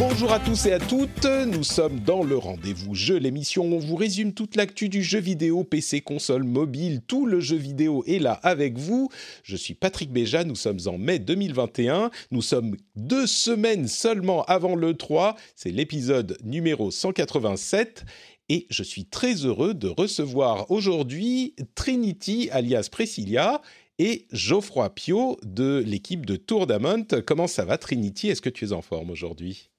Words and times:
Bonjour 0.00 0.32
à 0.32 0.40
tous 0.40 0.66
et 0.66 0.72
à 0.72 0.80
toutes, 0.80 1.24
nous 1.24 1.62
sommes 1.62 2.00
dans 2.00 2.24
le 2.24 2.36
rendez-vous 2.36 2.96
jeu, 2.96 3.16
l'émission 3.16 3.64
où 3.64 3.74
on 3.76 3.78
vous 3.78 3.94
résume 3.94 4.34
toute 4.34 4.56
l'actu 4.56 4.88
du 4.88 5.04
jeu 5.04 5.20
vidéo, 5.20 5.62
PC, 5.62 6.00
console, 6.00 6.42
mobile, 6.42 7.00
tout 7.06 7.26
le 7.26 7.38
jeu 7.38 7.56
vidéo 7.56 8.02
est 8.08 8.18
là 8.18 8.32
avec 8.42 8.76
vous. 8.76 9.08
Je 9.44 9.54
suis 9.54 9.74
Patrick 9.74 10.10
Béja, 10.10 10.42
nous 10.42 10.56
sommes 10.56 10.80
en 10.86 10.98
mai 10.98 11.20
2021, 11.20 12.10
nous 12.32 12.42
sommes 12.42 12.76
deux 12.96 13.28
semaines 13.28 13.86
seulement 13.86 14.42
avant 14.46 14.74
le 14.74 14.94
3, 14.94 15.36
c'est 15.54 15.70
l'épisode 15.70 16.38
numéro 16.42 16.90
187 16.90 18.04
et 18.48 18.66
je 18.70 18.82
suis 18.82 19.04
très 19.04 19.46
heureux 19.46 19.74
de 19.74 19.86
recevoir 19.88 20.72
aujourd'hui 20.72 21.54
Trinity 21.76 22.48
alias 22.50 22.88
Presilia 22.90 23.62
et 24.00 24.26
Geoffroy 24.32 24.92
Pio 24.92 25.38
de 25.44 25.84
l'équipe 25.86 26.26
de 26.26 26.34
Tourdamont. 26.34 27.06
Comment 27.24 27.46
ça 27.46 27.64
va 27.64 27.78
Trinity? 27.78 28.28
Est-ce 28.28 28.42
que 28.42 28.50
tu 28.50 28.64
es 28.64 28.72
en 28.72 28.82
forme 28.82 29.10
aujourd'hui? 29.10 29.70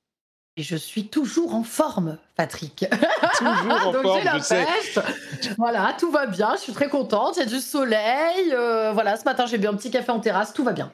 Et 0.57 0.63
je 0.63 0.75
suis 0.75 1.07
toujours 1.07 1.53
en 1.55 1.63
forme, 1.63 2.17
Patrick. 2.35 2.85
Toujours 3.37 3.87
en 3.87 3.91
Donc 3.93 4.03
forme, 4.03 4.23
la 4.23 4.37
je 4.37 4.43
sais. 4.43 4.65
pêche. 4.65 5.03
Voilà, 5.57 5.95
tout 5.99 6.11
va 6.11 6.27
bien. 6.27 6.53
Je 6.55 6.61
suis 6.61 6.73
très 6.73 6.87
contente. 6.89 7.35
Il 7.37 7.39
y 7.39 7.43
a 7.43 7.45
du 7.45 7.59
soleil. 7.59 8.51
euh, 8.53 8.91
voilà, 8.93 9.17
ce 9.17 9.25
matin 9.25 9.45
j'ai 9.47 9.57
bu 9.57 9.67
un 9.67 9.73
petit 9.73 9.91
café 9.91 10.11
en 10.11 10.19
terrasse. 10.19 10.53
Tout 10.53 10.63
va 10.63 10.71
bien. 10.73 10.91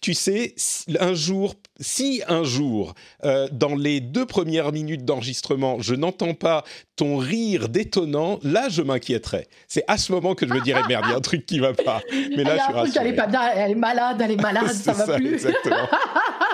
Tu 0.00 0.14
sais, 0.14 0.54
si- 0.56 0.96
un 1.00 1.12
jour, 1.12 1.54
si 1.80 2.22
un 2.28 2.44
jour, 2.44 2.94
euh, 3.24 3.46
dans 3.52 3.74
les 3.74 4.00
deux 4.00 4.24
premières 4.24 4.72
minutes 4.72 5.04
d'enregistrement, 5.04 5.80
je 5.80 5.94
n'entends 5.94 6.34
pas 6.34 6.64
ton 6.94 7.18
rire 7.18 7.68
détonnant, 7.68 8.38
là, 8.42 8.68
je 8.70 8.80
m'inquiéterais. 8.80 9.48
C'est 9.68 9.84
à 9.86 9.98
ce 9.98 10.12
moment 10.12 10.34
que 10.34 10.46
je 10.48 10.54
me 10.54 10.60
dirais, 10.62 10.82
merde, 10.88 11.04
il 11.08 11.10
y 11.10 11.14
a 11.14 11.16
un 11.16 11.20
truc 11.20 11.44
qui 11.46 11.58
va 11.58 11.74
pas. 11.74 12.00
Mais 12.36 12.44
là, 12.44 12.56
je 12.56 12.62
suis 12.62 12.70
elle 12.70 12.76
est 12.76 12.80
rassuré. 12.80 13.12
pas 13.14 13.26
bien. 13.26 13.40
Elle 13.54 13.72
est 13.72 13.74
malade. 13.74 14.20
Elle 14.22 14.30
est 14.32 14.40
malade. 14.42 14.66
Ça 14.72 14.92
va 14.92 15.16
plus. 15.16 15.34
exactement. 15.34 15.76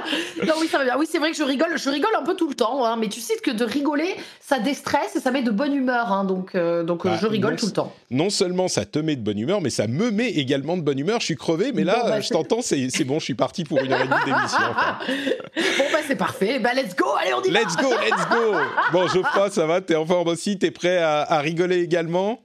non, 0.47 0.55
oui, 0.61 0.69
ça 0.69 0.79
va 0.79 0.85
bien. 0.85 0.97
Oui, 0.99 1.07
c'est 1.11 1.19
vrai 1.19 1.31
que 1.31 1.37
je 1.37 1.43
rigole. 1.43 1.77
Je 1.79 1.91
rigole 1.91 2.11
un 2.19 2.23
peu 2.25 2.35
tout 2.35 2.49
le 2.49 2.55
temps. 2.55 2.85
hein, 2.85 2.97
mais 2.99 3.09
tu 3.09 3.21
sais 3.21 3.35
que 3.37 3.51
de 3.51 3.65
rigoler, 3.65 4.15
ça 4.41 4.59
déstresse 4.59 5.17
et 5.17 5.21
ça 5.21 5.31
met 5.31 5.43
de 5.43 5.51
bonne 5.51 5.75
humeur. 5.75 6.13
hein, 6.13 6.25
donc, 6.25 6.55
euh, 6.55 6.83
donc 6.85 7.05
euh, 7.07 7.11
Bah, 7.11 7.19
je 7.21 7.27
rigole 7.27 7.53
non, 7.53 7.57
tout 7.59 7.67
le 7.67 7.73
temps. 7.73 7.93
Non 8.11 8.31
seulement 8.31 8.69
ça 8.69 8.85
te 8.85 8.99
met 8.99 9.17
de 9.17 9.23
bonne 9.23 9.39
humeur, 9.39 9.61
mais 9.61 9.71
ça 9.71 9.87
me 9.87 10.11
met 10.11 10.31
également 10.31 10.77
de 10.77 10.83
bonne 10.83 10.99
humeur. 10.99 11.21
Je 11.21 11.27
suis 11.27 11.37
crevé, 11.37 11.73
mais 11.73 11.85
là, 11.85 12.01
Bon, 12.03 12.09
bah, 12.09 12.21
je 12.21 12.27
c'est- 12.29 12.35
t'entends, 12.35 12.63
c'est 12.63 12.89
c'est 12.91 13.05
bon, 13.05 13.19
je 13.19 13.25
suis 13.25 13.35
parti 13.35 13.65
pour 13.65 13.79
une 13.81 13.93
heure 13.93 14.01
et 14.01 14.09
demie 14.09 14.25
d'émission. 14.25 14.59
enfin. 14.71 14.99
bon, 15.57 15.85
bah, 15.93 15.99
c'est 16.07 16.17
parfait. 16.17 16.59
Bah, 16.59 16.71
let's 16.75 16.95
go. 16.97 17.07
Allez, 17.21 17.35
on 17.35 17.43
y 17.43 17.51
va. 17.51 17.61
Let's 17.61 17.77
go, 17.77 17.89
let's 17.91 18.29
go 18.31 18.57
Bon, 18.93 19.07
Geoffroy, 19.09 19.51
ça 19.51 19.67
va? 19.67 19.81
T'es 19.81 19.97
en 19.97 20.07
forme 20.07 20.29
aussi 20.29 20.59
T'es 20.59 20.71
prêt 20.71 20.99
à, 20.99 21.21
à 21.23 21.39
rigoler 21.41 21.81
également? 21.83 22.41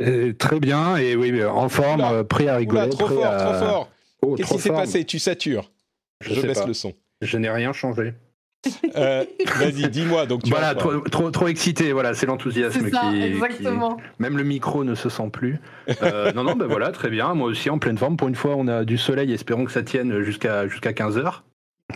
Euh, 0.00 0.32
très 0.36 0.58
bien, 0.58 0.96
et 0.96 1.14
oui, 1.14 1.30
euh, 1.38 1.50
en 1.50 1.68
forme, 1.68 2.00
Oula. 2.00 2.12
euh, 2.12 2.24
prêt 2.24 2.48
à 2.48 2.56
rigoler. 2.56 2.80
Oula, 2.82 2.88
trop 2.90 3.04
prêt 3.04 3.14
fort, 3.14 3.24
à- 3.26 3.36
trop 3.36 3.54
fort 3.66 3.88
Oh, 4.24 4.34
Qu'est-ce 4.36 4.48
trop 4.48 4.56
qui 4.56 4.62
s'est 4.62 4.68
passé? 4.70 5.04
Tu 5.04 5.18
satures. 5.18 5.70
Je, 6.22 6.40
baisse 6.40 6.60
pas. 6.60 6.66
le 6.66 6.74
son. 6.74 6.92
Je 7.20 7.38
n'ai 7.38 7.50
rien 7.50 7.72
changé. 7.72 8.14
Euh, 8.96 9.24
Vas-y, 9.56 9.88
dis-moi. 9.90 10.26
Donc, 10.26 10.44
tu 10.44 10.50
voilà, 10.50 10.74
trop, 10.76 11.00
trop, 11.00 11.30
trop 11.32 11.48
excité, 11.48 11.90
voilà, 11.92 12.14
c'est 12.14 12.26
l'enthousiasme 12.26 12.90
qui, 12.90 13.22
exactement. 13.22 13.96
qui- 13.96 14.02
Même 14.20 14.36
le 14.36 14.44
micro 14.44 14.84
ne 14.84 14.94
se 14.94 15.08
sent 15.08 15.30
plus. 15.32 15.58
Euh, 16.02 16.32
non, 16.32 16.44
non, 16.44 16.54
ben 16.54 16.66
voilà, 16.66 16.92
très 16.92 17.10
bien. 17.10 17.34
Moi 17.34 17.48
aussi, 17.48 17.68
en 17.70 17.78
pleine 17.78 17.98
forme. 17.98 18.16
Pour 18.16 18.28
une 18.28 18.36
fois, 18.36 18.54
on 18.56 18.68
a 18.68 18.84
du 18.84 18.98
soleil, 18.98 19.32
espérons 19.32 19.64
que 19.64 19.72
ça 19.72 19.82
tienne 19.82 20.22
jusqu'à 20.22 20.68
jusqu'à 20.68 20.92
15h. 20.92 21.42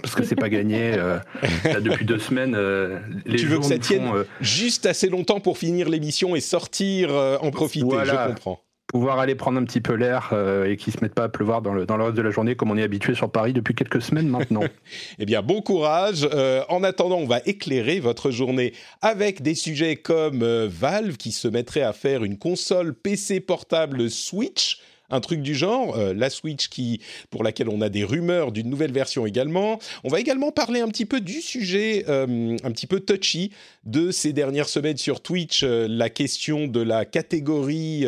Parce 0.03 0.15
que 0.17 0.25
c'est 0.25 0.35
pas 0.35 0.49
gagné. 0.49 0.93
euh, 0.95 1.19
là, 1.65 1.81
depuis 1.81 2.05
deux 2.05 2.19
semaines, 2.19 2.55
euh, 2.57 2.99
les 3.25 3.37
Tu 3.39 3.47
veux 3.47 3.59
que 3.59 3.65
ça 3.65 3.79
tienne 3.79 4.09
font, 4.09 4.17
euh, 4.17 4.25
Juste 4.41 4.87
assez 4.87 5.09
longtemps 5.09 5.39
pour 5.41 5.59
finir 5.59 5.89
l'émission 5.89 6.35
et 6.35 6.41
sortir, 6.41 7.15
euh, 7.15 7.39
en 7.41 7.51
profiter. 7.53 7.87
Voilà. 7.87 8.25
Je 8.29 8.35
comprends. 8.35 8.61
Pouvoir 8.87 9.19
aller 9.19 9.35
prendre 9.35 9.59
un 9.59 9.65
petit 9.65 9.81
peu 9.81 9.95
l'air 9.95 10.31
euh, 10.33 10.71
et 10.71 10.77
qu'il 10.77 10.93
se 10.93 10.99
mette 11.03 11.15
pas 11.15 11.25
à 11.25 11.29
pleuvoir 11.29 11.63
dans 11.63 11.75
le, 11.75 11.87
dans 11.87 11.97
le 11.97 12.05
reste 12.05 12.17
de 12.17 12.23
la 12.23 12.31
journée 12.31 12.55
comme 12.55 12.71
on 12.71 12.77
est 12.77 12.83
habitué 12.83 13.15
sur 13.15 13.31
Paris 13.31 13.53
depuis 13.53 13.75
quelques 13.75 14.03
semaines 14.03 14.29
maintenant. 14.29 14.63
Eh 15.19 15.25
bien, 15.25 15.43
bon 15.43 15.63
courage. 15.63 16.29
Euh, 16.33 16.63
en 16.69 16.83
attendant, 16.83 17.17
on 17.17 17.27
va 17.27 17.41
éclairer 17.47 18.01
votre 18.01 18.31
journée 18.31 18.73
avec 19.03 19.43
des 19.43 19.55
sujets 19.55 19.97
comme 19.97 20.43
euh, 20.43 20.69
Valve 20.71 21.17
qui 21.17 21.33
se 21.33 21.49
mettrait 21.49 21.83
à 21.83 21.93
faire 21.93 22.25
une 22.25 22.39
console 22.39 22.95
PC 22.95 23.41
portable 23.41 24.11
Switch. 24.11 24.81
Un 25.11 25.21
truc 25.21 25.43
du 25.43 25.55
genre, 25.55 25.97
euh, 25.97 26.13
la 26.15 26.31
Switch 26.31 26.69
qui, 26.69 27.01
pour 27.31 27.45
laquelle 27.45 27.69
on 27.69 27.81
a 27.81 27.89
des 27.89 28.05
rumeurs 28.05 28.51
d'une 28.51 28.69
nouvelle 28.69 28.93
version 28.93 29.25
également. 29.27 29.79
On 30.05 30.09
va 30.09 30.19
également 30.21 30.51
parler 30.51 30.81
un 30.81 30.89
petit 30.89 31.07
peu 31.07 31.21
du 31.21 31.41
sujet 31.41 32.05
euh, 32.09 32.57
un 32.63 32.71
petit 32.73 32.87
peu 32.87 33.01
touchy 33.01 33.53
de 33.85 34.11
ces 34.11 34.33
dernières 34.33 34.69
semaines 34.69 34.97
sur 34.97 35.21
Twitch, 35.21 35.63
euh, 35.63 35.87
la 35.89 36.11
question 36.11 36.67
de 36.67 36.81
la 36.81 37.05
catégorie 37.05 38.05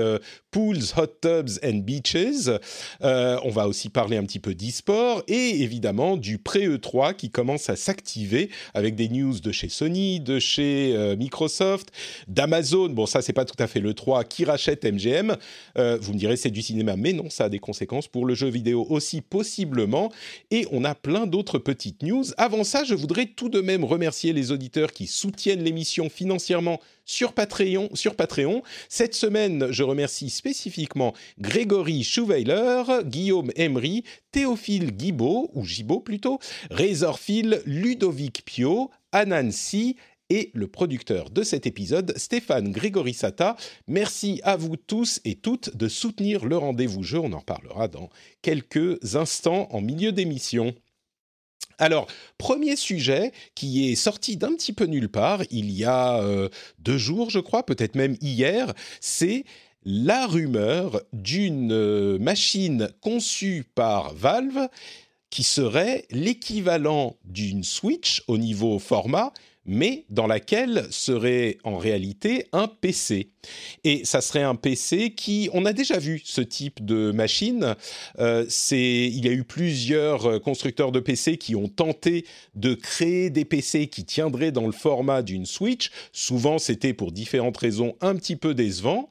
pools, 0.50 0.78
hot 0.96 1.06
tubs 1.20 1.50
and 1.62 1.78
beaches. 1.84 2.48
On 3.00 3.50
va 3.50 3.68
aussi 3.68 3.88
parler 3.90 4.16
un 4.16 4.24
petit 4.24 4.40
peu 4.40 4.54
d'e-sport 4.54 5.22
et 5.28 5.62
évidemment 5.62 6.16
du 6.16 6.38
pré-E3 6.38 7.14
qui 7.14 7.30
commence 7.30 7.70
à 7.70 7.76
s'activer 7.76 8.50
avec 8.74 8.94
des 8.94 9.08
news 9.08 9.38
de 9.40 9.52
chez 9.52 9.68
Sony, 9.68 10.20
de 10.20 10.38
chez 10.38 11.14
Microsoft, 11.18 11.90
d'Amazon. 12.26 12.88
Bon, 12.90 13.06
ça, 13.06 13.22
c'est 13.22 13.32
pas 13.32 13.44
tout 13.44 13.62
à 13.62 13.66
fait 13.66 13.80
l'E3 13.80 14.26
qui 14.26 14.44
rachète 14.44 14.84
MGM. 14.84 15.36
Vous 15.76 16.12
me 16.12 16.18
direz, 16.18 16.36
c'est 16.36 16.50
du 16.50 16.62
cinéma, 16.62 16.87
mais 16.96 17.12
non, 17.12 17.30
ça 17.30 17.44
a 17.44 17.48
des 17.48 17.58
conséquences 17.58 18.08
pour 18.08 18.26
le 18.26 18.34
jeu 18.34 18.48
vidéo 18.48 18.86
aussi, 18.90 19.20
possiblement. 19.20 20.12
Et 20.50 20.66
on 20.70 20.84
a 20.84 20.94
plein 20.94 21.26
d'autres 21.26 21.58
petites 21.58 22.02
news. 22.02 22.24
Avant 22.36 22.64
ça, 22.64 22.84
je 22.84 22.94
voudrais 22.94 23.26
tout 23.26 23.48
de 23.48 23.60
même 23.60 23.84
remercier 23.84 24.32
les 24.32 24.52
auditeurs 24.52 24.92
qui 24.92 25.06
soutiennent 25.06 25.62
l'émission 25.62 26.08
financièrement 26.08 26.80
sur 27.04 27.32
Patreon. 27.32 27.88
Sur. 27.94 28.14
Cette 28.88 29.14
semaine, 29.14 29.68
je 29.70 29.82
remercie 29.82 30.28
spécifiquement 30.30 31.14
Grégory 31.40 32.04
Schouweiler, 32.04 32.82
Guillaume 33.04 33.50
Emery, 33.56 34.04
Théophile 34.32 34.92
Guibaud, 34.92 35.50
ou 35.54 35.64
Gibaud 35.64 36.00
plutôt, 36.00 36.38
Razorphil, 36.70 37.62
Ludovic 37.64 38.42
Pio, 38.44 38.90
Anansi 39.12 39.96
et 40.30 40.50
le 40.54 40.68
producteur 40.68 41.30
de 41.30 41.42
cet 41.42 41.66
épisode, 41.66 42.12
Stéphane 42.16 42.70
Grégory 42.70 43.14
Sata. 43.14 43.56
Merci 43.86 44.40
à 44.44 44.56
vous 44.56 44.76
tous 44.76 45.20
et 45.24 45.34
toutes 45.34 45.76
de 45.76 45.88
soutenir 45.88 46.44
le 46.44 46.56
rendez-vous 46.56 47.02
jeu. 47.02 47.18
On 47.18 47.32
en 47.32 47.40
parlera 47.40 47.88
dans 47.88 48.10
quelques 48.42 49.14
instants 49.14 49.68
en 49.70 49.80
milieu 49.80 50.12
d'émission. 50.12 50.74
Alors, 51.78 52.08
premier 52.38 52.74
sujet 52.74 53.32
qui 53.54 53.90
est 53.90 53.94
sorti 53.94 54.36
d'un 54.36 54.54
petit 54.54 54.72
peu 54.72 54.86
nulle 54.86 55.08
part, 55.08 55.42
il 55.50 55.70
y 55.70 55.84
a 55.84 56.20
euh, 56.20 56.48
deux 56.80 56.98
jours, 56.98 57.30
je 57.30 57.38
crois, 57.38 57.64
peut-être 57.64 57.94
même 57.94 58.16
hier, 58.20 58.74
c'est 59.00 59.44
la 59.84 60.26
rumeur 60.26 61.00
d'une 61.12 61.72
euh, 61.72 62.18
machine 62.18 62.90
conçue 63.00 63.64
par 63.74 64.12
Valve 64.14 64.68
qui 65.30 65.42
serait 65.44 66.04
l'équivalent 66.10 67.16
d'une 67.24 67.62
Switch 67.62 68.22
au 68.26 68.38
niveau 68.38 68.78
format, 68.78 69.32
mais 69.68 70.06
dans 70.08 70.26
laquelle 70.26 70.86
serait 70.90 71.58
en 71.62 71.76
réalité 71.76 72.46
un 72.52 72.66
PC. 72.66 73.30
Et 73.84 74.04
ça 74.04 74.20
serait 74.20 74.42
un 74.42 74.54
PC 74.54 75.10
qui, 75.10 75.50
on 75.52 75.64
a 75.66 75.72
déjà 75.72 75.98
vu 75.98 76.20
ce 76.24 76.40
type 76.40 76.84
de 76.84 77.12
machine. 77.12 77.76
Euh, 78.18 78.46
il 78.70 79.24
y 79.24 79.28
a 79.28 79.32
eu 79.32 79.44
plusieurs 79.44 80.26
euh, 80.26 80.38
constructeurs 80.38 80.90
de 80.90 81.00
PC 81.00 81.36
qui 81.36 81.54
ont 81.54 81.68
tenté 81.68 82.24
de 82.54 82.74
créer 82.74 83.30
des 83.30 83.44
PC 83.44 83.88
qui 83.88 84.04
tiendraient 84.04 84.52
dans 84.52 84.66
le 84.66 84.72
format 84.72 85.22
d'une 85.22 85.46
Switch. 85.46 85.90
Souvent, 86.12 86.58
c'était 86.58 86.94
pour 86.94 87.12
différentes 87.12 87.58
raisons 87.58 87.94
un 88.00 88.16
petit 88.16 88.36
peu 88.36 88.54
décevant. 88.54 89.10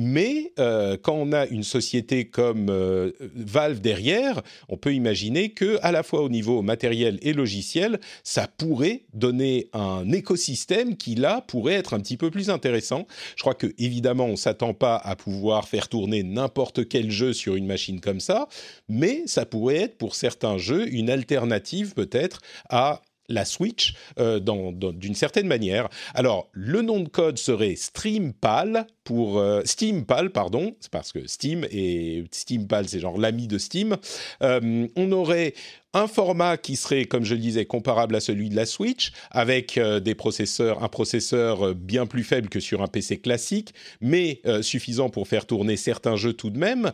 Mais 0.00 0.52
euh, 0.60 0.96
quand 0.96 1.14
on 1.14 1.32
a 1.32 1.44
une 1.46 1.64
société 1.64 2.26
comme 2.26 2.68
euh, 2.70 3.10
Valve 3.34 3.80
derrière, 3.80 4.42
on 4.68 4.76
peut 4.76 4.94
imaginer 4.94 5.48
que, 5.50 5.76
à 5.82 5.90
la 5.90 6.04
fois 6.04 6.22
au 6.22 6.28
niveau 6.28 6.62
matériel 6.62 7.18
et 7.20 7.32
logiciel, 7.32 7.98
ça 8.22 8.46
pourrait 8.46 9.02
donner 9.12 9.66
un 9.72 10.08
écosystème 10.12 10.96
qui 10.96 11.16
là 11.16 11.44
pourrait 11.48 11.74
être 11.74 11.94
un 11.94 11.98
petit 11.98 12.16
peu 12.16 12.30
plus 12.30 12.48
intéressant. 12.48 13.08
Je 13.34 13.42
crois 13.42 13.54
que 13.54 13.74
évidemment, 13.76 14.26
on 14.26 14.36
s'attend 14.36 14.72
pas 14.72 14.94
à 14.94 15.16
pouvoir 15.16 15.66
faire 15.66 15.88
tourner 15.88 16.22
n'importe 16.22 16.88
quel 16.88 17.10
jeu 17.10 17.32
sur 17.32 17.56
une 17.56 17.66
machine 17.66 18.00
comme 18.00 18.20
ça, 18.20 18.46
mais 18.88 19.24
ça 19.26 19.46
pourrait 19.46 19.78
être 19.78 19.98
pour 19.98 20.14
certains 20.14 20.58
jeux 20.58 20.88
une 20.94 21.10
alternative 21.10 21.94
peut-être 21.94 22.40
à 22.68 23.02
la 23.28 23.44
Switch 23.44 23.94
d'une 24.18 25.14
certaine 25.14 25.46
manière. 25.46 25.88
Alors, 26.14 26.48
le 26.52 26.82
nom 26.82 27.00
de 27.00 27.08
code 27.08 27.38
serait 27.38 27.76
StreamPal 27.76 28.86
pour 29.04 29.42
SteamPal, 29.64 30.30
pardon, 30.30 30.76
c'est 30.80 30.90
parce 30.90 31.12
que 31.12 31.26
Steam 31.26 31.66
et 31.70 32.24
SteamPal, 32.30 32.88
c'est 32.88 33.00
genre 33.00 33.18
l'ami 33.18 33.48
de 33.48 33.58
Steam. 33.58 33.96
on 34.40 35.12
aurait 35.12 35.54
un 35.94 36.06
format 36.06 36.56
qui 36.56 36.76
serait, 36.76 37.06
comme 37.06 37.24
je 37.24 37.34
le 37.34 37.40
disais, 37.40 37.64
comparable 37.64 38.14
à 38.14 38.20
celui 38.20 38.50
de 38.50 38.56
la 38.56 38.66
Switch, 38.66 39.12
avec 39.30 39.78
euh, 39.78 40.00
des 40.00 40.14
processeurs, 40.14 40.82
un 40.82 40.88
processeur 40.88 41.68
euh, 41.68 41.74
bien 41.74 42.06
plus 42.06 42.24
faible 42.24 42.48
que 42.48 42.60
sur 42.60 42.82
un 42.82 42.88
PC 42.88 43.18
classique, 43.18 43.72
mais 44.00 44.40
euh, 44.46 44.60
suffisant 44.60 45.08
pour 45.08 45.28
faire 45.28 45.46
tourner 45.46 45.76
certains 45.76 46.16
jeux 46.16 46.34
tout 46.34 46.50
de 46.50 46.58
même. 46.58 46.92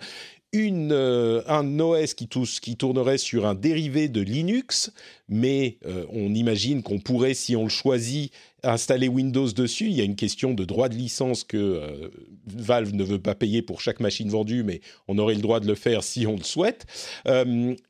Une, 0.55 0.93
un 0.93 1.81
OS 1.81 2.15
qui, 2.15 2.29
tournerait 2.77 3.19
sur 3.19 3.45
un 3.47 3.55
dérivé 3.55 4.09
de 4.09 4.21
Linux, 4.21 4.93
mais 5.29 5.79
on 6.11 6.33
imagine 6.33 6.83
qu'on 6.83 7.01
pourrait, 7.01 7.35
si 7.35 7.56
on 7.56 7.65
le 7.65 7.69
choisit, 7.69 8.33
installer 8.62 9.09
Windows 9.09 9.51
dessus. 9.51 9.87
Il 9.87 9.95
y 9.95 10.01
a 10.01 10.05
une 10.05 10.17
question 10.17 10.55
de 10.55 10.65
droit 10.65 10.89
de 10.89 10.95
licence 10.95 11.43
que 11.45 12.11
Valve 12.47 12.95
ne 12.95 13.03
veut 13.03 13.19
pas 13.19 13.35
payer 13.35 13.62
pour 13.62 13.81
chaque 13.81 13.99
machine 14.01 14.29
vendue, 14.29 14.62
mais 14.62 14.81
on 15.09 15.19
aurait 15.19 15.35
le 15.35 15.43
droit 15.43 15.59
de 15.59 15.67
le 15.67 15.75
faire 15.75 16.05
si 16.05 16.27
on 16.27 16.37
le 16.37 16.45
souhaite. 16.45 16.87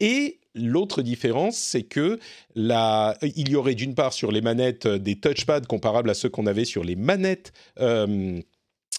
et 0.01 0.39
L'autre 0.55 1.03
différence, 1.03 1.57
c'est 1.57 1.83
que 1.83 2.19
il 2.55 3.49
y 3.49 3.57
aurait 3.57 3.75
d'une 3.75 3.97
part 3.97 4.13
sur 4.13 4.31
les 4.31 4.41
manettes 4.41 4.87
des 4.87 5.17
touchpads 5.17 5.63
comparables 5.63 6.11
à 6.11 6.15
ceux 6.15 6.29
qu'on 6.29 6.47
avait 6.47 6.65
sur 6.65 6.85
les 6.85 6.95
manettes 6.95 7.53
euh, 7.81 8.41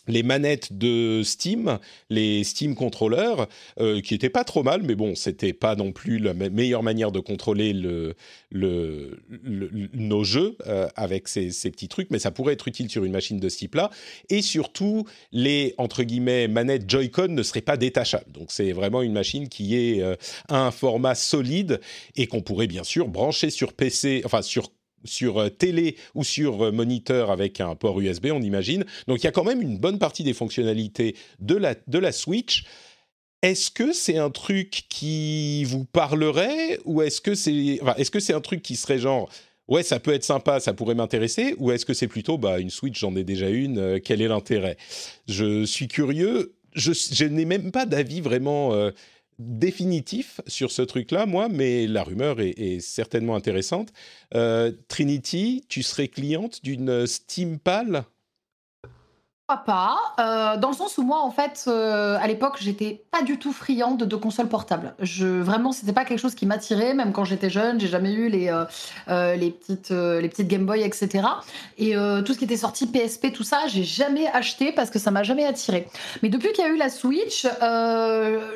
les 0.08 0.24
manettes 0.24 0.74
de 0.74 1.22
Steam, 1.24 1.80
les 2.10 2.44
Steam 2.44 2.76
controllers, 2.76 3.48
euh, 3.80 4.02
qui 4.02 4.14
étaient 4.14 4.30
pas 4.30 4.44
trop 4.44 4.64
mal, 4.64 4.82
mais 4.84 4.96
bon, 4.96 5.16
c'était 5.16 5.54
pas 5.54 5.76
non 5.76 5.92
plus 5.92 6.20
la 6.20 6.34
meilleure 6.34 6.84
manière 6.84 7.12
de 7.12 7.20
contrôler 7.20 7.74
le, 7.74 8.16
le, 8.52 9.20
nos 9.94 10.24
jeux 10.24 10.58
euh, 10.68 10.88
avec 10.96 11.28
ces, 11.28 11.52
ces, 11.52 11.72
petits 11.72 11.88
trucs, 11.88 12.12
mais 12.12 12.20
ça 12.20 12.32
pourrait 12.32 12.54
être 12.54 12.68
utile 12.68 12.90
sur 12.90 13.04
une 13.04 13.12
machine 13.12 13.40
de 13.40 13.50
ce 13.50 13.58
type-là. 13.58 13.90
Et 14.30 14.42
surtout, 14.42 15.06
les 15.32 15.74
entre 15.78 16.04
guillemets 16.04 16.48
manettes 16.48 16.90
Joy-Con 16.90 17.30
ne 17.30 17.44
seraient 17.44 17.62
pas 17.62 17.78
détachables. 17.78 18.32
Donc 18.32 18.52
c'est 18.52 18.72
vraiment 18.72 19.02
une 19.02 19.14
machine 19.14 19.50
qui 19.50 19.76
est 19.76 20.02
euh, 20.02 20.16
un 20.50 20.72
format 20.72 21.16
solide 21.16 21.80
et 22.16 22.28
qu'on 22.28 22.42
pourrait 22.42 22.68
bien 22.68 22.84
sûr 22.84 23.08
brancher 23.08 23.50
sur 23.50 23.74
PC, 23.74 24.22
enfin 24.26 24.42
sur 24.42 24.72
sur 25.06 25.40
euh, 25.40 25.50
télé 25.50 25.96
ou 26.14 26.24
sur 26.24 26.66
euh, 26.66 26.72
moniteur 26.72 27.32
avec 27.32 27.62
un 27.62 27.76
port 27.76 28.00
USB, 28.00 28.28
on 28.32 28.42
imagine. 28.42 28.86
Donc 29.08 29.20
il 29.20 29.24
y 29.24 29.28
a 29.28 29.32
quand 29.32 29.44
même 29.44 29.62
une 29.62 29.78
bonne 29.78 30.00
partie 30.00 30.24
des 30.24 30.34
fonctionnalités 30.34 31.16
de 31.40 31.56
la, 31.56 31.76
de 31.88 32.00
la 32.00 32.12
Switch. 32.12 32.66
Est-ce 33.42 33.70
que 33.70 33.94
c'est 33.94 34.18
un 34.18 34.32
truc 34.32 34.86
qui 34.90 35.64
vous 35.66 35.86
parlerait 35.86 36.80
ou 36.86 37.02
est-ce 37.02 37.22
que 37.22 37.36
c'est 37.36 37.80
est-ce 37.98 38.34
un 38.34 38.42
truc 38.42 38.62
qui 38.62 38.76
serait 38.76 38.98
genre 38.98 39.30
ouais 39.68 39.84
ça 39.84 40.00
peut 40.00 40.14
être 40.14 40.24
sympa, 40.24 40.60
ça 40.60 40.74
pourrait 40.74 40.96
m'intéresser 40.96 41.56
ou 41.58 41.72
est-ce 41.72 41.86
que 41.86 41.94
c'est 41.94 42.08
plutôt 42.08 42.38
bah 42.38 42.60
une 42.60 42.70
Switch 42.70 43.00
j'en 43.00 43.16
ai 43.16 43.24
déjà 43.24 43.50
une, 43.50 43.78
euh, 43.78 44.00
quel 44.04 44.22
est 44.22 44.28
l'intérêt? 44.28 44.78
Je 45.28 45.64
suis 45.66 45.88
curieux, 45.88 46.56
je 46.74 47.26
n'ai 47.26 47.46
même 47.46 47.72
pas 47.72 47.86
d'avis 47.86 48.22
vraiment 48.22 48.74
définitif 49.40 50.42
sur 50.48 50.72
ce 50.72 50.82
truc-là, 50.82 51.26
moi, 51.26 51.50
mais 51.50 51.88
la 51.88 52.04
rumeur 52.04 52.40
est, 52.40 52.80
certainement 52.80 53.36
intéressante. 53.36 53.92
Euh, 54.34 54.72
Trinity, 54.88 55.64
tu 55.70 55.84
serais 55.84 56.08
cliente 56.08 56.64
d'une 56.64 57.06
Steampal 57.06 58.06
pas, 59.48 59.98
euh, 60.20 60.58
dans 60.58 60.70
le 60.70 60.76
sens 60.76 60.98
où 60.98 61.04
moi, 61.04 61.22
en 61.22 61.30
fait, 61.30 61.66
euh, 61.68 62.18
à 62.20 62.28
l'époque, 62.28 62.58
j'étais 62.60 63.04
pas 63.12 63.22
du 63.22 63.38
tout 63.38 63.54
friande 63.54 64.04
de 64.04 64.16
consoles 64.16 64.48
portables. 64.50 64.96
Je, 65.00 65.28
vraiment, 65.28 65.72
c'était 65.72 65.94
pas 65.94 66.04
quelque 66.04 66.20
chose 66.20 66.34
qui 66.34 66.48
m'attirait, 66.48 66.96
même 66.96 67.14
quand 67.14 67.26
j'étais 67.26 67.52
jeune. 67.52 67.80
J'ai 67.80 67.88
jamais 67.88 68.14
eu 68.14 68.30
les, 68.30 68.50
euh, 69.08 69.36
les, 69.36 69.52
petites, 69.52 69.92
les 69.92 70.28
petites 70.30 70.48
Game 70.48 70.66
Boy, 70.66 70.82
etc. 70.82 71.28
Et 71.78 71.94
tout 72.26 72.34
ce 72.34 72.38
qui 72.40 72.46
était 72.46 72.58
sorti 72.58 72.88
PSP, 72.88 73.32
tout 73.32 73.44
ça, 73.44 73.68
j'ai 73.68 73.84
jamais 73.84 74.28
acheté 74.28 74.72
parce 74.72 74.90
que 74.90 74.98
ça 74.98 75.12
m'a 75.12 75.24
jamais 75.24 75.46
attiré. 75.46 75.88
Mais 76.24 76.30
depuis 76.30 76.52
qu'il 76.54 76.66
y 76.66 76.68
a 76.68 76.72
eu 76.72 76.78
la 76.78 76.90
Switch, 76.90 77.46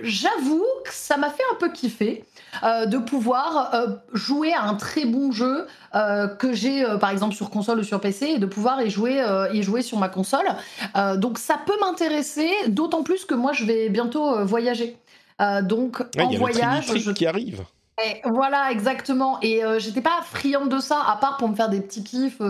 j'avoue 0.02 0.66
que 0.86 0.92
ça 0.92 1.18
m'a 1.18 1.30
fait 1.30 1.44
un 1.52 1.56
peu 1.56 1.70
kiffer. 1.70 2.26
De 2.64 2.98
pouvoir 2.98 3.72
jouer 4.14 4.54
à 4.54 4.64
un 4.64 4.76
très 4.76 5.06
bon 5.06 5.32
jeu 5.32 5.68
que 5.94 6.54
j'ai 6.54 6.86
par 7.00 7.10
exemple 7.10 7.36
sur 7.36 7.50
console 7.50 7.80
ou 7.80 7.84
sur 7.84 8.00
PC 8.00 8.26
et 8.26 8.40
de 8.40 8.46
pouvoir 8.46 8.82
y 8.82 8.90
jouer, 8.90 9.24
y 9.54 9.64
jouer 9.64 9.82
sur 9.82 9.98
ma 9.98 10.10
console. 10.10 10.48
Euh, 10.96 11.18
donc 11.18 11.38
ça 11.38 11.60
peut 11.66 11.78
m'intéresser, 11.82 12.50
d'autant 12.68 13.04
plus 13.04 13.26
que 13.26 13.34
moi 13.34 13.54
je 13.54 13.66
vais 13.66 13.90
bientôt 13.90 14.36
euh, 14.36 14.46
voyager. 14.46 14.98
Euh, 15.42 15.62
donc 15.62 16.04
en 16.18 16.30
voyage, 16.32 16.92
je... 16.96 17.12
qui 17.12 17.26
arrive. 17.26 17.64
Voilà, 18.26 18.72
exactement. 18.72 19.40
Et 19.42 19.62
j'étais 19.78 20.02
pas 20.02 20.22
friande 20.24 20.70
de 20.70 20.80
ça, 20.80 21.04
à 21.08 21.18
part 21.18 21.38
pour 21.38 21.50
me 21.50 21.56
faire 21.56 21.70
des 21.70 21.82
petits 21.82 22.04
kiffs 22.04 22.42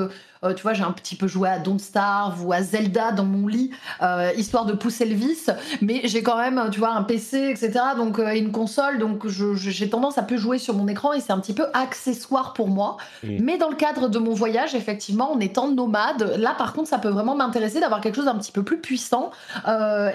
euh, 0.43 0.53
tu 0.53 0.63
vois, 0.63 0.73
j'ai 0.73 0.83
un 0.83 0.91
petit 0.91 1.15
peu 1.15 1.27
joué 1.27 1.49
à 1.49 1.59
Don't 1.59 1.79
Starve 1.79 2.45
ou 2.45 2.53
à 2.53 2.61
Zelda 2.61 3.11
dans 3.11 3.25
mon 3.25 3.47
lit, 3.47 3.71
euh, 4.01 4.31
histoire 4.37 4.65
de 4.65 4.73
pousser 4.73 5.05
le 5.05 5.15
vice. 5.15 5.49
Mais 5.81 6.01
j'ai 6.05 6.23
quand 6.23 6.37
même, 6.37 6.69
tu 6.71 6.79
vois, 6.79 6.91
un 6.91 7.03
PC, 7.03 7.49
etc. 7.49 7.71
Donc, 7.97 8.19
euh, 8.19 8.33
une 8.33 8.51
console. 8.51 8.99
Donc, 8.99 9.27
j'ai 9.27 9.89
tendance 9.89 10.17
à 10.17 10.23
peu 10.23 10.37
jouer 10.37 10.57
sur 10.57 10.73
mon 10.73 10.87
écran 10.87 11.13
et 11.13 11.19
c'est 11.19 11.33
un 11.33 11.39
petit 11.39 11.53
peu 11.53 11.65
accessoire 11.73 12.53
pour 12.53 12.69
moi. 12.69 12.97
Mais 13.23 13.57
dans 13.57 13.69
le 13.69 13.75
cadre 13.75 14.07
de 14.07 14.19
mon 14.19 14.33
voyage, 14.33 14.75
effectivement, 14.75 15.33
en 15.33 15.39
étant 15.39 15.69
nomade, 15.69 16.35
là, 16.37 16.55
par 16.57 16.73
contre, 16.73 16.89
ça 16.89 16.99
peut 16.99 17.09
vraiment 17.09 17.35
m'intéresser 17.35 17.79
d'avoir 17.79 18.01
quelque 18.01 18.15
chose 18.15 18.25
d'un 18.25 18.37
petit 18.37 18.51
peu 18.51 18.63
plus 18.63 18.79
puissant 18.79 19.31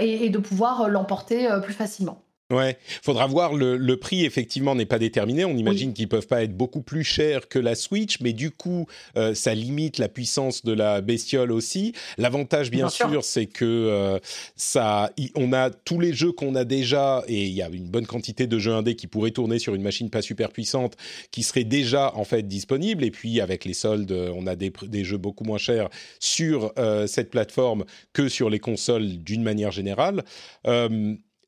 et, 0.01 0.31
de 0.31 0.39
pouvoir 0.39 0.89
l'emporter 0.89 1.49
plus 1.63 1.75
facilement. 1.75 2.24
Ouais, 2.55 2.79
faudra 3.03 3.27
voir 3.27 3.53
le, 3.53 3.95
prix 3.97 4.25
effectivement 4.25 4.75
n'est 4.75 4.87
pas 4.87 4.99
déterminé. 4.99 5.45
On 5.45 5.57
imagine 5.57 5.93
qu'ils 5.93 6.09
peuvent 6.09 6.27
pas 6.27 6.43
être 6.43 6.57
beaucoup 6.57 6.83
plus 6.83 7.05
chers 7.05 7.49
que 7.49 7.59
la 7.59 7.75
Switch, 7.75 8.21
mais 8.21 8.33
du 8.33 8.51
coup 8.51 8.87
euh, 9.17 9.35
ça 9.35 9.55
limite 9.55 9.99
la 9.99 10.09
puissance 10.09 10.65
de 10.65 10.73
la 10.73 11.01
bestiole 11.01 11.53
aussi. 11.53 11.93
L'avantage 12.19 12.71
bien, 12.71 12.89
sûr, 12.89 13.25
c'est 13.25 13.47
que 13.47 13.65
euh, 13.65 14.19
ça, 14.57 15.11
on 15.35 15.53
a 15.53 15.71
tous 15.71 15.99
les 15.99 16.13
jeux 16.13 16.33
qu'on 16.33 16.55
a 16.55 16.65
déjà 16.65 17.25
et 17.27 17.45
il 17.45 17.53
y 17.53 17.63
a 17.63 17.69
une 17.69 17.89
bonne 17.89 18.07
quantité 18.07 18.47
de 18.47 18.59
jeux 18.59 18.73
indés 18.73 18.95
qui 18.95 19.07
pourraient 19.07 19.31
tourner 19.31 19.59
sur 19.59 19.75
une 19.75 19.83
machine 19.83 20.11
pas 20.11 20.23
super 20.23 20.51
puissante, 20.51 20.97
qui 21.31 21.43
seraient 21.43 21.65
déjà 21.65 22.15
en 22.15 22.25
fait 22.25 22.47
disponibles. 22.47 23.05
Et 23.05 23.11
puis 23.11 23.41
avec 23.41 23.65
les 23.65 23.75
soldes, 23.75 24.13
on 24.13 24.47
a 24.47 24.55
des, 24.57 24.73
jeux 25.05 25.19
beaucoup 25.19 25.45
moins 25.45 25.59
chers 25.59 25.89
sur 26.21 26.73
euh, 26.79 27.07
cette 27.07 27.31
plateforme 27.31 27.85
que 28.13 28.29
sur 28.29 28.51
les 28.51 28.61
consoles 28.61 29.19
d'une 29.19 29.43
manière 29.43 29.73
générale 29.73 30.23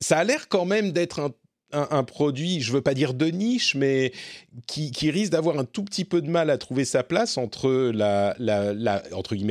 ça 0.00 0.18
a 0.18 0.24
l'air 0.24 0.48
quand 0.48 0.64
même 0.64 0.92
d'être 0.92 1.34
un, 1.72 2.04
produit, 2.04 2.60
je 2.60 2.72
veux 2.72 2.80
pas 2.80 2.94
dire 2.94 3.12
de 3.12 3.26
niche, 3.26 3.74
mais 3.74 4.12
qui, 4.66 5.10
risque 5.10 5.32
d'avoir 5.32 5.58
un 5.58 5.64
tout 5.64 5.82
petit 5.84 6.04
peu 6.04 6.22
de 6.22 6.30
mal 6.30 6.48
à 6.48 6.58
trouver 6.58 6.84
sa 6.84 7.02
place 7.02 7.36
entre 7.36 7.90
la, 7.92 8.34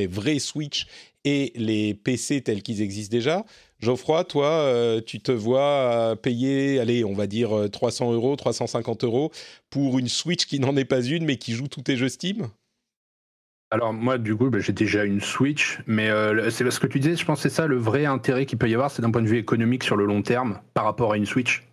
vraie 0.08 0.38
Switch 0.38 0.86
et 1.24 1.52
les 1.54 1.94
PC 1.94 2.40
tels 2.40 2.62
qu'ils 2.62 2.82
existent 2.82 3.12
déjà. 3.12 3.44
Geoffroy, 3.80 4.24
toi, 4.24 4.48
euh, 4.48 5.00
tu 5.04 5.20
te 5.20 5.30
vois 5.30 6.16
payer, 6.22 6.80
allez, 6.80 7.04
on 7.04 7.12
va 7.12 7.26
dire 7.26 7.68
300 7.70 8.12
euros, 8.12 8.34
350 8.34 9.04
euros 9.04 9.30
pour 9.68 9.98
une 9.98 10.08
Switch 10.08 10.46
qui 10.46 10.58
n'en 10.58 10.76
est 10.76 10.86
pas 10.86 11.02
une, 11.02 11.24
mais 11.24 11.36
qui 11.36 11.52
joue 11.52 11.68
tous 11.68 11.82
tes 11.82 11.96
jeux 11.96 12.08
Steam? 12.08 12.48
Alors 13.70 13.92
moi 13.92 14.18
du 14.18 14.36
coup 14.36 14.48
bah, 14.48 14.60
j'ai 14.60 14.72
déjà 14.72 15.04
une 15.04 15.20
Switch, 15.20 15.80
mais 15.86 16.08
euh, 16.08 16.50
c'est 16.50 16.70
ce 16.70 16.80
que 16.80 16.86
tu 16.86 17.00
disais, 17.00 17.16
je 17.16 17.24
pense 17.24 17.42
que 17.42 17.48
c'est 17.48 17.54
ça 17.54 17.66
le 17.66 17.76
vrai 17.76 18.06
intérêt 18.06 18.46
qu'il 18.46 18.58
peut 18.58 18.68
y 18.68 18.74
avoir, 18.74 18.90
c'est 18.90 19.02
d'un 19.02 19.10
point 19.10 19.22
de 19.22 19.28
vue 19.28 19.38
économique 19.38 19.84
sur 19.84 19.96
le 19.96 20.04
long 20.04 20.22
terme 20.22 20.60
par 20.74 20.84
rapport 20.84 21.12
à 21.12 21.16
une 21.16 21.26
Switch. 21.26 21.64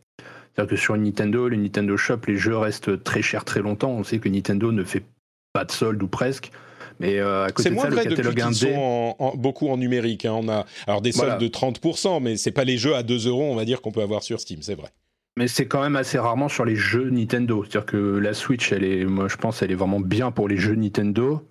C'est-à-dire 0.53 0.69
que 0.71 0.75
sur 0.75 0.95
une 0.95 1.03
Nintendo, 1.03 1.49
le 1.49 1.55
Nintendo 1.55 1.97
Shop, 1.97 2.19
les 2.27 2.37
jeux 2.37 2.57
restent 2.57 3.03
très 3.03 3.21
chers 3.21 3.43
très 3.43 3.61
longtemps. 3.61 3.89
On 3.89 4.03
sait 4.03 4.19
que 4.19 4.29
Nintendo 4.29 4.71
ne 4.71 4.83
fait 4.83 5.03
pas 5.51 5.65
de 5.65 5.71
solde 5.71 6.01
ou 6.03 6.07
presque. 6.07 6.51
Mais 6.99 7.19
euh, 7.19 7.45
à 7.45 7.51
côté 7.51 7.71
de 7.71 7.75
ça, 7.75 7.89
le 7.89 7.95
catalogue 7.95 8.41
indé... 8.41 8.55
sont 8.55 9.15
en, 9.17 9.35
beaucoup 9.35 9.69
en 9.69 9.77
numérique. 9.77 10.25
Hein. 10.25 10.33
On 10.35 10.47
a 10.49 10.65
alors 10.85 11.01
des 11.01 11.11
soldes 11.11 11.39
de 11.39 11.47
30%, 11.47 12.21
mais 12.21 12.37
c'est 12.37 12.51
pas 12.51 12.65
les 12.65 12.77
jeux 12.77 12.95
à 12.95 13.01
2 13.01 13.27
euros, 13.27 13.43
on 13.51 13.55
va 13.55 13.65
dire, 13.65 13.81
qu'on 13.81 13.91
peut 13.91 14.03
avoir 14.03 14.21
sur 14.21 14.39
Steam, 14.39 14.61
c'est 14.61 14.75
vrai. 14.75 14.89
Mais 15.37 15.47
c'est 15.47 15.65
quand 15.65 15.81
même 15.81 15.95
assez 15.95 16.19
rarement 16.19 16.49
sur 16.49 16.65
les 16.65 16.75
jeux 16.75 17.09
Nintendo. 17.09 17.63
C'est-à-dire 17.63 17.87
que 17.87 17.97
la 17.97 18.35
Switch, 18.35 18.71
elle 18.71 18.83
est, 18.83 19.05
moi 19.05 19.27
je 19.27 19.37
pense, 19.37 19.63
elle 19.63 19.71
est 19.71 19.75
vraiment 19.75 19.99
bien 19.99 20.29
pour 20.29 20.47
les 20.47 20.57
jeux 20.57 20.75
Nintendo. 20.75 21.41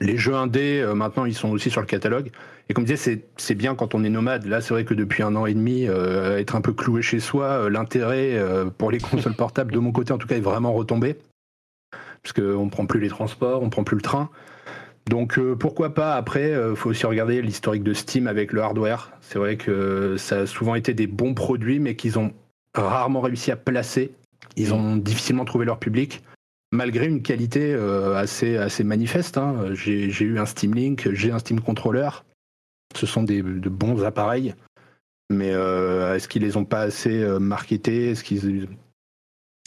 Les 0.00 0.16
jeux 0.16 0.34
indés, 0.34 0.80
euh, 0.80 0.94
maintenant, 0.94 1.24
ils 1.24 1.34
sont 1.34 1.50
aussi 1.50 1.70
sur 1.70 1.80
le 1.80 1.86
catalogue. 1.86 2.30
Et 2.68 2.74
comme 2.74 2.86
je 2.86 2.94
disais, 2.94 3.26
c'est 3.36 3.54
bien 3.54 3.74
quand 3.74 3.94
on 3.94 4.02
est 4.02 4.10
nomade. 4.10 4.46
Là, 4.46 4.60
c'est 4.60 4.74
vrai 4.74 4.84
que 4.84 4.94
depuis 4.94 5.22
un 5.22 5.36
an 5.36 5.46
et 5.46 5.54
demi, 5.54 5.86
euh, 5.86 6.38
être 6.38 6.56
un 6.56 6.60
peu 6.60 6.72
cloué 6.72 7.02
chez 7.02 7.20
soi, 7.20 7.44
euh, 7.44 7.70
l'intérêt 7.70 8.38
pour 8.78 8.90
les 8.90 8.98
consoles 9.00 9.34
portables, 9.34 9.72
de 9.72 9.78
mon 9.78 9.92
côté 9.92 10.12
en 10.12 10.18
tout 10.18 10.26
cas, 10.26 10.36
est 10.36 10.40
vraiment 10.40 10.72
retombé. 10.72 11.16
Parce 12.22 12.32
qu'on 12.32 12.64
ne 12.64 12.70
prend 12.70 12.86
plus 12.86 13.00
les 13.00 13.08
transports, 13.08 13.62
on 13.62 13.66
ne 13.66 13.70
prend 13.70 13.84
plus 13.84 13.96
le 13.96 14.02
train. 14.02 14.30
Donc 15.10 15.38
pourquoi 15.56 15.92
pas? 15.92 16.14
Après, 16.14 16.52
il 16.70 16.74
faut 16.74 16.88
aussi 16.88 17.04
regarder 17.04 17.42
l'historique 17.42 17.82
de 17.82 17.92
Steam 17.92 18.26
avec 18.26 18.54
le 18.54 18.62
hardware. 18.62 19.12
C'est 19.20 19.38
vrai 19.38 19.58
que 19.58 20.16
ça 20.16 20.38
a 20.38 20.46
souvent 20.46 20.74
été 20.74 20.94
des 20.94 21.06
bons 21.06 21.34
produits, 21.34 21.80
mais 21.80 21.94
qu'ils 21.96 22.18
ont 22.18 22.32
rarement 22.74 23.20
réussi 23.20 23.50
à 23.50 23.56
placer. 23.56 24.12
Ils 24.56 24.72
ont 24.72 24.96
difficilement 24.96 25.44
trouvé 25.44 25.66
leur 25.66 25.78
public 25.78 26.22
malgré 26.74 27.06
une 27.06 27.22
qualité 27.22 27.72
euh, 27.72 28.16
assez, 28.16 28.56
assez 28.56 28.84
manifeste. 28.84 29.38
Hein. 29.38 29.70
J'ai 29.72 30.24
eu 30.24 30.38
un 30.38 30.46
Steam 30.46 30.74
Link, 30.74 31.08
j'ai 31.12 31.30
un 31.30 31.38
Steam 31.38 31.60
Controller. 31.60 32.10
Ce 32.94 33.06
sont 33.06 33.22
des, 33.22 33.42
de 33.42 33.68
bons 33.68 34.04
appareils. 34.04 34.54
Mais 35.30 35.52
euh, 35.52 36.14
est-ce 36.14 36.28
qu'ils 36.28 36.42
les 36.42 36.56
ont 36.56 36.64
pas 36.64 36.82
assez 36.82 37.22
euh, 37.22 37.38
marketés? 37.38 38.10
Est-ce 38.10 38.22
qu'ils 38.22 38.68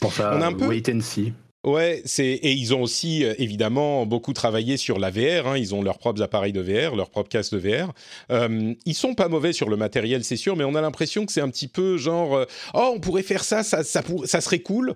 pensent 0.00 0.20
à 0.20 0.36
on 0.36 0.40
a 0.40 0.46
un 0.46 0.52
peu, 0.52 0.66
wait 0.66 0.88
and 0.88 1.00
see 1.00 1.32
Ouais, 1.66 2.02
c'est 2.04 2.24
et 2.24 2.52
ils 2.52 2.72
ont 2.72 2.82
aussi 2.82 3.24
évidemment 3.24 4.06
beaucoup 4.06 4.32
travaillé 4.32 4.76
sur 4.76 5.00
la 5.00 5.10
VR. 5.10 5.48
Hein. 5.48 5.58
Ils 5.58 5.74
ont 5.74 5.82
leurs 5.82 5.98
propres 5.98 6.22
appareils 6.22 6.52
de 6.52 6.60
VR, 6.60 6.94
leurs 6.94 7.10
propres 7.10 7.28
casques 7.28 7.52
de 7.52 7.58
VR. 7.58 7.92
Euh, 8.30 8.72
ils 8.86 8.94
sont 8.94 9.16
pas 9.16 9.28
mauvais 9.28 9.52
sur 9.52 9.68
le 9.68 9.76
matériel, 9.76 10.22
c'est 10.22 10.36
sûr, 10.36 10.54
mais 10.54 10.62
on 10.62 10.76
a 10.76 10.80
l'impression 10.80 11.26
que 11.26 11.32
c'est 11.32 11.40
un 11.40 11.50
petit 11.50 11.66
peu 11.66 11.96
genre 11.96 12.46
oh 12.74 12.92
on 12.94 13.00
pourrait 13.00 13.24
faire 13.24 13.42
ça, 13.42 13.64
ça 13.64 13.82
ça, 13.82 14.02
ça 14.24 14.40
serait 14.40 14.60
cool. 14.60 14.94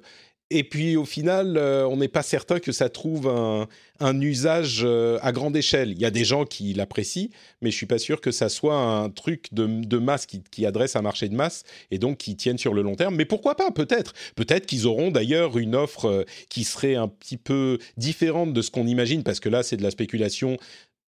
Et 0.55 0.65
puis 0.65 0.97
au 0.97 1.07
final, 1.07 1.57
euh, 1.57 1.87
on 1.89 1.97
n'est 1.97 2.09
pas 2.09 2.23
certain 2.23 2.61
que 2.61 2.73
ça 2.73 2.91
trouve 2.91 3.27
un, 3.27 4.21
usage 4.21 4.83
euh, 4.85 5.19
à 5.23 5.33
grande 5.33 5.57
échelle. 5.57 5.93
Il 5.93 5.99
y 5.99 6.05
a 6.05 6.11
des 6.11 6.25
gens 6.25 6.45
qui 6.45 6.75
l'apprécient, 6.75 7.29
mais 7.63 7.71
je 7.71 7.77
suis 7.77 7.87
pas 7.87 7.99
sûr 7.99 8.21
que 8.21 8.31
ça 8.31 8.51
soit 8.51 8.77
un 8.77 9.09
truc 9.09 9.49
de, 9.53 9.99
masse 9.99 10.27
qui, 10.27 10.67
adresse 10.67 10.95
un 10.95 11.03
marché 11.03 11.29
de 11.31 11.35
masse 11.35 11.65
et 11.91 11.99
donc 11.99 12.19
qui 12.19 12.37
tienne 12.37 12.59
sur 12.59 12.75
le 12.75 12.83
long 12.83 12.97
terme. 12.97 13.17
Mais 13.17 13.25
pourquoi 13.25 13.55
pas 13.55 13.71
Peut-être. 13.71 14.13
Peut-être 14.37 14.67
qu'ils 14.67 14.87
auront 14.87 15.11
d'ailleurs 15.11 15.57
une 15.57 15.75
offre 15.75 16.05
euh, 16.05 16.25
qui 16.51 16.65
serait 16.65 16.97
un 16.97 17.09
petit 17.09 17.39
peu 17.39 17.79
différente 17.97 18.53
de 18.53 18.61
ce 18.61 18.71
qu'on 18.71 18.87
imagine, 18.87 19.23
parce 19.23 19.41
que 19.41 19.49
là, 19.49 19.63
c'est 19.63 19.79
de 19.79 19.83
la 19.83 19.91
spéculation 19.91 20.59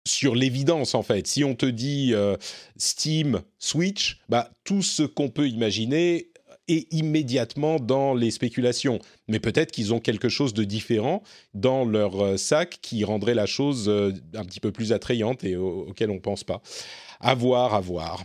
sur 0.05 0.36
l'évidence 0.36 0.96
en 0.96 1.03
fait. 1.03 1.27
Si 1.27 1.43
on 1.43 1.55
te 1.55 1.65
dit 1.65 2.13
Steam, 2.77 3.41
Switch, 3.60 4.19
bah 4.27 4.50
tout 4.63 4.81
ce 4.81 5.03
qu'on 5.03 5.29
peut 5.29 5.48
imaginer 5.48 6.28
et 6.69 6.88
immédiatement 6.91 7.79
dans 7.79 8.13
les 8.13 8.31
spéculations. 8.31 8.99
Mais 9.27 9.39
peut-être 9.39 9.71
qu'ils 9.71 9.93
ont 9.93 9.99
quelque 9.99 10.29
chose 10.29 10.53
de 10.53 10.63
différent 10.63 11.23
dans 11.53 11.83
leur 11.83 12.23
euh, 12.23 12.38
sac 12.38 12.77
qui 12.81 13.03
rendrait 13.03 13.33
la 13.33 13.47
chose 13.47 13.89
euh, 13.89 14.13
un 14.35 14.45
petit 14.45 14.59
peu 14.59 14.71
plus 14.71 14.93
attrayante 14.93 15.43
et 15.43 15.57
auquel 15.57 16.11
on 16.11 16.15
ne 16.15 16.19
pense 16.19 16.43
pas. 16.43 16.61
À 17.19 17.33
voir, 17.33 17.73
à 17.73 17.81
voir. 17.81 18.23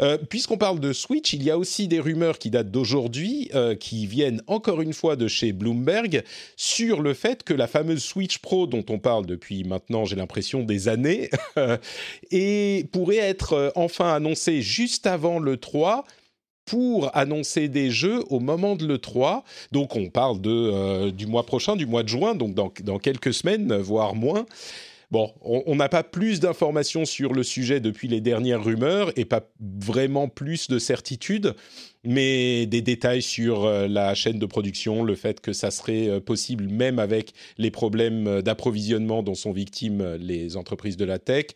Euh, 0.00 0.18
puisqu'on 0.18 0.58
parle 0.58 0.80
de 0.80 0.92
Switch, 0.92 1.32
il 1.32 1.42
y 1.42 1.50
a 1.50 1.56
aussi 1.56 1.86
des 1.88 2.00
rumeurs 2.00 2.38
qui 2.38 2.50
datent 2.50 2.70
d'aujourd'hui, 2.70 3.50
qui 3.80 4.06
viennent 4.06 4.42
encore 4.46 4.82
une 4.82 4.92
fois 4.92 5.16
de 5.16 5.28
chez 5.28 5.52
Bloomberg, 5.52 6.24
sur 6.56 7.00
le 7.00 7.14
fait 7.14 7.42
que 7.42 7.54
la 7.54 7.66
fameuse 7.66 8.02
Switch 8.02 8.38
Pro 8.38 8.66
dont 8.66 8.84
on 8.90 8.98
parle 8.98 9.24
depuis 9.24 9.64
maintenant, 9.64 10.04
j'ai 10.04 10.16
l'impression, 10.16 10.62
des 10.62 10.88
années, 10.88 11.30
et 12.30 12.86
pourrait 12.92 13.16
être 13.16 13.72
enfin 13.74 14.12
annoncée 14.12 14.60
juste 14.60 15.06
avant 15.06 15.38
le 15.38 15.56
3 15.56 16.04
pour 16.64 17.14
annoncer 17.16 17.68
des 17.68 17.90
jeux 17.90 18.22
au 18.30 18.40
moment 18.40 18.76
de 18.76 18.86
l'E3. 18.86 19.42
Donc 19.72 19.96
on 19.96 20.08
parle 20.08 20.40
de, 20.40 20.50
euh, 20.50 21.10
du 21.10 21.26
mois 21.26 21.44
prochain, 21.44 21.76
du 21.76 21.86
mois 21.86 22.02
de 22.02 22.08
juin, 22.08 22.34
donc 22.34 22.54
dans, 22.54 22.72
dans 22.82 22.98
quelques 22.98 23.34
semaines, 23.34 23.76
voire 23.76 24.14
moins. 24.14 24.46
Bon, 25.10 25.30
on 25.42 25.76
n'a 25.76 25.90
pas 25.90 26.02
plus 26.02 26.40
d'informations 26.40 27.04
sur 27.04 27.34
le 27.34 27.42
sujet 27.42 27.80
depuis 27.80 28.08
les 28.08 28.22
dernières 28.22 28.64
rumeurs 28.64 29.12
et 29.18 29.26
pas 29.26 29.42
vraiment 29.60 30.26
plus 30.26 30.68
de 30.68 30.78
certitudes, 30.78 31.54
mais 32.02 32.64
des 32.64 32.80
détails 32.80 33.20
sur 33.20 33.66
euh, 33.66 33.86
la 33.88 34.14
chaîne 34.14 34.38
de 34.38 34.46
production, 34.46 35.04
le 35.04 35.14
fait 35.14 35.42
que 35.42 35.52
ça 35.52 35.70
serait 35.70 36.08
euh, 36.08 36.20
possible 36.20 36.66
même 36.66 36.98
avec 36.98 37.34
les 37.58 37.70
problèmes 37.70 38.40
d'approvisionnement 38.40 39.22
dont 39.22 39.34
sont 39.34 39.52
victimes 39.52 40.14
les 40.14 40.56
entreprises 40.56 40.96
de 40.96 41.04
la 41.04 41.18
tech. 41.18 41.48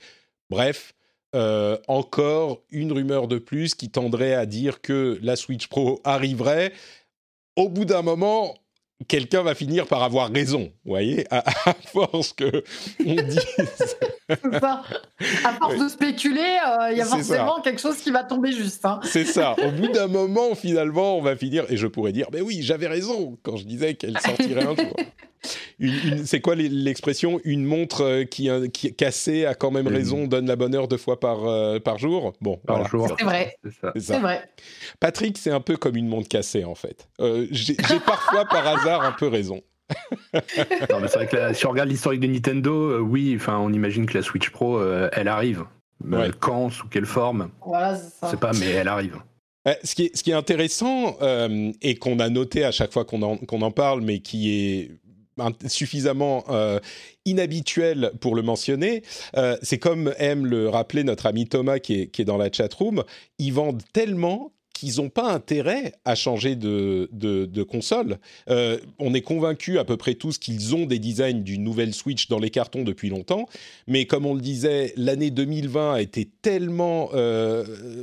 Bref, 0.51 0.93
euh, 1.37 1.77
encore 1.87 2.63
une 2.71 2.93
rumeur 2.93 3.29
de 3.29 3.37
plus 3.37 3.75
qui 3.75 3.91
tendrait 3.91 4.33
à 4.33 4.47
dire 4.47 4.81
que 4.81 5.19
la 5.21 5.37
Switch 5.37 5.67
Pro 5.69 6.01
arriverait. 6.03 6.73
Au 7.57 7.69
bout 7.69 7.85
d'un 7.85 8.01
moment, 8.01 8.55
quelqu'un 9.07 9.43
va 9.43 9.55
finir 9.55 9.87
par 9.87 10.03
avoir 10.03 10.31
raison, 10.31 10.73
vous 10.85 10.91
voyez, 10.91 11.27
à, 11.31 11.45
force 11.93 12.33
que 12.33 12.65
on 13.05 13.15
dise. 13.23 13.97
ça. 14.61 14.83
À 15.45 15.53
force 15.53 15.79
de 15.79 15.89
spéculer, 15.89 16.41
euh, 16.41 16.93
il 16.93 16.97
y 16.97 17.03
a 17.03 17.05
forcément 17.05 17.61
quelque 17.61 17.83
chose 17.83 17.99
qui 17.99 18.11
va 18.11 18.25
tomber 18.25 18.53
juste. 18.53 18.87
Hein. 18.87 19.01
C'est 19.05 19.27
ça. 19.27 19.55
Au 19.63 19.71
bout 19.71 19.89
d'un 19.89 20.07
moment, 20.07 20.55
finalement, 20.55 21.19
on 21.19 21.23
va 21.23 21.37
finir, 21.37 21.67
et 21.69 21.77
je 21.77 21.87
pourrais 21.87 22.13
dire, 22.13 22.29
mais 22.33 22.41
oui, 22.41 22.61
j'avais 22.63 22.87
raison 22.87 23.37
quand 23.43 23.57
je 23.57 23.65
disais 23.65 23.95
qu'elle 23.95 24.19
sortirait 24.19 24.65
un 24.65 24.75
jour 24.75 24.97
c'est 26.25 26.41
quoi 26.41 26.55
l'expression 26.55 27.41
Une 27.45 27.65
montre 27.65 28.03
euh, 28.03 28.25
qui, 28.25 28.49
qui, 28.73 28.95
cassée 28.95 29.47
a 29.47 29.55
quand 29.55 29.71
même 29.71 29.89
raison, 29.89 30.27
donne 30.27 30.47
la 30.47 30.57
bonne 30.57 30.75
heure 30.75 30.89
deux 30.89 30.97
fois 30.97 31.21
par, 31.21 31.45
euh, 31.45 31.79
par 31.79 31.99
jour. 31.99 32.33
Bon, 32.41 32.57
par 32.59 32.89
jour. 32.89 33.15
C'est 33.19 33.25
vrai. 33.25 33.57
C'est 33.97 34.19
vrai. 34.19 34.43
Patrick, 35.01 35.39
c'est 35.39 35.51
un 35.51 35.61
peu 35.61 35.77
comme 35.77 35.97
une 35.97 36.09
montre 36.09 36.29
cassée 36.29 36.65
en 36.65 36.75
fait. 36.75 37.09
Euh, 37.21 37.47
j'ai 37.51 37.77
parfois 38.05 38.45
par 38.45 38.67
hasard 38.67 39.03
un 39.03 39.13
peu 39.13 39.29
raison. 39.29 39.63
non, 40.35 41.01
mais 41.01 41.09
c'est 41.09 41.15
vrai 41.15 41.27
que 41.29 41.55
si 41.55 41.65
on 41.67 41.71
regarde 41.71 41.89
l'historique 41.89 42.21
de 42.21 42.27
Nintendo, 42.27 42.99
oui, 43.01 43.35
enfin, 43.37 43.59
on 43.59 43.73
imagine 43.73 44.07
que 44.07 44.19
la 44.19 44.23
Switch 44.23 44.51
Pro, 44.51 44.83
elle 45.13 45.29
arrive. 45.29 45.65
Quand, 46.41 46.71
sous 46.71 46.89
quelle 46.89 47.07
forme 47.07 47.51
Voilà, 47.65 47.97
c'est 47.97 48.39
pas, 48.39 48.53
mais 48.53 48.71
elle 48.71 48.89
arrive. 48.89 49.17
Ce 49.83 49.95
qui, 49.95 50.05
est, 50.07 50.17
ce 50.17 50.23
qui 50.23 50.31
est 50.31 50.35
intéressant 50.35 51.17
et 51.83 51.97
qu'on 51.97 52.19
a 52.19 52.29
noté 52.29 52.65
à 52.65 52.73
chaque 52.73 52.93
fois 52.93 53.05
qu'on 53.05 53.23
en, 53.23 53.37
qu'on 53.37 53.63
en, 53.63 53.71
parle, 53.71 54.01
mais 54.01 54.19
qui 54.19 54.51
est 54.53 54.91
suffisamment 55.67 56.45
euh, 56.49 56.81
inhabituel 57.25 58.13
pour 58.21 58.35
le 58.35 58.43
mentionner. 58.43 59.03
Euh, 59.37 59.57
c'est 59.63 59.79
comme 59.79 60.15
aime 60.19 60.47
le 60.47 60.69
rappeler 60.69 61.05
notre 61.05 61.27
ami 61.27 61.47
Thomas 61.47 61.79
qui 61.79 62.01
est, 62.03 62.07
qui 62.09 62.23
est 62.23 62.27
dans 62.27 62.39
la 62.39 62.51
chat 62.51 62.73
room. 62.75 63.05
Ils 63.39 63.53
vendent 63.53 63.83
tellement 63.93 64.53
qu'ils 64.73 64.97
n'ont 64.97 65.09
pas 65.09 65.33
intérêt 65.33 65.95
à 66.05 66.15
changer 66.15 66.55
de, 66.55 67.09
de, 67.11 67.63
console. 67.63 68.19
Euh, 68.51 68.79
on 68.99 69.15
est 69.15 69.23
convaincu 69.23 69.79
à 69.79 69.87
peu 69.87 69.97
près 69.97 70.17
tous 70.17 70.37
qu'ils 70.37 70.75
ont 70.75 70.85
des 70.85 70.99
designs 70.99 71.43
d'une 71.43 71.65
nouvelle 71.65 71.95
Switch 71.95 72.29
dans 72.29 72.39
les 72.39 72.51
cartons 72.51 72.83
depuis 72.83 73.09
longtemps, 73.09 73.49
mais 73.87 74.05
comme 74.05 74.27
on 74.27 74.35
le 74.35 74.43
disait, 74.43 74.93
l'année 74.99 75.31
2020 75.31 75.95
a 75.95 76.03
été 76.03 76.29
tellement 76.43 77.09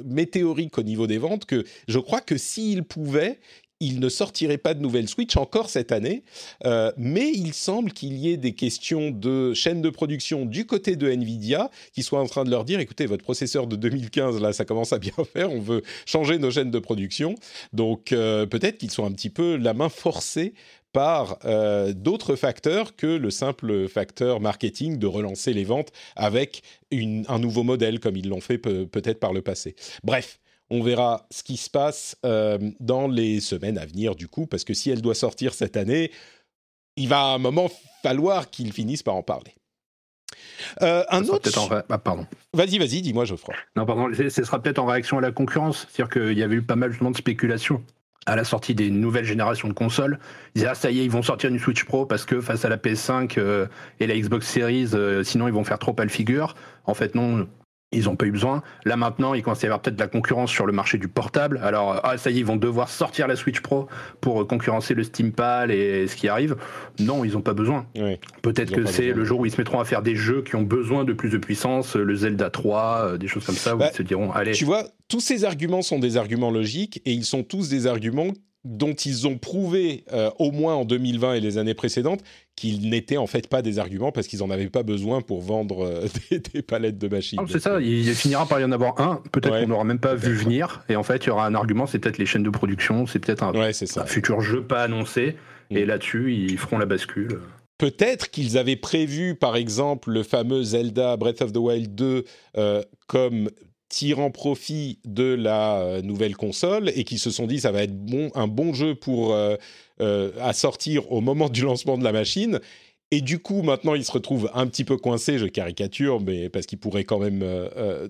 météorique 0.03 0.79
au 0.79 0.81
niveau 0.83 1.05
des 1.05 1.19
ventes 1.19 1.45
que 1.45 1.63
je 1.87 1.99
crois 1.99 2.21
que 2.21 2.39
s'ils 2.39 2.83
pouvaient, 2.83 3.37
il 3.79 3.99
ne 3.99 4.09
sortirait 4.09 4.57
pas 4.57 4.73
de 4.73 4.81
nouvelle 4.81 5.09
Switch 5.09 5.35
encore 5.35 5.69
cette 5.69 5.91
année, 5.91 6.23
euh, 6.65 6.91
mais 6.97 7.31
il 7.31 7.53
semble 7.53 7.91
qu'il 7.91 8.13
y 8.13 8.31
ait 8.31 8.37
des 8.37 8.53
questions 8.53 9.11
de 9.11 9.53
chaîne 9.53 9.81
de 9.81 9.89
production 9.89 10.45
du 10.45 10.65
côté 10.65 10.95
de 10.95 11.09
Nvidia 11.09 11.69
qui 11.91 12.03
soient 12.03 12.21
en 12.21 12.27
train 12.27 12.43
de 12.43 12.49
leur 12.49 12.65
dire 12.65 12.79
écoutez, 12.79 13.05
votre 13.05 13.23
processeur 13.23 13.67
de 13.67 13.75
2015, 13.75 14.39
là, 14.41 14.53
ça 14.53 14.65
commence 14.65 14.93
à 14.93 14.99
bien 14.99 15.13
faire, 15.33 15.51
on 15.51 15.59
veut 15.59 15.83
changer 16.05 16.37
nos 16.37 16.51
chaînes 16.51 16.71
de 16.71 16.79
production. 16.79 17.35
Donc 17.73 18.11
euh, 18.11 18.45
peut-être 18.45 18.77
qu'ils 18.77 18.91
sont 18.91 19.05
un 19.05 19.11
petit 19.11 19.29
peu 19.29 19.57
la 19.57 19.73
main 19.73 19.89
forcée 19.89 20.53
par 20.93 21.39
euh, 21.43 21.91
d'autres 21.91 22.35
facteurs 22.35 22.95
que 22.95 23.07
le 23.07 23.31
simple 23.31 23.87
facteur 23.89 24.39
marketing 24.39 24.99
de 24.99 25.07
relancer 25.07 25.51
les 25.51 25.63
ventes 25.63 25.91
avec 26.15 26.61
un 26.91 27.39
nouveau 27.39 27.63
modèle 27.63 27.99
comme 27.99 28.15
ils 28.15 28.29
l'ont 28.29 28.41
fait 28.41 28.59
peut-être 28.59 29.19
par 29.19 29.33
le 29.33 29.41
passé. 29.41 29.75
Bref, 30.03 30.39
on 30.73 30.81
verra 30.81 31.27
ce 31.29 31.43
qui 31.43 31.55
se 31.55 31.69
passe 31.69 32.17
euh, 32.25 32.57
dans 32.79 33.07
les 33.07 33.39
semaines 33.41 33.77
à 33.77 33.85
venir, 33.85 34.15
du 34.15 34.27
coup, 34.27 34.47
parce 34.47 34.63
que 34.63 34.73
si 34.73 34.89
elle 34.89 35.03
doit 35.03 35.13
sortir 35.13 35.53
cette 35.53 35.77
année, 35.77 36.09
il 36.97 37.07
va 37.07 37.19
à 37.19 37.35
un 37.35 37.37
moment 37.37 37.69
falloir 38.01 38.49
qu'ils 38.49 38.73
finissent 38.73 39.03
par 39.03 39.13
en 39.13 39.21
parler. 39.21 39.53
Euh, 40.81 41.03
un 41.11 41.21
autre. 41.25 41.55
En 41.59 41.69
ah, 41.89 41.97
pardon. 41.99 42.25
Vas-y, 42.53 42.79
vas-y, 42.79 43.03
dis-moi, 43.03 43.25
Geoffroy. 43.25 43.53
Non, 43.75 43.85
pardon, 43.85 44.09
ce 44.13 44.29
sera 44.29 44.59
peut-être 44.63 44.79
en 44.79 44.87
réaction 44.87 45.19
à 45.19 45.21
la 45.21 45.31
concurrence. 45.31 45.87
C'est-à-dire 45.91 46.11
qu'il 46.11 46.37
y 46.39 46.41
avait 46.41 46.55
eu 46.55 46.63
pas 46.63 46.75
mal 46.75 46.97
de 46.97 47.17
spéculations 47.17 47.83
à 48.25 48.35
la 48.35 48.43
sortie 48.43 48.73
des 48.73 48.89
nouvelles 48.89 49.25
générations 49.25 49.67
de 49.67 49.73
consoles. 49.73 50.17
Ils 50.55 50.59
disaient, 50.59 50.69
ah, 50.71 50.75
ça 50.75 50.89
y 50.89 51.01
est, 51.01 51.05
ils 51.05 51.11
vont 51.11 51.21
sortir 51.21 51.51
une 51.51 51.59
Switch 51.59 51.83
Pro 51.83 52.07
parce 52.07 52.25
que 52.25 52.41
face 52.41 52.65
à 52.65 52.69
la 52.69 52.77
PS5 52.77 53.37
euh, 53.37 53.67
et 53.99 54.07
la 54.07 54.17
Xbox 54.17 54.47
Series, 54.47 54.89
sinon 55.23 55.47
ils 55.47 55.53
vont 55.53 55.63
faire 55.63 55.77
trop 55.77 55.95
à 55.99 56.03
le 56.03 56.09
figure. 56.09 56.55
En 56.85 56.95
fait, 56.95 57.13
non, 57.13 57.47
ils 57.93 58.05
n'ont 58.05 58.15
pas 58.15 58.25
eu 58.25 58.31
besoin. 58.31 58.61
Là 58.85 58.97
maintenant, 58.97 59.33
il 59.33 59.43
commence 59.43 59.63
à 59.63 59.63
y 59.63 59.65
avoir 59.67 59.81
peut-être 59.81 59.95
de 59.95 60.01
la 60.01 60.07
concurrence 60.07 60.51
sur 60.51 60.65
le 60.65 60.73
marché 60.73 60.97
du 60.97 61.07
portable. 61.07 61.59
Alors, 61.63 61.99
ah, 62.03 62.17
ça 62.17 62.29
y 62.29 62.37
est, 62.37 62.39
ils 62.39 62.45
vont 62.45 62.55
devoir 62.55 62.89
sortir 62.89 63.27
la 63.27 63.35
Switch 63.35 63.61
Pro 63.61 63.87
pour 64.21 64.41
euh, 64.41 64.45
concurrencer 64.45 64.93
le 64.93 65.03
Steam 65.03 65.31
Pal 65.31 65.71
et 65.71 66.07
ce 66.07 66.15
qui 66.15 66.27
arrive. 66.27 66.55
Non, 66.99 67.23
ils 67.23 67.33
n'ont 67.33 67.41
pas 67.41 67.53
besoin. 67.53 67.85
peut-être 68.41 68.71
que 68.71 68.85
c'est 68.85 69.13
le 69.13 69.23
jour 69.23 69.39
où 69.39 69.45
ils 69.45 69.51
se 69.51 69.57
mettront 69.57 69.79
à 69.79 69.85
faire 69.85 70.01
des 70.01 70.15
jeux 70.15 70.41
qui 70.41 70.55
ont 70.55 70.63
besoin 70.63 71.03
de 71.03 71.13
plus 71.13 71.29
de 71.29 71.37
puissance, 71.37 71.95
le 71.95 72.15
Zelda 72.15 72.49
3, 72.49 72.83
euh, 72.83 73.17
des 73.17 73.27
choses 73.27 73.45
comme 73.45 73.55
ça, 73.55 73.75
où 73.75 73.79
bah, 73.79 73.89
ils 73.91 73.97
se 73.97 74.03
diront, 74.03 74.31
allez. 74.31 74.51
Tu 74.51 74.65
vois, 74.65 74.85
tous 75.07 75.19
ces 75.19 75.45
arguments 75.45 75.81
sont 75.81 75.99
des 75.99 76.17
arguments 76.17 76.51
logiques 76.51 77.01
et 77.05 77.11
ils 77.11 77.25
sont 77.25 77.43
tous 77.43 77.69
des 77.69 77.87
arguments 77.87 78.33
dont 78.63 78.93
ils 78.93 79.27
ont 79.27 79.37
prouvé, 79.37 80.05
euh, 80.13 80.31
au 80.39 80.51
moins 80.51 80.75
en 80.75 80.85
2020 80.85 81.35
et 81.35 81.39
les 81.41 81.57
années 81.57 81.73
précédentes, 81.73 82.23
qu'ils 82.55 82.89
n'étaient 82.89 83.17
en 83.17 83.27
fait 83.27 83.47
pas 83.47 83.61
des 83.61 83.79
arguments 83.79 84.11
parce 84.11 84.27
qu'ils 84.27 84.39
n'en 84.39 84.49
avaient 84.49 84.69
pas 84.69 84.83
besoin 84.83 85.21
pour 85.21 85.41
vendre 85.41 85.85
euh, 85.85 86.07
des, 86.53 86.61
palettes 86.61 86.97
de 86.97 87.07
machines. 87.07 87.39
c'est 87.47 87.59
ça, 87.59 87.79
il 87.81 88.13
finira 88.15 88.45
par 88.45 88.59
y 88.59 88.63
en 88.63 88.71
avoir 88.71 88.99
un, 89.01 89.21
peut-être 89.31 89.59
qu'on 89.59 89.67
n'aura 89.67 89.83
même 89.83 89.99
pas 89.99 90.15
vu 90.15 90.33
venir, 90.33 90.83
et 90.89 90.95
en 90.95 91.03
fait 91.03 91.25
il 91.25 91.27
y 91.27 91.31
aura 91.31 91.45
un 91.45 91.55
argument, 91.55 91.85
c'est 91.85 91.99
peut-être 91.99 92.17
les 92.17 92.25
chaînes 92.25 92.43
de 92.43 92.49
production, 92.49 93.05
c'est 93.05 93.19
peut-être 93.19 93.43
un, 93.43 94.05
futur 94.05 94.41
jeu 94.41 94.63
pas 94.63 94.83
annoncé, 94.83 95.35
et 95.71 95.83
mm. 95.83 95.87
là-dessus 95.87 96.33
ils 96.33 96.57
feront 96.57 96.77
la 96.77 96.85
bascule. 96.85 97.39
Peut-être 97.77 98.29
qu'ils 98.29 98.57
avaient 98.57 98.75
prévu, 98.75 99.35
par 99.35 99.55
exemple, 99.55 100.11
le 100.11 100.23
fameux 100.23 100.63
Zelda 100.63 101.17
Breath 101.17 101.41
of 101.41 101.51
the 101.51 101.57
Wild 101.57 101.95
2 101.95 102.23
euh, 102.55 102.83
comme 103.07 103.49
tirant 103.93 104.31
profit 104.31 104.99
de 105.05 105.35
la 105.35 105.81
euh, 105.81 106.01
nouvelle 106.01 106.35
console 106.35 106.91
et 106.95 107.03
qui 107.03 107.19
se 107.19 107.29
sont 107.29 107.45
dit 107.45 107.59
ça 107.59 107.71
va 107.71 107.83
être 107.83 107.95
bon, 107.95 108.31
un 108.33 108.47
bon 108.47 108.73
jeu 108.73 108.95
pour 108.95 109.35
euh, 109.35 109.55
euh, 110.03 110.31
à 110.39 110.53
sortir 110.53 111.11
au 111.11 111.21
moment 111.21 111.49
du 111.49 111.61
lancement 111.61 111.97
de 111.97 112.03
la 112.03 112.11
machine. 112.11 112.59
Et 113.11 113.21
du 113.21 113.37
coup, 113.37 113.61
maintenant, 113.61 113.93
il 113.93 114.03
se 114.03 114.11
retrouve 114.11 114.49
un 114.55 114.65
petit 114.65 114.83
peu 114.83 114.97
coincé, 114.97 115.37
je 115.37 115.45
caricature, 115.45 116.19
mais 116.19 116.49
parce 116.49 116.65
qu'il 116.65 116.79
pourrait 116.79 117.03
quand 117.03 117.19
même 117.19 117.45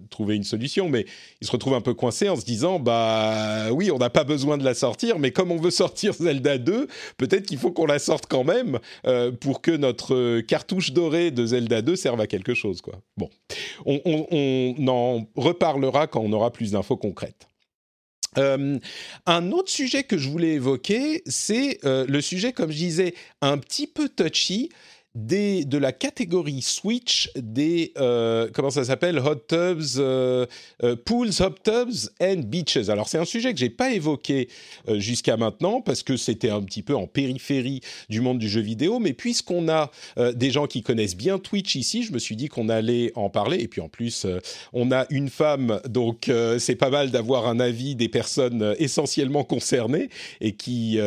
trouver 0.09 0.38
une 0.38 0.45
solution, 0.45 0.88
mais 0.88 1.05
il 1.41 1.47
se 1.47 1.51
retrouve 1.51 1.73
un 1.73 1.81
peu 1.81 1.93
coincé 1.93 2.29
en 2.29 2.38
se 2.38 2.45
disant, 2.45 2.79
bah 2.79 3.69
oui, 3.73 3.91
on 3.91 3.97
n'a 3.97 4.09
pas 4.09 4.23
besoin 4.23 4.57
de 4.57 4.63
la 4.63 4.73
sortir, 4.73 5.19
mais 5.19 5.31
comme 5.31 5.51
on 5.51 5.57
veut 5.57 5.71
sortir 5.71 6.13
Zelda 6.17 6.57
2, 6.57 6.88
peut-être 7.17 7.45
qu'il 7.45 7.57
faut 7.57 7.71
qu'on 7.71 7.85
la 7.85 8.00
sorte 8.00 8.27
quand 8.27 8.45
même 8.45 8.79
pour 9.41 9.62
que 9.62 9.71
notre 9.71 10.39
cartouche 10.39 10.93
dorée 10.93 11.31
de 11.31 11.47
Zelda 11.47 11.81
2 11.81 11.97
serve 11.97 12.21
à 12.21 12.27
quelque 12.27 12.53
chose, 12.53 12.79
quoi. 12.79 13.01
Bon, 13.17 13.29
on, 13.85 14.00
on 14.05 14.88
en 14.88 15.27
reparlera 15.35 16.07
quand 16.07 16.21
on 16.21 16.31
aura 16.31 16.50
plus 16.51 16.71
d'infos 16.71 16.95
concrètes. 16.95 17.50
Euh, 18.37 18.79
un 19.25 19.51
autre 19.51 19.69
sujet 19.69 20.03
que 20.03 20.17
je 20.17 20.29
voulais 20.29 20.53
évoquer, 20.53 21.23
c'est 21.25 21.79
euh, 21.85 22.05
le 22.07 22.21
sujet, 22.21 22.53
comme 22.53 22.71
je 22.71 22.77
disais, 22.77 23.13
un 23.41 23.57
petit 23.57 23.87
peu 23.87 24.09
touchy, 24.09 24.69
de 25.15 25.77
la 25.77 25.91
catégorie 25.91 26.63
Switch 26.63 27.29
des 27.36 27.91
euh, 27.98 28.50
comment 28.51 28.72
ça 28.72 28.84
s'appelle 28.84 29.20
hot 29.20 29.36
tubs 29.48 30.00
euh, 30.00 30.48
euh, 30.84 30.96
pools 30.96 31.29
hot 31.39 31.55
tubs 31.63 32.10
and 32.20 32.41
beaches. 32.48 32.89
Alors 32.89 33.08
c'est 33.08 33.20
un 33.20 33.25
sujet 33.25 33.53
que 33.53 33.60
j'ai 33.60 33.70
pas 33.70 33.93
évoqué 33.93 34.50
jusqu'à 34.96 35.38
maintenant 35.38 35.82
parce 35.82 36.01
que 36.01 36.17
c'était 36.17 36.50
un 36.50 36.63
petit 36.63 36.82
peu 36.82 36.96
en 36.96 37.05
périphérie 37.05 37.82
du 38.10 38.22
monde 38.22 38.39
du 38.39 38.50
jeu 38.50 38.62
vidéo. 38.62 38.98
Mais 38.98 39.13
puisqu'on 39.13 39.70
a 39.70 39.91
des 40.34 40.50
gens 40.50 40.65
qui 40.65 40.82
connaissent 40.82 41.15
bien 41.15 41.38
Twitch 41.38 41.75
ici 41.75 42.03
je 42.03 42.12
me 42.12 42.20
suis 42.20 42.36
dit 42.36 42.48
qu'on 42.48 42.70
allait 42.70 43.12
en 43.15 43.29
parler. 43.29 43.60
Et 43.60 43.67
puis 43.67 43.82
en 43.82 43.89
plus 43.89 44.25
on 44.74 44.91
a 44.91 45.05
une 45.12 45.29
femme 45.29 45.79
donc 45.88 46.32
c'est 46.58 46.75
pas 46.75 46.89
mal 46.89 47.12
d'avoir 47.12 47.48
un 47.48 47.60
avis 47.60 47.96
des 47.96 48.10
personnes 48.10 48.75
essentiellement 48.79 49.43
concernées 49.43 50.10
et 50.41 50.53
qui, 50.53 50.98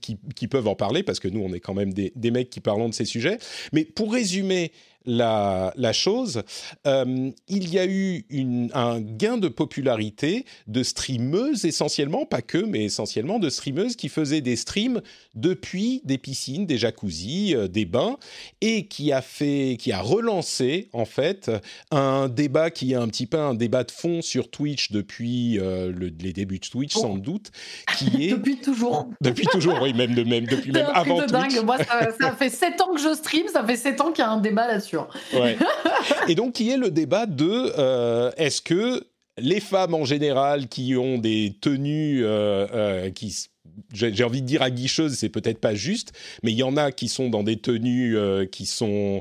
qui, 0.00 0.16
qui 0.34 0.48
peuvent 0.48 0.68
en 0.68 0.74
parler 0.74 1.02
parce 1.02 1.20
que 1.20 1.28
nous 1.28 1.40
on 1.40 1.52
est 1.52 1.60
quand 1.60 1.74
même 1.74 1.92
des, 1.92 2.12
des 2.16 2.30
mecs 2.30 2.48
qui 2.48 2.60
parlons 2.60 2.88
de 2.88 2.93
ces 2.94 3.04
sujets. 3.04 3.38
Mais 3.72 3.84
pour 3.84 4.12
résumer 4.12 4.72
la, 5.06 5.92
chose, 5.92 6.42
euh, 6.86 7.30
il 7.48 7.72
y 7.72 7.78
a 7.78 7.86
eu 7.86 8.24
un 8.72 9.00
gain 9.00 9.36
de 9.36 9.48
popularité 9.48 10.44
de 10.66 10.82
streameuses 10.82 11.64
essentiellement, 11.64 12.26
pas 12.26 12.42
que, 12.42 12.58
mais 12.58 12.84
essentiellement 12.84 13.38
de 13.38 13.50
streameuses 13.50 13.96
qui 13.96 14.08
faisaient 14.08 14.40
des 14.40 14.56
streams 14.56 15.02
depuis 15.34 16.00
des 16.04 16.18
piscines, 16.18 16.66
des 16.66 16.78
jacuzzis, 16.78 17.54
euh, 17.54 17.68
des 17.68 17.84
bains, 17.84 18.16
et 18.60 18.86
qui 18.86 19.12
a 19.12 19.22
fait, 19.22 19.76
qui 19.78 19.92
a 19.92 20.00
relancé 20.00 20.88
en 20.92 21.04
fait 21.04 21.50
un 21.90 22.28
débat 22.28 22.70
qui 22.70 22.92
est 22.92 22.96
un 22.96 23.08
petit 23.08 23.26
peu 23.26 23.38
un 23.38 23.54
débat 23.54 23.84
de 23.84 23.90
fond 23.90 24.22
sur 24.22 24.50
Twitch 24.50 24.90
depuis 24.90 25.58
euh, 25.58 25.92
les 26.18 26.32
débuts 26.32 26.58
de 26.58 26.66
Twitch 26.66 26.94
sans 26.94 27.16
doute, 27.16 27.50
qui 27.98 28.06
est 28.24 28.30
depuis 28.30 28.56
toujours. 28.56 29.08
Depuis 29.20 29.46
toujours, 29.46 29.80
oui, 29.80 29.94
même, 29.94 30.14
de, 30.14 30.22
même 30.22 30.46
depuis 30.46 30.70
même 30.70 30.86
avant 30.92 31.18
Twitch. 31.18 31.30
Dingue. 31.30 31.64
Moi, 31.64 31.78
ça, 31.78 32.10
ça 32.20 32.32
fait 32.32 32.50
7 32.50 32.80
ans 32.82 32.94
que 32.94 33.00
je 33.00 33.14
stream, 33.14 33.46
ça 33.48 33.64
fait 33.64 33.76
7 33.76 34.00
ans 34.00 34.12
qu'il 34.12 34.22
y 34.22 34.26
a 34.26 34.30
un 34.30 34.40
débat 34.40 34.66
là-dessus. 34.66 34.93
Et 36.28 36.34
donc, 36.34 36.54
qui 36.54 36.70
est 36.70 36.76
le 36.76 36.90
débat 36.90 37.26
de 37.26 37.72
euh, 37.78 38.30
est-ce 38.36 38.60
que 38.60 39.06
les 39.38 39.60
femmes 39.60 39.94
en 39.94 40.04
général 40.04 40.68
qui 40.68 40.96
ont 40.96 41.18
des 41.18 41.56
tenues 41.60 42.24
euh, 42.24 42.66
euh, 42.72 43.10
qui 43.10 43.48
j'ai 43.92 44.22
envie 44.22 44.40
de 44.40 44.46
dire 44.46 44.62
aguicheuses, 44.62 45.14
c'est 45.14 45.28
peut-être 45.28 45.58
pas 45.58 45.74
juste, 45.74 46.12
mais 46.44 46.52
il 46.52 46.56
y 46.56 46.62
en 46.62 46.76
a 46.76 46.92
qui 46.92 47.08
sont 47.08 47.28
dans 47.28 47.42
des 47.42 47.56
tenues 47.56 48.16
qui 48.52 48.66
sont. 48.66 49.20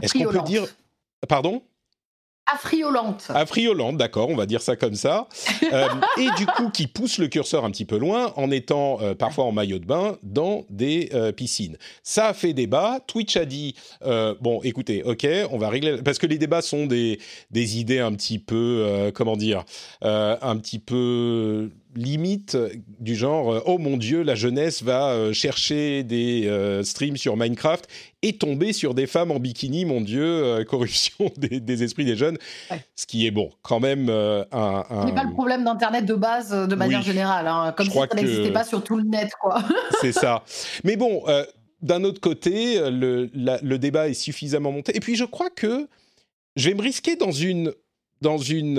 Est-ce 0.00 0.14
qu'on 0.14 0.30
peut 0.30 0.42
dire. 0.46 0.64
Pardon? 1.28 1.62
Affriolante. 2.46 3.24
Affriolante, 3.30 3.96
d'accord, 3.96 4.28
on 4.28 4.36
va 4.36 4.46
dire 4.46 4.62
ça 4.62 4.76
comme 4.76 4.94
ça. 4.94 5.28
Euh, 5.72 5.88
et 6.16 6.28
du 6.36 6.46
coup, 6.46 6.70
qui 6.70 6.86
pousse 6.86 7.18
le 7.18 7.26
curseur 7.26 7.64
un 7.64 7.70
petit 7.70 7.86
peu 7.86 7.98
loin 7.98 8.32
en 8.36 8.50
étant 8.52 9.00
euh, 9.00 9.14
parfois 9.14 9.44
en 9.44 9.52
maillot 9.52 9.78
de 9.78 9.84
bain 9.84 10.16
dans 10.22 10.64
des 10.70 11.10
euh, 11.12 11.32
piscines. 11.32 11.76
Ça 12.04 12.28
a 12.28 12.34
fait 12.34 12.52
débat. 12.52 13.00
Twitch 13.06 13.36
a 13.36 13.44
dit 13.44 13.74
bon, 14.40 14.60
écoutez, 14.62 15.02
ok, 15.02 15.26
on 15.50 15.58
va 15.58 15.68
régler 15.68 16.00
parce 16.02 16.18
que 16.18 16.26
les 16.26 16.38
débats 16.38 16.62
sont 16.62 16.86
des 16.86 17.18
des 17.50 17.78
idées 17.78 17.98
un 17.98 18.12
petit 18.12 18.38
peu, 18.38 19.10
comment 19.14 19.36
dire, 19.36 19.64
un 20.02 20.56
petit 20.58 20.78
peu 20.78 21.70
limite 21.96 22.56
du 23.00 23.14
genre 23.14 23.52
euh, 23.52 23.62
oh 23.66 23.78
mon 23.78 23.96
dieu 23.96 24.22
la 24.22 24.34
jeunesse 24.34 24.82
va 24.82 25.10
euh, 25.10 25.32
chercher 25.32 26.02
des 26.04 26.46
euh, 26.46 26.82
streams 26.82 27.16
sur 27.16 27.36
Minecraft 27.36 27.88
et 28.22 28.34
tomber 28.34 28.72
sur 28.72 28.94
des 28.94 29.06
femmes 29.06 29.30
en 29.30 29.38
bikini 29.38 29.84
mon 29.84 30.00
dieu 30.00 30.64
corruption 30.68 31.30
des, 31.36 31.82
esprits 31.82 32.04
des 32.04 32.16
jeunes. 32.16 32.38
Ce 32.94 33.06
qui 33.06 33.26
est 33.26 33.30
bon 33.30 33.50
quand 33.62 33.80
même 33.80 34.08
un, 34.08 34.46
un... 34.52 35.10
pas 35.10 35.24
le 35.24 35.32
problème 35.32 35.64
d'internet 35.64 36.04
de 36.04 36.14
base 36.14 36.50
de 36.50 36.74
manière 36.74 37.02
générale 37.02 37.46
hein, 37.46 37.74
comme 37.76 37.86
si 37.86 37.92
ça 37.92 38.06
n'existait 38.14 38.52
pas 38.52 38.64
sur 38.64 38.82
tout 38.82 38.96
le 38.96 39.04
net 39.04 39.30
quoi. 39.40 39.62
C'est 40.00 40.12
ça. 40.12 40.44
Mais 40.84 40.96
bon 40.96 41.24
d'un 41.82 42.04
autre 42.04 42.20
côté 42.20 42.78
le, 42.90 43.30
le 43.34 43.78
débat 43.78 44.08
est 44.08 44.14
suffisamment 44.14 44.72
monté. 44.72 44.96
Et 44.96 45.00
puis 45.00 45.16
je 45.16 45.24
crois 45.24 45.50
que 45.50 45.88
je 46.56 46.68
vais 46.68 46.74
me 46.74 46.82
risquer 46.82 47.16
dans 47.16 47.32
une 47.32 47.72
dans 48.22 48.38
une 48.38 48.78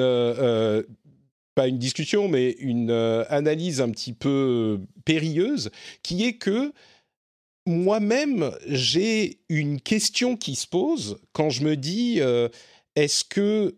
pas 1.58 1.67
une 1.67 1.80
discussion, 1.80 2.28
mais 2.28 2.52
une 2.60 2.91
euh, 2.91 3.26
analyse 3.30 3.82
un 3.82 3.89
petit 3.89 4.13
peu 4.13 4.80
périlleuse, 5.06 5.72
qui 6.04 6.24
est 6.24 6.34
que 6.34 6.72
moi-même, 7.65 8.52
j'ai 8.67 9.39
une 9.50 9.82
question 9.82 10.38
qui 10.38 10.54
se 10.54 10.67
pose 10.67 11.17
quand 11.34 11.50
je 11.50 11.63
me 11.63 11.76
dis, 11.76 12.17
euh, 12.20 12.48
est-ce 12.96 13.24
que... 13.26 13.76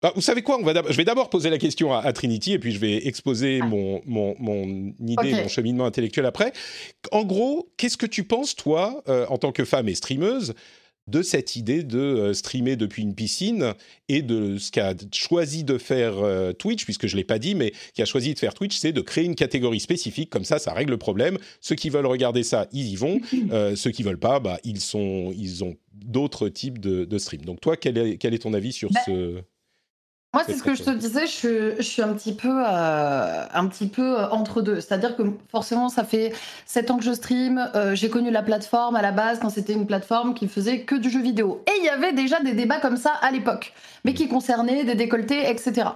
Ah, 0.00 0.12
vous 0.14 0.22
savez 0.22 0.40
quoi 0.40 0.58
on 0.58 0.62
va 0.62 0.72
Je 0.88 0.96
vais 0.96 1.04
d'abord 1.04 1.28
poser 1.28 1.50
la 1.50 1.58
question 1.58 1.92
à, 1.92 2.10
Trinity 2.14 2.54
et 2.54 2.58
puis 2.58 2.72
je 2.72 2.78
vais 2.78 3.06
exposer 3.06 3.60
ah. 3.62 3.66
mon, 3.66 4.00
mon, 4.06 4.34
mon, 4.38 4.64
idée, 5.06 5.34
mon 5.34 5.48
cheminement 5.48 5.84
intellectuel 5.84 6.24
après. 6.24 6.54
En 7.12 7.24
gros, 7.24 7.74
qu'est-ce 7.76 7.98
que 7.98 8.06
tu 8.06 8.24
penses, 8.24 8.56
toi, 8.56 9.04
euh, 9.08 9.26
en 9.28 9.36
tant 9.36 9.52
que 9.52 9.66
femme 9.66 9.86
et 9.90 9.94
streameuse, 9.94 10.54
de 11.08 11.22
cette 11.22 11.56
idée 11.56 11.82
de 11.82 11.98
euh, 11.98 12.34
streamer 12.34 12.76
depuis 12.76 13.02
une 13.02 13.14
piscine 13.14 13.74
et 14.08 14.22
de 14.22 14.56
ce 14.58 14.70
qu'a 14.70 14.94
choisi 15.12 15.64
de 15.64 15.78
faire 15.78 16.18
euh, 16.18 16.52
Twitch, 16.52 16.84
puisque 16.84 17.06
je 17.06 17.14
ne 17.14 17.18
l'ai 17.18 17.24
pas 17.24 17.38
dit, 17.38 17.54
mais 17.54 17.72
qui 17.94 18.02
a 18.02 18.04
choisi 18.04 18.34
de 18.34 18.38
faire 18.38 18.54
Twitch, 18.54 18.76
c'est 18.76 18.92
de 18.92 19.00
créer 19.00 19.24
une 19.24 19.34
catégorie 19.34 19.80
spécifique, 19.80 20.30
comme 20.30 20.44
ça, 20.44 20.58
ça 20.58 20.72
règle 20.72 20.92
le 20.92 20.98
problème. 20.98 21.38
Ceux 21.60 21.74
qui 21.74 21.90
veulent 21.90 22.06
regarder 22.06 22.42
ça, 22.42 22.68
ils 22.72 22.88
y 22.88 22.96
vont. 22.96 23.20
Euh, 23.50 23.76
ceux 23.76 23.90
qui 23.90 24.02
veulent 24.02 24.18
pas, 24.18 24.40
bah, 24.40 24.58
ils, 24.64 24.80
sont, 24.80 25.32
ils 25.36 25.64
ont 25.64 25.74
d'autres 25.92 26.48
types 26.48 26.78
de, 26.78 27.04
de 27.04 27.18
streams. 27.18 27.44
Donc 27.44 27.60
toi, 27.60 27.76
quel 27.76 27.98
est, 27.98 28.16
quel 28.16 28.34
est 28.34 28.38
ton 28.38 28.54
avis 28.54 28.72
sur 28.72 28.90
bah, 28.90 29.00
ce... 29.04 29.42
Moi, 30.34 30.44
c'est 30.46 30.54
ce 30.54 30.62
que 30.62 30.74
je 30.74 30.82
te 30.82 30.88
disais, 30.88 31.26
je, 31.26 31.82
suis 31.82 32.00
un 32.00 32.14
petit 32.14 32.32
peu, 32.34 32.64
euh, 32.66 33.44
un 33.52 33.66
petit 33.66 33.86
peu 33.86 34.18
euh, 34.18 34.30
entre 34.30 34.62
deux. 34.62 34.80
C'est-à-dire 34.80 35.14
que 35.14 35.24
forcément, 35.50 35.90
ça 35.90 36.04
fait 36.04 36.32
7 36.64 36.90
ans 36.90 36.96
que 36.96 37.04
je 37.04 37.12
stream. 37.12 37.70
Euh, 37.74 37.94
j'ai 37.94 38.08
connu 38.08 38.30
la 38.30 38.42
plateforme 38.42 38.96
à 38.96 39.02
la 39.02 39.12
base 39.12 39.40
quand 39.40 39.50
c'était 39.50 39.74
une 39.74 39.86
plateforme 39.86 40.32
qui 40.32 40.48
faisait 40.48 40.84
que 40.84 40.94
du 40.94 41.10
jeu 41.10 41.20
vidéo. 41.20 41.62
Et 41.66 41.78
il 41.80 41.84
y 41.84 41.90
avait 41.90 42.14
déjà 42.14 42.40
des 42.40 42.54
débats 42.54 42.80
comme 42.80 42.96
ça 42.96 43.12
à 43.20 43.30
l'époque, 43.30 43.74
mais 44.06 44.14
qui 44.14 44.26
concernaient 44.26 44.84
des 44.84 44.94
décolletés, 44.94 45.50
etc. 45.50 45.88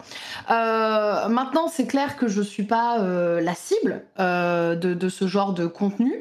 maintenant, 0.50 1.68
c'est 1.68 1.86
clair 1.86 2.16
que 2.16 2.28
je 2.28 2.42
suis 2.42 2.64
pas 2.64 2.98
la 2.98 3.54
cible 3.54 4.04
de, 4.18 4.74
de, 4.74 5.08
ce 5.08 5.26
genre 5.26 5.54
de 5.54 5.66
contenu, 5.66 6.12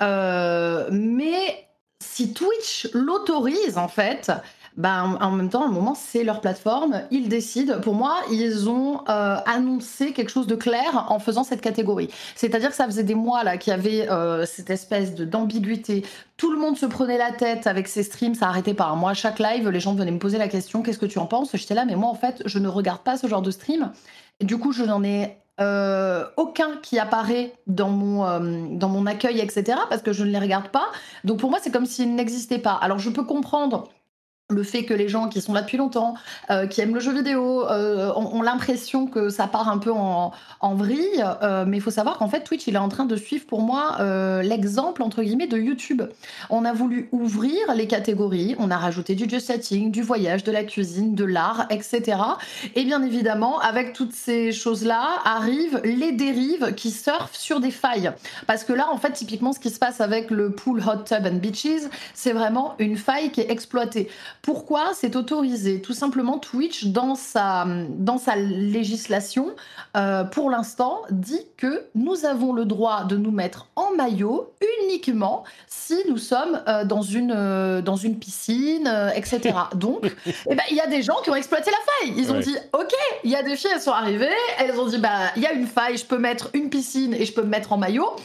mais 0.00 1.68
si 2.00 2.32
Twitch 2.32 2.88
l'autorise, 2.94 3.76
en 3.76 3.88
fait, 3.88 4.30
ben, 4.78 5.18
en 5.20 5.32
même 5.32 5.50
temps, 5.50 5.64
à 5.64 5.66
un 5.66 5.72
moment, 5.72 5.96
c'est 5.96 6.22
leur 6.22 6.40
plateforme, 6.40 7.02
ils 7.10 7.28
décident. 7.28 7.80
Pour 7.80 7.96
moi, 7.96 8.14
ils 8.30 8.68
ont 8.68 9.00
euh, 9.08 9.36
annoncé 9.44 10.12
quelque 10.12 10.30
chose 10.30 10.46
de 10.46 10.54
clair 10.54 11.06
en 11.08 11.18
faisant 11.18 11.42
cette 11.42 11.60
catégorie. 11.60 12.08
C'est-à-dire 12.36 12.70
que 12.70 12.76
ça 12.76 12.86
faisait 12.86 13.02
des 13.02 13.16
mois 13.16 13.44
qu'il 13.56 13.72
y 13.72 13.74
avait 13.74 14.08
euh, 14.08 14.46
cette 14.46 14.70
espèce 14.70 15.16
d'ambiguïté. 15.16 16.06
Tout 16.36 16.52
le 16.52 16.60
monde 16.60 16.78
se 16.78 16.86
prenait 16.86 17.18
la 17.18 17.32
tête 17.32 17.66
avec 17.66 17.88
ces 17.88 18.04
streams, 18.04 18.36
ça 18.36 18.46
arrêtait 18.46 18.72
pas. 18.72 18.94
Moi, 18.94 19.10
à 19.10 19.14
chaque 19.14 19.40
live, 19.40 19.68
les 19.68 19.80
gens 19.80 19.94
venaient 19.94 20.12
me 20.12 20.20
poser 20.20 20.38
la 20.38 20.46
question 20.46 20.82
qu'est-ce 20.82 21.00
que 21.00 21.06
tu 21.06 21.18
en 21.18 21.26
penses? 21.26 21.50
J'étais 21.54 21.74
là, 21.74 21.84
mais 21.84 21.96
moi, 21.96 22.08
en 22.08 22.14
fait, 22.14 22.40
je 22.46 22.60
ne 22.60 22.68
regarde 22.68 23.00
pas 23.00 23.16
ce 23.16 23.26
genre 23.26 23.42
de 23.42 23.50
stream. 23.50 23.90
Et 24.38 24.44
du 24.44 24.58
coup, 24.58 24.70
je 24.70 24.84
n'en 24.84 25.02
ai 25.02 25.38
euh, 25.60 26.24
aucun 26.36 26.76
qui 26.84 27.00
apparaît 27.00 27.52
dans 27.66 27.90
mon, 27.90 28.76
dans 28.76 28.88
mon 28.88 29.06
accueil, 29.06 29.40
etc., 29.40 29.76
parce 29.90 30.02
que 30.02 30.12
je 30.12 30.22
ne 30.22 30.30
les 30.30 30.38
regarde 30.38 30.68
pas. 30.68 30.86
Donc 31.24 31.40
pour 31.40 31.50
moi, 31.50 31.58
c'est 31.60 31.72
comme 31.72 31.86
s'ils 31.86 32.14
n'existaient 32.14 32.60
pas. 32.60 32.74
Alors 32.74 33.00
je 33.00 33.10
peux 33.10 33.24
comprendre 33.24 33.88
le 34.50 34.62
fait 34.62 34.84
que 34.84 34.94
les 34.94 35.10
gens 35.10 35.28
qui 35.28 35.42
sont 35.42 35.52
là 35.52 35.60
depuis 35.60 35.76
longtemps, 35.76 36.14
euh, 36.50 36.66
qui 36.66 36.80
aiment 36.80 36.94
le 36.94 37.00
jeu 37.00 37.12
vidéo, 37.12 37.68
euh, 37.68 38.10
ont, 38.14 38.40
l'impression 38.40 39.06
que 39.06 39.28
ça 39.28 39.46
part 39.46 39.68
un 39.68 39.76
peu 39.76 39.92
en, 39.92 40.32
vrille. 40.74 41.22
Euh, 41.42 41.66
mais 41.66 41.76
il 41.76 41.80
faut 41.82 41.90
savoir 41.90 42.16
qu'en 42.16 42.28
fait, 42.28 42.40
Twitch, 42.44 42.66
il 42.66 42.74
est 42.74 42.78
en 42.78 42.88
train 42.88 43.04
de 43.04 43.16
suivre 43.16 43.44
pour 43.46 43.60
moi 43.60 43.98
l'exemple, 44.42 45.02
entre 45.02 45.22
guillemets, 45.22 45.46
de 45.46 45.58
YouTube. 45.58 46.02
On 46.48 46.64
a 46.64 46.72
voulu 46.72 47.08
ouvrir 47.12 47.74
les 47.74 47.86
catégories, 47.86 48.56
on 48.58 48.70
a 48.70 48.78
rajouté 48.78 49.14
du 49.14 49.28
just 49.28 49.46
setting, 49.46 49.90
du 49.90 50.02
voyage, 50.02 50.44
de 50.44 50.52
la 50.52 50.64
cuisine, 50.64 51.14
de 51.14 51.24
l'art, 51.24 51.66
etc. 51.68 52.16
Et 52.74 52.84
bien 52.84 53.02
évidemment, 53.02 53.58
avec 53.58 53.92
toutes 53.92 54.12
ces 54.12 54.52
choses-là, 54.52 55.20
arrivent 55.24 55.80
les 55.84 56.12
dérives 56.12 56.74
qui 56.74 56.90
surfent 56.90 57.36
sur 57.36 57.60
des 57.60 57.70
failles. 57.70 58.12
Parce 58.46 58.64
que 58.64 58.72
là, 58.72 58.88
en 58.90 58.96
fait, 58.96 59.12
typiquement, 59.12 59.52
ce 59.52 59.60
qui 59.60 59.70
se 59.70 59.78
passe 59.78 60.00
avec 60.00 60.30
le 60.30 60.52
pool 60.52 60.80
Hot 60.80 61.04
Tub 61.04 61.26
and 61.26 61.36
Beaches, 61.36 61.88
c'est 62.14 62.32
vraiment 62.32 62.76
une 62.78 62.96
faille 62.96 63.30
qui 63.30 63.42
est 63.42 63.50
exploitée 63.50 64.08
pourquoi 64.48 64.92
c'est 64.94 65.14
autorisé? 65.14 65.82
Tout 65.82 65.92
simplement, 65.92 66.38
Twitch, 66.38 66.86
dans 66.86 67.16
sa, 67.16 67.66
dans 67.98 68.16
sa 68.16 68.34
législation, 68.34 69.50
euh, 69.94 70.24
pour 70.24 70.48
l'instant, 70.48 71.02
dit 71.10 71.42
que 71.58 71.84
nous 71.94 72.24
avons 72.24 72.54
le 72.54 72.64
droit 72.64 73.04
de 73.04 73.18
nous 73.18 73.30
mettre 73.30 73.68
en 73.76 73.90
maillot 73.94 74.54
uniquement 74.80 75.44
si 75.66 75.98
nous 76.08 76.16
sommes 76.16 76.62
euh, 76.66 76.86
dans, 76.86 77.02
une, 77.02 77.34
euh, 77.36 77.82
dans 77.82 77.96
une 77.96 78.18
piscine, 78.18 78.90
etc. 79.14 79.54
Donc, 79.74 80.16
eh 80.26 80.54
ben, 80.54 80.64
il 80.70 80.76
y 80.76 80.80
a 80.80 80.86
des 80.86 81.02
gens 81.02 81.16
qui 81.22 81.28
ont 81.28 81.34
exploité 81.34 81.70
la 81.70 82.06
faille. 82.08 82.14
Ils 82.16 82.32
ont 82.32 82.40
dit, 82.40 82.56
OK, 82.72 82.94
il 83.24 83.30
y 83.30 83.36
a 83.36 83.42
des 83.42 83.54
filles, 83.54 83.72
elles 83.74 83.82
sont 83.82 83.92
arrivées, 83.92 84.28
elles 84.58 84.80
ont 84.80 84.86
dit, 84.86 84.96
bah, 84.96 85.30
il 85.36 85.42
y 85.42 85.46
a 85.46 85.52
une 85.52 85.66
faille, 85.66 85.98
je 85.98 86.06
peux 86.06 86.16
mettre 86.16 86.48
une 86.54 86.70
piscine 86.70 87.12
et 87.12 87.26
je 87.26 87.34
peux 87.34 87.42
me 87.42 87.50
mettre 87.50 87.74
en 87.74 87.76
maillot. 87.76 88.16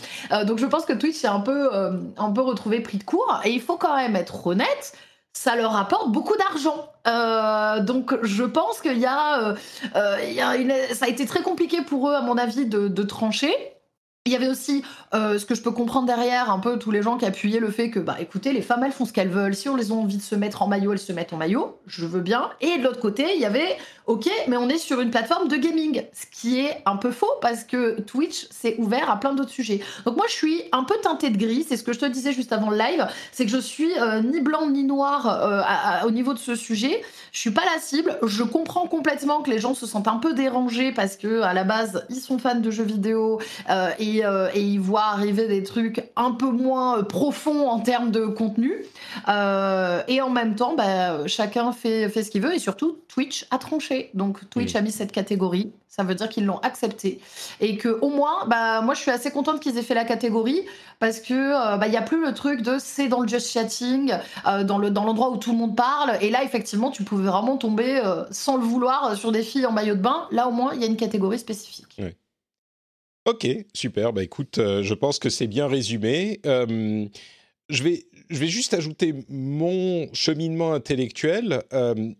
donc, 0.46 0.60
je 0.60 0.68
pense 0.68 0.86
que 0.86 0.94
Twitch 0.94 1.18
s'est 1.18 1.28
un 1.28 1.42
peu, 1.42 1.70
un 2.16 2.32
peu 2.32 2.42
retrouvé 2.42 2.80
pris 2.80 2.98
de 2.98 3.04
court. 3.04 3.42
Et 3.44 3.50
il 3.50 3.60
faut 3.60 3.76
quand 3.76 3.98
même 3.98 4.16
être 4.16 4.48
honnête 4.48 4.94
ça 5.34 5.56
leur 5.56 5.76
apporte 5.76 6.12
beaucoup 6.12 6.38
d'argent. 6.38 6.90
Euh, 7.08 7.82
donc 7.82 8.16
je 8.22 8.44
pense 8.44 8.80
qu'il 8.82 9.00
y 9.00 9.06
euh, 9.06 9.56
euh, 9.96 10.18
y 10.30 10.40
a 10.40 10.56
une, 10.56 10.74
ça 10.94 11.06
a 11.06 11.10
été 11.10 11.26
très 11.26 11.42
compliqué 11.42 11.82
pour 11.82 12.10
eux, 12.10 12.14
à 12.14 12.22
mon 12.22 12.38
avis, 12.38 12.66
de 12.66 13.04
trancher. 13.04 13.73
Il 14.26 14.32
y 14.32 14.38
avait 14.38 14.48
aussi 14.48 14.84
euh, 15.14 15.38
ce 15.38 15.46
que 15.46 15.54
je 15.54 15.62
peux 15.62 15.72
comprendre 15.72 16.08
derrière, 16.08 16.50
un 16.50 16.60
peu 16.60 16.80
tous 16.80 16.92
les 16.92 17.02
gens 17.02 17.18
qui 17.18 17.26
appuyaient 17.26 17.60
le 17.60 17.70
fait 17.70 17.90
que, 17.90 18.00
bah 18.00 18.16
écoutez, 18.22 18.54
les 18.54 18.62
femmes 18.62 18.82
elles 18.86 18.94
font 18.94 19.04
ce 19.04 19.12
qu'elles 19.12 19.28
veulent. 19.28 19.54
Si 19.54 19.68
on 19.68 19.76
les 19.76 19.92
a 19.92 19.94
envie 19.94 20.16
de 20.16 20.22
se 20.22 20.34
mettre 20.34 20.62
en 20.62 20.68
maillot, 20.70 20.94
elles 20.94 21.00
se 21.00 21.12
mettent 21.12 21.34
en 21.34 21.38
maillot. 21.38 21.78
Je 21.88 22.06
veux 22.06 22.22
bien. 22.22 22.50
Et 22.62 22.78
de 22.78 22.84
l'autre 22.86 23.02
côté, 23.02 23.26
il 23.36 23.42
y 23.42 23.46
avait, 23.46 23.78
ok, 24.08 24.30
mais 24.48 24.56
on 24.56 24.70
est 24.70 24.78
sur 24.78 25.02
une 25.02 25.12
plateforme 25.12 25.50
de 25.50 25.58
gaming, 25.58 26.04
ce 26.14 26.26
qui 26.32 26.62
est 26.62 26.82
un 26.86 26.96
peu 26.96 27.12
faux 27.12 27.34
parce 27.42 27.66
que 27.66 28.00
Twitch 28.00 28.48
s'est 28.50 28.78
ouvert 28.78 29.10
à 29.10 29.20
plein 29.20 29.34
d'autres 29.34 29.50
sujets. 29.50 29.82
Donc 30.06 30.16
moi, 30.16 30.26
je 30.30 30.36
suis 30.36 30.64
un 30.72 30.86
peu 30.86 30.96
teintée 31.04 31.30
de 31.30 31.38
gris. 31.38 31.66
C'est 31.68 31.76
ce 31.76 31.84
que 31.84 31.92
je 31.92 32.00
te 32.00 32.06
disais 32.06 32.32
juste 32.32 32.54
avant 32.54 32.70
le 32.70 32.78
live, 32.78 33.06
c'est 33.34 33.44
que 33.44 33.52
je 33.52 33.58
suis 33.58 33.92
euh, 34.00 34.22
ni 34.22 34.40
blanc 34.40 34.70
ni 34.70 34.86
noir 34.86 35.28
euh, 35.28 36.08
au 36.08 36.12
niveau 36.12 36.34
de 36.34 36.40
ce 36.40 36.56
sujet. 36.56 37.02
Je 37.34 37.40
suis 37.40 37.52
pas 37.52 37.66
la 37.66 37.82
cible. 37.82 38.18
Je 38.26 38.44
comprends 38.44 38.88
complètement 38.88 39.42
que 39.42 39.50
les 39.50 39.60
gens 39.60 39.74
se 39.74 39.86
sentent 39.86 40.08
un 40.08 40.16
peu 40.16 40.34
dérangés 40.34 40.94
parce 40.94 41.18
que 41.18 41.42
à 41.42 41.54
la 41.54 41.66
base, 41.66 42.06
ils 42.10 42.22
sont 42.22 42.38
fans 42.38 42.56
de 42.56 42.72
jeux 42.72 42.86
vidéo 42.86 43.42
et 44.00 44.13
euh, 44.22 44.50
et, 44.54 44.62
il 44.62 44.80
voit 44.80 45.06
arriver 45.06 45.48
des 45.48 45.64
trucs 45.64 46.04
un 46.16 46.32
peu 46.32 46.50
moins 46.50 47.00
euh, 47.00 47.04
profonds 47.04 47.68
en 47.68 47.80
termes 47.80 48.12
de 48.12 48.26
contenu. 48.26 48.74
Euh, 49.28 50.02
et 50.08 50.22
en 50.22 50.30
même 50.30 50.56
temps, 50.56 50.76
bah, 50.76 51.28
chacun 51.28 51.72
fait, 51.72 52.10
fait 52.10 52.24
ce 52.24 52.32
qu'il 52.32 52.42
veut 52.42 52.54
et 52.54 52.60
surtout 52.60 53.00
Twitch 53.08 53.46
a 53.52 53.58
tranché. 53.58 54.10
Donc 54.14 54.50
Twitch 54.50 54.76
a 54.76 54.82
mis 54.82 54.92
cette 54.92 55.12
catégorie. 55.12 55.72
Ça 55.88 56.04
veut 56.04 56.16
dire 56.16 56.28
qu'ils 56.28 56.46
l'ont 56.46 56.58
accepté 56.58 57.20
et 57.62 57.78
que 57.78 58.00
au 58.02 58.10
moins, 58.10 58.48
bah 58.48 58.82
moi 58.82 58.96
je 58.96 59.02
suis 59.02 59.12
assez 59.12 59.30
contente 59.30 59.60
qu'ils 59.60 59.78
aient 59.78 59.84
fait 59.84 59.94
la 59.94 60.06
catégorie 60.06 60.62
parce 60.98 61.20
que 61.20 61.78
bah 61.78 61.86
il 61.86 61.94
y 61.94 61.98
a 61.98 62.02
plus 62.02 62.20
le 62.20 62.34
truc 62.34 62.64
de 62.64 62.78
c'est 62.80 63.08
dans 63.08 63.20
le 63.20 63.28
just 63.28 63.52
chatting, 63.52 64.12
dans 64.64 64.80
le 64.80 64.90
dans 64.90 65.04
l'endroit 65.04 65.30
où 65.30 65.38
tout 65.38 65.52
le 65.52 65.58
monde 65.60 65.76
parle 65.76 66.18
et 66.20 66.32
là 66.32 66.44
effectivement 66.44 66.90
tu 66.90 67.04
pouvais 67.04 67.28
vraiment 67.28 67.58
tomber 67.58 68.02
sans 68.32 68.58
le 68.58 68.64
vouloir 68.64 69.16
sur 69.16 69.32
des 69.32 69.44
filles 69.44 69.68
en 69.68 69.72
maillot 69.72 69.94
de 69.94 70.02
bain. 70.02 70.28
Là 70.32 70.48
au 70.48 70.52
moins 70.52 70.74
il 70.74 70.82
y 70.82 70.84
a 70.84 70.88
une 70.88 70.98
catégorie 70.98 71.38
spécifique. 71.38 71.96
Ok, 73.26 73.48
super. 73.74 74.12
Bah 74.12 74.22
écoute, 74.22 74.58
euh, 74.58 74.84
je 74.84 74.94
pense 74.94 75.18
que 75.18 75.30
c'est 75.30 75.48
bien 75.48 75.68
résumé. 75.68 76.42
Euh, 76.46 77.06
je, 77.70 77.84
vais, 77.84 78.06
je 78.30 78.38
vais 78.38 78.48
juste 78.48 78.74
ajouter 78.74 79.16
mon 79.30 80.14
cheminement 80.14 80.74
intellectuel. 80.74 81.64
Euh, 81.72 82.12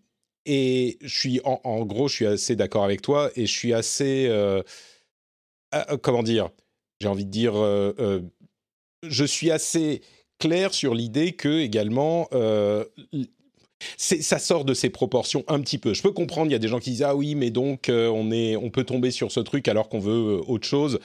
et 0.46 0.98
je 1.02 1.18
suis, 1.18 1.40
en, 1.44 1.84
gros, 1.84 2.08
je 2.08 2.14
suis 2.14 2.26
assez 2.26 2.56
d'accord 2.56 2.84
avec 2.84 3.02
toi 3.02 3.30
et 3.36 3.46
je 3.46 3.52
suis 3.52 3.72
assez. 3.72 4.30
comment 6.02 6.22
dire 6.22 6.50
J'ai 7.00 7.08
envie 7.08 7.24
de 7.24 7.30
dire. 7.30 7.54
je 9.02 9.24
suis 9.24 9.50
assez 9.50 10.02
clair 10.38 10.74
sur 10.74 10.94
l'idée 10.94 11.32
que, 11.32 11.60
également, 11.60 12.28
ça 13.96 14.38
sort 14.38 14.64
de 14.64 14.74
ses 14.74 14.90
proportions 14.90 15.44
un 15.48 15.60
petit 15.60 15.78
peu. 15.78 15.94
Je 15.94 16.02
peux 16.02 16.12
comprendre, 16.12 16.50
il 16.50 16.52
y 16.52 16.56
a 16.56 16.58
des 16.58 16.68
gens 16.68 16.80
qui 16.80 16.90
disent 16.90 17.02
ah 17.02 17.14
oui, 17.14 17.34
mais 17.34 17.50
donc 17.50 17.88
euh, 17.88 18.08
on 18.08 18.30
est, 18.30 18.56
on 18.56 18.70
peut 18.70 18.84
tomber 18.84 19.10
sur 19.10 19.32
ce 19.32 19.40
truc 19.40 19.68
alors 19.68 19.88
qu'on 19.88 20.00
veut 20.00 20.38
euh, 20.38 20.42
autre 20.46 20.66
chose. 20.66 20.98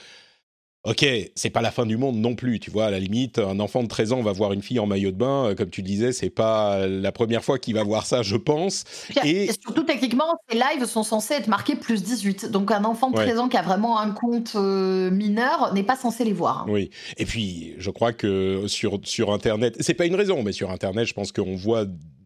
Ok, 0.84 1.04
c'est 1.34 1.50
pas 1.50 1.60
la 1.60 1.70
fin 1.70 1.84
du 1.84 1.98
monde 1.98 2.16
non 2.16 2.34
plus, 2.34 2.58
tu 2.58 2.70
vois. 2.70 2.86
À 2.86 2.90
la 2.90 2.98
limite, 2.98 3.38
un 3.38 3.60
enfant 3.60 3.82
de 3.82 3.88
13 3.88 4.14
ans 4.14 4.22
va 4.22 4.32
voir 4.32 4.54
une 4.54 4.62
fille 4.62 4.78
en 4.78 4.86
maillot 4.86 5.10
de 5.10 5.16
bain, 5.16 5.48
euh, 5.50 5.54
comme 5.54 5.68
tu 5.68 5.82
le 5.82 5.86
disais, 5.86 6.12
c'est 6.12 6.30
pas 6.30 6.86
la 6.86 7.12
première 7.12 7.44
fois 7.44 7.58
qu'il 7.58 7.74
va 7.74 7.82
voir 7.82 8.06
ça, 8.06 8.22
je 8.22 8.36
pense. 8.36 8.84
Et, 9.22 9.50
surtout, 9.62 9.82
techniquement, 9.82 10.38
ces 10.48 10.56
lives 10.56 10.86
sont 10.86 11.02
censés 11.02 11.34
être 11.34 11.48
marqués 11.48 11.76
plus 11.76 12.02
18. 12.02 12.50
Donc, 12.50 12.70
un 12.70 12.84
enfant 12.86 13.10
de 13.10 13.16
13 13.16 13.40
ans 13.40 13.48
qui 13.50 13.58
a 13.58 13.62
vraiment 13.62 13.98
un 13.98 14.12
compte 14.12 14.54
mineur 14.54 15.74
n'est 15.74 15.82
pas 15.82 15.96
censé 15.96 16.24
les 16.24 16.32
voir. 16.32 16.60
Hein. 16.60 16.70
Oui. 16.70 16.88
Et 17.18 17.26
puis, 17.26 17.74
je 17.76 17.90
crois 17.90 18.14
que 18.14 18.64
sur, 18.66 19.00
sur 19.04 19.34
Internet, 19.34 19.76
c'est 19.80 19.92
pas 19.92 20.06
une 20.06 20.14
raison, 20.14 20.42
mais 20.42 20.52
sur 20.52 20.70
Internet, 20.70 21.06
je 21.06 21.12
pense 21.12 21.30
qu'on 21.30 21.56
voit 21.56 21.84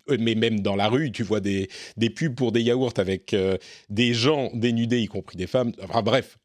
mais 0.09 0.35
même 0.35 0.61
dans 0.61 0.77
la 0.77 0.89
rue, 0.89 1.13
tu 1.13 1.23
vois 1.23 1.41
des, 1.41 1.69
des 1.97 2.11
pubs 2.11 2.35
pour 2.35 2.53
des 2.53 2.63
yaourts 2.63 2.95
avec 2.97 3.35
euh, 3.35 3.57
des 3.89 4.15
gens 4.15 4.51
dénudés, 4.55 5.01
y 5.01 5.07
compris 5.07 5.37
des 5.37 5.47
femmes. 5.47 5.73
Enfin 5.83 6.03
bref, 6.03 6.39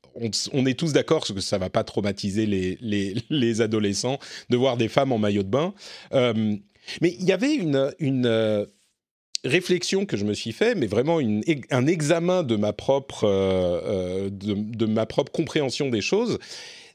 on, 0.54 0.66
est 0.66 0.78
tous 0.78 0.94
d'accord 0.94 1.26
que 1.26 1.40
ça 1.40 1.58
va 1.58 1.70
pas 1.70 1.84
traumatiser 1.84 2.46
les, 2.46 2.78
les, 2.82 3.16
les, 3.30 3.62
adolescents 3.62 4.20
de 4.50 4.58
voir 4.58 4.76
des 4.76 4.88
femmes 4.88 5.12
en 5.12 5.18
maillot 5.18 5.44
de 5.44 5.50
bain. 5.50 5.74
Euh, 6.14 6.56
mais 7.02 7.16
il 7.20 7.26
y 7.26 7.32
avait 7.32 7.54
une, 7.54 7.94
une 8.00 8.68
réflexion 9.46 10.06
que 10.06 10.18
je 10.18 10.26
me 10.26 10.34
suis 10.34 10.52
fait, 10.52 10.76
mais 10.76 10.88
vraiment 10.88 11.20
une, 11.20 11.44
un 11.70 11.86
examen 11.86 12.44
de 12.44 12.56
ma 12.56 12.74
propre, 12.74 13.28
de, 14.30 14.54
de, 14.56 14.86
ma 14.88 15.06
propre 15.06 15.32
compréhension 15.32 15.90
des 15.90 16.02
choses. 16.02 16.40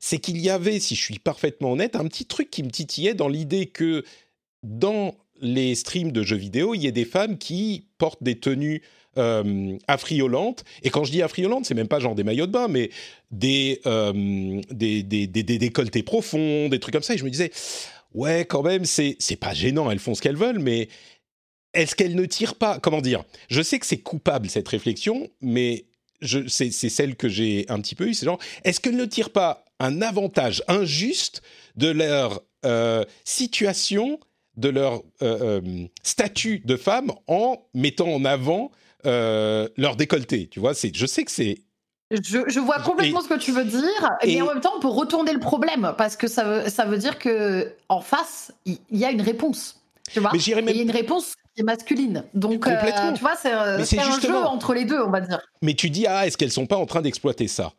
C'est 0.01 0.19
qu'il 0.19 0.39
y 0.39 0.51
avait, 0.51 0.81
si 0.81 0.97
je 0.97 1.01
suis 1.01 1.19
parfaitement 1.21 1.73
honnête, 1.73 1.95
un 1.97 2.07
petit 2.07 2.27
truc 2.27 2.51
qui 2.51 2.63
me 2.65 2.71
titillait 2.71 3.15
dans 3.15 3.29
l'idée 3.29 3.67
que 3.67 4.05
dans 4.65 5.15
les 5.45 5.75
streams 5.75 6.11
de 6.11 6.23
jeux 6.23 6.37
vidéo, 6.37 6.75
il 6.75 6.83
y 6.83 6.89
a 6.89 6.91
des 6.91 7.05
femmes 7.05 7.39
qui 7.39 7.87
portent 7.99 8.23
des 8.23 8.41
tenues 8.41 8.83
euh, 9.19 9.77
affriolantes. 9.87 10.65
Et 10.83 10.91
quand 10.91 11.05
je 11.05 11.13
dis 11.13 11.23
affriolantes, 11.23 11.67
c'est 11.67 11.75
même 11.75 11.87
pas 11.87 12.01
genre 12.01 12.15
des 12.15 12.25
maillots 12.25 12.47
de 12.47 12.53
bain, 12.53 12.67
mais 12.67 12.91
des, 13.31 13.81
euh, 13.87 14.61
des, 14.71 15.03
des, 15.03 15.27
des, 15.27 15.59
décolletés 15.59 16.03
profonds, 16.03 16.69
des 16.69 16.81
trucs 16.81 16.95
comme 16.95 17.03
ça. 17.03 17.15
Et 17.15 17.19
je 17.19 17.25
me 17.25 17.31
disais, 17.31 17.53
ouais, 18.15 18.45
quand 18.45 18.63
même, 18.63 18.85
c'est, 18.85 19.17
pas 19.39 19.55
gênant, 19.55 19.91
elles 19.91 19.99
font 19.99 20.15
ce 20.15 20.23
qu'elles 20.23 20.37
veulent, 20.37 20.59
mais 20.59 20.89
est-ce 21.75 21.95
qu'elles 21.95 22.17
ne 22.17 22.25
tirent 22.25 22.57
pas? 22.57 22.81
Comment 22.81 23.01
dire? 23.01 23.23
Je 23.49 23.63
sais 23.63 23.79
que 23.79 23.87
c'est 23.87 23.99
coupable 23.99 24.49
cette 24.49 24.69
réflexion, 24.69 25.29
mais 25.41 25.85
c'est, 26.23 26.71
c'est 26.71 26.89
celle 26.89 27.17
que 27.17 27.29
j'ai 27.29 27.67
un 27.69 27.81
petit 27.81 27.95
peu 27.95 28.09
eue. 28.09 28.15
C'est 28.15 28.27
genre, 28.27 28.39
est-ce 28.65 28.81
qu'elles 28.81 28.97
ne 28.97 29.05
tirent 29.05 29.31
pas 29.31 29.65
un 29.79 30.01
avantage 30.01 30.63
injuste 30.69 31.43
de 31.77 31.89
leur 31.89 32.43
euh, 32.65 33.05
situation 33.25 34.19
de 34.57 34.69
leur 34.69 35.03
euh, 35.23 35.61
euh, 35.61 35.87
statut 36.03 36.61
de 36.65 36.77
femme 36.77 37.13
en 37.27 37.59
mettant 37.75 38.09
en 38.09 38.25
avant 38.25 38.71
euh, 39.07 39.69
leur 39.77 39.97
décolleté. 39.97 40.49
Tu 40.49 40.61
vois, 40.61 40.75
c'est, 40.75 40.95
je 40.95 41.07
sais 41.07 41.25
que 41.25 41.31
c'est 41.31 41.59
je, 42.11 42.61
vois 42.61 42.79
complètement 42.81 43.23
ce 43.23 43.29
que 43.29 43.39
tu 43.39 43.51
veux 43.51 43.65
dire, 43.65 44.11
et, 44.23 44.37
mais 44.37 44.43
en 44.43 44.47
même 44.47 44.61
temps, 44.61 44.75
on 44.77 44.81
peut 44.81 44.89
retourner 44.89 45.33
le 45.33 45.41
problème 45.41 45.95
parce 45.99 46.17
que 46.17 46.29
ça 46.29 46.45
veut, 46.45 46.69
ça 46.69 46.85
veut 46.85 46.99
dire 46.99 47.19
que 47.19 47.75
en 47.89 48.01
face, 48.01 48.53
il 48.67 48.79
y, 48.93 49.05
a 49.05 49.11
une 49.11 49.23
réponse. 49.23 49.81
Tu 50.13 50.21
vois, 50.21 50.31
il 50.33 50.49
y 50.49 50.55
a 50.55 50.61
une 50.61 50.91
réponse 50.91 51.35
qui 51.55 51.63
est 51.63 51.65
masculine. 51.65 52.25
Donc, 52.35 52.65
tu 52.65 53.21
vois, 53.21 53.35
c'est, 53.37 53.51
un 53.53 54.21
jeu 54.21 54.37
entre 54.37 54.75
les 54.75 54.85
deux, 54.85 55.01
on 55.01 55.11
va 55.11 55.23
dire. 55.23 55.41
Mais 55.63 55.75
tu 55.75 55.91
dis 55.91 56.07
ah, 56.07 56.27
est-ce 56.27 56.37
qu'elles 56.37 56.53
sont 56.53 56.67
pas 56.67 56.77
en 56.77 56.87
train 56.87 57.01
d'exploiter 57.01 57.49
ça? 57.49 57.73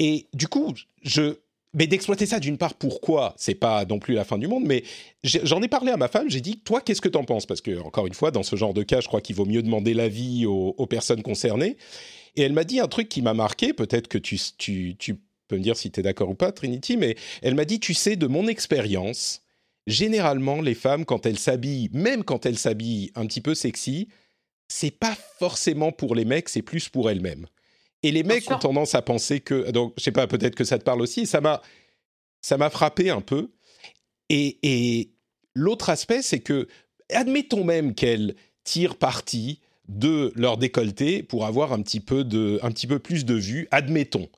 Et 0.00 0.26
du 0.32 0.48
coup, 0.48 0.74
je 1.02 1.36
mais 1.72 1.86
d'exploiter 1.86 2.26
ça 2.26 2.40
d'une 2.40 2.58
part, 2.58 2.74
pourquoi? 2.74 3.34
C'est 3.36 3.54
pas 3.54 3.84
non 3.84 3.98
plus 3.98 4.14
la 4.14 4.24
fin 4.24 4.38
du 4.38 4.48
monde, 4.48 4.64
mais 4.66 4.82
j'en 5.22 5.62
ai 5.62 5.68
parlé 5.68 5.92
à 5.92 5.96
ma 5.96 6.08
femme. 6.08 6.28
J'ai 6.28 6.40
dit, 6.40 6.58
toi, 6.58 6.80
qu'est-ce 6.80 7.00
que 7.00 7.08
t'en 7.08 7.24
penses? 7.24 7.46
Parce 7.46 7.60
que 7.60 7.80
encore 7.80 8.06
une 8.06 8.14
fois, 8.14 8.30
dans 8.30 8.42
ce 8.42 8.56
genre 8.56 8.74
de 8.74 8.82
cas, 8.82 9.00
je 9.00 9.06
crois 9.06 9.20
qu'il 9.20 9.36
vaut 9.36 9.46
mieux 9.46 9.62
demander 9.62 9.94
l'avis 9.94 10.46
aux, 10.46 10.86
personnes 10.86 11.22
concernées. 11.22 11.76
Et 12.36 12.42
elle 12.42 12.52
m'a 12.52 12.64
dit 12.64 12.80
un 12.80 12.88
truc 12.88 13.08
qui 13.08 13.22
m'a 13.22 13.34
marqué. 13.34 13.72
Peut-être 13.72 14.08
que 14.08 14.18
tu 14.18 14.38
peux 15.46 15.56
me 15.56 15.62
dire 15.62 15.76
si 15.76 15.90
tu 15.90 16.00
es 16.00 16.02
d'accord 16.02 16.30
ou 16.30 16.34
pas, 16.34 16.52
Trinity, 16.52 16.96
mais 16.96 17.16
elle 17.42 17.54
m'a 17.54 17.64
dit, 17.64 17.78
tu 17.78 17.94
sais, 17.94 18.16
de 18.16 18.26
mon 18.26 18.48
expérience, 18.48 19.42
généralement, 19.86 20.60
les 20.60 20.74
femmes, 20.74 21.04
quand 21.04 21.26
elles 21.26 21.38
s'habillent, 21.38 21.90
même 21.92 22.24
quand 22.24 22.46
elles 22.46 22.58
s'habillent 22.58 23.12
un 23.14 23.26
petit 23.26 23.40
peu 23.40 23.54
sexy, 23.54 24.08
c'est 24.68 24.92
pas 24.92 25.16
forcément 25.38 25.92
pour 25.92 26.14
les 26.14 26.24
mecs, 26.24 26.48
c'est 26.48 26.62
plus 26.62 26.88
pour 26.88 27.10
elles-mêmes. 27.10 27.46
Et 28.02 28.10
les 28.12 28.22
mecs 28.22 28.50
ont 28.50 28.58
tendance 28.58 28.94
à 28.94 29.02
penser 29.02 29.40
que, 29.40 29.70
donc 29.70 29.94
je 29.98 30.04
sais 30.04 30.12
pas, 30.12 30.26
peut-être 30.26 30.54
que 30.54 30.64
ça 30.64 30.78
te 30.78 30.84
parle 30.84 31.02
aussi. 31.02 31.26
Ça 31.26 31.40
m'a, 31.40 31.60
ça 32.40 32.56
m'a 32.56 32.70
frappé 32.70 33.10
un 33.10 33.20
peu. 33.20 33.50
Et, 34.28 34.58
et 34.62 35.10
l'autre 35.54 35.90
aspect, 35.90 36.22
c'est 36.22 36.40
que, 36.40 36.68
admettons 37.10 37.64
même 37.64 37.94
qu'elles 37.94 38.36
tirent 38.64 38.96
parti 38.96 39.60
de 39.88 40.32
leur 40.36 40.56
décolleté 40.56 41.22
pour 41.22 41.44
avoir 41.44 41.72
un 41.72 41.82
petit 41.82 42.00
peu 42.00 42.24
de, 42.24 42.58
un 42.62 42.70
petit 42.70 42.86
peu 42.86 42.98
plus 42.98 43.24
de 43.24 43.34
vues. 43.34 43.68
Admettons. 43.70 44.28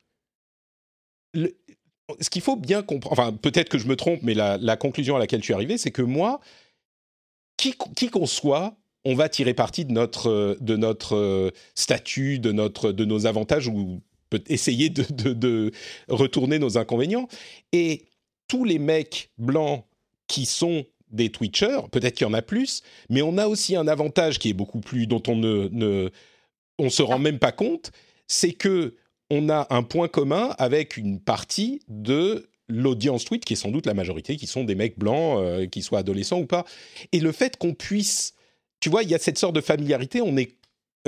ce 1.35 2.31
qu'il 2.31 2.43
faut 2.43 2.57
bien 2.57 2.83
comprendre, 2.83 3.21
enfin 3.21 3.33
peut-être 3.33 3.69
que 3.69 3.79
je 3.79 3.87
me 3.87 3.97
trompe, 3.97 4.21
mais 4.23 4.35
la, 4.35 4.57
la 4.59 4.77
conclusion 4.77 5.15
à 5.17 5.19
laquelle 5.19 5.41
je 5.41 5.45
suis 5.45 5.55
arrivé, 5.55 5.79
c'est 5.79 5.91
que 5.91 6.03
moi, 6.03 6.41
qui, 7.57 7.75
qui 7.95 8.09
qu'on 8.09 8.27
soit, 8.27 8.77
on 9.05 9.15
va 9.15 9.29
tirer 9.29 9.55
parti 9.55 9.85
de 9.85 9.93
notre, 9.93 10.29
euh, 10.29 10.57
de 10.61 10.77
notre 10.77 11.17
euh, 11.17 11.51
statut, 11.75 12.39
de, 12.39 12.53
notre, 12.53 12.93
de 12.93 13.05
nos 13.05 13.27
avantages 13.27 13.69
ou 13.69 14.01
peut 14.31 14.43
essayer 14.49 14.89
de, 14.89 15.73
retourner 16.09 16.59
nos 16.59 16.79
inconvénients. 16.79 17.29
Et 17.73 18.07
tous 18.49 18.65
les 18.65 18.79
mecs 18.79 19.31
blancs 19.39 19.85
qui 20.27 20.47
sont 20.47 20.85
des 21.11 21.31
Twitchers, 21.31 21.81
peut-être 21.91 22.15
qu'il 22.15 22.27
y 22.27 22.31
en 22.31 22.33
a 22.33 22.41
plus, 22.41 22.83
mais 23.11 23.21
on 23.21 23.37
a 23.37 23.47
aussi 23.47 23.77
un 23.77 23.87
avantage 23.87 24.39
qui 24.39 24.49
est 24.49 24.55
beaucoup 24.55 24.81
plus 24.81 25.07
dont 25.07 25.23
on 25.29 25.37
ne, 25.37 25.69
ne 25.71 26.11
on 26.79 26.89
se 26.89 27.03
rend 27.03 27.19
même 27.19 27.39
pas 27.39 27.53
compte, 27.53 27.93
c'est 28.27 28.53
que 28.53 28.95
on 29.29 29.49
a 29.49 29.67
un 29.71 29.83
point 29.83 30.09
commun 30.09 30.55
avec 30.59 30.97
une 30.97 31.21
partie 31.21 31.81
de 31.89 32.49
l'audience 32.69 33.25
Twitch 33.25 33.45
qui 33.45 33.55
est 33.55 33.57
sans 33.57 33.71
doute 33.71 33.87
la 33.87 33.95
majorité, 33.95 34.37
qui 34.37 34.47
sont 34.47 34.65
des 34.65 34.75
mecs 34.75 34.99
blancs, 34.99 35.39
euh, 35.39 35.67
qui 35.67 35.83
soient 35.83 36.01
adolescents 36.01 36.39
ou 36.39 36.47
pas. 36.47 36.65
Et 37.13 37.21
le 37.21 37.33
fait 37.33 37.57
qu'on 37.57 37.75
puisse, 37.75 38.35
tu 38.83 38.91
vois, 38.91 39.03
il 39.03 39.11
y 39.11 39.15
a 39.15 39.19
cette 39.19 39.39
sorte 39.39 39.55
de 39.55 39.63
familiarité, 39.63 40.21
on 40.21 40.37
est 40.37 40.57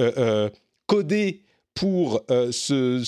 euh, 0.01 0.13
euh, 0.17 0.51
codé 0.87 1.43
pour 1.75 2.23
se, 2.29 3.03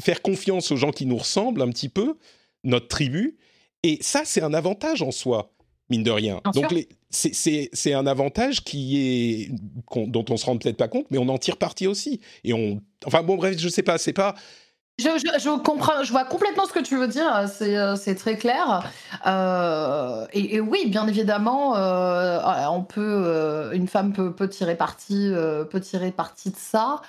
faire 0.00 0.22
confiance 0.22 0.70
aux 0.70 0.76
gens 0.76 0.92
qui 0.92 1.04
nous 1.04 1.16
ressemblent 1.16 1.62
un 1.62 1.70
petit 1.70 1.88
peu, 1.88 2.16
notre 2.62 2.86
tribu, 2.86 3.36
et 3.82 3.98
ça 4.02 4.22
c'est 4.24 4.40
un 4.40 4.54
avantage 4.54 5.02
en 5.02 5.10
soi 5.10 5.54
mine 5.90 6.02
de 6.02 6.10
rien. 6.10 6.40
Donc 6.54 6.72
c'est 7.10 7.92
un 7.92 8.06
avantage 8.06 8.64
qui 8.64 8.98
est 8.98 9.50
dont 10.06 10.24
on 10.30 10.36
se 10.36 10.46
rend 10.46 10.56
peut-être 10.56 10.76
pas 10.76 10.88
compte, 10.88 11.06
mais 11.10 11.18
on 11.18 11.28
en 11.28 11.38
tire 11.38 11.56
parti 11.56 11.86
aussi. 11.86 12.20
Et 12.44 12.52
on, 12.52 12.80
enfin 13.04 13.22
bon 13.22 13.36
bref, 13.36 13.58
je 13.58 13.68
sais 13.68 13.82
pas, 13.82 13.98
c'est 13.98 14.12
pas. 14.12 14.34
Je, 14.98 15.08
je, 15.18 15.58
comprends, 15.58 16.04
je 16.04 16.12
vois 16.12 16.24
complètement 16.24 16.66
ce 16.66 16.72
que 16.72 16.78
tu 16.78 16.96
veux 16.96 17.08
dire, 17.08 17.48
c'est 17.52 17.76
euh, 17.76 18.14
très 18.16 18.36
clair. 18.36 18.88
Euh, 19.26 20.24
et, 20.32 20.60
oui, 20.60 20.86
bien 20.86 21.08
évidemment, 21.08 21.76
euh, 21.76 22.40
on 22.70 22.82
peut, 22.82 23.70
une 23.72 23.88
femme 23.88 24.12
peut, 24.12 24.32
peut, 24.32 24.48
tirer 24.48 24.76
parti, 24.76 25.32
peut 25.70 25.80
tirer 25.80 26.12
parti 26.12 26.50
de 26.50 26.56
ça. 26.56 27.02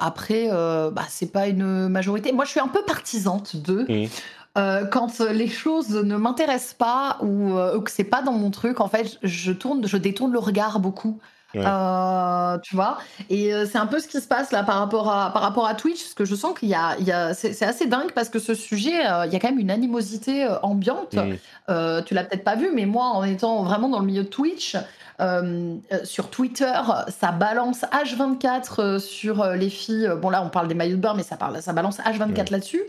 après, 0.00 0.48
bah, 0.48 1.04
c'est 1.08 1.30
pas 1.30 1.46
une 1.46 1.88
majorité. 1.88 2.32
Moi, 2.32 2.44
je 2.44 2.50
suis 2.50 2.60
un 2.60 2.68
peu 2.68 2.82
partisante 2.82 3.56
de. 3.56 3.86
Mmh. 3.88 4.08
Euh, 4.56 4.86
quand 4.86 5.20
les 5.20 5.48
choses 5.48 5.90
ne 5.90 6.16
m'intéressent 6.16 6.74
pas 6.74 7.18
ou, 7.20 7.58
euh, 7.58 7.80
que 7.82 7.90
c'est 7.90 8.04
pas 8.04 8.22
dans 8.22 8.32
mon 8.32 8.50
truc, 8.50 8.80
en 8.80 8.88
fait, 8.88 9.18
je 9.22 9.52
tourne, 9.52 9.86
je 9.86 9.96
détourne 9.98 10.32
le 10.32 10.38
regard 10.38 10.80
beaucoup. 10.80 11.20
Euh, 11.56 12.58
tu 12.58 12.74
vois. 12.74 12.98
Et 13.30 13.52
c'est 13.66 13.78
un 13.78 13.86
peu 13.86 13.98
ce 13.98 14.08
qui 14.08 14.20
se 14.20 14.28
passe 14.28 14.52
là 14.52 14.62
par 14.62 14.78
rapport 14.78 15.10
à 15.10 15.32
par 15.32 15.42
rapport 15.42 15.66
à 15.66 15.74
Twitch 15.74 16.02
parce 16.02 16.14
que 16.14 16.24
je 16.24 16.34
sens 16.34 16.58
qu'il 16.58 16.68
y 16.68 16.74
a, 16.74 16.96
il 16.98 17.06
y 17.06 17.12
a 17.12 17.34
c'est 17.34 17.62
assez 17.62 17.86
dingue 17.86 18.12
parce 18.12 18.28
que 18.28 18.38
ce 18.38 18.54
sujet 18.54 18.92
il 19.26 19.32
y 19.32 19.36
a 19.36 19.38
quand 19.38 19.50
même 19.50 19.58
une 19.58 19.70
animosité 19.70 20.46
ambiante. 20.62 21.14
Mmh. 21.14 22.02
tu 22.06 22.14
l'as 22.14 22.24
peut-être 22.24 22.44
pas 22.44 22.56
vu 22.56 22.70
mais 22.74 22.86
moi 22.86 23.06
en 23.06 23.24
étant 23.24 23.62
vraiment 23.62 23.88
dans 23.88 24.00
le 24.00 24.06
milieu 24.06 24.22
de 24.22 24.28
Twitch 24.28 24.76
euh, 25.20 25.76
euh, 25.92 25.98
sur 26.04 26.30
Twitter, 26.30 26.72
ça 27.08 27.32
balance 27.32 27.82
H24 27.82 28.80
euh, 28.80 28.98
sur 28.98 29.44
les 29.46 29.70
filles. 29.70 30.10
Bon, 30.20 30.30
là, 30.30 30.42
on 30.42 30.50
parle 30.50 30.68
des 30.68 30.74
maillots 30.74 30.96
de 30.96 31.00
bain, 31.00 31.14
mais 31.16 31.22
ça, 31.22 31.36
parle, 31.36 31.60
ça 31.62 31.72
balance 31.72 31.98
H24 31.98 32.50
là-dessus. 32.50 32.82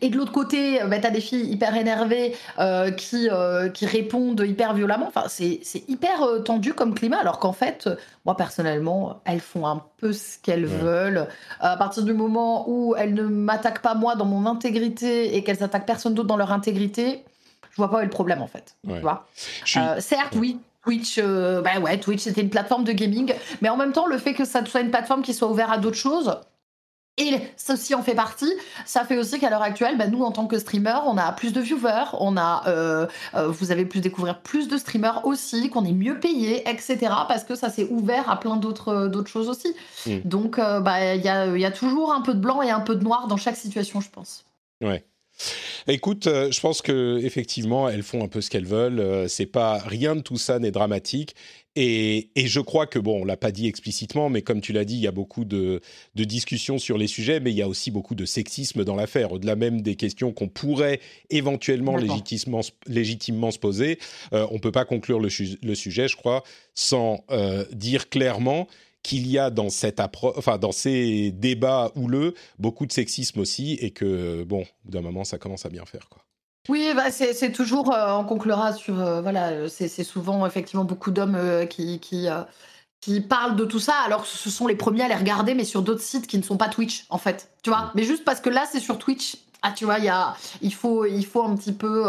et 0.00 0.08
de 0.08 0.16
l'autre 0.16 0.32
côté, 0.32 0.80
bah, 0.86 0.98
t'as 0.98 1.10
des 1.10 1.20
filles 1.20 1.50
hyper 1.50 1.76
énervées 1.76 2.34
qui, 2.96 3.28
qui 3.74 3.86
répondent 3.86 4.44
hyper 4.46 4.74
violemment. 4.74 5.06
Enfin, 5.08 5.24
c'est 5.28 5.88
hyper 5.88 6.20
tendu 6.44 6.74
comme 6.74 6.94
climat, 6.94 7.18
alors 7.18 7.38
qu'en 7.38 7.52
fait, 7.52 7.88
moi, 8.24 8.36
personnellement, 8.36 9.20
elles 9.24 9.40
font 9.40 9.66
un 9.66 9.82
peu 9.98 10.12
ce 10.12 10.38
qu'elles 10.38 10.66
veulent. 10.66 11.26
À 11.60 11.76
partir 11.76 12.02
du 12.02 12.12
moment 12.12 12.68
où 12.68 12.94
elles 12.96 13.14
ne 13.14 13.22
m'attaquent 13.22 13.82
pas 13.82 13.94
moi 13.94 14.16
dans 14.16 14.24
mon 14.24 14.46
intégrité 14.46 15.36
et 15.36 15.44
qu'elles 15.44 15.62
attaquent 15.62 15.86
personne 15.86 16.14
d'autre 16.14 16.28
dans 16.28 16.36
leur 16.36 16.52
intégrité, 16.52 17.24
je 17.70 17.76
vois 17.76 17.90
pas 17.90 17.98
où 17.98 18.00
est 18.00 18.04
le 18.04 18.10
problème 18.10 18.42
en 18.42 18.46
fait. 18.46 18.76
Tu 18.86 19.00
vois? 19.00 19.26
Certes, 19.64 20.34
oui, 20.36 20.58
Twitch, 20.88 21.18
euh, 21.18 21.60
bah 21.60 21.80
ouais, 21.80 22.00
Twitch 22.00 22.20
c'était 22.20 22.40
une 22.40 22.48
plateforme 22.48 22.82
de 22.82 22.92
gaming, 22.92 23.34
mais 23.60 23.68
en 23.68 23.76
même 23.76 23.92
temps, 23.92 24.06
le 24.06 24.16
fait 24.16 24.32
que 24.32 24.46
ça 24.46 24.64
soit 24.64 24.80
une 24.80 24.90
plateforme 24.90 25.20
qui 25.20 25.34
soit 25.34 25.50
ouverte 25.50 25.70
à 25.70 25.76
d'autres 25.76 25.98
choses, 25.98 26.34
et 27.18 27.40
ceci 27.58 27.94
en 27.94 28.02
fait 28.02 28.14
partie. 28.14 28.50
Ça 28.86 29.04
fait 29.04 29.18
aussi 29.18 29.38
qu'à 29.38 29.50
l'heure 29.50 29.60
actuelle, 29.60 29.98
bah, 29.98 30.06
nous, 30.06 30.22
en 30.22 30.30
tant 30.30 30.46
que 30.46 30.58
streamer, 30.58 30.94
on 31.04 31.18
a 31.18 31.30
plus 31.32 31.52
de 31.52 31.60
viewers, 31.60 32.06
on 32.14 32.38
a, 32.38 32.62
euh, 32.68 33.06
euh, 33.34 33.48
vous 33.48 33.70
avez 33.70 33.84
pu 33.84 34.00
découvrir 34.00 34.40
plus 34.40 34.66
de 34.66 34.78
streamers 34.78 35.26
aussi, 35.26 35.68
qu'on 35.68 35.84
est 35.84 35.92
mieux 35.92 36.18
payé, 36.20 36.66
etc. 36.70 36.96
Parce 37.28 37.44
que 37.44 37.54
ça 37.54 37.68
s'est 37.68 37.88
ouvert 37.90 38.30
à 38.30 38.40
plein 38.40 38.56
d'autres 38.56 39.08
d'autres 39.08 39.30
choses 39.30 39.50
aussi. 39.50 39.74
Mm. 40.06 40.20
Donc, 40.24 40.56
bah, 40.56 41.16
il 41.16 41.22
y, 41.22 41.28
a, 41.28 41.54
y 41.54 41.66
a 41.66 41.70
toujours 41.70 42.14
un 42.14 42.22
peu 42.22 42.32
de 42.32 42.40
blanc 42.40 42.62
et 42.62 42.70
un 42.70 42.80
peu 42.80 42.96
de 42.96 43.04
noir 43.04 43.26
dans 43.26 43.36
chaque 43.36 43.56
situation, 43.56 44.00
je 44.00 44.08
pense. 44.08 44.46
Ouais. 44.80 45.04
Écoute, 45.86 46.26
euh, 46.26 46.50
je 46.50 46.60
pense 46.60 46.82
que 46.82 47.20
effectivement, 47.22 47.88
elles 47.88 48.02
font 48.02 48.22
un 48.22 48.28
peu 48.28 48.40
ce 48.40 48.50
qu'elles 48.50 48.66
veulent. 48.66 49.00
Euh, 49.00 49.28
c'est 49.28 49.46
pas 49.46 49.78
rien 49.78 50.16
de 50.16 50.20
tout 50.20 50.36
ça 50.36 50.58
n'est 50.58 50.70
dramatique. 50.70 51.34
Et, 51.80 52.30
je 52.34 52.58
crois 52.58 52.88
que 52.88 52.98
bon, 52.98 53.22
on 53.22 53.24
l'a 53.24 53.36
pas 53.36 53.52
dit 53.52 53.68
explicitement, 53.68 54.28
mais 54.30 54.42
comme 54.42 54.60
tu 54.60 54.72
l'as 54.72 54.84
dit, 54.84 54.96
il 54.96 55.00
y 55.00 55.06
a 55.06 55.12
beaucoup 55.12 55.44
de, 55.44 55.80
discussions 56.16 56.78
sur 56.78 56.98
les 56.98 57.06
sujets, 57.06 57.38
mais 57.38 57.52
il 57.52 57.56
y 57.56 57.62
a 57.62 57.68
aussi 57.68 57.92
beaucoup 57.92 58.16
de 58.16 58.24
sexisme 58.24 58.84
dans 58.84 58.96
l'affaire. 58.96 59.30
Au-delà 59.30 59.54
même 59.54 59.80
des 59.80 59.94
questions 59.94 60.32
qu'on 60.32 60.48
pourrait 60.48 60.98
éventuellement 61.30 61.96
légitimement, 61.96 62.62
légitimement 62.88 63.52
se 63.52 63.60
poser, 63.60 64.00
euh, 64.32 64.44
on 64.50 64.58
peut 64.58 64.72
pas 64.72 64.84
conclure 64.84 65.20
le, 65.20 65.28
sujet, 65.28 66.08
je 66.08 66.16
crois, 66.16 66.42
sans 66.74 67.24
dire 67.72 68.08
clairement 68.08 68.66
qu'il 69.08 69.26
y 69.26 69.38
a 69.38 69.48
dans 69.48 69.70
cette 69.70 70.02
enfin 70.22 70.58
dans 70.58 70.72
ces 70.72 71.30
débats 71.30 71.90
houleux 71.96 72.34
beaucoup 72.58 72.84
de 72.84 72.92
sexisme 72.92 73.40
aussi 73.40 73.72
et 73.80 73.90
que 73.90 74.44
bon, 74.44 74.64
d'un 74.84 75.00
moment, 75.00 75.24
ça 75.24 75.38
commence 75.38 75.64
à 75.64 75.70
bien 75.70 75.86
faire 75.86 76.10
quoi. 76.10 76.22
Oui, 76.68 76.92
bah 76.94 77.10
c'est 77.10 77.52
toujours, 77.52 77.94
euh, 77.94 78.12
on 78.12 78.24
conclura 78.24 78.74
sur, 78.74 79.00
euh, 79.00 79.22
voilà, 79.22 79.70
c'est 79.70 79.88
souvent 80.04 80.46
effectivement 80.46 80.84
beaucoup 80.84 81.10
d'hommes 81.10 81.36
euh, 81.36 81.64
qui, 81.64 81.98
qui, 81.98 82.26
qui, 83.00 83.22
parlent 83.22 83.56
de 83.56 83.64
tout 83.64 83.78
ça, 83.78 83.94
alors 84.04 84.24
que 84.24 84.28
ce 84.28 84.50
sont 84.50 84.66
les 84.66 84.74
premiers 84.74 85.04
à 85.04 85.08
les 85.08 85.14
regarder, 85.14 85.54
mais 85.54 85.64
sur 85.64 85.80
d'autres 85.80 86.02
sites 86.02 86.26
qui 86.26 86.36
ne 86.36 86.42
sont 86.42 86.58
pas 86.58 86.68
Twitch, 86.68 87.06
en 87.08 87.16
fait, 87.16 87.50
tu 87.62 87.70
vois. 87.70 87.84
Mm. 87.84 87.90
Mais 87.94 88.02
juste 88.02 88.22
parce 88.22 88.40
que 88.40 88.50
là, 88.50 88.66
c'est 88.70 88.80
sur 88.80 88.98
Twitch, 88.98 89.38
ah, 89.62 89.72
tu 89.72 89.84
vois, 89.84 89.98
y 89.98 90.08
a, 90.08 90.36
il, 90.62 90.72
faut, 90.72 91.04
il 91.06 91.24
faut 91.24 91.42
un 91.42 91.56
petit 91.56 91.72
peu 91.72 92.04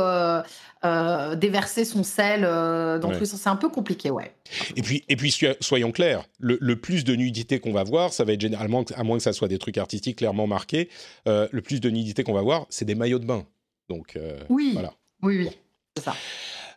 euh, 0.85 1.35
déverser 1.35 1.83
son 1.83 2.03
sel 2.03 2.45
euh, 2.45 2.99
dans 2.99 3.11
tout 3.11 3.25
ça. 3.25 3.35
C'est 3.35 3.49
un 3.49 3.57
peu 3.57 3.67
compliqué, 3.67 4.09
ouais. 4.11 4.31
Et 4.77 4.81
puis, 4.81 5.03
et 5.09 5.17
puis 5.17 5.37
soyons 5.59 5.91
clairs, 5.91 6.23
le, 6.39 6.75
plus 6.77 7.03
de 7.03 7.13
nudité 7.15 7.59
qu'on 7.59 7.73
va 7.73 7.83
voir, 7.83 8.13
ça 8.13 8.23
va 8.23 8.31
être 8.31 8.39
généralement, 8.39 8.85
à 8.95 9.03
moins 9.03 9.17
que 9.17 9.23
ça 9.23 9.33
soit 9.33 9.49
des 9.49 9.59
trucs 9.59 9.77
artistiques 9.77 10.19
clairement 10.19 10.47
marqués, 10.47 10.87
euh, 11.27 11.49
le 11.51 11.61
plus 11.61 11.81
de 11.81 11.89
nudité 11.89 12.23
qu'on 12.23 12.33
va 12.33 12.41
voir, 12.41 12.65
c'est 12.69 12.85
des 12.85 12.95
maillots 12.95 13.19
de 13.19 13.25
bain. 13.25 13.45
Donc, 13.89 14.17
oui. 14.47 14.69
voilà. 14.71 14.93
Oui, 15.21 15.39
oui, 15.39 15.49
c'est 15.97 16.03
ça. 16.03 16.15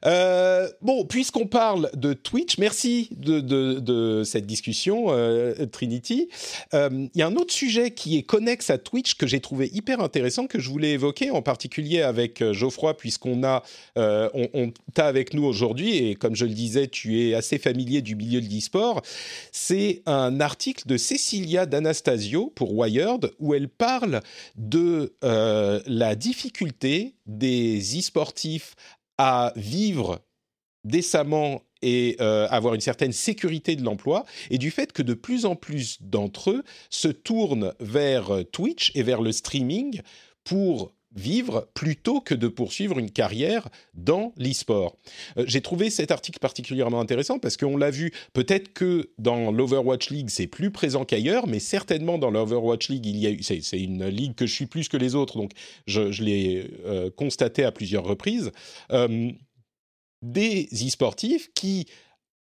Euh, 0.05 0.69
bon, 0.81 1.05
puisqu'on 1.05 1.47
parle 1.47 1.91
de 1.95 2.12
Twitch, 2.12 2.59
merci 2.59 3.09
de, 3.12 4.23
cette 4.25 4.47
discussion, 4.47 5.07
euh, 5.09 5.67
Trinity. 5.67 6.29
Euh, 6.75 7.07
il 7.15 7.19
y 7.19 7.23
a 7.23 7.27
un 7.27 7.37
autre 7.37 7.53
sujet 7.53 7.93
qui 7.93 8.19
est 8.19 8.23
connexe 8.23 8.71
à 8.71 8.79
Twitch 8.79 9.15
que 9.15 9.27
j'ai 9.27 9.41
trouvé 9.41 9.71
hyper 9.73 10.01
intéressant, 10.01 10.47
que 10.47 10.59
je 10.59 10.71
voulais 10.71 10.93
évoquer, 10.93 11.31
en 11.31 11.43
particulier 11.43 12.03
avec 12.03 12.43
Geoffroy, 12.53 12.97
puisqu'on 12.97 13.45
a, 13.45 13.62
on, 13.97 14.73
t'a 14.95 15.07
avec 15.07 15.35
nous 15.35 15.45
aujourd'hui, 15.45 15.97
et 15.97 16.15
comme 16.15 16.35
je 16.35 16.45
le 16.45 16.55
disais, 16.55 16.88
tu 16.88 17.21
es 17.21 17.35
assez 17.35 17.59
familier 17.59 18.03
du 18.03 18.17
milieu 18.17 18.41
de 18.41 18.49
l'e-sport. 18.49 19.03
C'est 19.53 20.03
un 20.07 20.41
article 20.41 20.87
de 20.87 20.97
Cecilia 20.97 21.67
D'Anastasio 21.67 22.53
pour 22.55 22.75
Wired, 22.75 23.31
où 23.38 23.55
elle 23.55 23.69
parle 23.69 24.21
de 24.57 25.12
la 25.23 26.15
difficulté 26.15 27.15
des 27.27 27.79
e-sportifs 27.99 28.75
à 29.25 29.53
vivre 29.55 30.19
décemment 30.83 31.63
et 31.81 32.17
euh, 32.21 32.49
avoir 32.51 32.75
une 32.75 32.81
certaine 32.81 33.13
sécurité 33.13 33.77
de 33.77 33.85
l'emploi, 33.85 34.25
et 34.51 34.59
du 34.59 34.73
fait 34.73 34.93
que 34.93 35.03
de 35.03 35.15
plus 35.15 35.47
en 35.47 35.55
plus 35.55 36.03
d'entre 36.03 36.51
eux 36.51 36.65
se 36.91 37.07
tournent 37.07 37.73
vers 37.79 38.45
Twitch 38.51 38.91
et 38.97 39.05
vers 39.05 39.23
le 39.23 39.31
streaming 39.31 40.01
pour 40.43 40.93
vivre 41.14 41.68
plutôt 41.75 42.20
que 42.20 42.35
de 42.35 42.48
poursuivre 42.48 42.98
une 42.98 43.11
carrière 43.11 43.68
dans 43.94 44.33
l'e-sport. 44.37 44.96
Euh, 45.37 45.44
j'ai 45.46 45.61
trouvé 45.61 45.90
cet 45.90 46.11
article 46.11 46.38
particulièrement 46.38 47.01
intéressant 47.01 47.38
parce 47.38 47.57
qu'on 47.57 47.77
l'a 47.77 47.90
vu, 47.90 48.12
peut-être 48.33 48.72
que 48.72 49.11
dans 49.18 49.51
l'Overwatch 49.51 50.11
League 50.11 50.31
c'est 50.31 50.46
plus 50.46 50.70
présent 50.70 51.05
qu'ailleurs, 51.05 51.46
mais 51.46 51.61
certainement 51.61 52.18
dans 52.18 52.31
l'Overwatch 52.31 52.88
League, 52.88 53.07
il 53.07 53.16
y 53.16 53.27
a 53.27 53.33
c'est, 53.42 53.81
une 53.81 54.07
ligue 54.07 54.35
que 54.35 54.46
je 54.46 54.55
suis 54.55 54.66
plus 54.66 54.88
que 54.88 54.96
les 54.96 55.14
autres, 55.14 55.37
donc 55.37 55.53
je, 55.87 56.22
l'ai 56.22 56.70
euh, 56.85 57.11
constaté 57.11 57.64
à 57.64 57.72
plusieurs 57.72 58.05
reprises, 58.05 58.53
euh, 58.90 59.31
des 60.22 60.68
e-sportifs 60.72 61.53
qui, 61.55 61.87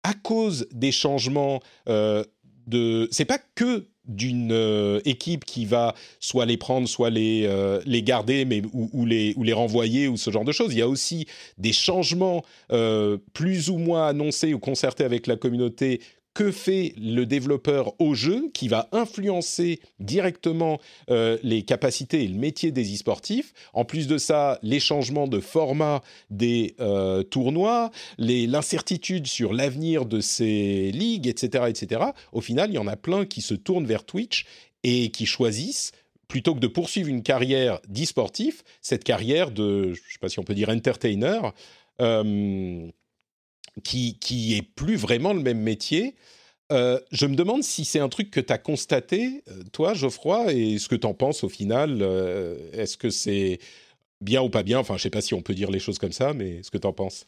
à 0.03 0.15
cause 0.15 0.67
des 0.73 0.93
changements 0.93 1.61
de... 2.71 3.09
C'est 3.11 3.25
pas 3.25 3.39
que 3.55 3.87
d'une 4.11 4.53
euh, 4.53 5.01
équipe 5.05 5.45
qui 5.45 5.65
va 5.65 5.95
soit 6.19 6.47
les 6.47 6.57
prendre, 6.57 6.89
soit 6.89 7.11
les, 7.11 7.45
euh, 7.47 7.81
garder, 7.87 8.45
mais, 8.45 8.63
ou, 8.73 9.07
les, 9.07 9.35
ou 9.37 9.43
les 9.45 9.53
renvoyer, 9.53 10.09
ou 10.09 10.17
ce 10.17 10.31
genre 10.31 10.45
de 10.45 10.53
choses. 10.53 10.73
Il 10.73 10.79
y 10.79 10.83
a 10.83 10.89
aussi 10.89 11.27
des 11.59 11.73
changements 11.73 12.45
euh, 12.73 13.19
plus 13.33 13.71
ou 13.71 13.79
moins 13.79 14.09
annoncés 14.09 14.53
ou 14.53 14.59
concertés 14.59 15.05
avec 15.05 15.27
la 15.27 15.37
communauté 15.37 16.01
que 16.41 16.53
fait 16.53 16.95
le 16.97 17.27
développeur 17.27 17.93
au 18.01 18.15
jeu 18.15 18.51
qui 18.55 18.69
va 18.69 18.89
influencer 18.93 19.79
directement 19.99 20.81
euh, 21.11 21.37
les 21.43 21.65
capacités 21.65 22.23
et 22.23 22.29
le 22.29 22.39
métier 22.39 22.73
des 22.73 22.95
e-sportifs? 22.95 23.53
En 23.75 23.85
plus 23.85 24.07
de 24.07 24.17
ça, 24.17 24.59
les 24.63 24.81
changements 24.81 25.29
de 25.29 25.39
format 25.39 26.01
des 26.31 26.77
euh, 26.81 27.23
tournois, 27.23 27.91
l'incertitude 28.17 29.27
sur 29.27 29.53
l'avenir 29.53 30.07
de 30.07 30.23
ces 30.23 30.91
ligues, 30.93 31.27
etc., 31.27 31.65
etc. 31.69 32.07
Au 32.33 32.41
final, 32.41 32.71
il 32.71 32.77
y 32.77 32.79
en 32.79 32.87
a 32.87 32.97
plein 32.97 33.27
qui 33.27 33.43
se 33.43 33.53
tournent 33.53 33.85
vers 33.85 34.05
Twitch 34.05 34.47
et 34.83 35.11
qui 35.11 35.27
choisissent 35.27 35.93
plutôt 36.27 36.55
que 36.55 36.61
de 36.61 36.69
poursuivre 36.69 37.11
une 37.11 37.23
carrière 37.23 37.81
d'e-sportif, 37.87 38.65
cette 38.81 39.05
carrière 39.05 39.51
de, 39.51 39.93
je 39.93 40.01
ne 40.01 40.11
sais 40.11 40.19
pas 40.19 40.31
si 40.31 40.39
on 40.39 40.45
peut 40.45 40.55
dire 40.55 40.71
entertainer, 40.71 41.53
qui, 43.83 44.19
qui 44.19 44.57
est 44.57 44.63
plus 44.63 44.97
vraiment 44.97 45.33
le 45.33 45.41
même 45.41 45.61
métier. 45.61 46.15
Euh, 46.73 47.01
je 47.11 47.27
me 47.27 47.35
demande 47.35 47.63
si 47.65 47.85
c'est 47.85 47.99
un 47.99 48.09
truc 48.09 48.31
que 48.31 48.41
tu 48.41 48.53
as 48.53 48.59
constaté, 48.59 49.43
euh, 49.49 49.63
toi, 49.73 49.95
Geoffroy, 49.95 50.53
et 50.53 50.79
ce 50.79 50.89
que 50.89 50.95
tu 50.95 51.07
en 51.07 51.15
penses 51.15 51.43
au 51.43 51.49
final. 51.49 51.99
Euh, 52.01 52.57
est-ce 52.73 52.97
que 52.97 53.11
c'est 53.11 53.59
bien 54.21 54.43
ou 54.43 54.51
pas 54.51 54.63
bien? 54.63 54.79
Enfin, 54.79 54.97
je 54.97 55.03
sais 55.03 55.11
pas 55.11 55.21
si 55.21 55.35
on 55.35 55.43
peut 55.43 55.55
dire 55.55 55.71
les 55.71 55.81
choses 55.81 55.99
comme 55.99 56.13
ça, 56.13 56.33
mais 56.33 56.63
ce 56.63 56.71
que 56.71 56.79
tu 56.79 56.87
en 56.87 56.93
penses 56.93 57.27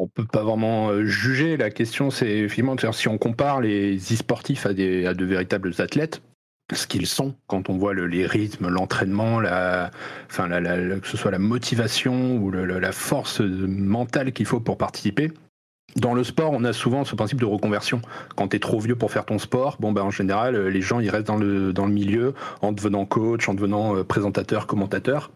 on 0.00 0.06
peut 0.06 0.24
pas 0.24 0.44
vraiment 0.44 1.04
juger. 1.04 1.56
La 1.56 1.70
question, 1.70 2.10
c'est 2.10 2.30
effectivement 2.30 2.76
si 2.92 3.08
on 3.08 3.18
compare 3.18 3.60
les 3.60 3.96
e-sportifs 3.96 4.64
à, 4.64 4.68
à 4.68 4.72
de 4.72 5.24
véritables 5.24 5.72
athlètes, 5.78 6.22
ce 6.72 6.86
qu'ils 6.86 7.06
sont 7.06 7.34
quand 7.46 7.70
on 7.70 7.78
voit 7.78 7.94
les 7.94 8.26
rythmes, 8.26 8.68
l'entraînement, 8.68 9.40
la, 9.40 9.90
enfin, 10.30 10.48
que 10.48 11.06
ce 11.06 11.16
soit 11.16 11.30
la 11.30 11.38
motivation 11.38 12.36
ou 12.36 12.50
la 12.50 12.92
force 12.92 13.40
mentale 13.40 14.32
qu'il 14.32 14.46
faut 14.46 14.60
pour 14.60 14.76
participer. 14.76 15.32
Dans 15.96 16.12
le 16.12 16.22
sport, 16.22 16.52
on 16.52 16.64
a 16.64 16.72
souvent 16.72 17.04
ce 17.04 17.14
principe 17.14 17.40
de 17.40 17.46
reconversion. 17.46 18.02
Quand 18.36 18.48
tu 18.48 18.56
es 18.56 18.58
trop 18.60 18.78
vieux 18.78 18.94
pour 18.94 19.10
faire 19.10 19.24
ton 19.24 19.38
sport, 19.38 19.78
bon 19.80 19.92
ben 19.92 20.02
en 20.02 20.10
général, 20.10 20.54
euh, 20.54 20.68
les 20.68 20.82
gens 20.82 21.00
ils 21.00 21.08
restent 21.08 21.26
dans 21.26 21.36
le, 21.36 21.72
dans 21.72 21.86
le 21.86 21.92
milieu 21.92 22.34
en 22.60 22.72
devenant 22.72 23.06
coach, 23.06 23.48
en 23.48 23.54
devenant 23.54 23.96
euh, 23.96 24.04
présentateur, 24.04 24.66
commentateur. 24.66 25.30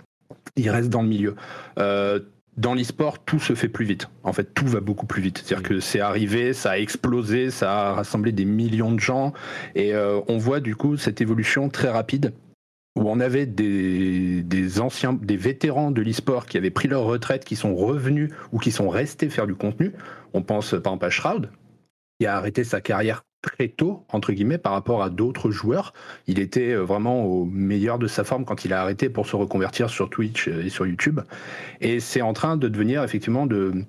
Ils 0.57 0.68
restent 0.68 0.90
dans 0.90 1.03
le 1.03 1.09
milieu. 1.09 1.37
Euh, 1.79 2.21
dans 2.56 2.74
l'e-sport, 2.74 3.18
tout 3.24 3.38
se 3.38 3.54
fait 3.54 3.68
plus 3.68 3.84
vite. 3.84 4.08
En 4.24 4.32
fait, 4.32 4.52
tout 4.54 4.66
va 4.66 4.80
beaucoup 4.80 5.06
plus 5.06 5.22
vite. 5.22 5.38
C'est-à-dire 5.38 5.68
que 5.68 5.80
c'est 5.80 6.00
arrivé, 6.00 6.52
ça 6.52 6.72
a 6.72 6.78
explosé, 6.78 7.50
ça 7.50 7.72
a 7.72 7.92
rassemblé 7.94 8.32
des 8.32 8.44
millions 8.44 8.92
de 8.92 9.00
gens, 9.00 9.32
et 9.74 9.94
on 9.94 10.36
voit 10.38 10.60
du 10.60 10.76
coup 10.76 10.96
cette 10.96 11.20
évolution 11.20 11.70
très 11.70 11.88
rapide 11.88 12.32
où 12.96 13.08
on 13.08 13.20
avait 13.20 13.46
des, 13.46 14.42
des, 14.42 14.80
anciens, 14.80 15.14
des 15.14 15.36
vétérans 15.36 15.90
de 15.90 16.02
l'e-sport 16.02 16.46
qui 16.46 16.58
avaient 16.58 16.70
pris 16.70 16.88
leur 16.88 17.04
retraite, 17.04 17.44
qui 17.44 17.56
sont 17.56 17.74
revenus 17.74 18.30
ou 18.52 18.58
qui 18.58 18.70
sont 18.70 18.88
restés 18.88 19.30
faire 19.30 19.46
du 19.46 19.54
contenu. 19.54 19.92
On 20.34 20.42
pense 20.42 20.70
par 20.70 20.92
exemple 20.92 21.06
à 21.06 21.10
Shroud, 21.10 21.50
qui 22.18 22.26
a 22.26 22.36
arrêté 22.36 22.64
sa 22.64 22.80
carrière 22.80 23.22
très 23.42 23.68
tôt, 23.68 24.05
entre 24.09 24.33
guillemets, 24.33 24.59
par 24.59 24.72
rapport 24.72 25.02
à 25.02 25.11
d'autres 25.11 25.50
joueurs. 25.50 25.92
Il 26.26 26.38
était 26.38 26.72
euh, 26.72 26.83
vraiment 26.83 27.24
au 27.24 27.44
meilleur 27.44 27.98
de 27.98 28.07
sa 28.07 28.24
forme 28.24 28.44
quand 28.44 28.64
il 28.64 28.72
a 28.72 28.81
arrêté 28.81 29.09
pour 29.11 29.26
se 29.26 29.37
reconvertir 29.37 29.90
sur 29.90 30.09
Twitch 30.09 30.48
et 30.48 30.70
sur 30.70 30.87
YouTube. 30.87 31.20
Et 31.81 32.00
c'est 32.00 32.22
en 32.22 32.33
train 32.33 32.57
de 32.57 32.68
devenir 32.68 33.02
effectivement 33.02 33.46
de, 33.46 33.85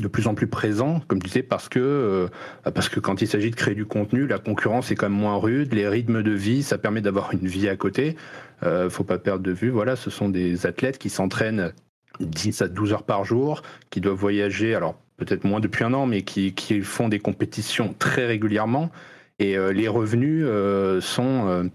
de 0.00 0.08
plus 0.08 0.26
en 0.26 0.34
plus 0.34 0.46
présent, 0.46 1.00
comme 1.08 1.22
tu 1.22 1.28
disais, 1.28 1.42
parce 1.42 1.68
que, 1.68 1.78
euh, 1.80 2.28
parce 2.74 2.88
que 2.88 3.00
quand 3.00 3.22
il 3.22 3.28
s'agit 3.28 3.50
de 3.50 3.56
créer 3.56 3.74
du 3.74 3.86
contenu, 3.86 4.26
la 4.26 4.38
concurrence 4.38 4.90
est 4.90 4.94
quand 4.94 5.08
même 5.08 5.18
moins 5.18 5.36
rude, 5.36 5.72
les 5.72 5.88
rythmes 5.88 6.22
de 6.22 6.32
vie, 6.32 6.62
ça 6.62 6.76
permet 6.76 7.00
d'avoir 7.00 7.32
une 7.32 7.46
vie 7.46 7.68
à 7.68 7.76
côté. 7.76 8.16
Euh, 8.62 8.90
faut 8.90 9.04
pas 9.04 9.18
perdre 9.18 9.42
de 9.42 9.52
vue, 9.52 9.70
voilà, 9.70 9.96
ce 9.96 10.10
sont 10.10 10.28
des 10.28 10.66
athlètes 10.66 10.98
qui 10.98 11.08
s'entraînent 11.08 11.72
10 12.20 12.62
à 12.62 12.68
12 12.68 12.92
heures 12.92 13.02
par 13.04 13.24
jour, 13.24 13.62
qui 13.88 14.00
doivent 14.00 14.16
voyager, 14.16 14.74
alors 14.74 15.00
peut-être 15.16 15.44
moins 15.44 15.60
depuis 15.60 15.84
un 15.84 15.92
an, 15.94 16.06
mais 16.06 16.22
qui, 16.22 16.52
font 16.82 17.08
des 17.08 17.18
compétitions 17.18 17.94
très 17.98 18.26
régulièrement. 18.26 18.90
Et 19.38 19.56
euh, 19.56 19.72
les 19.72 19.88
revenus 19.88 20.44
euh, 20.46 21.00
sont, 21.00 21.70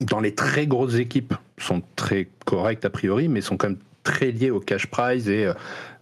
dans 0.00 0.20
les 0.20 0.34
très 0.34 0.66
grosses 0.66 0.96
équipes, 0.96 1.34
sont 1.58 1.82
très 1.96 2.28
corrects 2.44 2.84
a 2.84 2.90
priori, 2.90 3.28
mais 3.28 3.40
sont 3.40 3.56
quand 3.56 3.68
même 3.68 3.78
très 4.02 4.32
liés 4.32 4.50
au 4.50 4.60
cash 4.60 4.86
prize 4.86 5.28
et 5.28 5.52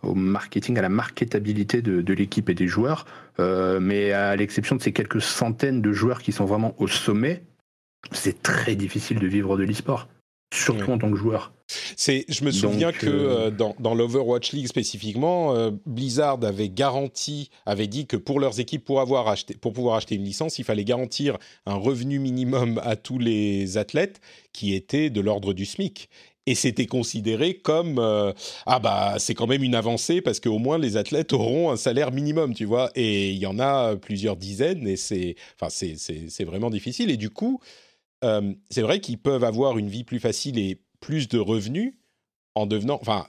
au 0.02 0.14
marketing, 0.14 0.78
à 0.78 0.82
la 0.82 0.88
marketabilité 0.88 1.82
de, 1.82 2.12
l'équipe 2.12 2.48
et 2.48 2.54
des 2.54 2.66
joueurs. 2.66 3.06
Euh, 3.38 3.80
mais 3.80 4.12
à 4.12 4.36
l'exception 4.36 4.76
de 4.76 4.82
ces 4.82 4.92
quelques 4.92 5.22
centaines 5.22 5.82
de 5.82 5.92
joueurs 5.92 6.22
qui 6.22 6.32
sont 6.32 6.44
vraiment 6.44 6.74
au 6.78 6.88
sommet, 6.88 7.42
c'est 8.12 8.42
très 8.42 8.74
difficile 8.76 9.18
de 9.18 9.26
vivre 9.26 9.56
de 9.56 9.64
l'e-sport, 9.64 10.08
surtout 10.52 10.90
en 10.90 10.98
tant 10.98 11.10
que 11.10 11.16
joueur. 11.16 11.52
C'est, 11.96 12.24
je 12.28 12.44
me 12.44 12.50
souviens 12.50 12.90
que 12.90 13.06
euh, 13.06 13.46
euh, 13.46 13.50
dans, 13.50 13.76
dans 13.78 13.94
l'Overwatch 13.94 14.52
League 14.52 14.66
spécifiquement, 14.66 15.70
Blizzard 15.86 16.42
avait 16.42 16.68
garanti, 16.68 17.50
avait 17.64 17.86
dit 17.86 18.06
que 18.06 18.16
pour 18.16 18.40
leurs 18.40 18.58
équipes, 18.58 18.84
pour, 18.84 19.00
avoir 19.00 19.28
acheté, 19.28 19.54
pour 19.54 19.72
pouvoir 19.72 19.96
acheter 19.96 20.16
une 20.16 20.24
licence, 20.24 20.58
il 20.58 20.64
fallait 20.64 20.84
garantir 20.84 21.38
un 21.66 21.76
revenu 21.76 22.18
minimum 22.18 22.80
à 22.82 22.96
tous 22.96 23.18
les 23.18 23.78
athlètes 23.78 24.20
qui 24.52 24.74
était 24.74 25.10
de 25.10 25.20
l'ordre 25.20 25.52
du 25.52 25.64
SMIC 25.64 26.08
et 26.46 26.54
c'était 26.54 26.86
considéré 26.86 27.54
comme 27.54 27.98
euh, 27.98 28.32
ah 28.66 28.78
bah 28.78 29.14
c'est 29.18 29.34
quand 29.34 29.46
même 29.46 29.62
une 29.62 29.74
avancée 29.74 30.20
parce 30.20 30.40
qu'au 30.40 30.58
moins 30.58 30.78
les 30.78 30.96
athlètes 30.96 31.32
auront 31.32 31.70
un 31.70 31.76
salaire 31.76 32.12
minimum, 32.12 32.54
tu 32.54 32.64
vois. 32.64 32.90
Et 32.94 33.30
il 33.30 33.38
y 33.38 33.46
en 33.46 33.58
a 33.58 33.96
plusieurs 33.96 34.36
dizaines 34.36 34.86
et 34.86 34.96
c'est 34.96 35.36
enfin 35.54 35.70
c'est 35.70 35.96
c'est 35.96 36.44
vraiment 36.44 36.70
difficile 36.70 37.10
et 37.10 37.16
du 37.16 37.30
coup 37.30 37.60
euh, 38.24 38.52
c'est 38.70 38.82
vrai 38.82 39.00
qu'ils 39.00 39.18
peuvent 39.18 39.44
avoir 39.44 39.78
une 39.78 39.88
vie 39.88 40.04
plus 40.04 40.20
facile 40.20 40.58
et 40.58 40.80
plus 41.00 41.28
de 41.28 41.38
revenus 41.38 41.94
en 42.54 42.66
devenant 42.66 42.98
enfin 43.00 43.26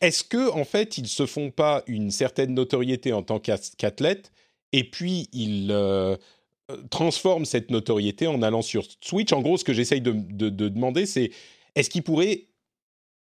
est-ce 0.00 0.24
que 0.24 0.50
en 0.50 0.64
fait 0.64 0.98
ils 0.98 1.08
se 1.08 1.26
font 1.26 1.50
pas 1.50 1.82
une 1.86 2.10
certaine 2.10 2.54
notoriété 2.54 3.12
en 3.12 3.22
tant 3.22 3.40
qu'athlète 3.40 4.32
et 4.72 4.84
puis 4.84 5.28
ils 5.32 5.68
euh, 5.70 6.16
transforment 6.90 7.44
cette 7.44 7.70
notoriété 7.70 8.26
en 8.26 8.42
allant 8.42 8.62
sur 8.62 8.84
Switch? 9.00 9.32
En 9.32 9.40
gros, 9.40 9.56
ce 9.56 9.64
que 9.64 9.72
j'essaye 9.72 10.00
de, 10.00 10.12
de, 10.12 10.48
de 10.48 10.68
demander, 10.68 11.06
c'est 11.06 11.30
est-ce 11.74 11.90
qu'ils 11.90 12.02
pourraient 12.02 12.48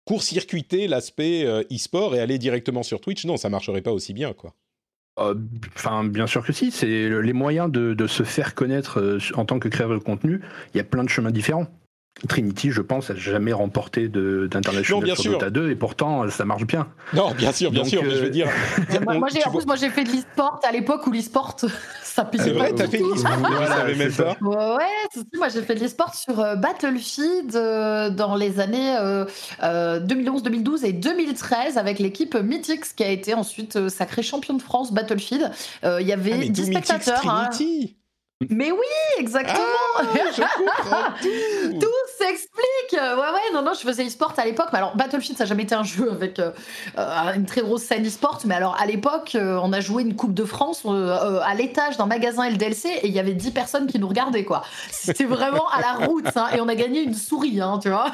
court-circuiter 0.04 0.86
l'aspect 0.88 1.44
euh, 1.44 1.64
e-sport 1.72 2.14
et 2.14 2.20
aller 2.20 2.38
directement 2.38 2.82
sur 2.82 3.00
Twitch, 3.00 3.24
non, 3.24 3.36
ça 3.36 3.48
marcherait 3.48 3.82
pas 3.82 3.92
aussi 3.92 4.12
bien, 4.12 4.32
quoi. 4.32 4.54
Euh, 5.18 5.34
enfin, 5.74 6.04
bien 6.04 6.26
sûr 6.26 6.44
que 6.44 6.52
si. 6.52 6.70
C'est 6.70 7.08
les 7.08 7.32
moyens 7.32 7.70
de, 7.70 8.06
se 8.06 8.22
faire 8.22 8.54
connaître 8.54 9.00
euh, 9.00 9.18
en 9.34 9.44
tant 9.44 9.58
que 9.58 9.68
créateur 9.68 9.98
de 9.98 10.02
contenu. 10.02 10.40
Il 10.74 10.78
y 10.78 10.80
a 10.80 10.84
plein 10.84 11.04
de 11.04 11.08
chemins 11.08 11.30
différents. 11.30 11.66
Trinity, 12.28 12.70
je 12.70 12.80
pense, 12.80 13.10
a 13.10 13.14
jamais 13.14 13.52
remporté 13.52 14.08
d'international 14.08 15.16
sur 15.16 15.32
Dota 15.32 15.50
2 15.50 15.70
et 15.70 15.76
pourtant 15.76 16.28
ça 16.30 16.44
marche 16.44 16.66
bien. 16.66 16.88
Non, 17.12 17.32
bien 17.32 17.52
sûr, 17.52 17.70
bien 17.70 17.84
sûr, 17.84 18.02
mais 18.02 18.10
je 18.10 18.24
veux 18.24 18.30
dire. 18.30 18.48
moi, 19.04 19.28
j'ai, 19.32 19.44
en 19.44 19.50
plus, 19.50 19.66
moi 19.66 19.76
j'ai 19.76 19.90
fait 19.90 20.04
de 20.04 20.10
l'e-sport 20.10 20.60
à 20.66 20.72
l'époque 20.72 21.06
où 21.06 21.12
l'e-sport 21.12 21.56
ça 22.02 22.30
C'est 22.38 22.50
vrai, 22.50 22.72
t'as 22.74 22.88
fait 22.88 22.98
de 22.98 23.04
l'e-sport 23.04 23.36
même 23.96 24.12
pas. 24.12 24.36
Ouais, 24.40 25.28
moi 25.34 25.48
j'ai 25.48 25.62
fait 25.62 25.74
de 25.74 25.80
l'e-sport 25.80 26.14
sur 26.14 26.40
euh, 26.40 26.56
Battlefield 26.56 27.54
euh, 27.54 28.10
dans 28.10 28.34
les 28.34 28.60
années 28.60 28.96
2011, 28.96 29.60
euh, 29.62 30.00
2012 30.00 30.84
et 30.84 30.92
2013 30.92 31.76
avec 31.76 31.98
l'équipe 31.98 32.34
Mythix 32.34 32.92
qui 32.92 33.04
a 33.04 33.10
été 33.10 33.34
ensuite 33.34 33.88
sacré 33.88 34.22
champion 34.22 34.54
de 34.54 34.62
France 34.62 34.92
Battlefield. 34.92 35.50
Il 35.84 36.06
y 36.06 36.12
avait 36.12 36.46
ah, 36.46 36.48
10 36.48 36.66
spectateurs. 36.66 37.28
Hein. 37.28 37.50
Mais 38.50 38.70
oui, 38.70 38.78
exactement. 39.18 39.56
Ah, 39.98 40.02
tout. 41.22 41.86
s'explique. 42.18 42.92
Ouais, 42.92 42.98
ouais, 42.98 43.52
non, 43.54 43.62
non, 43.62 43.72
je 43.72 43.80
faisais 43.80 44.06
e-sport 44.06 44.34
à 44.36 44.44
l'époque. 44.44 44.68
Mais 44.72 44.78
alors, 44.78 44.94
Battlefield, 44.94 45.38
ça 45.38 45.44
n'a 45.44 45.48
jamais 45.48 45.62
été 45.62 45.74
un 45.74 45.84
jeu 45.84 46.10
avec 46.12 46.38
euh, 46.38 46.50
euh, 46.98 47.34
une 47.34 47.46
très 47.46 47.62
grosse 47.62 47.82
scène 47.82 48.06
e-sport. 48.06 48.40
Mais 48.44 48.54
alors, 48.54 48.76
à 48.78 48.84
l'époque, 48.84 49.34
euh, 49.34 49.58
on 49.62 49.72
a 49.72 49.80
joué 49.80 50.02
une 50.02 50.16
Coupe 50.16 50.34
de 50.34 50.44
France 50.44 50.84
à 50.84 51.54
l'étage 51.54 51.96
d'un 51.96 52.06
magasin 52.06 52.48
LDLC 52.48 52.86
et 52.88 53.06
il 53.06 53.12
y 53.12 53.18
avait 53.18 53.32
10 53.32 53.52
personnes 53.52 53.86
qui 53.86 53.98
nous 53.98 54.08
regardaient, 54.08 54.44
quoi. 54.44 54.62
C'était 54.90 55.24
vraiment 55.24 55.68
à 55.70 55.80
la 55.80 56.06
route, 56.06 56.36
hein, 56.36 56.48
et 56.54 56.60
on 56.60 56.68
a 56.68 56.74
gagné 56.74 57.02
une 57.02 57.14
souris, 57.14 57.60
hein, 57.60 57.78
tu 57.82 57.88
vois. 57.88 58.12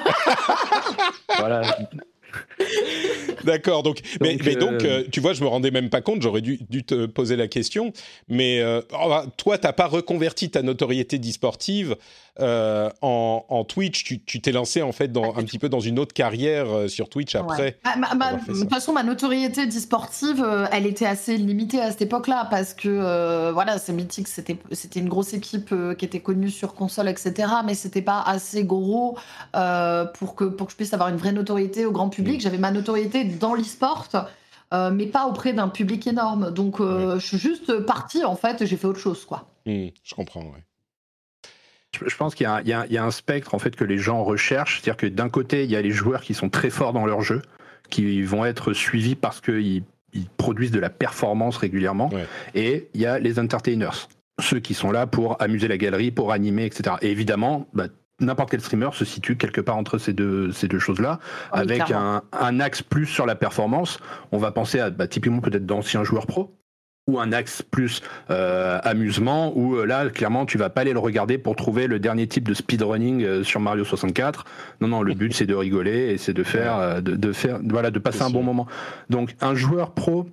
voilà. 1.38 1.62
D'accord, 3.45 3.83
donc, 3.83 4.01
mais, 4.21 4.37
donc, 4.37 4.85
euh, 4.85 5.01
euh, 5.01 5.05
tu 5.11 5.21
vois, 5.21 5.33
je 5.33 5.42
me 5.42 5.49
rendais 5.49 5.71
même 5.71 5.90
pas 5.90 6.01
compte, 6.01 6.23
j'aurais 6.23 6.40
dû, 6.40 6.59
te 6.85 7.07
poser 7.07 7.37
la 7.37 7.49
question, 7.49 7.92
mais 8.29 8.61
euh, 8.61 8.81
oh, 8.92 9.09
bah, 9.09 9.27
toi, 9.37 9.59
t'as 9.59 9.73
pas 9.73 9.87
reconverti 9.87 10.51
ta 10.51 10.62
notoriété 10.62 11.18
d'e-sportive 11.18 11.97
euh, 12.40 12.88
en, 13.03 13.64
Twitch, 13.64 14.05
tu 14.05 14.40
t'es 14.40 14.53
lancé 14.53 14.81
en 14.81 14.92
fait 14.92 15.09
dans, 15.09 15.37
un 15.37 15.42
petit 15.45 15.59
peu 15.59 15.68
dans 15.68 15.81
une 15.81 15.99
autre 15.99 16.14
carrière 16.14 16.71
euh, 16.71 16.88
sur 16.88 17.09
Twitch 17.09 17.35
après. 17.35 17.79
Bah, 17.85 18.33
de 18.49 18.53
toute 18.53 18.71
façon, 18.71 18.92
ma 18.92 19.03
notoriété 19.03 19.66
d'e-sportive, 19.66 20.42
euh, 20.42 20.66
elle 20.73 20.87
était 20.87 21.07
assez 21.07 21.37
limitée 21.37 21.81
à 21.81 21.90
cette 21.90 22.03
époque-là 22.03 22.49
parce 22.51 22.73
que 22.73 23.51
voilà, 23.53 23.79
c'est 23.79 23.92
mythique, 23.92 24.29
c'était 24.29 24.57
c'était 24.73 25.01
une 25.01 25.09
grosse 25.09 25.35
équipe 25.35 25.75
qui 25.99 26.05
était 26.05 26.21
connue 26.21 26.51
sur 26.51 26.75
console, 26.75 27.09
etc. 27.09 27.49
Mais 27.66 27.75
c'était 27.75 28.03
pas 28.03 28.23
assez 28.23 28.64
gros 28.64 29.18
pour 30.14 30.35
que 30.35 30.45
pour 30.45 30.66
que 30.66 30.73
je 30.73 30.77
puisse 30.77 30.95
avoir 30.95 31.11
une 31.11 31.16
vraie 31.16 31.33
notoriété 31.33 31.85
au 31.85 31.92
grand 31.92 32.09
public. 32.09 32.38
Mm. 32.38 32.40
J'avais 32.40 32.59
ma 32.59 32.71
notoriété 32.71 33.25
dans 33.25 33.55
l'e-sport. 33.55 34.09
mais 34.92 35.07
pas 35.07 35.27
auprès 35.27 35.53
d'un 35.53 35.68
public 35.68 36.07
énorme. 36.07 36.51
Donc, 36.51 36.79
je 36.81 37.18
suis 37.18 37.38
juste 37.38 37.81
partie, 37.81 38.25
en 38.25 38.37
fait, 38.37 38.64
j'ai 38.64 38.77
fait 38.77 38.87
autre 38.87 39.01
chose, 39.01 39.27
quoi. 39.27 39.51
Mm, 39.66 39.88
je 40.03 40.14
comprends, 40.14 40.42
ouais 40.42 40.64
je 42.05 42.16
pense 42.16 42.35
qu'il 42.35 42.48
y, 42.64 42.68
y, 42.68 42.98
a 42.98 43.05
un 43.05 43.11
spectre 43.11 43.55
en 43.55 43.59
fait 43.59 43.76
que 43.76 43.85
les 43.85 43.98
gens 43.98 44.24
recherchent, 44.24 44.81
c'est-à-dire 44.81 44.96
que 44.96 45.07
d'un 45.07 45.28
côté 45.28 45.64
il 45.64 45.70
y 45.70 45.76
a 45.76 45.83
les 45.83 45.90
joueurs 45.90 46.22
qui 46.22 46.35
sont 46.35 46.48
très 46.48 46.70
forts 46.70 46.92
dans 46.92 47.07
leur 47.07 47.22
jeu, 47.22 47.42
qui 47.90 48.22
vont 48.22 48.44
être 48.44 48.72
suivis 48.72 49.14
parce 49.14 49.40
qu'ils 49.40 49.85
ils 50.14 50.28
produisent 50.37 50.70
de 50.70 50.81
la 50.81 50.90
performance 50.90 51.57
régulièrement, 51.57 52.11
et 52.55 52.88
il 52.94 53.00
y 53.00 53.07
a 53.07 53.18
les 53.18 53.38
entertainers, 53.38 54.09
ceux 54.40 54.61
qui 54.61 54.74
sont 54.74 54.90
là 54.90 55.07
pour 55.07 55.40
amuser 55.40 55.68
la 55.68 55.78
galerie, 55.78 56.11
pour 56.11 56.33
animer, 56.33 56.64
etc. 56.66 56.96
Et 57.02 57.11
évidemment, 57.11 57.66
bah, 57.72 57.87
n'importe 58.20 58.50
quel 58.50 58.61
streamer 58.61 58.90
se 58.92 59.05
situe 59.05 59.37
quelque 59.37 59.61
part 59.61 59.76
entre 59.76 59.98
ces 59.98 60.12
deux, 60.12 60.52
ces 60.52 60.68
deux 60.68 60.78
choses-là, 60.78 61.18
avec 61.50 61.90
un, 61.90 62.22
un, 62.33 62.61
axe 62.61 62.83
plus 62.83 63.07
sur 63.07 63.26
la 63.26 63.35
performance. 63.35 63.98
On 64.33 64.38
va 64.38 64.52
penser 64.52 64.81
à 64.81 64.90
bah, 64.90 65.07
typiquement 65.07 65.40
peut-être 65.40 65.66
d'anciens 65.66 66.05
joueurs 66.05 66.26
pro, 66.26 66.55
ou 67.09 67.19
un 67.19 67.33
axe 67.33 67.62
plus 67.62 68.01
euh, 68.31 68.79
amusement 68.85 69.53
où 69.57 69.77
euh, 69.77 69.85
là 69.85 70.09
clairement 70.09 70.46
tu 70.46 70.57
vas 70.57 70.71
pas 70.71 70.83
aller 70.83 70.92
le 70.92 71.00
regarder 71.00 71.37
pour 71.37 71.57
trouver 71.57 71.88
le 71.88 71.98
dernier 71.98 72.29
type 72.29 72.46
de 72.46 72.55
speedrunning 72.55 73.25
euh, 73.25 73.42
sur 73.42 73.59
Mario 73.59 73.85
64 73.85 74.44
non 74.81 74.88
non 74.88 75.03
le 75.03 75.15
but 75.15 75.35
c'est 75.35 75.46
de 75.46 75.55
rigoler 75.55 76.13
et 76.13 76.19
c'est 76.19 76.33
de 76.33 76.44
faire 76.44 77.03
de, 77.03 77.33
faire 77.33 77.59
voilà 77.65 77.90
de 77.90 77.98
passer 77.98 78.23
un 78.23 78.31
bon 78.31 78.44
moment 78.44 78.69
donc 79.11 79.35
un 79.40 79.55
joueur 79.55 79.90
pro 79.92 80.29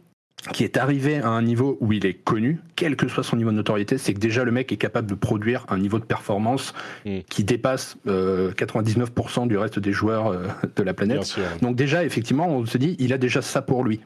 qui 0.54 0.64
est 0.64 0.78
arrivé 0.78 1.18
à 1.18 1.28
un 1.28 1.42
niveau 1.42 1.78
où 1.82 1.92
il 1.92 2.06
est 2.06 2.14
connu, 2.14 2.62
quel 2.78 2.96
que 2.96 3.10
soit 3.10 3.26
son 3.26 3.36
niveau 3.36 3.52
de 3.52 3.58
notoriété, 3.58 3.98
c'est 3.98 4.14
que 4.14 4.20
déjà 4.20 4.46
le 4.46 4.54
mec 4.54 4.72
est 4.72 4.78
capable 4.78 5.10
de 5.10 5.14
produire 5.14 5.66
un 5.68 5.78
niveau 5.78 6.00
de 6.00 6.06
performance 6.06 6.74
mm. 7.06 7.20
qui 7.30 7.44
dépasse 7.44 7.98
99% 8.08 9.50
du 9.50 9.58
reste 9.58 9.80
des 9.80 9.92
joueurs 9.92 10.40
de 10.78 10.82
la 10.82 10.94
planète. 10.94 11.36
Donc 11.62 11.76
déjà, 11.76 12.06
effectivement, 12.06 12.48
on 12.48 12.66
se 12.66 12.78
dit, 12.78 12.96
il 13.00 13.12
a 13.12 13.18
déjà 13.18 13.42
ça 13.42 13.62
pour 13.62 13.84
lui. 13.84 14.00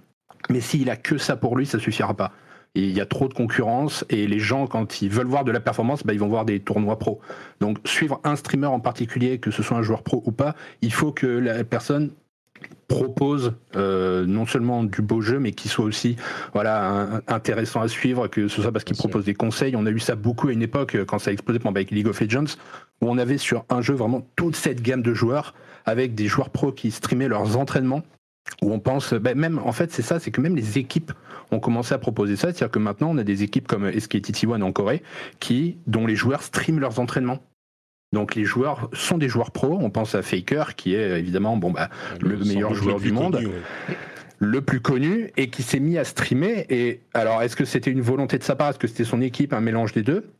Mais 0.49 0.59
s'il 0.59 0.89
a 0.89 0.95
que 0.95 1.19
ça 1.19 1.35
pour 1.35 1.55
lui, 1.55 1.67
ça 1.67 1.77
suffira 1.77 2.15
pas 2.15 2.31
il 2.75 2.91
y 2.91 3.01
a 3.01 3.05
trop 3.05 3.27
de 3.27 3.33
concurrence 3.33 4.03
et 4.09 4.27
les 4.27 4.39
gens, 4.39 4.65
quand 4.67 5.01
ils 5.01 5.09
veulent 5.09 5.27
voir 5.27 5.43
de 5.43 5.51
la 5.51 5.59
performance, 5.59 6.03
bah, 6.03 6.13
ils 6.13 6.19
vont 6.19 6.27
voir 6.27 6.45
des 6.45 6.59
tournois 6.59 6.97
pro. 6.97 7.21
Donc 7.59 7.77
suivre 7.85 8.19
un 8.23 8.35
streamer 8.35 8.67
en 8.67 8.79
particulier, 8.79 9.37
que 9.37 9.51
ce 9.51 9.61
soit 9.61 9.77
un 9.77 9.83
joueur 9.83 10.03
pro 10.03 10.23
ou 10.25 10.31
pas, 10.31 10.55
il 10.81 10.91
faut 10.91 11.11
que 11.11 11.27
la 11.27 11.63
personne 11.63 12.11
propose 12.87 13.53
euh, 13.75 14.25
non 14.25 14.45
seulement 14.45 14.83
du 14.83 15.01
beau 15.01 15.21
jeu, 15.21 15.39
mais 15.39 15.51
qui 15.51 15.67
soit 15.67 15.85
aussi 15.85 16.15
voilà 16.53 17.21
intéressant 17.27 17.81
à 17.81 17.87
suivre, 17.87 18.27
que 18.27 18.47
ce 18.47 18.61
soit 18.61 18.71
parce 18.71 18.83
qu'il 18.85 18.97
propose 18.97 19.25
des 19.25 19.33
conseils. 19.33 19.75
On 19.75 19.85
a 19.85 19.91
eu 19.91 19.99
ça 19.99 20.15
beaucoup 20.15 20.47
à 20.47 20.53
une 20.53 20.61
époque 20.61 20.97
quand 21.07 21.19
ça 21.19 21.29
a 21.29 21.33
explosé 21.33 21.59
avec 21.63 21.91
League 21.91 22.07
of 22.07 22.19
Legends, 22.21 22.55
où 23.01 23.09
on 23.09 23.17
avait 23.17 23.37
sur 23.37 23.65
un 23.69 23.81
jeu 23.81 23.93
vraiment 23.93 24.27
toute 24.35 24.55
cette 24.55 24.81
gamme 24.81 25.01
de 25.01 25.13
joueurs 25.13 25.53
avec 25.85 26.15
des 26.15 26.27
joueurs 26.27 26.49
pros 26.49 26.71
qui 26.71 26.91
streamaient 26.91 27.27
leurs 27.27 27.57
entraînements 27.57 28.03
où 28.61 28.71
on 28.71 28.79
pense, 28.79 29.13
ben 29.13 29.37
même 29.37 29.59
en 29.59 29.71
fait 29.71 29.91
c'est 29.91 30.01
ça, 30.01 30.19
c'est 30.19 30.31
que 30.31 30.41
même 30.41 30.55
les 30.55 30.77
équipes 30.77 31.11
ont 31.51 31.59
commencé 31.59 31.93
à 31.93 31.97
proposer 31.97 32.35
ça, 32.35 32.47
c'est-à-dire 32.47 32.71
que 32.71 32.79
maintenant 32.79 33.11
on 33.11 33.17
a 33.17 33.23
des 33.23 33.43
équipes 33.43 33.67
comme 33.67 33.89
SKTT1 33.89 34.61
en 34.61 34.71
Corée 34.71 35.01
qui, 35.39 35.77
dont 35.87 36.05
les 36.05 36.15
joueurs 36.15 36.43
streament 36.43 36.79
leurs 36.79 36.99
entraînements. 36.99 37.39
Donc 38.11 38.35
les 38.35 38.45
joueurs 38.45 38.89
sont 38.93 39.17
des 39.17 39.27
joueurs 39.27 39.51
pros. 39.51 39.79
On 39.81 39.89
pense 39.89 40.13
à 40.13 40.21
Faker 40.21 40.75
qui 40.75 40.93
est 40.93 41.19
évidemment 41.19 41.57
bon 41.57 41.71
bah 41.71 41.89
le, 42.21 42.37
meilleur 42.37 42.73
joueur 42.75 42.99
du 42.99 43.11
monde. 43.11 43.41
le 44.37 44.61
plus 44.61 44.81
connu 44.81 45.31
et 45.35 45.49
qui 45.49 45.63
s'est 45.63 45.79
mis 45.79 45.97
à 45.97 46.03
streamer. 46.03 46.65
Et 46.69 47.01
alors, 47.13 47.41
est-ce 47.41 47.55
que 47.55 47.65
c'était 47.65 47.89
une 47.89 48.01
volonté 48.01 48.37
de 48.37 48.43
sa 48.43 48.55
part? 48.55 48.69
Est-ce 48.69 48.79
que 48.79 48.87
c'était 48.87 49.03
son 49.03 49.21
équipe, 49.21 49.51
un 49.51 49.61
mélange 49.61 49.93
des 49.93 50.03
deux? 50.03 50.31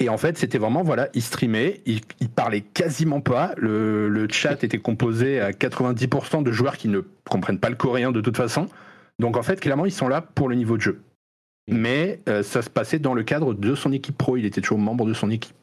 Et 0.00 0.08
en 0.08 0.16
fait, 0.16 0.38
c'était 0.38 0.58
vraiment, 0.58 0.82
voilà, 0.82 1.08
il 1.14 1.22
streamait, 1.22 1.82
il, 1.86 2.00
parlait 2.34 2.62
quasiment 2.62 3.20
pas. 3.20 3.52
Le, 3.56 4.26
chat 4.30 4.64
était 4.64 4.78
composé 4.78 5.40
à 5.40 5.50
90% 5.50 6.42
de 6.42 6.52
joueurs 6.52 6.76
qui 6.76 6.88
ne 6.88 7.00
comprennent 7.28 7.58
pas 7.58 7.68
le 7.68 7.76
coréen 7.76 8.10
de 8.10 8.20
toute 8.20 8.36
façon. 8.36 8.66
Donc 9.18 9.36
en 9.36 9.42
fait, 9.42 9.60
clairement, 9.60 9.84
ils 9.84 9.92
sont 9.92 10.08
là 10.08 10.22
pour 10.22 10.48
le 10.48 10.56
niveau 10.56 10.76
de 10.76 10.82
jeu. 10.82 11.02
Mm. 11.68 11.76
Mais 11.76 12.20
euh, 12.28 12.42
ça 12.42 12.62
se 12.62 12.70
passait 12.70 12.98
dans 12.98 13.14
le 13.14 13.22
cadre 13.22 13.52
de 13.54 13.74
son 13.74 13.92
équipe 13.92 14.16
pro. 14.16 14.36
Il 14.36 14.46
était 14.46 14.62
toujours 14.62 14.78
membre 14.78 15.04
de 15.04 15.14
son 15.14 15.30
équipe. 15.30 15.54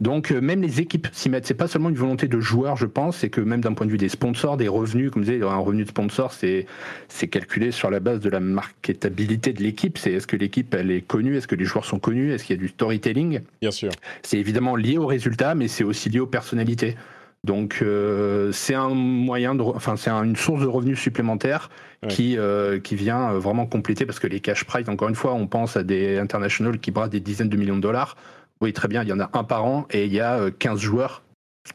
Donc 0.00 0.30
euh, 0.30 0.40
même 0.40 0.62
les 0.62 0.80
équipes 0.80 1.08
s'y 1.12 1.28
mettent. 1.28 1.46
C'est 1.46 1.54
pas 1.54 1.68
seulement 1.68 1.90
une 1.90 1.96
volonté 1.96 2.28
de 2.28 2.40
joueurs, 2.40 2.76
je 2.76 2.86
pense, 2.86 3.18
c'est 3.18 3.28
que 3.28 3.40
même 3.40 3.60
d'un 3.60 3.74
point 3.74 3.86
de 3.86 3.90
vue 3.90 3.98
des 3.98 4.08
sponsors, 4.08 4.56
des 4.56 4.68
revenus, 4.68 5.10
comme 5.10 5.24
je 5.24 5.32
disais, 5.32 5.44
un 5.44 5.56
revenu 5.56 5.84
de 5.84 5.88
sponsor, 5.88 6.32
c'est 6.32 6.66
c'est 7.08 7.28
calculé 7.28 7.70
sur 7.70 7.90
la 7.90 8.00
base 8.00 8.20
de 8.20 8.30
la 8.30 8.40
marketabilité 8.40 9.52
de 9.52 9.62
l'équipe. 9.62 9.98
C'est 9.98 10.12
est-ce 10.12 10.26
que 10.26 10.36
l'équipe 10.36 10.74
elle 10.74 10.90
est 10.90 11.02
connue, 11.02 11.36
est-ce 11.36 11.46
que 11.46 11.54
les 11.54 11.64
joueurs 11.64 11.84
sont 11.84 11.98
connus, 11.98 12.32
est-ce 12.32 12.44
qu'il 12.44 12.56
y 12.56 12.58
a 12.58 12.62
du 12.62 12.68
storytelling? 12.68 13.40
Bien 13.60 13.70
sûr. 13.70 13.90
C'est 14.22 14.38
évidemment 14.38 14.76
lié 14.76 14.96
aux 14.98 15.06
résultats, 15.06 15.54
mais 15.54 15.68
c'est 15.68 15.84
aussi 15.84 16.08
lié 16.08 16.20
aux 16.20 16.26
personnalités. 16.26 16.96
Donc 17.44 17.80
euh, 17.82 18.52
c'est 18.52 18.74
un 18.74 18.90
moyen 18.90 19.56
de, 19.56 19.62
enfin 19.62 19.96
c'est 19.96 20.10
une 20.10 20.36
source 20.36 20.62
de 20.62 20.66
revenus 20.66 21.00
supplémentaires 21.00 21.70
qui 22.08 22.38
euh, 22.38 22.78
qui 22.78 22.94
vient 22.94 23.32
vraiment 23.32 23.66
compléter 23.66 24.06
parce 24.06 24.20
que 24.20 24.28
les 24.28 24.40
cash 24.40 24.64
prize, 24.64 24.88
encore 24.88 25.08
une 25.08 25.16
fois, 25.16 25.34
on 25.34 25.46
pense 25.46 25.76
à 25.76 25.82
des 25.82 26.18
internationals 26.18 26.78
qui 26.78 26.92
brassent 26.92 27.10
des 27.10 27.20
dizaines 27.20 27.48
de 27.48 27.56
millions 27.56 27.76
de 27.76 27.80
dollars. 27.80 28.16
Oui, 28.62 28.72
très 28.72 28.86
bien, 28.86 29.02
il 29.02 29.08
y 29.08 29.12
en 29.12 29.18
a 29.18 29.28
un 29.32 29.42
par 29.42 29.64
an 29.64 29.86
et 29.90 30.04
il 30.04 30.12
y 30.12 30.20
a 30.20 30.48
15 30.50 30.78
euh, 30.78 30.80
joueurs 30.80 31.24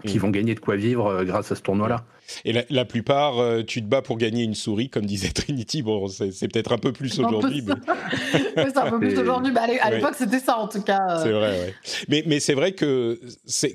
qui 0.06 0.18
mm. 0.18 0.22
vont 0.22 0.30
gagner 0.30 0.56
de 0.56 0.62
quoi 0.62 0.78
vivre 0.78 1.08
euh, 1.08 1.24
grâce 1.26 1.52
à 1.52 1.56
ce 1.56 1.62
tournoi-là. 1.62 2.06
Et 2.46 2.54
la, 2.70 2.86
plupart, 2.86 3.40
euh, 3.40 3.64
tu 3.64 3.82
te 3.82 3.88
bats 3.88 4.02
pour 4.02 4.18
gagner 4.18 4.44
une 4.44 4.56
souris, 4.56 4.90
comme 4.90 5.06
disait 5.06 5.30
Trinity. 5.34 5.82
Bon, 5.82 6.08
c'est 6.08 6.48
peut-être 6.48 6.72
un 6.72 6.78
peu 6.78 6.92
plus 6.92 7.20
aujourd'hui. 7.20 7.64
c'est 8.56 8.78
un 8.78 8.90
peu 8.90 9.00
plus 9.00 9.18
aujourd'hui. 9.18 9.54
à 9.58 9.92
l'époque, 9.92 10.16
c'était 10.18 10.40
ça, 10.40 10.58
en 10.58 10.68
tout 10.68 10.82
cas. 10.82 11.22
C'est 11.24 11.32
vrai, 11.32 11.60
ouais. 11.60 11.74
Mais, 12.10 12.24
mais 12.26 12.40
c'est 12.40 12.54
vrai 12.54 12.74
que, 12.74 13.20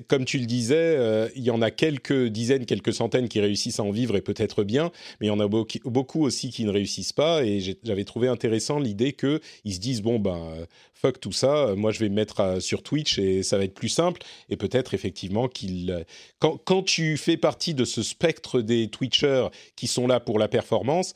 comme 0.08 0.24
tu 0.24 0.38
le 0.38 0.46
disais, 0.46 1.30
il 1.36 1.42
y 1.42 1.50
en 1.50 1.62
a 1.62 1.70
quelques 1.70 2.26
dizaines, 2.28 2.66
quelques 2.66 2.92
centaines 2.92 3.28
qui 3.28 3.40
réussissent 3.40 3.80
à 3.80 3.82
en 3.82 3.90
vivre 3.90 4.16
et 4.16 4.20
peut-être 4.20 4.64
bien, 4.64 4.90
mais 5.20 5.26
il 5.26 5.30
y 5.30 5.32
en 5.32 5.40
a 5.40 5.48
beaucoup 5.48 6.24
aussi 6.24 6.50
qui 6.50 6.64
ne 6.64 6.70
réussissent 6.70 7.12
pas. 7.12 7.44
Et 7.44 7.60
j'avais 7.82 8.04
trouvé 8.04 8.28
intéressant 8.28 8.78
l'idée 8.78 9.12
qu'ils 9.12 9.74
se 9.74 9.80
disent, 9.80 10.02
bon, 10.02 10.18
ben, 10.18 10.66
fuck 11.02 11.18
tout 11.18 11.32
ça, 11.32 11.66
euh, 11.66 11.76
moi 11.76 11.90
je 11.90 11.98
vais 11.98 12.08
me 12.08 12.14
mettre 12.14 12.40
euh, 12.40 12.60
sur 12.60 12.82
Twitch 12.82 13.18
et 13.18 13.42
ça 13.42 13.58
va 13.58 13.64
être 13.64 13.74
plus 13.74 13.88
simple. 13.88 14.22
Et 14.48 14.56
peut-être 14.56 14.94
effectivement 14.94 15.48
qu'il... 15.48 15.90
Euh, 15.90 16.04
quand, 16.38 16.58
quand, 16.64 16.82
tu 16.82 17.16
fais 17.16 17.36
partie 17.36 17.74
de 17.74 17.84
ce 17.84 18.02
spectre 18.02 18.41
des 18.60 18.88
Twitchers 18.88 19.48
qui 19.76 19.86
sont 19.86 20.06
là 20.06 20.20
pour 20.20 20.38
la 20.38 20.48
performance, 20.48 21.14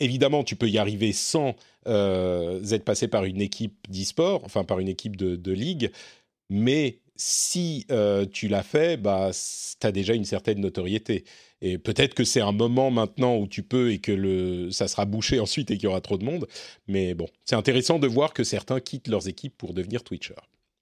évidemment 0.00 0.44
tu 0.44 0.56
peux 0.56 0.68
y 0.68 0.78
arriver 0.78 1.12
sans 1.12 1.54
être 1.86 2.84
passé 2.84 3.08
par 3.08 3.24
une 3.24 3.40
équipe 3.40 3.76
d'e-sport, 3.88 4.42
enfin 4.44 4.64
par 4.64 4.78
une 4.80 4.88
équipe 4.88 5.16
de, 5.16 5.36
de 5.36 5.52
ligue, 5.52 5.90
mais 6.48 6.98
si 7.16 7.86
tu 8.32 8.48
l'as 8.48 8.62
fait, 8.62 8.96
bah, 8.96 9.30
tu 9.32 9.86
as 9.86 9.92
déjà 9.92 10.14
une 10.14 10.24
certaine 10.24 10.60
notoriété. 10.60 11.24
Et 11.62 11.76
peut-être 11.76 12.14
que 12.14 12.24
c'est 12.24 12.40
un 12.40 12.52
moment 12.52 12.90
maintenant 12.90 13.36
où 13.36 13.46
tu 13.46 13.62
peux 13.62 13.92
et 13.92 13.98
que 13.98 14.12
le, 14.12 14.70
ça 14.70 14.88
sera 14.88 15.04
bouché 15.04 15.40
ensuite 15.40 15.70
et 15.70 15.76
qu'il 15.76 15.84
y 15.84 15.86
aura 15.88 16.00
trop 16.00 16.16
de 16.16 16.24
monde. 16.24 16.48
Mais 16.88 17.12
bon, 17.12 17.26
c'est 17.44 17.56
intéressant 17.56 17.98
de 17.98 18.06
voir 18.06 18.32
que 18.32 18.44
certains 18.44 18.80
quittent 18.80 19.08
leurs 19.08 19.28
équipes 19.28 19.58
pour 19.58 19.74
devenir 19.74 20.02
Twitchers. 20.02 20.40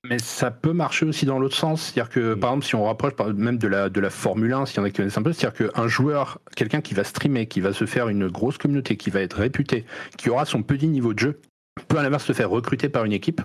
Mais 0.09 0.19
ça 0.19 0.51
peut 0.51 0.73
marcher 0.73 1.05
aussi 1.05 1.27
dans 1.27 1.39
l'autre 1.39 1.57
sens. 1.57 1.83
C'est-à-dire 1.83 2.11
que, 2.11 2.35
par 2.35 2.51
exemple, 2.51 2.67
si 2.67 2.75
on 2.75 2.85
rapproche 2.85 3.13
même 3.35 3.59
de 3.59 3.69
la, 3.69 3.89
de 3.91 4.01
la 4.01 4.11
Formule 4.11 4.53
1, 4.53 4.67
s'il 4.67 4.79
y 4.79 4.81
en 4.81 4.85
a 4.85 4.91
qui 4.91 4.97
connaissent 4.97 5.19
un 5.19 5.23
peu, 5.23 5.33
c'est-à-dire 5.33 5.71
qu'un 5.71 5.87
joueur, 5.87 6.39
quelqu'un 6.57 6.81
qui 6.81 6.95
va 6.95 7.05
streamer, 7.05 7.47
qui 7.47 7.61
va 7.61 7.73
se 7.73 7.85
faire 7.85 8.09
une 8.09 8.29
grosse 8.29 8.57
communauté, 8.57 8.97
qui 8.97 9.11
va 9.11 9.21
être 9.21 9.39
réputé, 9.39 9.85
qui 10.17 10.31
aura 10.31 10.47
son 10.47 10.63
petit 10.63 10.89
niveau 10.89 11.13
de 11.13 11.19
jeu, 11.19 11.41
peut 11.89 11.99
à 11.99 12.03
l'inverse 12.03 12.25
se 12.25 12.33
faire 12.33 12.51
recruter 12.51 12.89
par 12.89 13.05
une 13.05 13.13
équipe 13.13 13.43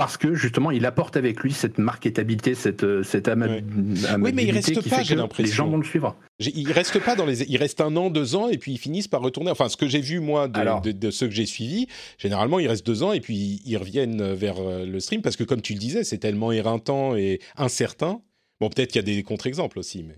parce 0.00 0.16
que 0.16 0.32
justement 0.32 0.70
il 0.70 0.86
apporte 0.86 1.18
avec 1.18 1.40
lui 1.40 1.52
cette 1.52 1.76
marketabilité, 1.76 2.54
cette, 2.54 2.84
euh, 2.84 3.02
cette 3.02 3.28
amabilité 3.28 4.08
oui, 4.18 4.32
mais 4.32 4.44
il 4.44 4.50
reste 4.50 4.72
qui 4.80 4.88
pas, 4.88 5.04
fait 5.04 5.14
que 5.14 5.42
les 5.42 5.48
gens 5.48 5.68
vont 5.68 5.76
le 5.76 5.84
suivre. 5.84 6.16
Il 6.38 6.72
reste 6.72 6.98
pas 7.04 7.16
dans 7.16 7.26
les, 7.26 7.42
il 7.42 7.58
reste 7.58 7.82
un 7.82 7.94
an, 7.96 8.08
deux 8.08 8.34
ans 8.34 8.48
et 8.48 8.56
puis 8.56 8.72
ils 8.72 8.78
finissent 8.78 9.08
par 9.08 9.20
retourner. 9.20 9.50
Enfin, 9.50 9.68
ce 9.68 9.76
que 9.76 9.86
j'ai 9.86 10.00
vu 10.00 10.20
moi 10.20 10.48
de, 10.48 10.92
de, 10.92 11.10
ceux 11.10 11.26
que 11.26 11.34
j'ai 11.34 11.44
suivis, 11.44 11.86
généralement 12.16 12.58
ils 12.58 12.66
restent 12.66 12.86
deux 12.86 13.02
ans 13.02 13.12
et 13.12 13.20
puis 13.20 13.60
ils 13.66 13.76
reviennent 13.76 14.32
vers 14.32 14.56
euh, 14.58 14.86
le 14.86 15.00
stream 15.00 15.20
parce 15.20 15.36
que 15.36 15.44
comme 15.44 15.60
tu 15.60 15.74
le 15.74 15.78
disais, 15.78 16.02
c'est 16.02 16.16
tellement 16.16 16.50
éreintant 16.50 17.14
et 17.14 17.38
incertain. 17.58 18.22
Bon, 18.58 18.70
peut-être 18.70 18.92
qu'il 18.92 19.02
y 19.02 19.04
a 19.04 19.14
des 19.14 19.22
contre-exemples 19.22 19.78
aussi, 19.78 20.02
mais. 20.02 20.16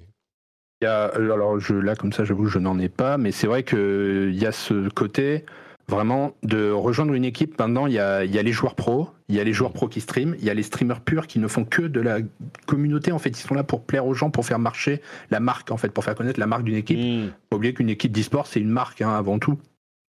Il 0.80 0.85
y 0.85 0.89
a, 0.89 1.07
alors 1.07 1.59
je, 1.59 1.74
là 1.74 1.97
comme 1.97 2.12
ça, 2.12 2.24
j'avoue, 2.24 2.47
je 2.47 2.61
n'en 2.61 2.78
ai 2.78 2.89
pas, 2.89 3.18
mais 3.18 3.33
c'est 3.33 3.49
vrai 3.49 3.64
qu'il 3.64 4.35
y 4.35 4.47
a 4.47 4.53
ce 4.53 4.89
côté 4.91 5.45
vraiment 5.89 6.33
de 6.43 6.70
rejoindre 6.70 7.14
une 7.14 7.24
équipe. 7.24 7.59
Maintenant, 7.59 7.87
il 7.87 7.93
y 7.93 7.99
a, 7.99 8.24
il 8.24 8.35
y 8.35 8.39
a 8.39 8.43
les 8.43 8.53
joueurs 8.53 8.74
pros, 8.74 9.11
il 9.28 9.37
y 9.37 9.41
a 9.41 9.45
les 9.45 9.53
joueurs 9.53 9.72
pros 9.72 9.89
qui 9.89 10.01
streament, 10.01 10.37
il 10.39 10.45
y 10.45 10.51
a 10.51 10.55
les 10.55 10.62
streamers 10.62 11.01
purs 11.01 11.26
qui 11.26 11.39
ne 11.39 11.49
font 11.49 11.64
que 11.64 11.83
de 11.83 12.01
la 12.01 12.18
communauté. 12.66 13.12
En 13.12 13.18
fait, 13.18 13.30
ils 13.30 13.37
sont 13.37 13.55
là 13.55 13.64
pour 13.64 13.85
plaire 13.85 14.07
aux 14.07 14.14
gens, 14.14 14.30
pour 14.30 14.47
faire 14.47 14.59
marcher 14.59 15.01
la 15.30 15.41
marque, 15.41 15.70
en 15.70 15.76
fait, 15.76 15.91
pour 15.91 16.05
faire 16.05 16.14
connaître 16.14 16.41
la 16.41 16.47
marque 16.47 16.64
d'une 16.64 16.76
équipe. 16.76 16.99
Mmh. 16.99 17.33
Pas 17.51 17.57
oublier 17.57 17.74
qu'une 17.74 17.91
équipe 17.91 18.12
d'e-sport, 18.12 18.47
c'est 18.47 18.61
une 18.61 18.70
marque 18.70 19.03
hein, 19.03 19.11
avant 19.11 19.39
tout 19.39 19.59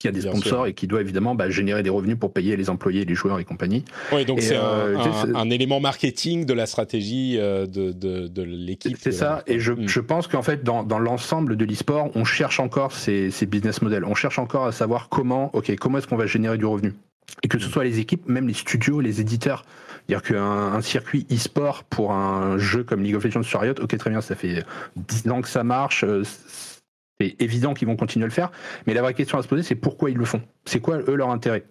qui 0.02 0.08
a 0.08 0.12
des 0.12 0.22
sponsors 0.22 0.68
et 0.68 0.74
qui 0.74 0.88
doit 0.88 1.02
évidemment 1.02 1.36
bah, 1.36 1.50
générer 1.50 1.84
des 1.84 1.90
revenus 1.90 2.18
pour 2.20 2.34
payer 2.34 2.58
les 2.58 2.70
employés, 2.70 3.06
les 3.06 3.16
joueurs 3.16 3.40
et 3.40 3.46
compagnie. 3.46 3.86
Oui, 4.12 4.26
donc 4.26 4.42
c'est 4.42 4.58
euh, 4.58 4.98
un, 5.36 5.50
élément 5.50 5.80
marketing 5.80 6.46
de 6.46 6.54
la 6.54 6.66
stratégie 6.66 7.38
euh, 7.38 7.68
de, 7.68 7.92
de, 7.92 8.42
l'équipe. 8.42 8.98
C'est 9.00 9.12
ça, 9.12 9.44
et 9.48 9.60
je, 9.60 9.74
mm. 9.74 9.88
je 9.88 10.00
pense 10.00 10.28
qu'en 10.28 10.42
fait, 10.42 10.64
dans, 10.64 10.84
dans 10.84 11.00
l'ensemble 11.00 11.56
de 11.56 11.66
l'e-sport, 11.66 12.10
on 12.16 12.26
cherche 12.26 12.60
encore 12.60 12.92
ces, 12.94 13.30
ces, 13.30 13.46
business 13.46 13.82
models. 13.82 14.04
On 14.06 14.16
cherche 14.16 14.40
encore 14.40 14.66
à 14.66 14.72
savoir 14.72 15.10
comment, 15.10 15.52
ok, 15.54 15.76
comment 15.76 16.00
est-ce 16.00 16.08
qu'on 16.08 16.18
va 16.18 16.26
générer 16.26 16.58
du 16.58 16.66
revenu 16.66 16.94
et 17.44 17.48
que 17.48 17.60
ce 17.60 17.70
soit 17.70 17.84
les 17.84 18.00
équipes, 18.00 18.28
même 18.28 18.48
les 18.48 18.54
studios, 18.54 19.00
les 19.00 19.22
éditeurs. 19.22 19.64
C'est-à-dire 20.08 20.28
qu'un 20.28 20.74
un 20.74 20.82
circuit 20.82 21.26
e-sport 21.32 21.84
pour 21.86 22.12
un 22.12 22.58
jeu 22.58 22.84
comme 22.84 23.02
League 23.02 23.16
of 23.16 23.24
Legends 23.24 23.44
sur 23.44 23.62
Riot, 23.62 23.76
ok, 23.82 23.98
très 23.98 24.10
bien, 24.10 24.20
ça 24.22 24.36
fait 24.36 24.66
10 24.98 25.30
ans 25.30 25.42
que 25.42 25.48
ça 25.48 25.64
marche, 25.64 26.04
euh, 26.04 26.24
c'est 27.22 27.36
évident 27.40 27.74
qu'ils 27.74 27.88
vont 27.88 27.96
continuer 27.96 28.24
à 28.24 28.28
le 28.28 28.34
faire. 28.34 28.52
Mais 28.88 28.94
la 28.94 29.02
vraie 29.02 29.14
question 29.14 29.38
à 29.38 29.44
se 29.44 29.48
poser, 29.48 29.64
c'est 29.64 29.76
pourquoi 29.76 30.10
ils 30.10 30.18
le 30.18 30.26
font? 30.26 30.42
C'est 30.66 30.80
quoi, 30.80 30.98
eux, 31.08 31.16
leur 31.16 31.30
intérêt? 31.30 31.64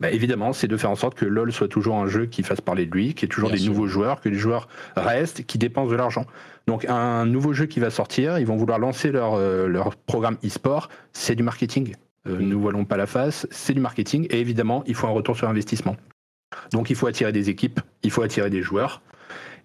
Bah, 0.00 0.10
évidemment, 0.10 0.52
c'est 0.52 0.68
de 0.68 0.76
faire 0.76 0.90
en 0.90 0.96
sorte 0.96 1.14
que 1.14 1.24
LoL 1.24 1.52
soit 1.52 1.68
toujours 1.68 1.96
un 1.96 2.06
jeu 2.06 2.26
qui 2.26 2.42
fasse 2.42 2.60
parler 2.60 2.86
de 2.86 2.92
lui, 2.92 3.14
qu'il 3.14 3.22
y 3.22 3.24
ait 3.26 3.34
toujours 3.34 3.50
des 3.50 3.60
nouveaux 3.60 3.86
joueurs, 3.86 4.20
que 4.20 4.28
les 4.28 4.38
joueurs 4.38 4.68
restent, 4.96 5.46
qui 5.46 5.58
dépensent 5.58 5.90
de 5.90 5.96
l'argent. 5.96 6.26
Donc 6.66 6.84
un 6.86 7.24
nouveau 7.24 7.52
jeu 7.52 7.66
qui 7.66 7.80
va 7.80 7.90
sortir, 7.90 8.38
ils 8.38 8.46
vont 8.46 8.56
vouloir 8.56 8.78
lancer 8.78 9.10
leur, 9.10 9.34
euh, 9.34 9.68
leur 9.68 9.96
programme 9.96 10.36
e-sport, 10.44 10.88
c'est 11.12 11.34
du 11.34 11.42
marketing. 11.42 11.94
Euh, 12.26 12.38
mm. 12.38 12.42
Nous 12.42 12.60
voilons 12.60 12.84
pas 12.84 12.96
la 12.96 13.06
face, 13.06 13.46
c'est 13.50 13.72
du 13.72 13.80
marketing 13.80 14.26
et 14.30 14.40
évidemment, 14.40 14.82
il 14.86 14.94
faut 14.94 15.06
un 15.06 15.12
retour 15.12 15.36
sur 15.36 15.48
investissement. 15.48 15.96
Donc 16.72 16.90
il 16.90 16.96
faut 16.96 17.06
attirer 17.06 17.32
des 17.32 17.48
équipes, 17.48 17.80
il 18.02 18.10
faut 18.10 18.22
attirer 18.22 18.50
des 18.50 18.62
joueurs. 18.62 19.02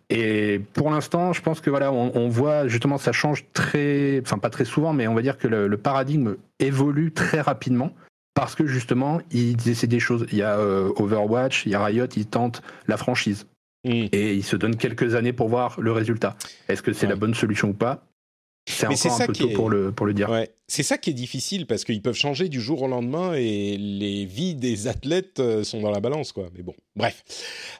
Et 0.09 0.61
pour 0.73 0.91
l'instant, 0.91 1.33
je 1.33 1.41
pense 1.41 1.61
que 1.61 1.69
voilà, 1.69 1.91
on, 1.91 2.29
voit 2.29 2.67
justement 2.67 2.97
ça 2.97 3.11
change 3.11 3.45
très, 3.53 4.21
enfin 4.21 4.37
pas 4.37 4.49
très 4.49 4.65
souvent, 4.65 4.93
mais 4.93 5.07
on 5.07 5.15
va 5.15 5.21
dire 5.21 5.37
que 5.37 5.47
le, 5.47 5.77
paradigme 5.77 6.35
évolue 6.59 7.11
très 7.11 7.41
rapidement 7.41 7.91
parce 8.33 8.55
que 8.55 8.67
justement 8.67 9.19
ils 9.31 9.67
essaient 9.67 9.87
des 9.87 9.99
choses. 9.99 10.27
Il 10.31 10.37
y 10.37 10.43
a 10.43 10.59
euh, 10.59 10.91
Overwatch, 10.97 11.65
il 11.65 11.71
y 11.71 11.75
a 11.75 11.83
Riot, 11.83 12.07
ils 12.15 12.27
tentent 12.27 12.61
la 12.87 12.97
franchise 12.97 13.47
mm. 13.83 14.07
et 14.11 14.35
ils 14.35 14.43
se 14.43 14.55
donnent 14.55 14.77
quelques 14.77 15.15
années 15.15 15.33
pour 15.33 15.47
voir 15.47 15.79
le 15.79 15.91
résultat. 15.91 16.35
Est-ce 16.67 16.83
que 16.83 16.93
c'est 16.93 17.07
la 17.07 17.15
bonne 17.15 17.33
solution 17.33 17.69
ou 17.69 17.73
pas? 17.73 18.03
C'est 18.67 18.87
encore 18.87 19.21
un 19.21 19.25
peu 19.27 19.33
tôt 19.33 19.49
pour, 19.49 19.69
le, 19.69 19.91
pour 19.91 20.05
le 20.05 20.13
dire. 20.13 20.29
Ouais. 20.29 20.49
C'est 20.67 20.83
ça 20.83 20.97
qui 20.97 21.11
est 21.11 21.13
difficile 21.13 21.67
parce 21.67 21.83
qu'ils 21.83 22.01
peuvent 22.01 22.15
changer 22.15 22.49
du 22.49 22.59
jour 22.59 22.81
au 22.81 22.87
lendemain 22.87 23.33
et 23.35 23.77
les 23.77 24.25
vies 24.25 24.55
des 24.55 24.87
athlètes 24.87 25.39
euh, 25.39 25.63
sont 25.63 25.81
dans 25.81 25.91
la 25.91 25.99
balance, 25.99 26.31
quoi. 26.31 26.49
Mais 26.55 26.63
bon, 26.63 26.73
bref. 26.95 27.23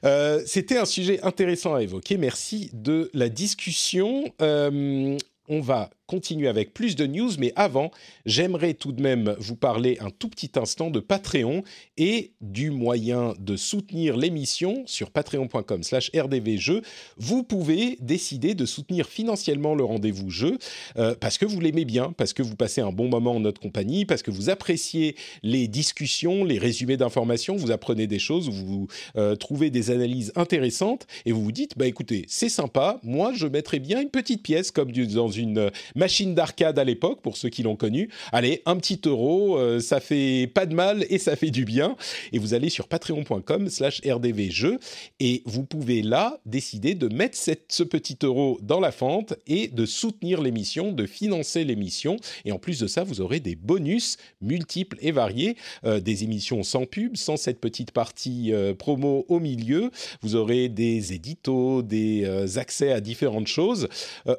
Euh, 0.04 0.42
C'était 0.46 0.78
un 0.78 0.86
sujet 0.86 1.20
intéressant 1.24 1.74
à 1.74 1.82
évoquer. 1.82 2.18
Merci 2.18 2.70
de 2.74 3.10
la 3.14 3.30
discussion. 3.30 4.32
Euh, 4.42 5.18
on 5.48 5.62
va 5.62 5.90
continuer 6.08 6.48
avec 6.48 6.74
plus 6.74 6.96
de 6.96 7.06
news, 7.06 7.32
mais 7.40 7.54
avant, 7.56 7.92
j'aimerais 8.26 8.74
tout 8.74 8.92
de 8.92 9.02
même 9.02 9.36
vous 9.40 9.56
parler 9.56 9.98
un 10.00 10.10
tout 10.10 10.30
petit 10.30 10.52
instant 10.56 10.90
de 10.90 11.00
Patreon 11.00 11.64
et 11.98 12.32
du 12.42 12.72
moyen 12.72 13.34
de 13.40 13.56
soutenir 13.56 14.18
l'émission 14.18 14.84
sur 14.86 15.12
patreon.com 15.12 15.84
slash 15.84 16.12
rdvjeux. 16.16 16.82
Vous 17.18 17.44
pouvez 17.44 17.98
décider 18.02 18.56
de 18.56 18.66
soutenir 18.66 19.08
financièrement 19.08 19.76
le 19.76 19.84
rendez-vous 19.84 20.30
jeu 20.30 20.58
euh, 20.98 21.16
parce 21.20 21.38
que 21.38 21.46
vous 21.46 21.60
l'aimez 21.60 21.86
bien, 21.86 22.14
parce 22.18 22.34
que 22.34 22.44
vous 22.44 22.56
passez 22.56 22.82
un 22.82 22.92
bon 22.92 23.08
moment 23.08 23.36
en 23.36 23.40
notre 23.40 23.62
compagnie, 23.62 24.06
parce 24.06 24.24
que 24.24 24.32
vous 24.32 24.50
appréciez 24.50 25.16
les 25.44 25.68
discussions, 25.68 26.44
les 26.44 26.58
résumés 26.58 26.98
d'informations, 26.98 27.56
vous 27.56 27.72
apprenez 27.72 28.08
des 28.08 28.20
choses, 28.20 28.50
vous 28.50 28.88
euh, 29.16 29.36
trouvez 29.36 29.70
des 29.70 29.92
analyses 29.92 30.32
intéressantes 30.36 31.08
et 31.26 31.32
vous 31.32 31.44
vous 31.44 31.52
dites, 31.52 31.78
bah 31.78 31.88
écoutez, 31.88 32.26
c'est 32.28 32.50
sympa, 32.50 33.00
moi 33.04 33.34
je 33.36 33.48
mettrais 33.48 33.80
bien 33.80 34.02
une 34.02 34.10
petite 34.10 34.44
pièce 34.44 34.72
comme 34.72 34.92
dans 34.92 35.30
une 35.30 35.72
machine 35.96 36.36
d'arcade 36.36 36.78
à 36.78 36.84
l'époque, 36.84 37.22
pour 37.22 37.38
ceux 37.38 37.50
qui 37.50 37.64
l'ont 37.64 37.76
connu. 37.76 38.10
Allez, 38.32 38.62
un 38.66 38.78
petit 38.78 39.00
euro, 39.06 39.58
euh, 39.58 39.80
ça 39.80 40.00
fait 40.00 40.50
pas 40.54 40.66
de 40.66 40.76
mal 40.76 41.06
et 41.10 41.18
ça 41.18 41.36
fait 41.36 41.50
du 41.50 41.66
bien. 41.66 41.96
Et 42.32 42.40
vous 42.40 42.54
allez 42.54 42.70
sur 42.70 42.88
patreon.com 42.88 43.70
slash 43.70 44.02
rdvjeux 44.06 44.78
et 45.20 45.42
vous 45.46 45.64
pouvez 45.64 46.02
là 46.02 46.40
décider 46.46 46.96
de 46.96 47.08
mettre 47.08 47.38
ce 47.38 47.84
petit 47.84 48.18
euro 48.24 48.60
dans 48.62 48.80
la 48.80 48.92
fente 48.92 49.34
et 49.48 49.68
de 49.68 49.86
soutenir 49.86 50.42
l'émission, 50.42 50.92
de 50.92 51.06
financer 51.06 51.64
l'émission. 51.64 52.18
Et 52.44 52.52
en 52.52 52.60
plus 52.60 52.80
de 52.80 52.88
ça, 52.88 53.04
vous 53.04 53.22
aurez 53.22 53.40
des 53.40 53.56
bonus 53.56 54.18
multiples 54.42 54.98
et 55.02 55.12
variés, 55.12 55.56
euh, 55.86 56.00
des 56.00 56.24
émissions 56.24 56.64
sans 56.64 56.86
pub, 56.86 57.16
sans 57.16 57.38
cette 57.38 57.60
petite 57.60 57.92
partie 57.92 58.54
euh, 58.54 58.74
promo 58.74 59.26
au 59.30 59.40
milieu. 59.40 59.92
Vous 60.22 60.36
aurez 60.36 60.70
des 60.70 61.14
éditos, 61.14 61.82
des 61.82 62.26
accès 62.58 62.92
à 62.92 63.00
différentes 63.00 63.48
choses. 63.48 63.88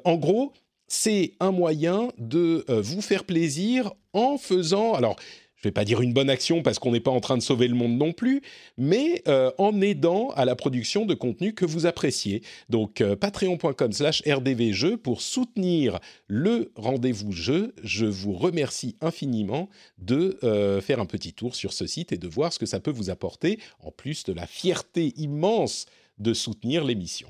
en 0.03 0.15
gros, 0.15 0.53
c'est 0.87 1.33
un 1.39 1.51
moyen 1.51 2.09
de 2.17 2.65
euh, 2.69 2.81
vous 2.81 3.01
faire 3.01 3.25
plaisir 3.25 3.91
en 4.13 4.37
faisant, 4.37 4.93
alors 4.93 5.17
je 5.55 5.61
ne 5.61 5.69
vais 5.69 5.73
pas 5.73 5.85
dire 5.85 6.01
une 6.01 6.13
bonne 6.13 6.29
action 6.29 6.61
parce 6.61 6.77
qu'on 6.77 6.91
n'est 6.91 6.99
pas 6.99 7.11
en 7.11 7.19
train 7.19 7.35
de 7.35 7.41
sauver 7.41 7.67
le 7.67 7.73
monde 7.73 7.97
non 7.97 8.13
plus, 8.13 8.43
mais 8.77 9.23
euh, 9.27 9.51
en 9.57 9.81
aidant 9.81 10.29
à 10.35 10.45
la 10.45 10.55
production 10.55 11.05
de 11.05 11.15
contenu 11.15 11.53
que 11.53 11.65
vous 11.65 11.87
appréciez. 11.87 12.43
Donc 12.69 13.01
euh, 13.01 13.15
patreon.com 13.15 13.91
slash 13.91 14.21
rdvjeux 14.27 14.97
pour 14.97 15.21
soutenir 15.21 15.99
le 16.27 16.71
rendez-vous 16.75 17.31
jeu. 17.31 17.73
Je 17.83 18.05
vous 18.05 18.33
remercie 18.33 18.95
infiniment 19.01 19.67
de 19.97 20.37
faire 20.81 20.99
un 20.99 21.05
petit 21.05 21.33
tour 21.33 21.55
sur 21.55 21.73
ce 21.73 21.87
site 21.87 22.11
et 22.11 22.17
de 22.17 22.27
voir 22.27 22.53
ce 22.53 22.59
que 22.59 22.67
ça 22.67 22.79
peut 22.79 22.91
vous 22.91 23.09
apporter, 23.09 23.59
en 23.79 23.91
plus 23.91 24.23
de 24.25 24.33
la 24.33 24.45
fierté 24.45 25.13
immense 25.17 25.87
de 26.19 26.33
soutenir 26.33 26.83
l'émission. 26.83 27.29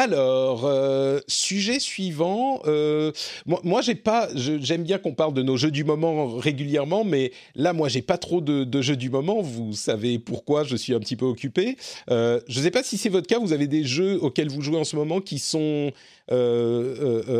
Alors, 0.00 0.64
euh, 0.64 1.18
sujet 1.26 1.80
suivant. 1.80 2.62
Euh, 2.66 3.10
moi, 3.46 3.82
j'ai 3.82 3.96
pas. 3.96 4.28
J'aime 4.36 4.84
bien 4.84 4.96
qu'on 4.98 5.12
parle 5.12 5.34
de 5.34 5.42
nos 5.42 5.56
jeux 5.56 5.72
du 5.72 5.82
moment 5.82 6.36
régulièrement, 6.36 7.02
mais 7.02 7.32
là, 7.56 7.72
moi, 7.72 7.88
j'ai 7.88 8.00
pas 8.00 8.16
trop 8.16 8.40
de, 8.40 8.80
jeux 8.80 8.94
du 8.94 9.10
moment. 9.10 9.42
Vous 9.42 9.72
savez 9.72 10.20
pourquoi 10.20 10.62
Je 10.62 10.76
suis 10.76 10.94
un 10.94 11.00
petit 11.00 11.16
peu 11.16 11.24
occupé. 11.24 11.76
Euh, 12.10 12.38
je 12.46 12.60
ne 12.60 12.64
sais 12.64 12.70
pas 12.70 12.84
si 12.84 12.96
c'est 12.96 13.08
votre 13.08 13.26
cas. 13.26 13.40
Vous 13.40 13.52
avez 13.52 13.66
des 13.66 13.82
jeux 13.82 14.22
auxquels 14.22 14.50
vous 14.50 14.62
jouez 14.62 14.78
en 14.78 14.84
ce 14.84 14.94
moment 14.94 15.20
qui 15.20 15.40
sont 15.40 15.90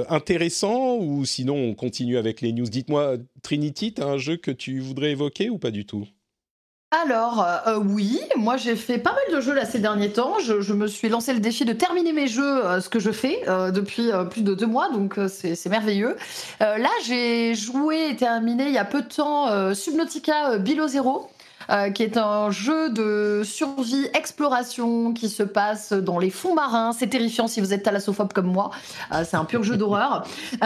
intéressants 0.08 0.96
ou 0.96 1.24
sinon 1.26 1.54
on 1.54 1.74
continue 1.74 2.18
avec 2.18 2.40
les 2.40 2.52
news. 2.52 2.68
Dites-moi, 2.68 3.18
Trinity, 3.42 3.94
as 3.98 4.04
un 4.04 4.18
jeu 4.18 4.36
que 4.36 4.50
tu 4.50 4.80
voudrais 4.80 5.12
évoquer 5.12 5.48
ou 5.48 5.58
pas 5.58 5.70
du 5.70 5.86
tout? 5.86 6.08
Alors, 6.90 7.46
euh, 7.66 7.76
oui, 7.76 8.18
moi 8.36 8.56
j'ai 8.56 8.74
fait 8.74 8.96
pas 8.96 9.12
mal 9.12 9.36
de 9.36 9.42
jeux 9.42 9.52
là 9.52 9.66
ces 9.66 9.78
derniers 9.78 10.10
temps. 10.10 10.38
Je, 10.38 10.72
me 10.72 10.86
suis 10.86 11.10
lancé 11.10 11.34
le 11.34 11.40
défi 11.40 11.66
de 11.66 11.74
terminer 11.74 12.14
mes 12.14 12.28
jeux, 12.28 12.64
euh, 12.64 12.80
ce 12.80 12.88
que 12.88 12.98
je 12.98 13.10
fais 13.10 13.42
euh, 13.46 13.70
depuis 13.70 14.10
plus 14.30 14.40
de 14.40 14.54
deux 14.54 14.66
mois, 14.66 14.88
donc 14.90 15.20
c'est 15.28 15.66
merveilleux. 15.66 16.16
là, 16.60 16.88
j'ai 17.04 17.54
joué 17.54 18.10
et 18.10 18.16
terminé 18.16 18.68
il 18.68 18.72
y 18.72 18.78
a 18.78 18.86
peu 18.86 19.02
de 19.02 19.08
temps 19.08 19.74
Subnautica 19.74 20.56
Below 20.56 20.88
Zero. 20.88 21.28
Euh, 21.70 21.90
qui 21.90 22.02
est 22.02 22.16
un 22.16 22.50
jeu 22.50 22.88
de 22.88 23.42
survie, 23.44 24.08
exploration 24.14 25.12
qui 25.12 25.28
se 25.28 25.42
passe 25.42 25.92
dans 25.92 26.18
les 26.18 26.30
fonds 26.30 26.54
marins. 26.54 26.92
C'est 26.98 27.08
terrifiant 27.08 27.46
si 27.46 27.60
vous 27.60 27.74
êtes 27.74 27.82
thalassophobe 27.82 28.32
comme 28.32 28.46
moi. 28.46 28.70
Euh, 29.12 29.22
c'est 29.28 29.36
un 29.36 29.44
pur 29.44 29.62
jeu 29.62 29.76
d'horreur. 29.76 30.26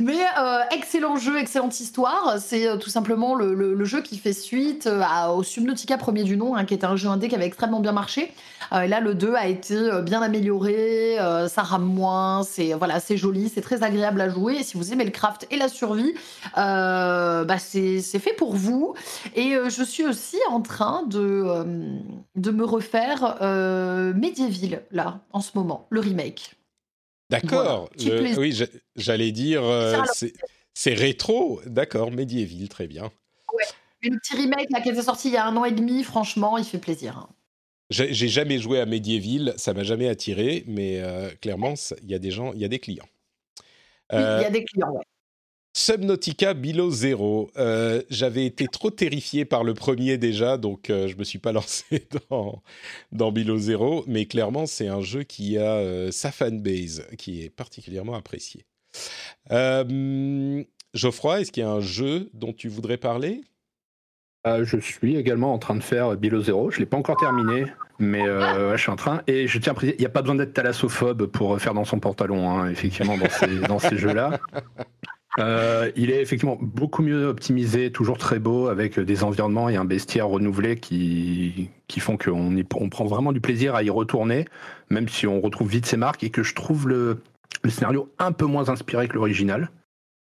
Mais 0.00 0.22
euh, 0.38 0.60
excellent 0.70 1.16
jeu, 1.16 1.38
excellente 1.38 1.78
histoire. 1.78 2.36
C'est 2.38 2.78
tout 2.78 2.88
simplement 2.88 3.34
le, 3.34 3.84
jeu 3.84 4.00
qui 4.00 4.16
fait 4.16 4.32
suite 4.32 4.88
au 5.30 5.42
Subnautica 5.42 5.98
premier 5.98 6.24
du 6.24 6.38
nom, 6.38 6.56
hein, 6.56 6.64
qui 6.64 6.72
est 6.72 6.84
un 6.84 6.96
jeu 6.96 7.08
indé 7.08 7.28
qui 7.28 7.34
avait 7.34 7.44
extrêmement 7.44 7.80
bien 7.80 7.92
marché. 7.92 8.32
là, 8.72 9.00
le 9.00 9.14
2 9.14 9.34
a 9.34 9.46
été 9.46 9.90
bien 10.02 10.22
amélioré, 10.22 11.18
ça 11.48 11.62
rame 11.62 11.84
moins, 11.84 12.44
c'est 12.44 12.72
voilà, 12.72 12.98
joli, 13.10 13.50
c'est 13.54 13.60
très 13.60 13.82
agréable 13.82 14.22
à 14.22 14.30
jouer. 14.30 14.56
Et 14.56 14.62
si 14.62 14.78
vous 14.78 14.94
aimez 14.94 15.04
le 15.04 15.10
craft 15.10 15.46
et 15.50 15.58
la 15.58 15.68
survie, 15.68 16.14
bah 16.56 17.58
c'est 17.58 18.00
fait 18.00 18.32
pour 18.32 18.54
vous. 18.54 18.94
Et 19.34 19.54
je 19.68 19.82
suis 19.82 20.06
aussi 20.14 20.38
en 20.48 20.60
train 20.60 21.02
de, 21.02 21.18
euh, 21.18 21.98
de 22.36 22.50
me 22.52 22.64
refaire 22.64 23.38
euh, 23.42 24.14
Medieval, 24.14 24.84
là, 24.92 25.20
en 25.32 25.40
ce 25.40 25.50
moment, 25.56 25.88
le 25.90 25.98
remake. 25.98 26.54
D'accord. 27.30 27.90
Oui, 28.38 28.56
j'allais 28.94 29.32
dire, 29.32 29.64
euh, 29.64 30.04
c'est 30.72 30.94
rétro. 30.94 31.60
D'accord, 31.66 32.12
Medieval, 32.12 32.68
très 32.68 32.86
bien. 32.86 33.10
Ouais. 33.52 33.64
Le 34.02 34.16
petit 34.18 34.36
remake 34.36 34.70
là, 34.70 34.80
qui 34.80 34.90
était 34.90 35.02
sorti 35.02 35.28
il 35.28 35.34
y 35.34 35.36
a 35.36 35.46
un 35.46 35.56
an 35.56 35.64
et 35.64 35.72
demi, 35.72 36.04
franchement, 36.04 36.58
il 36.58 36.64
fait 36.64 36.78
plaisir. 36.78 37.18
Hein. 37.18 37.28
J'ai 37.90 38.28
jamais 38.28 38.58
joué 38.58 38.78
à 38.78 38.86
Medieval, 38.86 39.54
ça 39.56 39.74
m'a 39.74 39.82
jamais 39.82 40.08
attiré, 40.08 40.62
mais 40.68 41.02
clairement, 41.40 41.74
il 42.02 42.10
y 42.10 42.14
a 42.14 42.18
des 42.20 42.30
gens, 42.30 42.52
il 42.52 42.60
y 42.60 42.64
a 42.64 42.68
des 42.68 42.78
clients. 42.78 43.08
il 44.12 44.18
y 44.18 44.22
a 44.22 44.50
des 44.50 44.64
clients, 44.64 44.92
ouais. 44.92 45.04
Subnautica 45.76 46.54
Below 46.54 46.90
Zero. 46.90 47.50
Euh, 47.56 48.00
j'avais 48.08 48.46
été 48.46 48.68
trop 48.68 48.90
terrifié 48.90 49.44
par 49.44 49.64
le 49.64 49.74
premier 49.74 50.18
déjà, 50.18 50.56
donc 50.56 50.88
euh, 50.88 51.08
je 51.08 51.16
me 51.16 51.24
suis 51.24 51.40
pas 51.40 51.50
lancé 51.52 52.06
dans, 52.30 52.62
dans 53.10 53.32
Below 53.32 53.58
Zero. 53.58 54.04
Mais 54.06 54.26
clairement, 54.26 54.66
c'est 54.66 54.86
un 54.86 55.00
jeu 55.00 55.24
qui 55.24 55.58
a 55.58 55.74
euh, 55.74 56.12
sa 56.12 56.30
fanbase, 56.30 57.04
qui 57.18 57.42
est 57.44 57.50
particulièrement 57.50 58.14
apprécié. 58.14 58.64
Geoffroy, 60.94 61.40
est-ce 61.40 61.50
qu'il 61.50 61.64
y 61.64 61.66
a 61.66 61.70
un 61.70 61.80
jeu 61.80 62.30
dont 62.34 62.52
tu 62.52 62.68
voudrais 62.68 62.96
parler? 62.96 63.42
Je 64.46 64.78
suis 64.78 65.16
également 65.16 65.54
en 65.54 65.58
train 65.58 65.74
de 65.74 65.82
faire 65.82 66.16
Below 66.16 66.42
Zero. 66.42 66.70
Je 66.70 66.78
l'ai 66.78 66.86
pas 66.86 66.98
encore 66.98 67.16
terminé, 67.16 67.66
mais 67.98 68.22
je 68.24 68.76
suis 68.76 68.90
en 68.90 68.96
train. 68.96 69.22
Et 69.26 69.48
je 69.48 69.58
tiens 69.58 69.72
à 69.72 69.74
préciser, 69.74 69.96
il 69.98 70.00
n'y 70.00 70.06
a 70.06 70.10
pas 70.10 70.22
besoin 70.22 70.36
d'être 70.36 70.52
thalassophobe 70.52 71.26
pour 71.26 71.58
faire 71.60 71.74
dans 71.74 71.84
son 71.84 71.98
pantalon, 71.98 72.48
hein, 72.48 72.70
effectivement, 72.70 73.18
dans 73.18 73.30
ces, 73.30 73.58
dans 73.66 73.78
ces 73.80 73.96
jeux-là. 73.96 74.38
Euh, 75.38 75.90
il 75.96 76.10
est 76.10 76.22
effectivement 76.22 76.58
beaucoup 76.60 77.02
mieux 77.02 77.26
optimisé, 77.26 77.90
toujours 77.90 78.18
très 78.18 78.38
beau, 78.38 78.68
avec 78.68 79.00
des 79.00 79.24
environnements 79.24 79.68
et 79.68 79.76
un 79.76 79.84
bestiaire 79.84 80.28
renouvelé 80.28 80.76
qui, 80.76 81.70
qui 81.88 82.00
font 82.00 82.16
qu'on 82.16 82.56
on 82.76 82.88
prend 82.88 83.04
vraiment 83.04 83.32
du 83.32 83.40
plaisir 83.40 83.74
à 83.74 83.82
y 83.82 83.90
retourner, 83.90 84.46
même 84.90 85.08
si 85.08 85.26
on 85.26 85.40
retrouve 85.40 85.68
vite 85.68 85.86
ses 85.86 85.96
marques 85.96 86.22
et 86.22 86.30
que 86.30 86.42
je 86.42 86.54
trouve 86.54 86.88
le, 86.88 87.18
le 87.62 87.70
scénario 87.70 88.12
un 88.18 88.32
peu 88.32 88.46
moins 88.46 88.68
inspiré 88.68 89.08
que 89.08 89.14
l'original. 89.14 89.70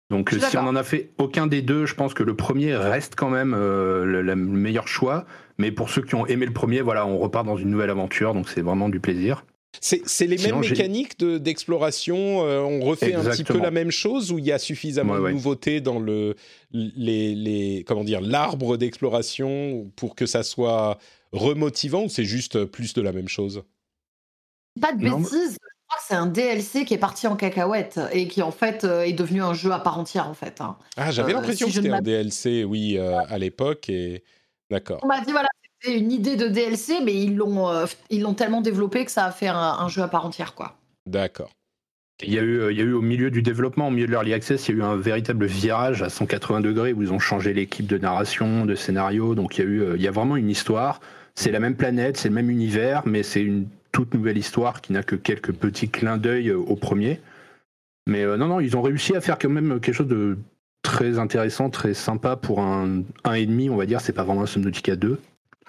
Donc 0.10 0.30
si 0.40 0.58
on 0.58 0.64
n'en 0.64 0.76
a 0.76 0.84
fait 0.84 1.12
aucun 1.18 1.48
des 1.48 1.62
deux, 1.62 1.86
je 1.86 1.94
pense 1.94 2.14
que 2.14 2.24
le 2.24 2.34
premier 2.34 2.76
reste 2.76 3.16
quand 3.16 3.30
même 3.30 3.54
euh, 3.54 4.06
le, 4.06 4.36
meilleur 4.36 4.88
choix. 4.88 5.26
Mais 5.58 5.72
pour 5.72 5.90
ceux 5.90 6.02
qui 6.02 6.16
ont 6.16 6.26
aimé 6.26 6.46
le 6.46 6.54
premier, 6.54 6.82
voilà, 6.82 7.06
on 7.06 7.18
repart 7.18 7.46
dans 7.46 7.58
une 7.58 7.70
nouvelle 7.70 7.90
aventure, 7.90 8.34
donc 8.34 8.48
c'est 8.48 8.62
vraiment 8.62 8.90
du 8.90 9.00
plaisir. 9.00 9.44
C'est 9.82 10.28
les 10.28 10.38
mêmes 10.38 10.60
mécaniques 10.60 11.18
d'exploration. 11.24 12.46
Euh, 12.46 12.60
on 12.62 12.82
refait 12.82 13.14
un 13.14 13.24
petit 13.24 13.44
peu 13.44 13.60
la 13.60 13.72
même 13.72 13.92
chose 13.92 14.32
ou 14.32 14.40
il 14.40 14.46
y 14.46 14.52
a 14.52 14.60
suffisamment 14.60 15.16
de 15.20 15.30
nouveautés 15.32 15.82
dans 15.82 16.00
le 16.00 16.36
les, 16.72 17.36
les 17.36 17.84
comment 17.88 18.04
dire 18.04 18.22
l'arbre 18.22 18.78
d'exploration 18.78 19.92
pour 19.96 20.16
que 20.16 20.26
ça 20.26 20.44
soit 20.44 20.98
remotivant 21.32 22.06
ou 22.06 22.10
c'est 22.10 22.26
juste 22.26 22.66
plus 22.66 22.94
de 22.94 23.02
la 23.02 23.12
même 23.12 23.28
chose? 23.28 23.64
Pas 24.80 24.94
de 24.94 25.04
Non, 25.04 25.18
bêtises, 25.18 25.54
je 25.54 25.58
crois 25.88 25.98
que 26.00 26.04
c'est 26.08 26.14
un 26.16 26.28
DLC 26.28 26.86
qui 26.86 26.94
est 26.94 26.98
parti 27.00 27.26
en 27.28 27.36
cacahuète 27.36 28.00
et 28.12 28.28
qui 28.28 28.42
en 28.42 28.52
fait 28.52 28.84
euh, 28.84 29.02
est 29.04 29.14
devenu 29.14 29.42
un 29.42 29.54
jeu 29.54 29.72
à 29.72 29.80
part 29.80 29.98
entière 29.98 30.28
en 30.28 30.34
fait. 30.34 30.62
hein. 30.62 30.78
Ah, 30.98 31.12
j'avais 31.12 31.32
Euh, 31.32 31.36
l'impression 31.36 31.68
si 31.68 31.74
que 31.74 31.82
c'était 31.82 31.94
un 31.94 32.02
DLC, 32.02 32.64
oui, 32.64 32.98
euh, 32.98 33.18
à 33.28 33.38
l'époque. 33.40 33.90
Et 33.90 34.24
d'accord. 34.70 35.00
On 35.04 35.08
m'a 35.08 35.22
dit 35.22 35.32
voilà, 35.32 35.48
c'était 35.82 35.98
une 35.98 36.12
idée 36.12 36.36
de 36.36 36.48
DLC, 36.48 37.02
mais 37.04 37.14
ils 37.14 37.36
l'ont 37.36 37.70
euh, 37.70 37.86
ils 38.10 38.22
l'ont 38.22 38.34
tellement 38.34 38.62
développé 38.62 39.06
que 39.06 39.12
ça 39.12 39.26
a 39.26 39.32
fait 39.32 39.48
un, 39.48 39.56
un 39.56 39.88
jeu 39.88 40.02
à 40.02 40.08
part 40.08 40.26
entière 40.26 40.56
quoi. 40.56 40.76
D'accord. 41.06 41.52
Il 42.24 42.34
y, 42.34 42.40
a 42.40 42.42
eu, 42.42 42.60
euh, 42.60 42.72
il 42.72 42.78
y 42.80 42.82
a 42.82 42.84
eu 42.84 42.94
au 42.94 43.02
milieu 43.02 43.30
du 43.30 43.44
développement, 43.44 43.90
au 43.90 43.92
milieu 43.92 44.08
de 44.08 44.12
l'early 44.12 44.34
access, 44.34 44.68
il 44.68 44.72
y 44.72 44.76
a 44.76 44.78
eu 44.80 44.84
un 44.84 44.96
véritable 44.96 45.46
virage 45.46 46.02
à 46.02 46.10
180 46.10 46.62
degrés 46.62 46.92
où 46.92 47.04
ils 47.04 47.14
ont 47.14 47.20
changé 47.20 47.54
l'équipe 47.54 47.86
de 47.86 47.98
narration, 48.00 48.66
de 48.66 48.74
scénario. 48.74 49.36
Donc 49.36 49.58
il 49.58 49.64
y 49.64 49.68
a 49.68 49.70
eu, 49.70 49.82
euh, 49.84 49.96
il 49.98 50.02
y 50.02 50.08
a 50.08 50.12
vraiment 50.12 50.36
une 50.36 50.50
histoire. 50.50 51.00
C'est 51.36 51.52
la 51.52 51.60
même 51.60 51.76
planète, 51.76 52.18
c'est 52.18 52.30
le 52.30 52.34
même 52.34 52.50
univers, 52.50 53.04
mais 53.06 53.22
c'est 53.22 53.44
une 53.44 53.68
toute 53.92 54.16
nouvelle 54.16 54.38
histoire 54.38 54.82
qui 54.82 54.94
n'a 54.94 55.04
que 55.04 55.16
quelques 55.16 55.52
petits 55.54 55.90
clins 55.90 56.18
d'œil 56.18 56.52
au 56.52 56.76
premier. 56.76 57.20
Mais 58.08 58.24
euh, 58.24 58.36
non, 58.36 58.48
non, 58.48 58.60
ils 58.62 58.76
ont 58.76 58.82
réussi 58.82 59.16
à 59.16 59.22
faire 59.22 59.38
quand 59.38 59.50
même 59.50 59.80
quelque 59.80 59.94
chose 59.94 60.08
de 60.08 60.40
très 60.82 61.20
intéressant, 61.20 61.70
très 61.70 61.94
sympa 61.94 62.36
pour 62.36 62.62
un 62.62 63.04
1,5, 63.26 63.70
on 63.70 63.76
va 63.76 63.86
dire. 63.86 64.02
C'est 64.02 64.14
pas 64.14 64.24
vraiment 64.24 64.42
un 64.42 64.48
Subnautica 64.48 64.96
2. 64.96 65.20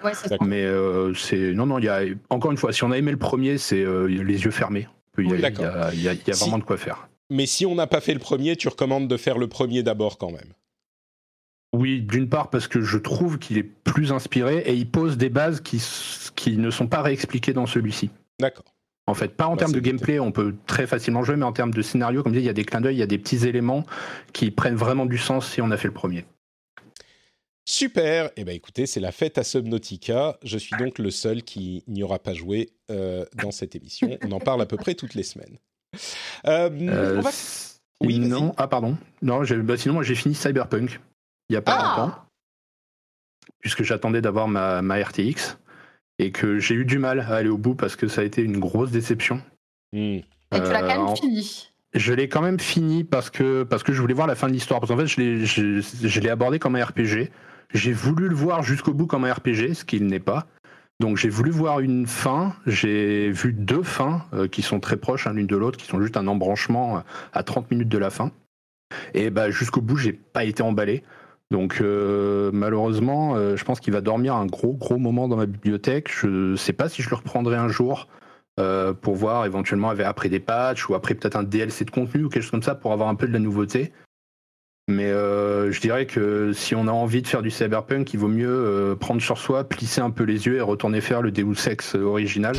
Ouais, 0.03 0.13
c'est 0.13 0.23
ça. 0.23 0.29
D'accord. 0.29 0.47
Mais 0.47 0.63
euh, 0.63 1.13
c'est. 1.13 1.53
Non, 1.53 1.65
non, 1.65 1.79
il 1.79 1.85
y 1.85 1.89
a. 1.89 2.01
Encore 2.29 2.51
une 2.51 2.57
fois, 2.57 2.71
si 2.73 2.83
on 2.83 2.91
a 2.91 2.97
aimé 2.97 3.11
le 3.11 3.17
premier, 3.17 3.57
c'est 3.57 3.81
euh, 3.83 4.05
les 4.07 4.43
yeux 4.43 4.51
fermés. 4.51 4.87
Il 5.17 5.25
y 5.25 5.27
a, 5.27 5.31
Oui, 5.31 5.37
il 5.39 5.41
y 5.41 5.45
a- 5.45 5.49
il 5.93 6.01
y 6.01 6.07
a- 6.07 6.13
il 6.13 6.21
y 6.27 6.31
a 6.31 6.33
Si- 6.33 6.41
vraiment 6.41 6.57
de 6.59 6.63
quoi 6.63 6.77
faire. 6.77 7.09
Mais 7.29 7.45
si 7.45 7.65
on 7.65 7.75
n'a 7.75 7.87
pas 7.87 7.99
fait 8.01 8.13
le 8.13 8.19
premier, 8.19 8.55
tu 8.55 8.67
recommandes 8.69 9.07
de 9.07 9.17
faire 9.17 9.37
le 9.37 9.47
premier 9.47 9.83
d'abord 9.83 10.17
quand 10.17 10.31
même. 10.31 10.53
Oui, 11.73 12.01
d'une 12.01 12.27
part 12.29 12.49
parce 12.49 12.67
que 12.67 12.81
je 12.81 12.97
trouve 12.97 13.37
qu'il 13.37 13.57
est 13.57 13.63
plus 13.63 14.11
inspiré 14.11 14.59
et 14.65 14.73
il 14.73 14.89
pose 14.89 15.17
des 15.17 15.29
bases 15.29 15.61
qui, 15.61 15.83
qui 16.35 16.57
ne 16.57 16.71
sont 16.71 16.87
pas 16.87 17.01
réexpliquées 17.03 17.53
dans 17.53 17.67
celui-ci. 17.67 18.09
D'accord. 18.39 18.65
En 19.05 19.13
fait, 19.13 19.35
pas 19.35 19.45
en 19.47 19.51
Bah, 19.51 19.57
termes 19.57 19.73
de 19.73 19.79
gameplay, 19.79 20.19
on 20.19 20.31
peut 20.31 20.55
très 20.65 20.87
facilement 20.87 21.23
jouer, 21.23 21.35
mais 21.35 21.45
en 21.45 21.51
termes 21.51 21.73
de 21.73 21.81
scénario, 21.81 22.23
comme 22.23 22.33
je 22.33 22.39
dis, 22.39 22.43
il 22.43 22.47
y 22.47 22.49
a 22.49 22.53
des 22.53 22.65
clins 22.65 22.81
d'œil, 22.81 22.95
il 22.95 22.99
y 22.99 23.03
a 23.03 23.07
des 23.07 23.17
petits 23.19 23.47
éléments 23.47 23.85
qui 24.33 24.49
prennent 24.51 24.75
vraiment 24.75 25.05
du 25.05 25.17
sens 25.19 25.47
si 25.51 25.61
on 25.61 25.69
a 25.71 25.77
fait 25.77 25.87
le 25.87 25.93
premier. 25.93 26.25
Super. 27.69 28.31
Eh 28.35 28.43
ben 28.45 28.55
écoutez, 28.55 28.87
c'est 28.87 28.99
la 28.99 29.11
fête 29.11 29.37
à 29.37 29.43
Subnautica. 29.43 30.39
Je 30.43 30.57
suis 30.57 30.75
donc 30.77 30.97
le 30.97 31.11
seul 31.11 31.43
qui 31.43 31.83
n'y 31.87 32.01
aura 32.01 32.17
pas 32.17 32.33
joué 32.33 32.71
euh, 32.89 33.25
dans 33.35 33.51
cette 33.51 33.75
émission. 33.75 34.17
On 34.23 34.31
en 34.31 34.39
parle 34.39 34.59
à 34.63 34.65
peu 34.65 34.75
près 34.75 34.95
toutes 34.95 35.13
les 35.13 35.21
semaines. 35.21 35.55
Euh, 36.47 36.69
Euh, 36.71 37.17
on 37.19 37.21
va- 37.21 37.29
s- 37.29 37.79
Oui, 38.01 38.17
non, 38.17 38.55
ah 38.57 38.67
pardon. 38.67 38.97
Non, 39.21 39.43
j'ai- 39.43 39.57
bah, 39.57 39.77
sinon 39.77 39.93
moi 39.93 40.03
j'ai 40.03 40.15
fini 40.15 40.33
Cyberpunk 40.33 40.99
il 41.49 41.53
y 41.53 41.57
a 41.57 41.61
pas 41.61 41.75
longtemps. 41.75 42.11
Ah 42.15 42.25
puisque 43.59 43.83
j'attendais 43.83 44.21
d'avoir 44.21 44.47
ma, 44.47 44.81
ma 44.81 44.95
RTX 45.03 45.57
et 46.17 46.31
que 46.31 46.57
j'ai 46.59 46.73
eu 46.75 46.85
du 46.85 46.97
mal 46.97 47.19
à 47.19 47.35
aller 47.35 47.49
au 47.49 47.57
bout 47.59 47.75
parce 47.75 47.95
que 47.95 48.07
ça 48.07 48.21
a 48.21 48.23
été 48.23 48.41
une 48.41 48.57
grosse 48.57 48.89
déception. 48.89 49.43
Hmm. 49.93 49.99
Et 50.17 50.23
tu 50.51 50.59
l'as 50.59 50.81
quand 50.81 51.05
même 51.07 51.15
fini. 51.17 51.69
Je 51.93 52.13
l'ai 52.13 52.29
quand 52.29 52.41
même 52.41 52.59
fini 52.59 53.03
parce 53.03 53.29
que, 53.29 53.61
parce 53.63 53.83
que 53.83 53.93
je 53.93 54.01
voulais 54.01 54.13
voir 54.15 54.25
la 54.27 54.35
fin 54.35 54.47
de 54.47 54.53
l'histoire. 54.53 54.79
Parce 54.79 54.91
qu'en 54.91 54.97
fait, 54.97 55.05
je 55.07 55.19
l'ai, 55.21 55.45
je, 55.45 55.81
je 55.81 56.19
l'ai 56.19 56.29
abordé 56.29 56.57
comme 56.57 56.75
un 56.75 56.83
RPG. 56.83 57.29
J'ai 57.73 57.93
voulu 57.93 58.27
le 58.27 58.35
voir 58.35 58.63
jusqu'au 58.63 58.93
bout 58.93 59.05
comme 59.05 59.25
un 59.25 59.33
RPG, 59.33 59.73
ce 59.73 59.85
qu'il 59.85 60.07
n'est 60.07 60.19
pas. 60.19 60.47
Donc 60.99 61.15
j'ai 61.15 61.29
voulu 61.29 61.51
voir 61.51 61.79
une 61.79 62.07
fin. 62.07 62.53
J'ai 62.65 63.31
vu 63.31 63.53
deux 63.53 63.83
fins 63.83 64.25
euh, 64.33 64.47
qui 64.47 64.61
sont 64.61 64.79
très 64.79 64.97
proches 64.97 65.27
hein, 65.27 65.33
l'une 65.33 65.47
de 65.47 65.55
l'autre, 65.55 65.77
qui 65.77 65.85
sont 65.85 66.01
juste 66.01 66.17
un 66.17 66.27
embranchement 66.27 66.97
euh, 66.97 67.01
à 67.31 67.43
30 67.43 67.71
minutes 67.71 67.89
de 67.89 67.97
la 67.97 68.09
fin. 68.09 68.31
Et 69.13 69.29
bah, 69.29 69.49
jusqu'au 69.49 69.81
bout, 69.81 69.95
j'ai 69.95 70.13
pas 70.13 70.43
été 70.43 70.61
emballé. 70.61 71.03
Donc 71.51 71.79
euh, 71.79 72.51
malheureusement, 72.53 73.35
je 73.55 73.63
pense 73.63 73.79
qu'il 73.79 73.93
va 73.93 74.01
dormir 74.01 74.35
un 74.35 74.45
gros 74.45 74.73
gros 74.73 74.97
moment 74.97 75.27
dans 75.27 75.37
ma 75.37 75.45
bibliothèque. 75.45 76.11
Je 76.11 76.55
sais 76.55 76.73
pas 76.73 76.89
si 76.89 77.01
je 77.01 77.09
le 77.09 77.15
reprendrai 77.15 77.55
un 77.55 77.69
jour 77.69 78.07
pour 79.01 79.15
voir 79.15 79.45
éventuellement 79.45 79.89
après 79.89 80.27
des 80.27 80.41
patchs 80.41 80.89
ou 80.89 80.93
après 80.93 81.15
peut-être 81.15 81.37
un 81.37 81.43
DLC 81.43 81.85
de 81.85 81.91
contenu 81.91 82.25
ou 82.25 82.29
quelque 82.29 82.43
chose 82.43 82.51
comme 82.51 82.61
ça 82.61 82.75
pour 82.75 82.91
avoir 82.91 83.07
un 83.07 83.15
peu 83.15 83.25
de 83.25 83.31
la 83.33 83.39
nouveauté. 83.39 83.93
Mais 84.89 85.05
euh, 85.05 85.71
je 85.71 85.79
dirais 85.81 86.07
que 86.07 86.51
si 86.51 86.73
on 86.73 86.87
a 86.87 86.91
envie 86.91 87.21
de 87.21 87.27
faire 87.27 87.43
du 87.43 87.51
cyberpunk, 87.51 88.11
il 88.11 88.17
vaut 88.17 88.27
mieux 88.27 88.49
euh, 88.49 88.95
prendre 88.95 89.21
sur 89.21 89.37
soi, 89.37 89.63
plisser 89.63 90.01
un 90.01 90.09
peu 90.09 90.23
les 90.23 90.47
yeux 90.47 90.55
et 90.55 90.61
retourner 90.61 90.99
faire 90.99 91.21
le 91.21 91.29
Deus 91.29 91.67
Ex 91.67 91.93
original, 91.93 92.55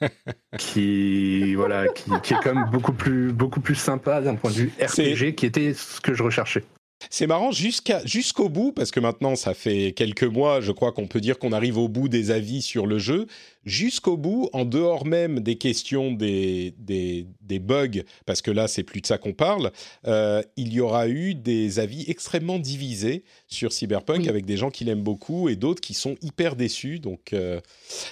qui 0.58 1.54
voilà, 1.54 1.86
qui, 1.86 2.10
qui 2.24 2.34
est 2.34 2.38
quand 2.42 2.52
même 2.52 2.68
beaucoup 2.72 2.92
plus 2.92 3.32
beaucoup 3.32 3.60
plus 3.60 3.76
sympa 3.76 4.20
d'un 4.20 4.34
point 4.34 4.50
de 4.50 4.56
vue 4.56 4.72
RPG, 4.80 5.36
qui 5.36 5.46
était 5.46 5.72
ce 5.72 6.00
que 6.00 6.14
je 6.14 6.24
recherchais. 6.24 6.64
C'est 7.10 7.28
marrant 7.28 7.52
jusqu'à 7.52 8.04
jusqu'au 8.04 8.48
bout 8.48 8.72
parce 8.72 8.90
que 8.90 8.98
maintenant 8.98 9.36
ça 9.36 9.54
fait 9.54 9.92
quelques 9.92 10.24
mois, 10.24 10.60
je 10.60 10.72
crois 10.72 10.90
qu'on 10.90 11.06
peut 11.06 11.20
dire 11.20 11.38
qu'on 11.38 11.52
arrive 11.52 11.78
au 11.78 11.88
bout 11.88 12.08
des 12.08 12.32
avis 12.32 12.60
sur 12.60 12.86
le 12.86 12.98
jeu. 12.98 13.26
Jusqu'au 13.64 14.16
bout, 14.16 14.48
en 14.52 14.64
dehors 14.64 15.06
même 15.06 15.38
des 15.40 15.56
questions 15.56 16.10
des 16.12 16.74
des, 16.78 17.28
des 17.42 17.58
bugs, 17.60 18.02
parce 18.26 18.42
que 18.42 18.50
là 18.50 18.66
c'est 18.66 18.82
plus 18.82 19.00
de 19.00 19.06
ça 19.06 19.16
qu'on 19.16 19.32
parle, 19.32 19.70
euh, 20.08 20.42
il 20.56 20.72
y 20.72 20.80
aura 20.80 21.06
eu 21.08 21.34
des 21.34 21.78
avis 21.78 22.04
extrêmement 22.08 22.58
divisés 22.58 23.22
sur 23.46 23.72
Cyberpunk 23.72 24.22
Oui. 24.22 24.28
avec 24.28 24.44
des 24.44 24.56
gens 24.56 24.70
qui 24.70 24.84
l'aiment 24.84 25.02
beaucoup 25.02 25.48
et 25.48 25.54
d'autres 25.54 25.80
qui 25.80 25.94
sont 25.94 26.16
hyper 26.20 26.56
déçus. 26.56 26.98
Donc 26.98 27.32
euh, 27.32 27.60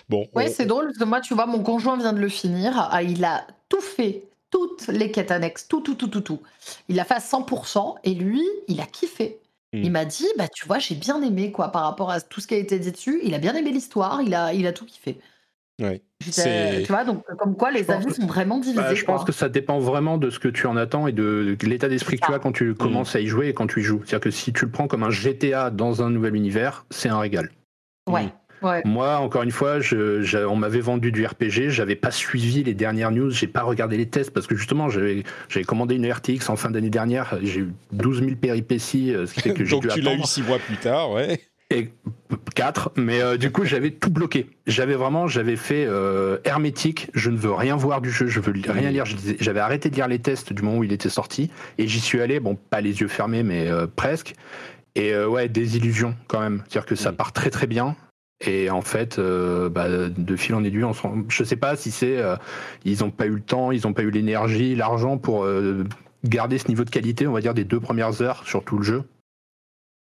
bon, 0.09 0.29
Ouais, 0.33 0.49
on- 0.49 0.53
c'est 0.55 0.67
drôle 0.67 0.87
parce 0.87 0.99
que 0.99 1.05
moi, 1.05 1.21
tu 1.21 1.35
vois, 1.35 1.47
mon 1.47 1.63
conjoint 1.63 1.97
vient 1.99 2.13
de 2.13 2.21
le 2.21 2.29
finir. 2.29 2.73
Ah, 2.77 3.03
Il 3.03 3.25
a 3.25 3.47
tout 3.69 3.81
fait, 3.81 4.23
toutes 4.57 4.89
les 4.89 5.11
quêtes 5.11 5.31
annexes, 5.31 5.69
tout, 5.69 5.83
tout, 5.83 5.95
tout, 5.95 6.09
tout, 6.09 6.23
tout. 6.23 6.41
Il 6.89 6.97
l'a 6.97 7.05
fait 7.05 7.15
à 7.15 7.19
100% 7.19 7.97
et 8.05 8.15
lui, 8.15 8.43
il 8.69 8.81
a 8.81 8.87
kiffé. 8.87 9.39
Mm. 9.75 9.83
Il 9.83 9.93
m'a 9.93 10.07
dit, 10.07 10.27
bah 10.39 10.49
tu 10.49 10.67
vois, 10.67 10.79
j'ai 10.79 10.95
bien 10.95 11.21
aimé 11.21 11.53
quoi 11.53 11.69
par 11.69 11.83
rapport 11.83 12.11
à 12.11 12.23
tout 12.23 12.41
ce 12.41 12.47
qui 12.47 12.55
a 12.55 12.57
été 12.57 12.79
dit 12.79 12.91
dessus. 12.91 13.21
Il 13.23 13.35
a 13.35 13.39
bien 13.39 13.55
aimé 13.55 13.71
l'histoire, 13.71 14.23
il 14.23 14.35
a, 14.35 14.55
il 14.55 14.67
a 14.67 14.73
tout 14.73 14.87
kiffé. 14.87 15.19
ouais. 15.83 16.01
Tu 16.21 16.87
vois, 16.89 17.05
donc 17.05 17.23
comme 17.37 17.55
quoi 17.55 17.71
les 17.71 17.91
avis 17.91 18.07
que- 18.07 18.15
sont 18.15 18.27
vraiment 18.27 18.59
divisés. 18.59 18.81
Bah, 18.81 18.95
je 18.95 19.05
pense 19.05 19.21
quoi. 19.21 19.27
que 19.27 19.33
ça 19.33 19.51
dépend 19.51 19.79
vraiment 19.79 20.17
de 20.17 20.31
ce 20.31 20.39
que 20.39 20.49
tu 20.49 20.67
en 20.67 20.79
attends 20.79 21.07
et 21.07 21.13
de 21.13 21.55
l'état 21.63 21.89
d'esprit 21.89 22.19
que 22.19 22.25
tu 22.25 22.33
as 22.33 22.39
quand 22.39 22.53
tu 22.53 22.75
commences 22.75 23.15
à 23.15 23.21
y 23.21 23.27
jouer 23.27 23.49
et 23.49 23.53
quand 23.53 23.67
tu 23.67 23.81
y 23.81 23.83
joues. 23.83 24.01
C'est-à-dire 24.07 24.25
que 24.25 24.31
si 24.31 24.55
tu 24.55 24.65
le 24.65 24.71
prends 24.71 24.89
comme 24.89 25.03
un 25.03 25.11
GTA 25.11 25.71
dans 25.71 26.03
un 26.03 26.09
nouvel 26.09 26.35
univers, 26.35 26.87
c'est 26.89 27.11
un 27.11 27.19
régal. 27.19 27.51
Ouais, 28.09 28.33
ouais. 28.63 28.83
Moi, 28.85 29.17
encore 29.19 29.43
une 29.43 29.51
fois, 29.51 29.81
je, 29.81 30.45
on 30.45 30.57
m'avait 30.57 30.81
vendu 30.81 31.13
du 31.13 31.25
RPG, 31.25 31.71
j'avais 31.71 31.97
pas 31.97 32.11
suivi 32.11 32.63
les 32.63 32.75
dernières 32.75 33.11
news, 33.11 33.31
j'ai 33.31 33.47
pas 33.47 33.63
regardé 33.63 33.97
les 33.97 34.07
tests 34.07 34.31
parce 34.31 34.47
que 34.47 34.57
justement, 34.57 34.89
j'avais 34.89 35.25
commandé 35.67 35.97
une 35.97 36.11
RTX 36.11 36.49
en 36.49 36.57
fin 36.57 36.71
d'année 36.71 36.91
dernière, 36.91 37.39
j'ai 37.43 37.61
eu 37.61 37.73
12 37.93 38.21
000 38.21 38.37
péripéties, 38.37 39.15
euh, 39.15 39.27
ce 39.27 39.35
qui 39.35 39.41
fait 39.41 39.55
que 39.55 39.65
j'ai 39.67 39.71
donc 39.71 39.83
dû 39.83 39.89
tu 39.89 40.01
l'as 40.01 40.15
eu 40.15 40.23
six 40.25 40.43
mois 40.43 40.59
plus 40.59 40.77
tard, 40.77 41.11
ouais. 41.11 41.41
Et 41.71 41.91
4, 42.55 42.93
mais 42.97 43.21
euh, 43.21 43.37
du 43.37 43.51
coup 43.51 43.65
j'avais 43.65 43.91
tout 43.91 44.11
bloqué. 44.11 44.49
J'avais 44.69 44.95
vraiment, 44.95 45.27
j'avais 45.27 45.57
fait 45.57 45.85
euh, 45.85 46.39
hermétique, 46.45 47.11
je 47.13 47.29
ne 47.29 47.37
veux 47.37 47.53
rien 47.53 47.75
voir 47.75 48.01
du 48.01 48.11
jeu, 48.11 48.29
je 48.29 48.39
veux 48.39 48.53
rien 48.69 48.91
lire. 48.93 49.05
J'avais 49.41 49.59
arrêté 49.59 49.91
de 49.91 49.97
lire 49.97 50.07
les 50.07 50.21
tests 50.21 50.53
du 50.53 50.63
moment 50.63 50.79
où 50.79 50.85
il 50.85 50.93
était 50.93 51.09
sorti, 51.09 51.51
et 51.79 51.89
j'y 51.89 51.99
suis 51.99 52.21
allé, 52.21 52.39
bon 52.39 52.57
pas 52.71 52.81
les 52.81 53.01
yeux 53.01 53.09
fermés, 53.09 53.43
mais 53.43 53.69
euh, 53.69 53.89
presque. 53.89 54.35
Et 54.95 55.13
euh, 55.13 55.29
ouais, 55.29 55.49
des 55.49 55.77
illusions 55.77 56.15
quand 56.27 56.41
même. 56.41 56.63
C'est-à-dire 56.69 56.87
que 56.87 56.95
ça 56.95 57.13
part 57.13 57.33
très 57.33 57.51
très 57.51 57.67
bien. 57.67 57.97
Et 58.41 58.69
en 58.69 58.83
fait, 58.83 59.19
euh, 59.19 59.71
bah, 59.71 60.09
de 60.09 60.37
fil 60.37 60.55
en 60.55 60.63
aiguille, 60.63 60.85
on 60.85 60.93
je 61.29 61.45
sais 61.45 61.57
pas 61.57 61.75
si 61.75 61.91
c'est 61.91 62.19
euh, 62.19 62.37
ils 62.85 63.01
n'ont 63.01 63.11
pas 63.11 63.27
eu 63.27 63.35
le 63.35 63.41
temps, 63.41 63.73
ils 63.73 63.83
n'ont 63.85 63.95
pas 63.95 64.03
eu 64.03 64.11
l'énergie, 64.11 64.75
l'argent 64.75 65.17
pour 65.17 65.45
euh, 65.45 65.85
garder 66.25 66.59
ce 66.59 66.69
niveau 66.69 66.85
de 66.85 66.91
qualité, 66.91 67.27
on 67.27 67.33
va 67.33 67.41
dire 67.41 67.55
des 67.55 67.65
deux 67.65 67.81
premières 67.81 68.21
heures 68.21 68.47
sur 68.47 68.63
tout 68.63 68.77
le 68.77 68.83
jeu. 68.83 69.05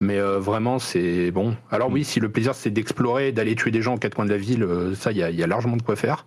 Mais 0.02 0.18
vraiment, 0.18 0.78
c'est 0.78 1.30
bon. 1.30 1.54
Alors 1.70 1.90
oui, 1.90 2.04
si 2.04 2.20
le 2.20 2.32
plaisir 2.32 2.54
c'est 2.54 2.70
d'explorer, 2.70 3.32
d'aller 3.32 3.54
tuer 3.54 3.70
des 3.70 3.82
gens 3.82 3.96
aux 3.96 3.98
quatre 3.98 4.14
coins 4.14 4.24
de 4.24 4.30
la 4.30 4.38
ville, 4.38 4.66
ça, 4.94 5.12
il 5.12 5.18
y, 5.18 5.20
y 5.20 5.42
a 5.42 5.46
largement 5.46 5.76
de 5.76 5.82
quoi 5.82 5.94
faire. 5.94 6.26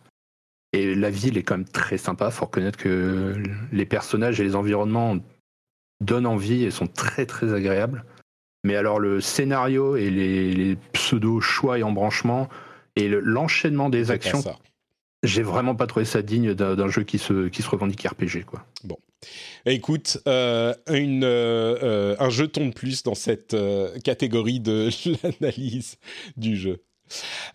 Et 0.73 0.93
la 0.93 1.09
ville 1.09 1.39
est 1.39 1.43
quand 1.43 1.57
même 1.57 1.67
très 1.67 1.97
sympa. 1.97 2.29
Faut 2.29 2.45
reconnaître 2.45 2.77
que 2.77 3.41
les 3.71 3.85
personnages 3.87 4.39
et 4.39 4.43
les 4.43 4.55
environnements 4.55 5.17
donnent 6.01 6.27
envie 6.27 6.63
et 6.63 6.69
sont 6.69 6.85
très 6.85 7.25
très 7.25 7.51
agréables. 7.51 8.05
Mais 8.63 8.75
alors 8.75 8.99
le 8.99 9.19
scénario 9.21 9.95
et 9.95 10.09
les, 10.09 10.53
les 10.53 10.75
pseudo 10.93 11.41
choix 11.41 11.79
et 11.79 11.83
embranchements 11.83 12.47
et 12.95 13.07
le- 13.07 13.19
l'enchaînement 13.19 13.89
des 13.89 14.09
actions, 14.11 14.39
j'ai 15.23 15.43
vraiment 15.43 15.75
pas 15.75 15.87
trouvé 15.87 16.05
ça 16.05 16.21
digne 16.21 16.53
d'un 16.53 16.87
jeu 16.87 17.03
qui 17.03 17.17
se 17.17 17.47
qui 17.49 17.61
se 17.61 17.69
revendique 17.69 18.01
RPG 18.07 18.45
quoi. 18.45 18.65
Écoute, 19.65 20.17
euh, 20.27 20.73
une, 20.89 21.23
euh, 21.23 21.77
euh, 21.81 22.15
un 22.19 22.29
jeton 22.29 22.67
de 22.67 22.73
plus 22.73 23.03
dans 23.03 23.15
cette 23.15 23.53
euh, 23.53 23.97
catégorie 23.99 24.59
de 24.59 24.89
l'analyse 25.23 25.97
du 26.35 26.57
jeu. 26.57 26.81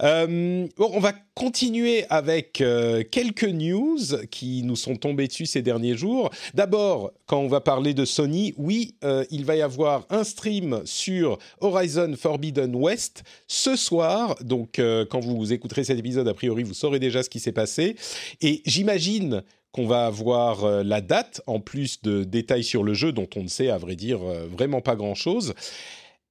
Euh, 0.02 0.66
on 0.78 1.00
va 1.00 1.12
continuer 1.34 2.04
avec 2.10 2.60
euh, 2.60 3.02
quelques 3.10 3.44
news 3.44 3.98
qui 4.30 4.62
nous 4.62 4.76
sont 4.76 4.96
tombées 4.96 5.28
dessus 5.28 5.46
ces 5.46 5.62
derniers 5.62 5.96
jours. 5.96 6.30
D'abord, 6.54 7.12
quand 7.26 7.38
on 7.38 7.48
va 7.48 7.60
parler 7.60 7.94
de 7.94 8.04
Sony, 8.04 8.54
oui, 8.56 8.94
euh, 9.04 9.24
il 9.30 9.44
va 9.44 9.56
y 9.56 9.62
avoir 9.62 10.06
un 10.10 10.24
stream 10.24 10.82
sur 10.84 11.38
Horizon 11.60 12.14
Forbidden 12.16 12.74
West 12.74 13.22
ce 13.46 13.76
soir. 13.76 14.36
Donc, 14.42 14.80
quand 15.10 15.20
vous 15.20 15.52
écouterez 15.52 15.84
cet 15.84 15.98
épisode, 15.98 16.28
a 16.28 16.34
priori, 16.34 16.62
vous 16.62 16.74
saurez 16.74 16.98
déjà 16.98 17.22
ce 17.22 17.30
qui 17.30 17.40
s'est 17.40 17.52
passé. 17.52 17.96
Et 18.40 18.62
j'imagine 18.66 19.42
qu'on 19.72 19.86
va 19.86 20.06
avoir 20.06 20.82
la 20.82 21.00
date, 21.00 21.42
en 21.46 21.60
plus 21.60 22.02
de 22.02 22.24
détails 22.24 22.64
sur 22.64 22.82
le 22.82 22.94
jeu 22.94 23.12
dont 23.12 23.28
on 23.36 23.42
ne 23.42 23.48
sait, 23.48 23.68
à 23.68 23.78
vrai 23.78 23.96
dire, 23.96 24.20
vraiment 24.20 24.80
pas 24.80 24.96
grand-chose. 24.96 25.54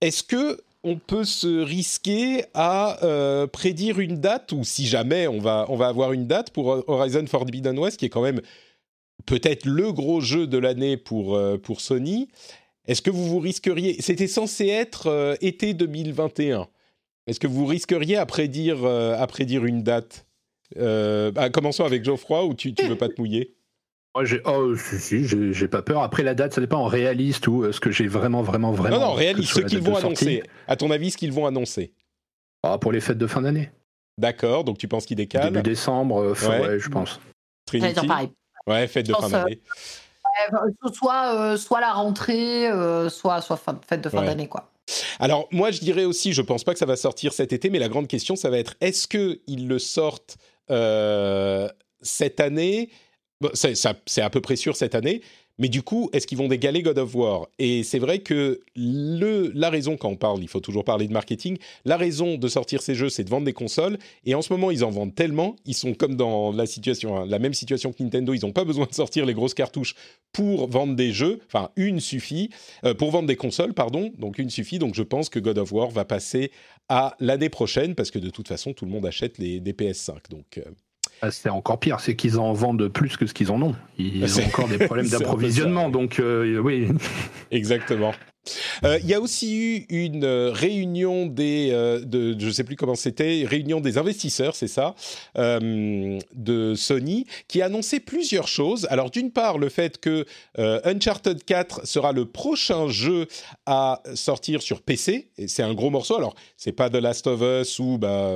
Est-ce 0.02 0.24
que 0.24 0.60
on 0.84 0.98
peut 0.98 1.24
se 1.24 1.62
risquer 1.62 2.46
à 2.54 3.04
euh, 3.04 3.48
prédire 3.48 4.00
une 4.00 4.20
date, 4.20 4.52
ou 4.52 4.64
si 4.64 4.86
jamais 4.88 5.28
on 5.28 5.40
va, 5.40 5.66
on 5.70 5.76
va 5.76 5.88
avoir 5.88 6.14
une 6.14 6.28
date 6.28 6.52
pour 6.52 6.84
Horizon 6.88 7.26
Forbidden 7.28 7.78
West, 7.78 7.98
qui 7.98 8.06
est 8.06 8.10
quand 8.10 8.22
même 8.22 8.42
peut-être 9.26 9.66
le 9.66 9.92
gros 9.92 10.22
jeu 10.22 10.48
de 10.48 10.58
l'année 10.58 10.98
pour, 10.98 11.36
euh, 11.36 11.58
pour 11.58 11.82
Sony. 11.82 12.30
Est-ce 12.88 13.02
que 13.02 13.10
vous 13.10 13.28
vous 13.28 13.40
risqueriez 13.40 14.02
C'était 14.02 14.28
censé 14.28 14.68
être 14.68 15.08
euh, 15.08 15.36
été 15.42 15.74
2021. 15.74 16.68
Est-ce 17.26 17.40
que 17.40 17.48
vous 17.48 17.66
risqueriez 17.66 18.16
à 18.16 18.26
prédire, 18.26 18.86
à 18.86 19.28
prédire 19.28 19.66
une 19.66 19.84
date? 19.84 20.26
Bah, 20.78 21.50
Commençons 21.50 21.84
avec 21.84 22.06
Geoffroy, 22.06 22.46
ou 22.46 22.54
tu 22.54 22.70
ne 22.72 22.88
veux 22.88 22.96
pas 22.96 23.10
te 23.10 23.20
mouiller? 23.20 23.57
Moi, 24.18 24.26
j'ai, 24.26 24.42
oh, 24.46 24.76
si, 24.76 25.00
si, 25.00 25.54
j'ai 25.54 25.68
pas 25.68 25.84
peur. 25.84 26.02
Après, 26.02 26.24
la 26.24 26.34
date, 26.34 26.52
ça 26.52 26.60
dépend 26.60 26.80
en 26.80 26.88
réaliste 26.88 27.48
ou 27.48 27.62
euh, 27.62 27.72
ce 27.72 27.80
que 27.80 27.92
j'ai 27.92 28.08
vraiment, 28.08 28.42
vraiment, 28.42 28.72
vraiment. 28.72 28.98
Non, 28.98 29.06
non, 29.10 29.14
réaliste, 29.14 29.54
ce 29.54 29.60
qu'ils 29.60 29.80
vont 29.80 29.96
annoncer. 29.96 30.42
À 30.68 30.76
ton 30.76 30.90
avis, 30.90 31.12
ce 31.12 31.18
qu'ils 31.18 31.32
vont 31.32 31.46
annoncer? 31.46 31.94
Ah, 32.64 32.80
Pour 32.80 32.92
les 32.92 33.00
fêtes 33.00 33.20
de 33.20 33.28
fin 33.28 33.44
d'année. 33.44 33.70
D'accord, 34.18 34.64
donc 34.64 34.80
tu 34.80 34.88
penses 34.88 35.06
qu'ils 35.06 35.18
décalent? 35.18 35.52
Début 35.52 35.62
décembre, 35.62 36.18
euh, 36.18 36.50
ouais. 36.50 36.80
je 36.80 36.90
pense. 36.90 37.20
Trinity? 37.68 38.08
Pareil. 38.08 38.30
Ouais, 38.66 38.88
fête 38.88 39.06
de 39.06 39.14
fin 39.14 39.30
d'année. 39.30 39.62
Euh, 40.52 40.90
soit, 40.94 41.56
soit 41.58 41.80
la 41.80 41.94
rentrée, 41.94 42.72
soit, 43.12 43.42
soit 43.42 43.62
fête 43.88 44.02
de 44.02 44.10
fin 44.10 44.24
d'année, 44.24 44.48
quoi. 44.48 44.72
Alors, 45.20 45.48
moi, 45.52 45.70
je 45.70 45.80
dirais 45.80 46.06
aussi, 46.06 46.34
je 46.34 46.42
pense 46.42 46.64
pas 46.64 46.74
que 46.74 46.80
ça 46.80 46.88
va 46.88 46.96
sortir 46.96 47.34
cet 47.34 47.54
été, 47.54 47.70
mais 47.70 47.78
la 47.78 47.88
grande 47.88 48.08
question, 48.08 48.36
ça 48.36 48.50
va 48.50 48.58
être 48.58 48.74
est-ce 48.82 49.08
qu'ils 49.08 49.68
le 49.68 49.78
sortent 49.78 50.38
cette 52.02 52.40
année? 52.40 52.90
C'est 53.54 54.22
à 54.22 54.30
peu 54.30 54.42
près 54.42 54.56
sûr 54.56 54.76
cette 54.76 54.96
année. 54.96 55.22
Mais 55.60 55.70
du 55.70 55.82
coup, 55.82 56.10
est-ce 56.14 56.28
qu'ils 56.28 56.38
vont 56.38 56.48
dégaler 56.48 56.84
God 56.84 57.00
of 57.00 57.16
War? 57.16 57.48
Et 57.58 57.84
c'est 57.84 57.98
vrai 57.98 58.20
que 58.20 58.62
la 58.76 59.70
raison, 59.70 59.98
quand 59.98 60.10
on 60.10 60.16
parle, 60.16 60.42
il 60.42 60.48
faut 60.48 60.60
toujours 60.60 60.84
parler 60.84 61.08
de 61.08 61.14
marketing, 61.14 61.58
la 61.84 61.98
raison 61.98 62.38
de 62.38 62.48
sortir 62.48 62.82
ces 62.82 62.94
jeux, 62.94 63.10
c'est 63.10 63.24
de 63.24 63.30
vendre 63.30 63.46
des 63.46 63.54
consoles. 63.54 63.98
Et 64.26 64.36
en 64.36 64.44
ce 64.44 64.54
moment, 64.54 64.70
ils 64.70 64.84
en 64.84 64.92
vendent 64.92 65.16
tellement, 65.16 65.56
ils 65.66 65.74
sont 65.74 65.94
comme 65.94 66.16
dans 66.16 66.52
la 66.52 66.68
situation, 66.68 67.18
hein, 67.18 67.26
la 67.28 67.40
même 67.40 67.56
situation 67.56 67.92
que 67.92 68.04
Nintendo, 68.04 68.34
ils 68.36 68.46
n'ont 68.46 68.52
pas 68.52 68.66
besoin 68.66 68.86
de 68.86 68.94
sortir 68.94 69.26
les 69.26 69.34
grosses 69.34 69.56
cartouches 69.56 69.96
pour 70.32 70.70
vendre 70.70 70.96
des 70.96 71.12
jeux. 71.12 71.40
Enfin, 71.48 71.72
une 71.76 72.00
suffit, 72.00 72.52
euh, 72.84 72.94
pour 72.94 73.10
vendre 73.10 73.28
des 73.28 73.36
consoles, 73.36 73.74
pardon. 73.74 74.12
Donc 74.20 74.38
une 74.38 74.52
suffit. 74.52 74.78
Donc 74.78 74.94
je 74.94 75.04
pense 75.04 75.30
que 75.30 75.40
God 75.40 75.58
of 75.58 75.72
War 75.72 75.90
va 75.90 76.06
passer 76.06 76.52
à 76.88 77.16
l'année 77.20 77.50
prochaine, 77.50 77.96
parce 77.96 78.12
que 78.12 78.20
de 78.20 78.30
toute 78.30 78.48
façon, 78.48 78.74
tout 78.74 78.86
le 78.86 78.92
monde 78.92 79.06
achète 79.08 79.40
les, 79.40 79.60
des 79.60 79.74
PS5. 79.74 80.30
Donc. 80.30 80.60
Euh, 80.60 80.64
ah, 81.22 81.32
c'est 81.32 81.50
encore 81.50 81.80
pire, 81.80 82.00
c'est 82.00 82.16
qu'ils 82.16 82.40
en 82.40 82.54
vendent 82.54 82.88
plus 82.88 83.18
que 83.18 83.26
ce 83.26 83.34
qu'ils 83.34 83.52
en 83.52 83.62
ont. 83.62 83.76
Ils 83.98 84.40
ont 84.40 84.46
encore 84.46 84.68
des 84.68 84.78
problèmes 84.86 85.08
d'approvisionnement, 85.08 85.90
donc 85.90 86.20
euh, 86.20 86.60
oui. 86.60 86.90
Exactement. 87.52 88.14
Euh, 88.84 89.00
il 89.02 89.10
y 89.10 89.14
a 89.14 89.22
aussi 89.22 89.86
eu 89.90 90.08
une 90.08 90.24
euh, 90.24 90.52
réunion 90.52 91.26
des, 91.26 91.70
euh, 91.72 92.36
je 92.38 92.50
sais 92.50 92.64
plus 92.64 92.76
comment 92.76 92.96
c'était, 92.96 93.46
réunion 93.48 93.80
des 93.80 93.98
investisseurs, 93.98 94.56
c'est 94.56 94.68
ça, 94.68 94.96
de 95.36 96.74
Sony, 96.76 97.26
qui 97.48 97.62
a 97.62 97.66
annoncé 97.66 98.00
plusieurs 98.00 98.48
choses. 98.48 98.88
Alors 98.90 99.10
d'une 99.10 99.32
part, 99.32 99.58
le 99.58 99.70
fait 99.70 100.00
que 100.00 100.26
Uncharted 100.58 101.44
4 101.44 101.86
sera 101.86 102.12
le 102.12 102.26
prochain 102.26 102.88
jeu 102.88 103.28
à 103.66 104.02
sortir 104.16 104.62
sur 104.62 104.82
PC, 104.82 105.30
et 105.38 105.48
c'est 105.48 105.64
un 105.64 105.74
gros 105.74 105.90
morceau. 105.90 106.18
Alors 106.18 106.36
c'est 106.56 106.72
pas 106.72 106.90
The 106.90 106.96
Last 106.96 107.28
of 107.28 107.42
Us 107.42 107.80
ou 107.80 107.98
bah, 107.98 108.32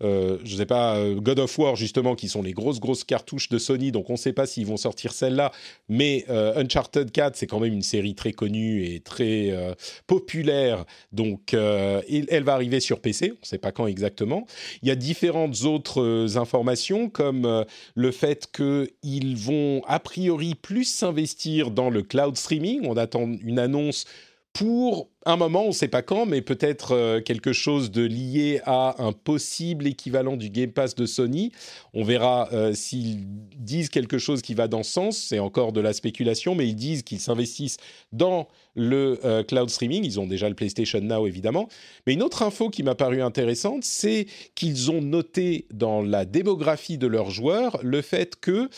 je 0.00 0.56
sais 0.56 0.66
pas 0.66 0.98
God 1.14 1.38
of 1.40 1.58
War 1.58 1.76
justement, 1.76 2.14
qui 2.14 2.28
sont 2.28 2.42
les 2.42 2.52
grosses 2.52 2.80
grosses 2.80 3.04
cartouches 3.04 3.48
de 3.48 3.58
Sony, 3.58 3.92
donc 3.92 4.08
on 4.10 4.14
ne 4.14 4.18
sait 4.18 4.32
pas 4.32 4.46
s'ils 4.46 4.66
vont 4.66 4.76
sortir 4.76 5.12
celle-là. 5.12 5.52
Mais 5.88 6.24
Uncharted 6.28 7.10
4, 7.10 7.36
c'est 7.36 7.46
quand 7.46 7.60
même 7.60 7.72
une 7.72 7.82
série 7.82 8.14
très 8.14 8.32
connue 8.32 8.84
et 8.84 9.00
très 9.00 9.39
euh, 9.50 9.74
populaire. 10.06 10.84
Donc, 11.12 11.54
euh, 11.54 12.02
elle 12.08 12.44
va 12.44 12.54
arriver 12.54 12.80
sur 12.80 13.00
PC. 13.00 13.30
On 13.32 13.40
ne 13.40 13.46
sait 13.46 13.58
pas 13.58 13.72
quand 13.72 13.86
exactement. 13.86 14.46
Il 14.82 14.88
y 14.88 14.90
a 14.90 14.94
différentes 14.94 15.62
autres 15.62 16.02
euh, 16.02 16.36
informations, 16.36 17.08
comme 17.08 17.64
le 17.94 18.10
fait 18.10 18.50
qu'ils 18.52 19.36
vont 19.36 19.82
a 19.86 19.98
priori 19.98 20.54
plus 20.54 20.84
s'investir 20.84 21.70
dans 21.70 21.90
le 21.90 22.02
cloud 22.02 22.36
streaming. 22.36 22.82
On 22.84 22.96
attend 22.96 23.30
une 23.42 23.58
annonce 23.58 24.06
pour 24.52 25.08
un 25.26 25.36
moment, 25.36 25.64
on 25.64 25.68
ne 25.68 25.72
sait 25.72 25.88
pas 25.88 26.02
quand, 26.02 26.26
mais 26.26 26.42
peut-être 26.42 26.92
euh, 26.92 27.20
quelque 27.20 27.52
chose 27.52 27.90
de 27.90 28.02
lié 28.02 28.60
à 28.64 29.02
un 29.02 29.12
possible 29.12 29.86
équivalent 29.86 30.36
du 30.36 30.50
Game 30.50 30.72
Pass 30.72 30.94
de 30.94 31.06
Sony. 31.06 31.52
On 31.94 32.02
verra 32.02 32.48
euh, 32.52 32.72
s'ils 32.74 33.26
disent 33.56 33.90
quelque 33.90 34.18
chose 34.18 34.42
qui 34.42 34.54
va 34.54 34.66
dans 34.66 34.82
ce 34.82 34.90
sens. 34.90 35.18
C'est 35.18 35.38
encore 35.38 35.72
de 35.72 35.80
la 35.80 35.92
spéculation, 35.92 36.54
mais 36.54 36.66
ils 36.66 36.74
disent 36.74 37.02
qu'ils 37.02 37.20
s'investissent 37.20 37.76
dans 38.12 38.48
le 38.74 39.20
euh, 39.24 39.44
cloud 39.44 39.70
streaming. 39.70 40.04
Ils 40.04 40.18
ont 40.18 40.26
déjà 40.26 40.48
le 40.48 40.54
PlayStation 40.54 41.00
Now, 41.00 41.26
évidemment. 41.26 41.68
Mais 42.06 42.14
une 42.14 42.22
autre 42.22 42.42
info 42.42 42.70
qui 42.70 42.82
m'a 42.82 42.94
paru 42.94 43.22
intéressante, 43.22 43.84
c'est 43.84 44.26
qu'ils 44.54 44.90
ont 44.90 45.02
noté 45.02 45.66
dans 45.72 46.02
la 46.02 46.24
démographie 46.24 46.98
de 46.98 47.06
leurs 47.06 47.30
joueurs 47.30 47.78
le 47.82 48.02
fait 48.02 48.36
que 48.40 48.68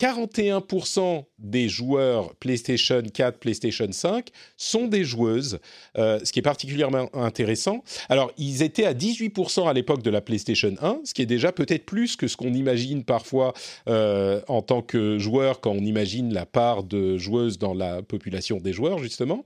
41% 0.00 1.24
des 1.38 1.68
joueurs 1.68 2.34
PlayStation 2.36 3.02
4, 3.02 3.38
PlayStation 3.38 3.88
5 3.90 4.28
sont 4.56 4.86
des 4.86 5.04
joueuses, 5.04 5.58
euh, 5.96 6.20
ce 6.22 6.32
qui 6.32 6.38
est 6.38 6.42
particulièrement 6.42 7.08
intéressant. 7.14 7.82
Alors, 8.08 8.30
ils 8.38 8.62
étaient 8.62 8.84
à 8.84 8.94
18% 8.94 9.68
à 9.68 9.72
l'époque 9.72 10.02
de 10.02 10.10
la 10.10 10.20
PlayStation 10.20 10.74
1, 10.80 11.00
ce 11.04 11.14
qui 11.14 11.22
est 11.22 11.26
déjà 11.26 11.50
peut-être 11.50 11.84
plus 11.84 12.16
que 12.16 12.28
ce 12.28 12.36
qu'on 12.36 12.54
imagine 12.54 13.02
parfois 13.02 13.54
euh, 13.88 14.40
en 14.46 14.62
tant 14.62 14.82
que 14.82 15.18
joueur 15.18 15.60
quand 15.60 15.72
on 15.72 15.84
imagine 15.84 16.32
la 16.32 16.46
part 16.46 16.84
de 16.84 17.18
joueuses 17.18 17.58
dans 17.58 17.74
la 17.74 18.02
population 18.02 18.58
des 18.58 18.72
joueurs, 18.72 18.98
justement. 18.98 19.42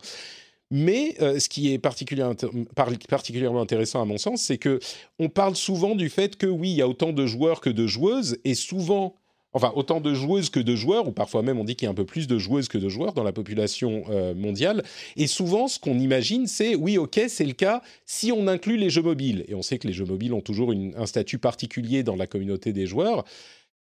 Mais 0.74 1.16
euh, 1.20 1.38
ce 1.38 1.50
qui 1.50 1.72
est 1.72 1.78
particulièrement, 1.78 3.60
intéressant 3.60 4.00
à 4.00 4.06
mon 4.06 4.16
sens, 4.16 4.40
c'est 4.40 4.56
que 4.56 4.80
on 5.18 5.28
parle 5.28 5.54
souvent 5.54 5.94
du 5.94 6.08
fait 6.08 6.36
que 6.36 6.46
oui, 6.46 6.70
il 6.70 6.76
y 6.76 6.82
a 6.82 6.88
autant 6.88 7.12
de 7.12 7.26
joueurs 7.26 7.60
que 7.60 7.68
de 7.68 7.86
joueuses, 7.86 8.38
et 8.44 8.54
souvent 8.54 9.14
enfin 9.52 9.72
autant 9.74 10.00
de 10.00 10.14
joueuses 10.14 10.50
que 10.50 10.60
de 10.60 10.74
joueurs, 10.74 11.08
ou 11.08 11.12
parfois 11.12 11.42
même 11.42 11.58
on 11.58 11.64
dit 11.64 11.76
qu'il 11.76 11.86
y 11.86 11.88
a 11.88 11.90
un 11.90 11.94
peu 11.94 12.04
plus 12.04 12.26
de 12.26 12.38
joueuses 12.38 12.68
que 12.68 12.78
de 12.78 12.88
joueurs 12.88 13.12
dans 13.12 13.22
la 13.22 13.32
population 13.32 14.04
euh, 14.10 14.34
mondiale. 14.34 14.82
Et 15.16 15.26
souvent, 15.26 15.68
ce 15.68 15.78
qu'on 15.78 15.98
imagine, 15.98 16.46
c'est 16.46 16.74
oui, 16.74 16.98
ok, 16.98 17.20
c'est 17.28 17.44
le 17.44 17.52
cas 17.52 17.82
si 18.06 18.32
on 18.32 18.46
inclut 18.46 18.76
les 18.76 18.90
jeux 18.90 19.02
mobiles. 19.02 19.44
Et 19.48 19.54
on 19.54 19.62
sait 19.62 19.78
que 19.78 19.86
les 19.86 19.92
jeux 19.92 20.04
mobiles 20.04 20.32
ont 20.32 20.40
toujours 20.40 20.72
un 20.72 21.06
statut 21.06 21.38
particulier 21.38 22.02
dans 22.02 22.16
la 22.16 22.26
communauté 22.26 22.72
des 22.72 22.86
joueurs. 22.86 23.24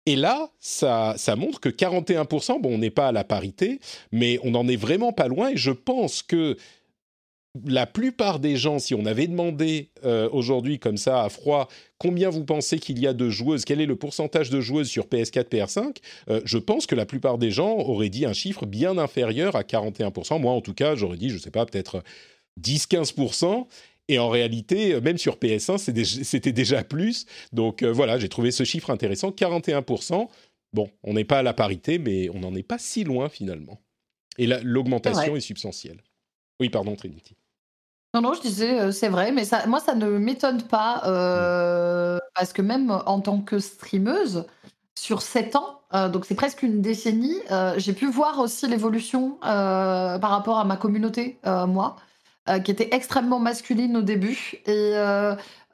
Et 0.06 0.16
là, 0.16 0.50
ça, 0.59 1.14
ça 1.18 1.36
montre 1.36 1.61
que 1.61 1.68
41%, 1.68 2.62
bon, 2.62 2.74
on 2.74 2.78
n'est 2.78 2.88
pas 2.88 3.09
à 3.09 3.12
la 3.12 3.24
parité, 3.24 3.78
mais 4.11 4.38
on 4.42 4.52
n'en 4.52 4.66
est 4.66 4.76
vraiment 4.76 5.12
pas 5.12 5.28
loin. 5.28 5.50
Et 5.50 5.59
je 5.59 5.70
pense 5.70 6.22
que 6.22 6.56
la 7.66 7.86
plupart 7.86 8.40
des 8.40 8.56
gens, 8.56 8.78
si 8.78 8.94
on 8.94 9.06
avait 9.06 9.26
demandé 9.26 9.90
euh, 10.04 10.28
aujourd'hui 10.32 10.78
comme 10.78 10.96
ça 10.96 11.22
à 11.22 11.28
froid, 11.28 11.68
combien 11.98 12.30
vous 12.30 12.44
pensez 12.44 12.78
qu'il 12.78 12.98
y 12.98 13.06
a 13.06 13.12
de 13.12 13.28
joueuses, 13.30 13.64
quel 13.64 13.80
est 13.80 13.86
le 13.86 13.96
pourcentage 13.96 14.50
de 14.50 14.61
joueuses 14.61 14.88
sur 14.88 15.06
PS4, 15.06 15.48
PS5, 15.48 15.96
euh, 16.30 16.40
je 16.44 16.59
pense 16.59 16.86
que 16.86 16.94
la 16.94 17.06
plupart 17.06 17.38
des 17.38 17.50
gens 17.50 17.76
auraient 17.76 18.09
dit 18.09 18.26
un 18.26 18.32
chiffre 18.32 18.66
bien 18.66 18.98
inférieur 18.98 19.56
à 19.56 19.62
41%. 19.62 20.40
Moi, 20.40 20.52
en 20.52 20.61
tout 20.61 20.74
cas, 20.74 20.94
j'aurais 20.94 21.16
dit, 21.16 21.30
je 21.30 21.34
ne 21.34 21.40
sais 21.40 21.50
pas, 21.50 21.66
peut-être 21.66 22.02
10-15%. 22.61 23.66
Et 24.09 24.18
en 24.18 24.30
réalité, 24.30 24.98
même 25.00 25.18
sur 25.18 25.36
PS1, 25.36 26.24
c'était 26.24 26.52
déjà 26.52 26.82
plus. 26.82 27.26
Donc 27.52 27.82
euh, 27.82 27.92
voilà, 27.92 28.18
j'ai 28.18 28.28
trouvé 28.28 28.50
ce 28.50 28.64
chiffre 28.64 28.90
intéressant, 28.90 29.30
41%. 29.30 30.28
Bon, 30.72 30.90
on 31.02 31.14
n'est 31.14 31.24
pas 31.24 31.38
à 31.38 31.42
la 31.42 31.52
parité, 31.52 31.98
mais 31.98 32.28
on 32.30 32.40
n'en 32.40 32.54
est 32.54 32.62
pas 32.62 32.78
si 32.78 33.04
loin 33.04 33.28
finalement. 33.28 33.80
Et 34.38 34.46
l'augmentation 34.46 35.36
est 35.36 35.40
substantielle. 35.40 36.00
Oui, 36.61 36.70
pardon, 36.70 36.96
Trinity. 36.96 37.38
Non, 38.18 38.30
non, 38.30 38.34
je 38.34 38.40
disais, 38.40 38.80
euh, 38.80 38.90
c'est 38.90 39.08
vrai, 39.08 39.30
mais 39.30 39.44
ça, 39.44 39.64
moi, 39.68 39.78
ça 39.78 39.94
ne 39.94 40.08
m'étonne 40.18 40.62
pas, 40.62 41.02
euh, 41.06 42.18
parce 42.34 42.52
que 42.52 42.62
même 42.62 42.90
en 42.90 43.20
tant 43.20 43.38
que 43.40 43.60
streameuse, 43.60 44.44
sur 44.98 45.22
7 45.22 45.54
ans, 45.54 45.82
euh, 45.94 46.08
donc 46.08 46.24
c'est 46.24 46.34
presque 46.34 46.64
une 46.64 46.82
décennie, 46.82 47.36
j'ai 47.76 47.92
pu 47.92 48.06
voir 48.10 48.40
aussi 48.40 48.66
l'évolution 48.66 49.38
par 49.40 50.30
rapport 50.30 50.58
à 50.58 50.64
ma 50.64 50.76
communauté, 50.76 51.38
moi, 51.44 51.94
qui 52.64 52.72
était 52.72 52.88
extrêmement 52.90 53.38
masculine 53.38 53.96
au 53.96 54.02
début. 54.02 54.54
Et 54.66 54.94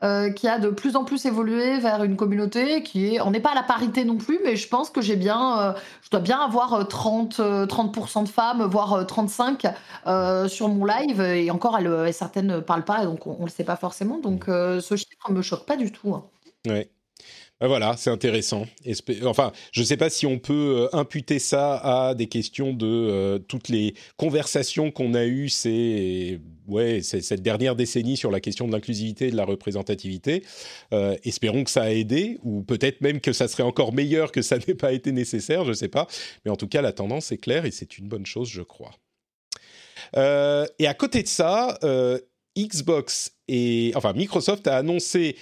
euh, 0.05 0.31
qui 0.31 0.49
a 0.49 0.59
de 0.59 0.69
plus 0.69 0.97
en 0.97 1.05
plus 1.05 1.25
évolué 1.25 1.79
vers 1.79 2.05
une 2.05 2.17
communauté 2.17 2.83
qui 2.83 3.15
est. 3.15 3.21
On 3.23 3.31
n'est 3.31 3.41
pas 3.41 3.53
à 3.53 3.55
la 3.55 3.63
parité 3.63 4.05
non 4.05 4.17
plus, 4.17 4.39
mais 4.45 4.55
je 4.55 4.69
pense 4.69 4.91
que 4.91 5.01
j'ai 5.01 5.17
bien. 5.17 5.59
Euh, 5.59 5.73
je 6.03 6.11
dois 6.11 6.21
bien 6.21 6.39
avoir 6.39 6.87
30, 6.87 7.41
euh, 7.41 7.67
30% 7.67 8.25
de 8.25 8.29
femmes, 8.29 8.63
voire 8.65 9.07
35 9.07 9.67
sur 10.49 10.69
mon 10.69 10.85
live. 10.85 11.21
Et 11.21 11.51
encore, 11.51 11.79
elles, 11.79 12.13
certaines 12.13 12.49
ne 12.49 12.61
parlent 12.61 12.85
pas, 12.85 13.05
donc 13.07 13.27
on 13.27 13.39
ne 13.39 13.45
le 13.45 13.51
sait 13.51 13.65
pas 13.65 13.77
forcément. 13.77 14.19
Donc 14.19 14.45
ce 14.47 14.95
chiffre 14.97 15.31
ne 15.31 15.35
me 15.35 15.43
choque 15.43 15.65
pas 15.65 15.77
du 15.77 15.91
tout. 15.91 16.15
Hein. 16.15 16.25
Ouais. 16.67 16.91
Ben 17.61 17.69
voilà, 17.69 17.97
c'est 17.97 18.11
intéressant. 18.11 18.67
Enfin, 19.25 19.53
je 19.71 19.81
ne 19.81 19.87
sais 19.87 19.97
pas 19.97 20.11
si 20.11 20.27
on 20.27 20.39
peut 20.41 20.89
euh, 20.93 20.97
imputer 20.97 21.39
ça 21.39 21.77
à 21.77 22.15
des 22.15 22.27
questions 22.27 22.73
de 22.73 22.87
euh, 22.87 23.39
toutes 23.39 23.69
les 23.69 23.95
conversations 24.17 24.91
qu'on 24.91 25.15
a 25.15 25.25
eues 25.25 25.49
ces, 25.49 26.41
ouais, 26.67 27.01
cette 27.03 27.43
dernière 27.43 27.77
décennie 27.77 28.17
sur 28.17 28.33
la 28.33 28.41
question 28.41 28.67
de 28.67 28.73
l'inclusivité 28.73 29.29
et 29.29 29.31
de 29.31 29.37
la 29.37 29.45
représentativité. 29.45 30.43
Euh, 30.93 31.17
espérons 31.23 31.63
que 31.63 31.71
ça 31.71 31.85
a 31.85 31.91
aidé, 31.91 32.39
ou 32.43 32.63
peut-être 32.63 33.01
même 33.03 33.21
que 33.21 33.33
ça 33.33 33.47
serait 33.47 33.63
encore 33.63 33.93
meilleur 33.93 34.33
que 34.33 34.43
ça 34.43 34.59
n'ait 34.69 34.75
pas 34.75 34.93
été 34.93 35.13
nécessaire, 35.13 35.65
je 35.65 35.71
ne 35.71 35.75
sais 35.75 35.89
pas. 35.89 36.09
Mais 36.45 36.51
en 36.51 36.57
tout 36.57 36.69
cas, 36.69 36.83
la 36.83 36.93
tendance 36.93 37.31
est 37.31 37.39
claire 37.39 37.67
et 37.67 37.71
c'est 37.71 37.99
une 37.99 38.09
bonne 38.09 38.27
chose, 38.27 38.49
je 38.49 38.63
crois. 38.63 38.91
et 40.17 40.87
à 40.87 40.95
côté 40.95 41.23
de 41.23 41.29
ça, 41.29 41.79
Xbox 42.57 43.33
et 43.49 43.93
enfin 43.95 44.13
Microsoft 44.13 44.67
a 44.69 44.77
annoncé 44.77 45.37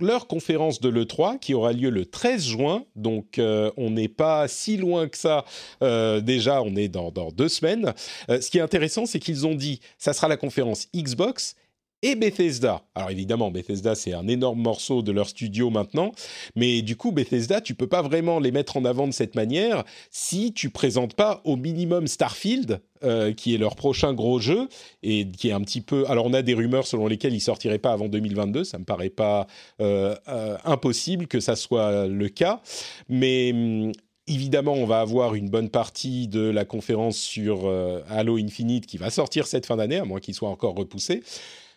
leur 0.00 0.26
conférence 0.26 0.80
de 0.80 0.88
l'E3 0.88 1.38
qui 1.38 1.54
aura 1.54 1.72
lieu 1.72 1.90
le 1.90 2.06
13 2.06 2.44
juin, 2.44 2.84
donc 2.96 3.38
euh, 3.38 3.70
on 3.76 3.90
n'est 3.90 4.08
pas 4.08 4.48
si 4.48 4.76
loin 4.76 5.08
que 5.08 5.16
ça, 5.16 5.44
euh, 5.82 6.20
déjà 6.20 6.62
on 6.62 6.76
est 6.76 6.88
dans, 6.88 7.10
deux 7.30 7.48
semaines. 7.48 7.92
Euh, 8.28 8.40
ce 8.40 8.50
qui 8.50 8.58
est 8.58 8.62
intéressant, 8.62 9.06
c'est 9.06 9.18
qu'ils 9.18 9.46
ont 9.46 9.54
dit, 9.54 9.80
ça 9.98 10.12
sera 10.12 10.28
la 10.28 10.36
conférence 10.36 10.88
Xbox 10.94 11.54
et 12.02 12.14
Bethesda. 12.14 12.82
Alors 12.94 13.10
évidemment, 13.10 13.50
Bethesda 13.50 13.94
c'est 13.94 14.12
un 14.12 14.26
énorme 14.28 14.60
morceau 14.60 15.02
de 15.02 15.12
leur 15.12 15.28
studio 15.28 15.70
maintenant, 15.70 16.12
mais 16.56 16.82
du 16.82 16.96
coup 16.96 17.12
Bethesda, 17.12 17.60
tu 17.60 17.74
peux 17.74 17.86
pas 17.86 18.02
vraiment 18.02 18.40
les 18.40 18.52
mettre 18.52 18.76
en 18.76 18.84
avant 18.84 19.06
de 19.06 19.12
cette 19.12 19.34
manière 19.34 19.84
si 20.10 20.52
tu 20.52 20.70
présentes 20.70 21.14
pas 21.14 21.40
au 21.44 21.56
minimum 21.56 22.06
Starfield, 22.06 22.80
euh, 23.02 23.32
qui 23.32 23.54
est 23.54 23.58
leur 23.58 23.76
prochain 23.76 24.12
gros 24.12 24.40
jeu 24.40 24.68
et 25.02 25.26
qui 25.26 25.48
est 25.48 25.52
un 25.52 25.60
petit 25.60 25.80
peu. 25.80 26.04
Alors 26.08 26.26
on 26.26 26.32
a 26.32 26.42
des 26.42 26.54
rumeurs 26.54 26.86
selon 26.86 27.06
lesquelles 27.06 27.34
il 27.34 27.40
sortirait 27.40 27.78
pas 27.78 27.92
avant 27.92 28.08
2022. 28.08 28.64
Ça 28.64 28.78
me 28.78 28.84
paraît 28.84 29.10
pas 29.10 29.46
euh, 29.80 30.14
euh, 30.28 30.56
impossible 30.64 31.26
que 31.26 31.40
ça 31.40 31.56
soit 31.56 32.06
le 32.06 32.28
cas, 32.28 32.60
mais 33.08 33.52
hum, 33.52 33.92
Évidemment, 34.26 34.74
on 34.74 34.86
va 34.86 35.00
avoir 35.00 35.34
une 35.34 35.48
bonne 35.48 35.70
partie 35.70 36.28
de 36.28 36.40
la 36.40 36.64
conférence 36.64 37.16
sur 37.16 37.68
Halo 38.08 38.36
Infinite 38.36 38.86
qui 38.86 38.96
va 38.96 39.10
sortir 39.10 39.44
cette 39.48 39.66
fin 39.66 39.76
d'année, 39.76 39.96
à 39.96 40.04
moins 40.04 40.20
qu'il 40.20 40.34
soit 40.34 40.50
encore 40.50 40.76
repoussé. 40.76 41.24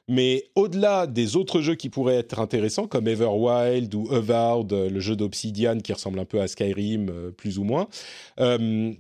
Mais 0.10 0.49
au-delà 0.56 1.08
des 1.08 1.36
autres 1.38 1.62
jeux 1.62 1.76
qui 1.76 1.89
pourraient 1.89 2.16
être 2.18 2.39
intéressants, 2.39 2.88
comme 2.88 3.08
Everwild 3.08 3.93
ou 3.95 4.14
Avowed, 4.14 4.72
le 4.74 4.99
jeu 4.99 5.16
d'Obsidian 5.16 5.80
qui 5.80 5.93
ressemble 5.93 6.20
un 6.20 6.26
peu 6.26 6.41
à 6.41 6.47
Skyrim, 6.47 7.10
euh, 7.10 7.32
plus 7.32 7.58
ou 7.58 7.64
moins, 7.64 7.88
euh, 8.39 8.91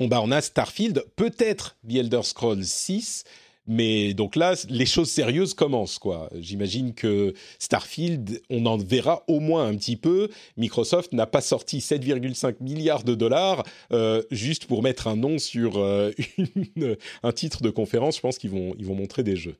on, 0.00 0.08
bah, 0.08 0.20
on 0.22 0.30
a 0.30 0.40
Starfield, 0.40 1.04
peut-être 1.16 1.76
The 1.86 1.96
Elder 1.96 2.22
Scrolls 2.22 2.64
6, 2.64 3.24
mais 3.66 4.14
donc 4.14 4.36
là, 4.36 4.54
les 4.68 4.86
choses 4.86 5.10
sérieuses 5.10 5.54
commencent, 5.54 5.98
quoi. 5.98 6.30
J'imagine 6.38 6.94
que 6.94 7.34
Starfield, 7.58 8.42
on 8.50 8.64
en 8.66 8.76
verra 8.78 9.24
au 9.28 9.40
moins 9.40 9.66
un 9.66 9.76
petit 9.76 9.96
peu. 9.96 10.28
Microsoft 10.56 11.12
n'a 11.12 11.26
pas 11.26 11.40
sorti 11.40 11.78
7,5 11.78 12.56
milliards 12.60 13.04
de 13.04 13.14
dollars 13.14 13.62
euh, 13.92 14.22
juste 14.30 14.66
pour 14.66 14.82
mettre 14.82 15.06
un 15.06 15.16
nom 15.16 15.38
sur 15.38 15.78
un 17.22 17.32
titre 17.32 17.62
de 17.62 17.70
conférence. 17.70 18.16
Je 18.16 18.20
pense 18.20 18.38
qu'ils 18.38 18.50
vont, 18.50 18.74
ils 18.78 18.84
vont 18.86 18.94
montrer 18.94 19.22
des 19.22 19.36
jeux. 19.36 19.56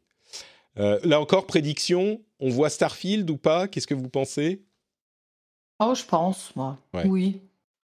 Euh, 0.78 0.98
là 1.04 1.20
encore, 1.20 1.46
prédiction, 1.46 2.20
on 2.40 2.50
voit 2.50 2.70
Starfield 2.70 3.28
ou 3.30 3.36
pas? 3.36 3.68
Qu'est-ce 3.68 3.86
que 3.86 3.94
vous 3.94 4.08
pensez? 4.08 4.64
Oh, 5.80 5.94
je 5.94 6.04
pense, 6.04 6.54
moi. 6.56 6.78
Oui. 7.04 7.40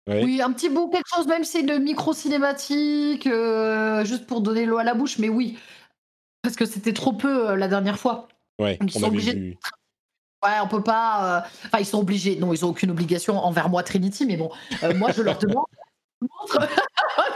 Oui, 0.07 0.39
un 0.39 0.53
petit 0.53 0.69
bout, 0.69 0.89
quelque 0.89 1.07
chose, 1.15 1.26
même 1.26 1.43
si 1.43 1.53
c'est 1.53 1.63
de 1.63 1.80
micro-cinématique, 1.80 3.26
euh, 3.26 4.05
juste 4.05 4.28
pour 4.28 4.41
donner 4.41 4.67
l'eau 4.67 4.78
à 4.78 4.84
la 4.84 4.93
bouche, 4.93 5.17
mais 5.17 5.30
oui. 5.30 5.57
Parce 6.43 6.55
que 6.55 6.65
c'était 6.65 6.93
trop 6.93 7.13
peu 7.13 7.49
euh, 7.49 7.55
la 7.55 7.67
dernière 7.67 7.97
fois. 7.97 8.28
Ouais, 8.59 8.78
ils 8.82 8.97
on 8.97 8.99
sont 8.99 9.07
obligés. 9.07 9.57
Ouais, 10.43 10.59
on 10.63 10.67
peut 10.67 10.84
pas. 10.84 11.47
Enfin, 11.65 11.80
ils 11.80 11.88
sont 11.88 11.99
obligés. 11.99 12.36
Non, 12.36 12.53
ils 12.53 12.63
ont 12.63 12.69
aucune 12.69 12.91
obligation 12.91 13.39
envers 13.39 13.67
moi, 13.67 13.82
Trinity, 13.82 14.28
mais 14.28 14.38
bon, 14.38 14.51
moi, 14.95 15.11
je 15.11 15.23
leur 15.23 15.39
demande 15.39 15.65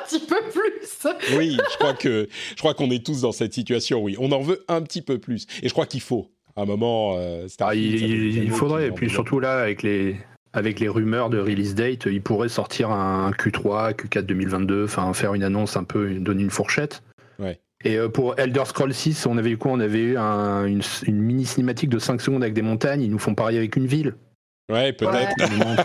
petit 0.10 0.26
peu 0.26 0.40
plus. 0.52 1.38
oui, 1.38 1.58
je 1.72 1.78
crois 1.78 1.94
que 1.94 2.28
je 2.52 2.56
crois 2.56 2.74
qu'on 2.74 2.92
est 2.92 3.06
tous 3.06 3.22
dans 3.22 3.32
cette 3.32 3.54
situation. 3.54 4.02
Oui, 4.02 4.16
on 4.20 4.32
en 4.32 4.42
veut 4.42 4.64
un 4.68 4.82
petit 4.82 5.02
peu 5.02 5.18
plus, 5.18 5.46
et 5.62 5.68
je 5.68 5.74
crois 5.74 5.86
qu'il 5.86 6.02
faut. 6.02 6.32
À 6.56 6.64
un 6.64 6.66
moment, 6.66 7.16
euh, 7.18 7.48
ah, 7.62 7.76
il, 7.76 8.52
faudrait. 8.52 8.88
Et 8.88 8.92
puis 8.92 9.10
surtout 9.10 9.40
là, 9.40 9.60
avec 9.60 9.84
les 9.84 10.18
avec 10.52 10.80
les 10.80 10.90
rumeurs 10.90 11.30
de 11.30 11.40
release 11.40 11.76
date, 11.76 12.08
il 12.08 12.22
pourrait 12.22 12.50
sortir 12.50 12.90
un 12.90 13.32
Q3, 13.32 13.94
Q4 13.94 14.24
2022, 14.24 14.86
enfin 14.86 15.14
faire 15.14 15.36
une 15.36 15.44
annonce 15.44 15.78
un 15.78 15.84
peu, 15.84 16.16
donner 16.16 16.44
une 16.44 16.50
fourchette. 16.50 17.04
Ouais. 17.38 17.60
Et 17.86 17.98
euh, 17.98 18.10
pour 18.10 18.38
Elder 18.38 18.64
Scrolls 18.66 18.94
6, 18.94 19.26
on 19.28 19.38
avait 19.38 19.52
eu 19.52 19.58
quoi? 19.58 19.72
On 19.72 19.80
avait 19.80 20.02
eu 20.02 20.18
une, 20.18 20.82
une, 21.06 21.22
mini 21.22 21.46
cinématique 21.46 21.90
de 21.90 22.00
5 22.00 22.20
secondes 22.20 22.44
avec 22.44 22.54
des 22.54 22.62
montagnes. 22.62 23.04
Ils 23.04 23.12
nous 23.12 23.20
font 23.20 23.36
parier 23.36 23.58
avec 23.58 23.76
une 23.76 23.86
ville. 23.86 24.16
Ouais, 24.70 24.94
peut-être. 24.94 25.34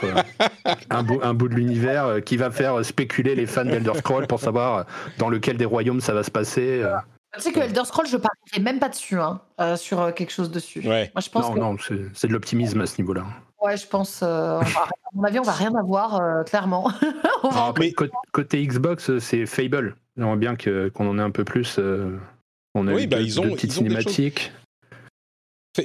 Euh, 0.05 0.75
un, 0.91 1.03
bout, 1.03 1.19
un 1.23 1.33
bout 1.33 1.49
de 1.49 1.55
l'univers 1.55 2.05
euh, 2.05 2.21
qui 2.21 2.37
va 2.37 2.51
faire 2.51 2.85
spéculer 2.85 3.35
les 3.35 3.47
fans 3.47 3.65
d'Elder 3.65 3.95
Scrolls 3.97 4.27
pour 4.27 4.41
savoir 4.41 4.77
euh, 4.77 4.83
dans 5.19 5.31
lequel 5.31 5.57
des 5.57 5.65
royaumes 5.65 6.03
ça 6.03 6.13
va 6.13 6.23
se 6.23 6.31
passer. 6.31 6.85
Tu 7.35 7.41
sais 7.41 7.53
que 7.53 7.61
Elder 7.61 7.85
Scrolls, 7.85 8.07
je 8.07 8.17
parlerai 8.17 8.61
même 8.63 8.79
pas 8.79 8.89
dessus, 8.89 9.19
hein, 9.19 9.41
sur 9.77 10.15
quelque 10.15 10.31
chose 10.31 10.53
dessus. 10.53 10.87
Ouais. 10.87 11.11
Moi, 11.15 11.21
je 11.21 11.31
pense 11.31 11.51
non, 11.51 11.73
non, 11.73 11.77
c'est 12.15 12.29
de 12.29 12.33
l'optimisme 12.33 12.81
à 12.81 12.87
ce 12.87 13.01
niveau-là. 13.01 13.25
Ouais, 13.61 13.77
je 13.77 13.87
pense. 13.89 14.23
à 14.23 14.61
mon 15.15 15.25
avis, 15.25 15.41
on 15.41 15.45
va 15.45 15.53
rien 15.53 15.75
avoir, 15.75 16.45
clairement. 16.45 16.93
Ah, 17.47 17.75
côté, 18.33 18.67
Xbox, 18.67 19.19
c'est 19.19 19.45
Fable. 19.45 19.97
J'aimerais 20.17 20.37
bien 20.37 20.57
qu'on 20.57 21.09
en 21.09 21.19
ait 21.19 21.23
un 21.23 21.31
peu 21.31 21.45
plus. 21.45 21.79
on 22.75 22.89
a 22.89 22.93
oui, 22.93 23.07
bah, 23.07 23.21
ils 23.21 23.39
ont, 23.39 23.51
petites 23.51 23.73
cinématiques. 23.73 24.53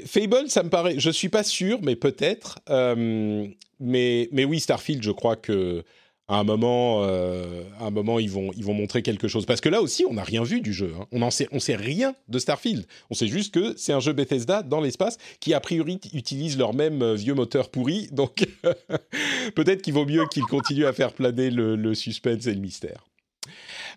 Fable, 0.06 0.50
ça 0.50 0.64
me 0.64 0.70
paraît, 0.70 1.00
je 1.00 1.10
suis 1.10 1.30
pas 1.30 1.44
sûr, 1.44 1.80
mais 1.82 1.96
peut-être. 1.96 2.60
Euh, 2.70 3.48
mais, 3.80 4.30
mais 4.32 4.46
oui, 4.46 4.60
Starfield, 4.60 5.02
je 5.02 5.12
crois 5.12 5.36
que 5.36 5.84
à 6.28 6.36
un 6.36 6.44
moment, 6.44 7.04
euh, 7.04 7.64
à 7.80 7.86
un 7.86 7.90
moment, 7.90 8.20
ils 8.20 8.30
vont, 8.30 8.52
ils 8.56 8.64
vont 8.64 8.76
montrer 8.76 9.02
quelque 9.02 9.28
chose. 9.28 9.48
Parce 9.48 9.62
que 9.62 9.70
là 9.70 9.82
aussi, 9.82 10.06
on 10.08 10.14
n'a 10.14 10.24
rien 10.24 10.44
vu 10.44 10.62
du 10.62 10.74
jeu. 10.74 10.94
Hein. 10.96 11.08
On 11.12 11.26
ne 11.26 11.30
sait, 11.32 11.48
on 11.52 11.60
sait 11.60 11.76
rien 11.76 12.14
de 12.28 12.38
Starfield. 12.38 12.86
On 13.10 13.16
sait 13.16 13.28
juste 13.28 13.52
que 13.52 13.74
c'est 13.78 13.94
un 13.94 14.00
jeu 14.00 14.14
Bethesda 14.14 14.62
dans 14.62 14.80
l'espace 14.80 15.18
qui 15.40 15.56
a 15.56 15.60
priori 15.60 16.00
utilise 16.14 16.56
leur 16.56 16.76
même 16.76 17.02
euh, 17.02 17.16
vieux 17.16 17.34
moteur 17.34 17.70
pourri. 17.70 18.10
Donc 18.12 18.48
peut-être 19.56 19.82
qu'il 19.82 19.96
vaut 19.96 20.06
mieux 20.06 20.26
qu'ils 20.32 20.44
continuent 20.44 20.86
à 20.86 20.94
faire 20.94 21.14
planer 21.14 21.50
le 21.50 21.96
suspense 21.96 22.46
et 22.46 22.54
le 22.54 22.60
mystère. 22.60 23.10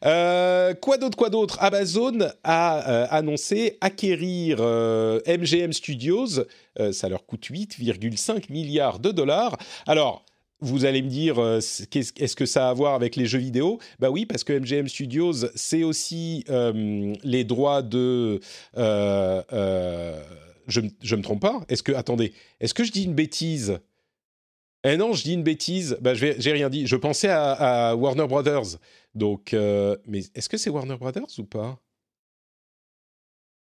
Euh, 0.05 0.75
quoi 0.75 0.99
d'autre, 0.99 1.17
quoi 1.17 1.31
d'autre? 1.31 1.59
Amazon 1.61 2.19
a 2.43 2.91
euh, 2.91 3.07
annoncé 3.11 3.79
acquérir 3.81 4.59
MGM 4.59 4.63
euh, 4.63 5.73
Studios. 5.73 6.45
ça 6.93 7.09
leur 7.09 7.25
coûte 7.27 7.47
8,5 7.49 8.51
milliards 8.51 8.99
de 8.99 9.11
dollars. 9.11 9.57
Alors, 9.87 10.25
vous 10.61 10.85
allez 10.85 11.03
me 11.03 11.09
dire, 11.09 11.41
est-ce 11.41 12.37
que 12.37 12.47
ça 12.47 12.69
a 12.69 12.71
à 12.71 12.73
voir 12.73 12.95
avec 12.95 13.17
les 13.17 13.27
jeux 13.27 13.39
vidéo? 13.39 13.81
Bah 13.99 14.11
oui, 14.11 14.27
parce 14.27 14.45
que 14.45 14.53
MGM 14.53 14.87
Studios, 14.87 15.47
c'est 15.57 15.83
aussi 15.83 16.45
les 17.25 17.45
droits 17.45 17.83
de... 17.83 18.41
je, 18.77 19.21
je 20.69 21.17
me 21.17 21.23
trompe 21.23 21.41
pas? 21.41 21.61
Est-ce 21.69 21.83
que... 21.83 21.93
Attendez, 21.93 22.33
est-ce 22.61 22.75
que 22.75 22.85
je 22.85 22.93
dis 22.93 23.05
une 23.05 23.15
bêtise? 23.15 23.81
Eh 24.85 24.97
non, 24.97 25.13
je 25.13 25.23
dis 25.23 25.35
une 25.35 25.45
bêtise. 25.45 25.97
Bah, 26.01 26.15
j'ai 26.15 26.53
rien 26.53 26.69
dit. 26.69 26.87
Je 26.87 26.97
pensais 26.97 27.29
à, 27.31 27.95
Warner 27.97 28.27
Brothers. 28.27 28.79
Donc, 29.15 29.55
euh, 29.55 29.97
mais 30.07 30.21
est-ce 30.35 30.49
que 30.49 30.57
c'est 30.57 30.71
Warner 30.71 30.97
Brothers 30.97 31.39
ou 31.39 31.45
pas? 31.45 31.79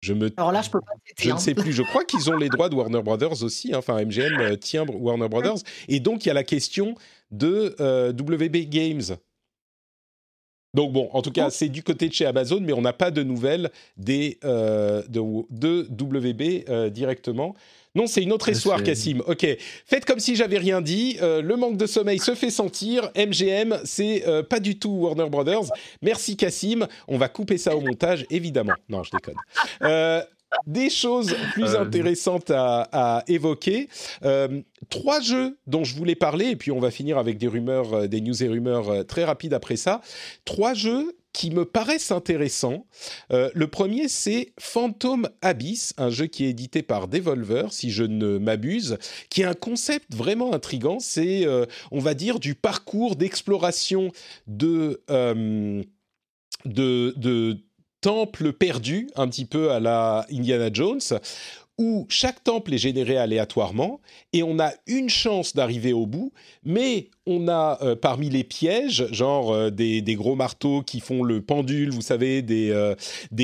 Je 0.01 0.15
me... 0.15 0.33
Alors 0.37 0.51
là, 0.51 0.63
je 0.63 0.71
peux 0.71 0.81
pas. 0.81 0.93
Je 1.17 1.31
ne 1.31 1.39
sais 1.39 1.55
plus. 1.55 1.73
Je 1.73 1.83
crois 1.83 2.05
qu'ils 2.05 2.29
ont 2.29 2.37
les 2.37 2.49
droits 2.49 2.69
de 2.69 2.75
Warner 2.75 3.03
Brothers 3.03 3.43
aussi. 3.45 3.73
Hein. 3.73 3.79
Enfin, 3.79 4.05
MGM 4.05 4.41
euh, 4.41 4.57
tient 4.57 4.85
Warner 4.85 5.29
Brothers. 5.29 5.59
Et 5.87 6.01
donc, 6.01 6.25
il 6.25 6.29
y 6.29 6.31
a 6.31 6.35
la 6.35 6.43
question 6.43 6.97
de 7.31 7.77
euh, 7.79 8.13
WB 8.13 8.69
Games. 8.69 9.17
Donc 10.75 10.93
bon, 10.93 11.09
en 11.13 11.23
tout 11.23 11.33
cas, 11.33 11.51
c'est 11.51 11.69
du 11.69 11.83
côté 11.83 12.09
de 12.09 12.15
chez 12.15 12.27
Amazon, 12.27 12.61
mais 12.61 12.73
on 12.73 12.81
n'a 12.81 12.93
pas 12.93 13.11
de 13.11 13.23
nouvelles 13.23 13.71
des, 13.97 14.39
de, 14.43 15.23
de, 15.51 15.87
WB 15.91 16.91
directement. 16.93 17.55
Non, 17.95 18.07
c'est 18.07 18.23
une 18.23 18.33
autre 18.33 18.49
histoire, 18.49 18.83
Cassim. 18.83 19.21
Ok, 19.27 19.47
faites 19.87 20.05
comme 20.07 20.19
si 20.19 20.35
j'avais 20.35 20.57
rien 20.57 20.81
dit. 20.81 21.19
Euh, 21.21 21.43
le 21.43 21.57
manque 21.57 21.77
de 21.77 21.87
sommeil 21.87 22.19
se 22.19 22.35
fait 22.35 22.51
sentir. 22.51 23.11
MGM, 23.15 23.81
c'est 23.85 24.27
euh, 24.27 24.43
pas 24.43 24.61
du 24.61 24.79
tout 24.79 24.91
Warner 24.91 25.29
Brothers. 25.29 25.71
Merci, 26.01 26.37
Cassim. 26.37 26.87
On 27.07 27.19
va 27.19 27.29
couper 27.29 27.59
ça 27.59 27.77
au 27.77 27.81
montage, 27.81 28.25
évidemment. 28.31 28.73
Non, 28.89 29.03
je 29.03 29.11
déconne. 29.11 29.37
Euh, 29.83 30.23
des 30.67 30.89
choses 30.89 31.35
plus 31.53 31.75
intéressantes 31.75 32.51
à, 32.51 33.25
évoquer. 33.27 33.89
Trois 34.93 35.21
jeux 35.21 35.57
dont 35.67 35.85
je 35.85 35.97
voulais 35.97 36.15
parler, 36.15 36.51
et 36.51 36.57
puis 36.57 36.71
on 36.71 36.79
va 36.79 36.91
finir 36.91 37.17
avec 37.17 37.39
des 37.39 37.49
rumeurs, 37.49 38.09
des 38.09 38.21
news 38.21 38.45
et 38.45 38.49
rumeurs 38.49 39.07
très 39.07 39.25
rapides 39.25 39.55
après 39.55 39.77
ça. 39.77 40.03
Trois 40.45 40.75
jeux 40.75 41.17
qui 41.33 41.51
me 41.51 41.65
paraissent 41.65 42.11
intéressants. 42.11 42.87
Euh, 43.33 43.51
le 43.55 43.67
premier, 43.67 44.09
c'est 44.09 44.53
Phantom 44.61 45.31
Abyss, 45.41 45.95
un 45.97 46.11
jeu 46.11 46.27
qui 46.27 46.45
est 46.45 46.51
édité 46.51 46.83
par 46.83 47.09
Devolver, 47.09 47.73
si 47.73 47.91
je 47.91 48.05
ne 48.05 48.37
m'abuse, 48.37 48.99
qui 49.31 49.43
a 49.43 49.49
un 49.49 49.55
concept 49.55 50.15
vraiment 50.15 50.53
intrigant. 50.53 50.99
C'est, 51.01 51.47
euh, 51.47 51.65
on 51.91 52.01
va 52.01 52.13
dire, 52.13 52.39
du 52.39 52.55
parcours 52.55 53.17
d'exploration 53.17 54.13
de, 54.47 55.03
euh, 55.11 55.83
de, 56.67 57.15
de 57.17 57.57
temples 58.03 58.53
perdus, 58.53 59.09
un 59.15 59.29
petit 59.29 59.47
peu 59.47 59.71
à 59.71 59.81
la 59.81 60.27
Indiana 60.31 60.69
Jones, 60.71 61.01
où 61.79 62.07
chaque 62.09 62.45
temple 62.45 62.75
est 62.75 62.79
généré 62.79 63.17
aléatoirement 63.17 64.01
et 64.33 64.43
on 64.43 64.59
a 64.59 64.73
une 64.87 65.09
chance 65.09 65.55
d'arriver 65.55 65.93
au 65.93 66.07
bout, 66.07 66.33
mais 66.65 67.09
on 67.27 67.49
a 67.49 67.79
euh, 67.83 67.97
parmi 67.97 68.29
les 68.29 68.45
pièges, 68.45 69.07
genre 69.13 69.53
euh, 69.53 69.71
des, 69.71 70.03
gros 70.15 70.35
marteaux 70.35 70.83
qui 70.83 71.01
font 71.01 71.23
le 71.23 71.41
pendule, 71.41 71.91
vous 71.91 72.03
savez, 72.03 72.43
des, 72.43 72.71
euh, 72.71 72.95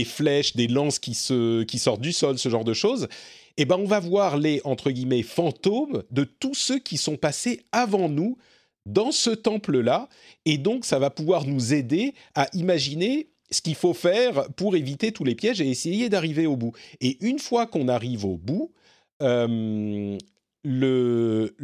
flèches, 0.04 0.54
des 0.56 0.68
lances 0.68 0.98
qui 0.98 1.14
sortent 1.14 2.00
du 2.00 2.12
sol, 2.12 2.38
ce 2.38 2.48
genre 2.48 2.64
de 2.64 2.74
choses. 2.74 3.08
Et 3.56 3.62
eh 3.62 3.64
ben, 3.64 3.76
on 3.76 3.86
va 3.86 3.98
voir 3.98 4.36
les 4.36 4.60
entre 4.62 4.92
guillemets 4.92 5.24
fantômes 5.24 6.04
de 6.12 6.22
tous 6.22 6.54
ceux 6.54 6.78
qui 6.78 6.96
sont 6.96 7.16
passés 7.16 7.64
avant 7.72 8.08
nous 8.08 8.38
dans 8.86 9.10
ce 9.10 9.30
temple-là, 9.30 10.08
et 10.44 10.58
donc 10.58 10.84
ça 10.84 10.98
va 10.98 11.10
pouvoir 11.10 11.44
nous 11.44 11.74
aider 11.74 12.14
à 12.34 12.46
imaginer 12.54 13.28
ce 13.50 13.60
qu'il 13.62 13.74
faut 13.74 13.94
faire 13.94 14.48
pour 14.56 14.76
éviter 14.76 15.12
tous 15.12 15.24
les 15.24 15.34
pièges 15.34 15.60
et 15.60 15.68
essayer 15.68 16.08
d'arriver 16.08 16.46
au 16.46 16.56
bout. 16.56 16.72
Et 17.00 17.16
une 17.24 17.38
fois 17.38 17.66
qu'on 17.66 17.88
arrive 17.88 18.24
au 18.24 18.36
bout, 18.36 18.72
le, 19.20 20.18
le, 20.64 21.54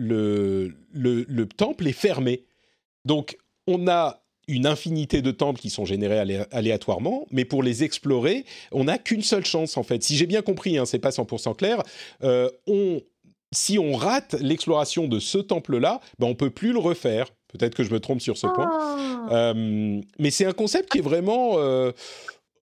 le, 0.93 1.25
le, 1.29 1.47
temple 1.47 1.87
est 1.87 1.93
fermé. 1.93 2.45
Donc, 3.05 3.37
on 3.67 3.89
a 3.89 4.25
une 4.49 4.67
infinité 4.67 5.23
de 5.23 5.31
temples 5.31 5.61
qui 5.61 5.71
sont 5.71 5.85
générés 5.85 6.47
aléatoirement, 6.51 7.27
mais 7.31 7.45
pour 7.45 7.63
les 7.63 7.83
explorer, 7.83 8.45
on 8.73 8.85
n'a 8.85 8.99
qu'une 8.99 9.23
seule 9.23 9.45
chance 9.45 9.77
en 9.77 9.83
fait. 9.83 10.03
Si 10.03 10.17
j'ai 10.17 10.27
bien 10.27 10.43
compris, 10.43 10.77
hein, 10.77 10.85
c'est 10.85 10.99
pas 10.99 11.11
100% 11.11 11.57
clair, 11.57 11.83
euh, 12.23 12.51
si 13.53 13.79
on 13.79 13.95
rate 13.95 14.35
l'exploration 14.41 15.09
de 15.09 15.19
ce 15.19 15.39
temple-là, 15.39 16.01
ben 16.19 16.27
on 16.27 16.35
peut 16.35 16.51
plus 16.51 16.73
le 16.73 16.79
refaire. 16.79 17.29
Peut-être 17.57 17.75
que 17.75 17.85
je 17.85 17.93
me 17.93 18.01
trompe 18.01 18.21
sur 18.21 18.37
ce 18.37 18.47
point. 18.47 18.71
Ah. 18.71 19.29
Euh, 19.33 20.01
mais 20.19 20.31
c'est 20.31 20.45
un 20.45 20.53
concept 20.53 20.91
qui 20.91 20.99
est 20.99 21.03
vraiment 21.03 21.55
euh, 21.59 21.93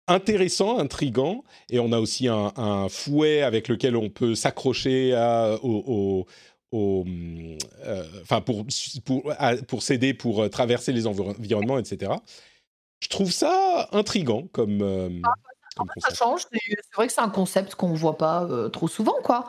intéressant, 0.08 0.80
intrigant, 0.80 1.44
et 1.70 1.80
on 1.80 1.92
a 1.92 2.00
aussi 2.00 2.28
un, 2.28 2.88
fouet 2.90 3.42
avec 3.44 3.68
lequel 3.68 3.96
on 3.96 4.10
peut 4.10 4.36
s'accrocher 4.36 5.14
au, 5.62 6.26
euh, 6.72 8.04
enfin 8.22 8.42
pour, 8.42 8.66
pour, 9.06 9.34
pour 9.68 9.84
s'aider 9.84 10.14
pour 10.14 10.44
euh, 10.44 10.50
traverser 10.50 10.92
les 10.92 11.08
environnements, 11.08 11.80
etc. 11.80 12.12
Je 13.00 13.08
trouve 13.08 13.32
ça 13.32 13.88
intrigant 13.92 14.48
comme, 14.52 14.82
euh, 14.82 15.10
comme 15.76 15.88
ça 15.98 16.14
change. 16.14 16.42
C'est 16.52 16.96
vrai 16.96 17.08
que 17.08 17.14
c'est 17.14 17.22
un 17.22 17.30
concept 17.30 17.76
qu'on 17.76 17.94
voit 17.94 18.18
pas 18.18 18.48
trop 18.72 18.88
souvent, 18.88 19.16
quoi. 19.24 19.48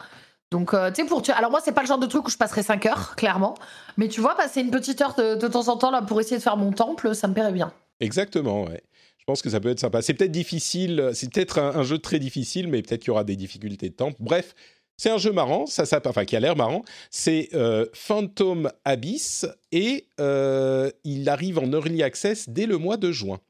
Donc, 0.50 0.70
tu 0.70 1.02
sais, 1.02 1.04
pour. 1.04 1.22
Alors, 1.30 1.50
moi, 1.50 1.60
c'est 1.64 1.72
pas 1.72 1.82
le 1.82 1.86
genre 1.86 1.98
de 1.98 2.06
truc 2.06 2.26
où 2.26 2.30
je 2.30 2.36
passerai 2.36 2.62
5 2.62 2.86
heures, 2.86 3.16
clairement. 3.16 3.54
Mais 3.96 4.08
tu 4.08 4.20
vois, 4.20 4.34
passer 4.34 4.60
une 4.60 4.70
petite 4.70 5.00
heure 5.00 5.14
de, 5.14 5.46
temps 5.46 5.68
en 5.68 5.76
temps 5.76 5.90
là 5.90 6.02
pour 6.02 6.20
essayer 6.20 6.38
de 6.38 6.42
faire 6.42 6.56
mon 6.56 6.72
temple, 6.72 7.14
ça 7.14 7.28
me 7.28 7.34
plairait 7.34 7.52
bien. 7.52 7.72
Exactement, 8.00 8.64
ouais. 8.64 8.82
Je 9.18 9.24
pense 9.26 9.42
que 9.42 9.50
ça 9.50 9.60
peut 9.60 9.68
être 9.68 9.78
sympa. 9.78 10.02
C'est 10.02 10.14
peut-être 10.14 10.32
difficile, 10.32 11.10
c'est 11.14 11.32
peut-être 11.32 11.58
un, 11.58 11.76
un, 11.76 11.82
jeu 11.84 11.98
très 11.98 12.18
difficile, 12.18 12.66
mais 12.68 12.82
peut-être 12.82 13.02
qu'il 13.02 13.08
y 13.08 13.10
aura 13.12 13.22
des 13.22 13.36
difficultés 13.36 13.90
de 13.90 13.94
temple. 13.94 14.16
Bref, 14.18 14.54
c'est 15.00 15.08
un 15.08 15.16
jeu 15.16 15.32
marrant, 15.32 15.64
ça, 15.64 15.86
ça, 15.86 15.98
enfin 16.04 16.26
qui 16.26 16.36
a 16.36 16.40
l'air 16.40 16.56
marrant. 16.56 16.84
C'est 17.08 17.48
euh, 17.54 17.86
Phantom 17.94 18.70
Abyss 18.84 19.46
et 19.72 20.08
euh, 20.20 20.90
il 21.04 21.26
arrive 21.30 21.58
en 21.58 21.72
early 21.72 22.02
access 22.02 22.50
dès 22.50 22.66
le 22.66 22.76
mois 22.76 22.98
de 22.98 23.10
juin. 23.10 23.40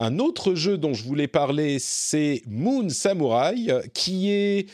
Un 0.00 0.18
autre 0.18 0.56
jeu 0.56 0.78
dont 0.78 0.94
je 0.94 1.04
voulais 1.04 1.28
parler, 1.28 1.78
c'est 1.78 2.42
Moon 2.48 2.88
Samurai, 2.88 3.54
qui 3.94 4.32
est 4.32 4.68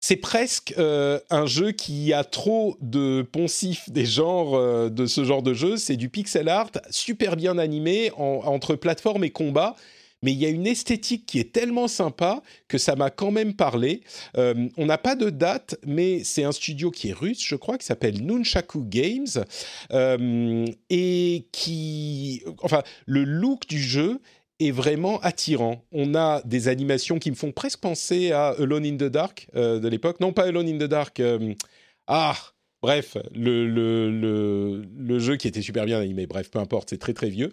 c'est 0.00 0.16
presque 0.16 0.74
euh, 0.78 1.18
un 1.30 1.46
jeu 1.46 1.72
qui 1.72 2.12
a 2.12 2.24
trop 2.24 2.76
de 2.80 3.22
poncifs 3.22 3.90
des 3.90 4.06
genres 4.06 4.90
de 4.90 5.06
ce 5.06 5.24
genre 5.24 5.42
de 5.42 5.54
jeu. 5.54 5.76
C'est 5.76 5.96
du 5.96 6.08
pixel 6.08 6.48
art 6.48 6.70
super 6.90 7.36
bien 7.36 7.58
animé 7.58 8.12
entre 8.16 8.74
plateforme 8.74 9.24
et 9.24 9.30
combat 9.30 9.76
mais 10.22 10.32
il 10.32 10.38
y 10.38 10.46
a 10.46 10.48
une 10.48 10.66
esthétique 10.66 11.26
qui 11.26 11.38
est 11.38 11.52
tellement 11.52 11.88
sympa 11.88 12.42
que 12.66 12.78
ça 12.78 12.96
m'a 12.96 13.10
quand 13.10 13.30
même 13.30 13.54
parlé. 13.54 14.02
Euh, 14.36 14.68
on 14.76 14.86
n'a 14.86 14.98
pas 14.98 15.14
de 15.14 15.30
date, 15.30 15.78
mais 15.86 16.24
c'est 16.24 16.44
un 16.44 16.52
studio 16.52 16.90
qui 16.90 17.10
est 17.10 17.12
russe, 17.12 17.44
je 17.44 17.56
crois, 17.56 17.78
qui 17.78 17.86
s'appelle 17.86 18.24
Nunchaku 18.24 18.84
Games, 18.84 19.44
euh, 19.92 20.66
et 20.90 21.46
qui, 21.52 22.42
enfin, 22.62 22.82
le 23.06 23.24
look 23.24 23.66
du 23.68 23.80
jeu 23.80 24.20
est 24.60 24.70
vraiment 24.70 25.20
attirant. 25.20 25.84
On 25.92 26.14
a 26.14 26.42
des 26.44 26.68
animations 26.68 27.18
qui 27.18 27.30
me 27.30 27.36
font 27.36 27.52
presque 27.52 27.80
penser 27.80 28.32
à 28.32 28.48
Alone 28.58 28.86
in 28.86 28.96
the 28.96 29.10
Dark 29.10 29.48
euh, 29.56 29.78
de 29.78 29.88
l'époque. 29.88 30.20
Non, 30.20 30.32
pas 30.32 30.44
Alone 30.44 30.68
in 30.68 30.78
the 30.78 30.88
Dark. 30.88 31.22
ah, 32.06 32.36
Bref, 32.80 33.16
le, 33.34 33.66
le, 33.66 34.84
le, 34.96 35.18
jeu 35.18 35.36
qui 35.36 35.48
était 35.48 35.62
super 35.62 35.84
bien 35.84 35.98
animé, 36.00 36.28
bref, 36.28 36.48
peu 36.48 36.60
importe, 36.60 36.90
c'est 36.90 36.98
très 36.98 37.12
très 37.12 37.28
vieux. 37.28 37.50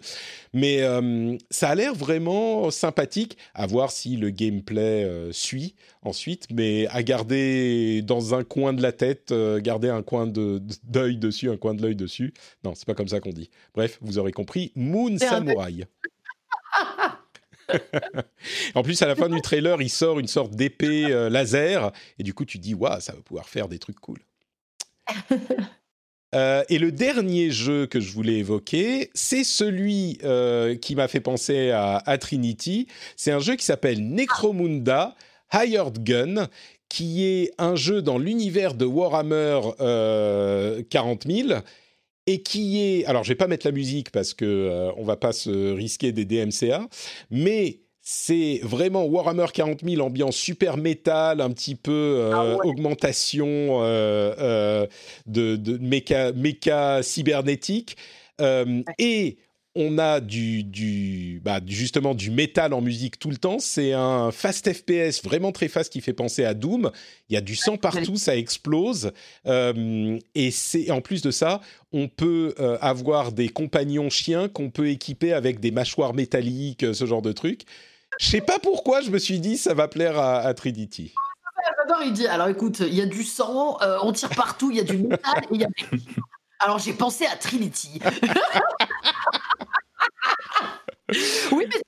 Mais 0.54 0.82
euh, 0.82 1.36
ça 1.50 1.70
a 1.70 1.74
l'air 1.74 1.96
vraiment 1.96 2.70
sympathique, 2.70 3.36
à 3.52 3.66
voir 3.66 3.90
si 3.90 4.16
le 4.16 4.30
gameplay 4.30 5.02
euh, 5.02 5.32
suit 5.32 5.74
ensuite, 6.02 6.46
mais 6.52 6.86
à 6.88 7.02
garder 7.02 8.02
dans 8.02 8.36
un 8.36 8.44
coin 8.44 8.72
de 8.72 8.82
la 8.82 8.92
tête, 8.92 9.32
euh, 9.32 9.60
garder 9.60 9.88
un 9.88 10.02
coin 10.02 10.28
d'œil 10.28 11.16
dessus, 11.16 11.50
un 11.50 11.56
coin 11.56 11.74
de 11.74 11.82
l'œil 11.82 11.96
dessus. 11.96 12.32
Non, 12.62 12.76
c'est 12.76 12.86
pas 12.86 12.94
comme 12.94 13.08
ça 13.08 13.18
qu'on 13.18 13.32
dit. 13.32 13.50
Bref, 13.74 13.98
vous 14.02 14.18
aurez 14.18 14.32
compris, 14.32 14.70
Moon 14.76 15.18
Samurai. 15.18 15.88
En 18.74 18.82
plus, 18.82 19.00
à 19.02 19.06
la 19.06 19.16
fin 19.16 19.28
du 19.28 19.40
trailer, 19.40 19.82
il 19.82 19.90
sort 19.90 20.18
une 20.20 20.28
sorte 20.28 20.52
d'épée 20.52 21.08
laser, 21.30 21.92
et 22.18 22.22
du 22.22 22.32
coup, 22.34 22.44
tu 22.44 22.58
dis, 22.58 22.74
waouh, 22.74 23.00
ça 23.00 23.12
va 23.12 23.20
pouvoir 23.22 23.48
faire 23.48 23.68
des 23.68 23.78
trucs 23.78 24.00
cool. 24.00 24.18
Euh, 26.34 26.64
et 26.68 26.78
le 26.78 26.92
dernier 26.92 27.50
jeu 27.50 27.86
que 27.86 28.00
je 28.00 28.12
voulais 28.12 28.38
évoquer, 28.38 29.10
c'est 29.14 29.44
celui 29.44 30.18
euh, 30.24 30.76
qui 30.76 30.94
m'a 30.94 31.08
fait 31.08 31.20
penser 31.20 31.70
à, 31.70 32.18
Trinity. 32.18 32.88
C'est 33.16 33.30
un 33.30 33.38
jeu 33.38 33.56
qui 33.56 33.64
s'appelle 33.64 34.06
Necromunda 34.06 35.14
Hired 35.52 36.02
Gun, 36.02 36.48
qui 36.88 37.24
est 37.24 37.52
un 37.58 37.76
jeu 37.76 38.02
dans 38.02 38.18
l'univers 38.18 38.74
de 38.74 38.84
Warhammer 38.84 39.60
40 39.78 39.80
euh, 39.80 40.82
000 41.26 41.60
et 42.26 42.42
qui 42.42 42.80
est. 42.80 43.04
Alors, 43.06 43.24
je 43.24 43.28
vais 43.28 43.36
pas 43.36 43.48
mettre 43.48 43.66
la 43.66 43.72
musique 43.72 44.10
parce 44.10 44.34
que 44.34 44.90
on 44.96 45.04
va 45.04 45.16
pas 45.16 45.32
se 45.32 45.72
risquer 45.72 46.12
des 46.12 46.24
DMCA, 46.24 46.88
mais 47.30 47.80
c'est 48.08 48.60
vraiment 48.62 49.04
Warhammer 49.04 49.46
40 49.52 49.80
000, 49.84 50.00
ambiance 50.00 50.36
super 50.36 50.76
métal, 50.76 51.40
un 51.40 51.50
petit 51.50 51.74
peu 51.74 51.90
euh, 51.90 52.30
ah 52.32 52.64
augmentation 52.64 53.48
euh, 53.48 54.32
euh, 54.38 54.86
de, 55.26 55.56
de 55.56 55.76
méca, 55.78 56.30
méca 56.30 57.02
cybernétique. 57.02 57.96
Et 58.98 59.38
on 59.76 59.98
a 59.98 60.20
du, 60.20 60.64
du 60.64 61.40
bah, 61.44 61.60
justement 61.66 62.14
du 62.14 62.30
métal 62.30 62.72
en 62.72 62.80
musique 62.80 63.18
tout 63.18 63.30
le 63.30 63.36
temps. 63.36 63.58
C'est 63.58 63.92
un 63.92 64.32
fast 64.32 64.72
FPS 64.72 65.22
vraiment 65.22 65.52
très 65.52 65.68
fast 65.68 65.92
qui 65.92 66.00
fait 66.00 66.12
penser 66.12 66.44
à 66.44 66.54
Doom. 66.54 66.90
Il 67.28 67.34
y 67.34 67.36
a 67.36 67.40
du 67.40 67.54
sang 67.54 67.76
partout, 67.76 68.16
ça 68.16 68.36
explose. 68.36 69.12
et 69.44 70.50
c'est 70.50 70.90
en 70.90 71.00
plus 71.00 71.22
de 71.22 71.30
ça, 71.30 71.60
on 71.92 72.08
peut 72.08 72.54
avoir 72.80 73.32
des 73.32 73.48
compagnons 73.48 74.10
chiens 74.10 74.48
qu'on 74.48 74.70
peut 74.70 74.88
équiper 74.88 75.32
avec 75.32 75.60
des 75.60 75.70
mâchoires 75.70 76.14
métalliques, 76.14 76.94
ce 76.94 77.06
genre 77.06 77.22
de 77.22 77.32
trucs. 77.32 77.66
Je 78.18 78.26
sais 78.26 78.40
pas 78.40 78.58
pourquoi 78.58 79.00
je 79.02 79.10
me 79.10 79.18
suis 79.18 79.40
dit 79.40 79.56
ça 79.58 79.74
va 79.74 79.88
plaire 79.88 80.18
à, 80.18 80.52
Trinity. 80.54 81.12
J'adore, 81.78 82.02
il 82.04 82.12
dit 82.12 82.26
alors 82.26 82.48
écoute, 82.48 82.80
il 82.80 82.94
y 82.94 83.02
a 83.02 83.06
du 83.06 83.24
sang, 83.24 83.78
euh, 83.82 83.98
on 84.02 84.12
tire 84.12 84.30
partout, 84.30 84.70
il 84.70 84.78
y 84.78 84.80
a 84.80 84.84
du 84.84 84.96
métal, 84.96 85.42
et 85.52 85.56
y 85.56 85.64
a... 85.64 85.68
Alors 86.60 86.78
j'ai 86.78 86.92
pensé 86.92 87.26
à 87.26 87.36
Trinity. 87.36 88.00
oui, 91.52 91.66
mais 91.68 91.80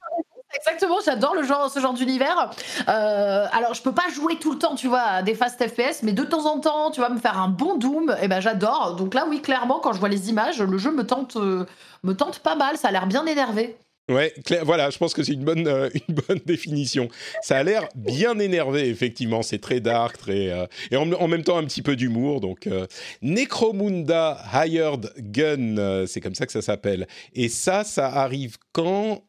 exactement, 0.54 0.98
j'adore 1.04 1.34
le 1.34 1.42
genre, 1.42 1.70
ce 1.70 1.80
genre 1.80 1.94
d'univers. 1.94 2.50
Euh, 2.88 3.46
alors, 3.52 3.74
je 3.74 3.82
peux 3.82 3.92
pas 3.92 4.08
jouer 4.14 4.38
tout 4.38 4.52
le 4.52 4.58
temps, 4.58 4.74
tu 4.74 4.88
vois, 4.88 5.00
à 5.00 5.22
des 5.22 5.34
fast 5.34 5.62
FPS, 5.66 6.02
mais 6.02 6.12
de 6.12 6.24
temps 6.24 6.46
en 6.46 6.60
temps, 6.60 6.90
tu 6.90 7.00
vas 7.00 7.08
me 7.08 7.18
faire 7.18 7.38
un 7.38 7.48
bon 7.48 7.76
Doom, 7.76 8.10
et 8.10 8.24
eh 8.24 8.28
ben 8.28 8.40
j'adore. 8.40 8.96
Donc 8.96 9.14
là, 9.14 9.26
oui, 9.28 9.42
clairement, 9.42 9.80
quand 9.80 9.92
je 9.92 10.00
vois 10.00 10.08
les 10.08 10.30
images, 10.30 10.60
le 10.62 10.78
jeu 10.78 10.90
me 10.92 11.06
tente, 11.06 11.36
euh, 11.36 11.66
me 12.04 12.14
tente 12.14 12.40
pas 12.40 12.54
mal. 12.56 12.76
Ça 12.76 12.88
a 12.88 12.90
l'air 12.92 13.06
bien 13.06 13.26
énervé. 13.26 13.78
Ouais, 14.08 14.32
voilà, 14.62 14.88
je 14.88 14.96
pense 14.96 15.12
que 15.12 15.22
c'est 15.22 15.34
une 15.34 15.44
bonne, 15.44 15.66
euh, 15.66 15.90
une 16.08 16.14
bonne 16.14 16.40
définition. 16.46 17.08
Ça 17.42 17.58
a 17.58 17.62
l'air 17.62 17.88
bien 17.94 18.38
énervé, 18.38 18.88
effectivement. 18.88 19.42
C'est 19.42 19.58
très 19.58 19.80
dark, 19.80 20.16
très 20.16 20.50
euh, 20.50 20.66
et 20.90 20.96
en, 20.96 21.28
même 21.28 21.42
temps 21.42 21.58
un 21.58 21.64
petit 21.64 21.82
peu 21.82 21.94
d'humour. 21.94 22.40
Donc, 22.40 22.66
euh, 22.66 22.86
Necromunda 23.20 24.42
Hired 24.52 25.12
Gun, 25.18 26.06
c'est 26.06 26.20
comme 26.20 26.34
ça 26.34 26.46
que 26.46 26.52
ça 26.52 26.62
s'appelle. 26.62 27.06
Et 27.34 27.48
ça, 27.48 27.84
ça 27.84 28.06
arrive 28.06 28.56
quand 28.72 29.24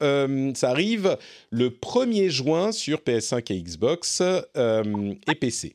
Ça 0.55 0.69
arrive 0.69 1.17
le 1.49 1.69
1er 1.69 2.30
juin 2.30 2.71
sur 2.71 2.99
PS5 2.99 3.53
et 3.53 3.61
Xbox 3.61 4.21
et 4.21 5.36
PC. 5.36 5.73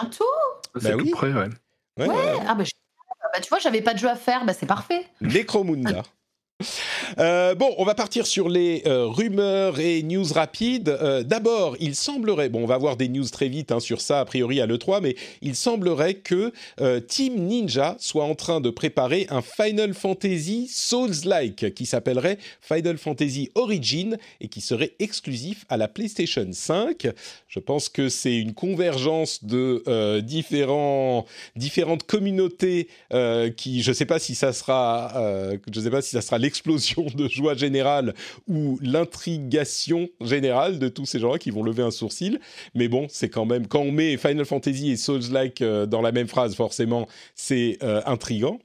Bientôt? 0.00 0.24
C'est 0.76 0.92
bah 0.92 0.96
tout 0.98 1.10
près, 1.10 1.32
ouais. 1.32 1.48
Ouais, 1.98 2.08
Ah 2.46 2.54
bah, 2.54 2.64
bah, 3.32 3.40
tu 3.40 3.48
vois, 3.48 3.58
j'avais 3.58 3.82
pas 3.82 3.94
de 3.94 3.98
jeu 3.98 4.08
à 4.08 4.16
faire, 4.16 4.44
bah 4.44 4.54
c'est 4.54 4.66
parfait. 4.66 5.06
Necromunda. 5.20 6.02
Euh, 7.18 7.54
bon, 7.54 7.74
on 7.78 7.84
va 7.84 7.94
partir 7.94 8.26
sur 8.26 8.48
les 8.48 8.82
euh, 8.86 9.06
rumeurs 9.06 9.80
et 9.80 10.02
news 10.02 10.24
rapides. 10.32 10.88
Euh, 10.88 11.22
d'abord, 11.22 11.76
il 11.80 11.94
semblerait, 11.94 12.48
bon, 12.48 12.62
on 12.62 12.66
va 12.66 12.78
voir 12.78 12.96
des 12.96 13.08
news 13.08 13.28
très 13.28 13.48
vite 13.48 13.72
hein, 13.72 13.80
sur 13.80 14.00
ça, 14.00 14.20
a 14.20 14.24
priori 14.24 14.60
à 14.60 14.66
l'E3, 14.66 15.00
mais 15.02 15.16
il 15.40 15.54
semblerait 15.56 16.14
que 16.14 16.52
Team 17.08 17.46
Ninja 17.46 17.96
soit 17.98 18.24
en 18.24 18.34
train 18.34 18.60
de 18.60 18.70
préparer 18.70 19.26
un 19.30 19.42
Final 19.42 19.94
Fantasy 19.94 20.68
Souls-like 20.68 21.74
qui 21.74 21.86
s'appellerait 21.86 22.38
Final 22.60 22.98
Fantasy 22.98 23.50
Origin 23.54 24.18
et 24.40 24.48
qui 24.48 24.60
serait 24.60 24.92
exclusif 24.98 25.64
à 25.68 25.76
la 25.76 25.88
PlayStation 25.88 26.46
5. 26.50 27.08
Je 27.48 27.58
pense 27.58 27.88
que 27.88 28.08
c'est 28.08 28.36
une 28.36 28.54
convergence 28.54 29.44
de 29.44 30.20
différentes 30.20 32.02
communautés 32.06 32.88
qui, 33.56 33.82
je 33.82 33.90
ne 33.90 33.94
sais 33.94 34.06
pas 34.06 34.18
si 34.18 34.34
ça 34.34 34.52
sera, 34.52 35.12
je 35.72 35.80
sais 35.80 35.90
pas 35.90 36.02
si 36.02 36.10
ça 36.10 36.20
sera 36.20 36.38
l'explosion 36.52 37.06
de 37.14 37.28
joie 37.28 37.54
générale 37.54 38.14
ou 38.46 38.78
l'intrigation 38.82 40.08
générale 40.20 40.78
de 40.78 40.88
tous 40.88 41.06
ces 41.06 41.18
gens-là 41.18 41.38
qui 41.38 41.50
vont 41.50 41.62
lever 41.62 41.82
un 41.82 41.90
sourcil. 41.90 42.40
Mais 42.74 42.88
bon, 42.88 43.06
c'est 43.08 43.30
quand 43.30 43.46
même, 43.46 43.66
quand 43.66 43.80
on 43.80 43.90
met 43.90 44.18
Final 44.18 44.44
Fantasy 44.44 44.90
et 44.90 44.96
Souls-like 44.96 45.62
euh, 45.62 45.86
dans 45.86 46.02
la 46.02 46.12
même 46.12 46.28
phrase, 46.28 46.54
forcément, 46.54 47.08
c'est 47.34 47.78
euh, 47.82 48.02
intrigant. 48.04 48.58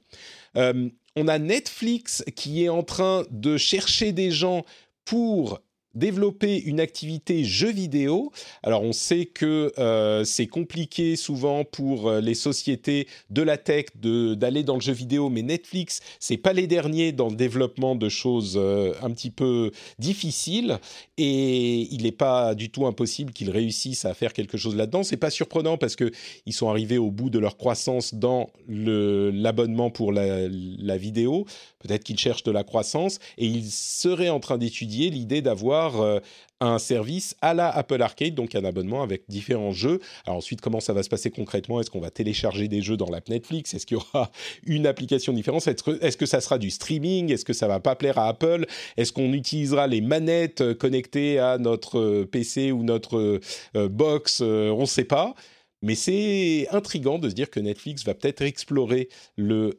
Euh, 0.56 0.90
on 1.16 1.28
a 1.28 1.38
Netflix 1.38 2.22
qui 2.36 2.64
est 2.64 2.68
en 2.68 2.82
train 2.82 3.24
de 3.30 3.56
chercher 3.56 4.12
des 4.12 4.30
gens 4.30 4.64
pour 5.06 5.60
développer 5.94 6.62
une 6.62 6.80
activité 6.80 7.44
jeu 7.44 7.70
vidéo. 7.70 8.30
Alors 8.62 8.82
on 8.82 8.92
sait 8.92 9.26
que 9.26 9.72
euh, 9.78 10.24
c'est 10.24 10.46
compliqué 10.46 11.16
souvent 11.16 11.64
pour 11.64 12.08
euh, 12.08 12.20
les 12.20 12.34
sociétés 12.34 13.08
de 13.30 13.42
la 13.42 13.56
tech 13.56 13.86
d'aller 13.96 14.62
dans 14.62 14.74
le 14.74 14.80
jeu 14.80 14.92
vidéo, 14.92 15.28
mais 15.28 15.42
Netflix 15.42 16.00
c'est 16.20 16.36
pas 16.36 16.52
les 16.52 16.66
derniers 16.66 17.12
dans 17.12 17.28
le 17.28 17.36
développement 17.36 17.96
de 17.96 18.08
choses 18.08 18.54
euh, 18.56 18.92
un 19.02 19.10
petit 19.10 19.30
peu 19.30 19.70
difficiles 19.98 20.78
et 21.16 21.88
il 21.90 22.02
n'est 22.02 22.12
pas 22.12 22.54
du 22.54 22.70
tout 22.70 22.86
impossible 22.86 23.32
qu'ils 23.32 23.50
réussissent 23.50 24.04
à 24.04 24.14
faire 24.14 24.32
quelque 24.32 24.58
chose 24.58 24.76
là-dedans. 24.76 25.02
C'est 25.02 25.16
pas 25.16 25.30
surprenant 25.30 25.78
parce 25.78 25.96
que 25.96 26.10
ils 26.46 26.52
sont 26.52 26.68
arrivés 26.68 26.98
au 26.98 27.10
bout 27.10 27.30
de 27.30 27.38
leur 27.38 27.56
croissance 27.56 28.14
dans 28.14 28.50
l'abonnement 28.68 29.90
pour 29.90 30.12
la, 30.12 30.48
la 30.48 30.96
vidéo. 30.96 31.46
Peut-être 31.80 32.04
qu'ils 32.04 32.18
cherchent 32.18 32.42
de 32.42 32.50
la 32.50 32.64
croissance 32.64 33.18
et 33.38 33.46
ils 33.46 33.70
seraient 33.70 34.28
en 34.28 34.40
train 34.40 34.58
d'étudier 34.58 35.10
l'idée 35.10 35.42
d'avoir 35.42 35.87
euh, 35.96 36.20
un 36.60 36.78
service 36.78 37.36
à 37.40 37.54
la 37.54 37.68
Apple 37.68 38.02
Arcade, 38.02 38.34
donc 38.34 38.54
un 38.54 38.64
abonnement 38.64 39.02
avec 39.02 39.22
différents 39.28 39.72
jeux. 39.72 40.00
Alors 40.26 40.38
ensuite, 40.38 40.60
comment 40.60 40.80
ça 40.80 40.92
va 40.92 41.02
se 41.02 41.08
passer 41.08 41.30
concrètement? 41.30 41.80
Est-ce 41.80 41.90
qu'on 41.90 42.00
va 42.00 42.10
télécharger 42.10 42.68
des 42.68 42.82
jeux 42.82 42.96
dans 42.96 43.08
l'app 43.10 43.28
Netflix? 43.28 43.74
Est-ce 43.74 43.86
qu'il 43.86 43.96
y 43.96 44.00
aura 44.00 44.30
une 44.66 44.86
application 44.86 45.32
différente? 45.32 45.66
Est-ce 45.66 46.16
que 46.16 46.26
ça 46.26 46.40
sera 46.40 46.58
du 46.58 46.70
streaming? 46.70 47.32
Est-ce 47.32 47.44
que 47.44 47.52
ça 47.52 47.68
va 47.68 47.80
pas 47.80 47.94
plaire 47.94 48.18
à 48.18 48.28
Apple? 48.28 48.66
Est-ce 48.96 49.12
qu'on 49.12 49.32
utilisera 49.32 49.86
les 49.86 50.00
manettes 50.00 50.60
euh, 50.60 50.74
connectées 50.74 51.38
à 51.38 51.58
notre 51.58 51.98
euh, 51.98 52.26
PC 52.26 52.72
ou 52.72 52.82
notre 52.82 53.40
box? 53.74 54.40
On 54.40 54.80
ne 54.80 54.86
sait 54.86 55.04
pas. 55.04 55.34
Mais 55.82 55.94
c'est 55.94 56.66
intrigant 56.72 57.18
de 57.18 57.28
se 57.28 57.34
dire 57.34 57.50
que 57.50 57.60
Netflix 57.60 58.04
va 58.04 58.14
peut-être 58.14 58.42
explorer 58.42 59.08
le 59.36 59.76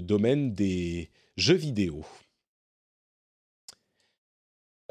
domaine 0.00 0.54
des 0.54 1.10
jeux 1.36 1.56
vidéo. 1.56 2.04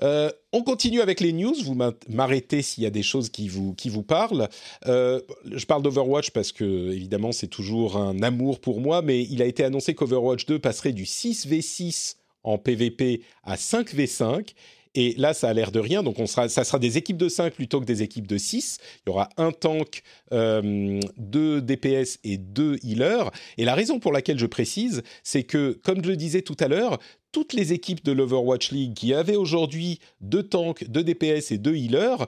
Euh, 0.04 0.32
on 0.52 0.64
continue 0.64 1.02
avec 1.02 1.20
les 1.20 1.34
news. 1.34 1.56
Vous 1.64 1.78
m'arrêtez 2.10 2.62
s'il 2.62 2.84
y 2.84 2.88
a 2.88 2.91
des 2.91 3.04
choses 3.04 3.30
qui 3.30 3.47
vous, 3.47 3.74
qui 3.74 3.89
vous 3.89 4.04
parlent. 4.04 4.47
Euh, 4.88 5.22
je 5.45 5.66
parle 5.66 5.84
d'Overwatch 5.84 6.32
parce 6.32 6.52
que, 6.52 6.91
évidemment, 6.91 7.32
c'est 7.32 7.47
toujours 7.47 7.97
un 7.97 8.22
amour 8.22 8.60
pour 8.60 8.82
moi, 8.82 9.02
mais 9.02 9.24
il 9.24 9.41
a 9.41 9.45
été 9.45 9.64
annoncé 9.64 9.93
qu'Overwatch 9.93 10.45
2 10.45 10.60
passerait 10.60 10.93
du 10.93 11.04
6v6 11.04 12.16
en 12.43 12.58
PvP 12.58 13.22
à 13.43 13.56
5v5. 13.56 14.54
Et 14.93 15.16
là, 15.18 15.34
ça 15.34 15.49
a 15.49 15.54
l'air 15.54 15.72
de 15.72 15.80
rien. 15.80 16.04
Donc, 16.04 16.20
on 16.20 16.26
sera, 16.26 16.49
ça 16.49 16.64
sera 16.64 16.78
des 16.78 16.97
équipes 16.97 17.18
de 17.18 17.30
5 17.30 17.54
plutôt 17.54 17.80
que 17.80 17.86
des 17.86 18.04
équipes 18.04 18.28
de 18.28 18.38
6. 18.38 18.80
Il 19.06 19.10
y 19.10 19.12
aura 19.12 19.30
un 19.38 19.52
tank, 19.52 20.04
euh, 20.34 20.99
deux 21.18 21.62
DPS 21.62 22.20
et 22.26 22.38
deux 22.38 22.78
healers. 22.84 23.32
Et 23.58 23.64
la 23.64 23.74
raison 23.74 23.99
pour 23.99 24.12
laquelle 24.12 24.38
je 24.38 24.45
précise, 24.45 25.02
c'est 25.24 25.43
que, 25.43 25.80
comme 25.84 26.04
je 26.04 26.10
le 26.10 26.18
disais 26.18 26.41
tout 26.41 26.58
à 26.60 26.68
l'heure, 26.68 26.99
toutes 27.32 27.54
les 27.54 27.74
équipes 27.74 28.04
de 28.04 28.12
l'Overwatch 28.12 28.72
League 28.72 28.94
qui 28.94 29.14
avaient 29.14 29.36
aujourd'hui 29.36 30.00
deux 30.20 30.44
tanks, 30.44 30.84
deux 30.90 31.04
DPS 31.04 31.52
et 31.52 31.58
deux 31.58 31.76
healers 31.76 32.28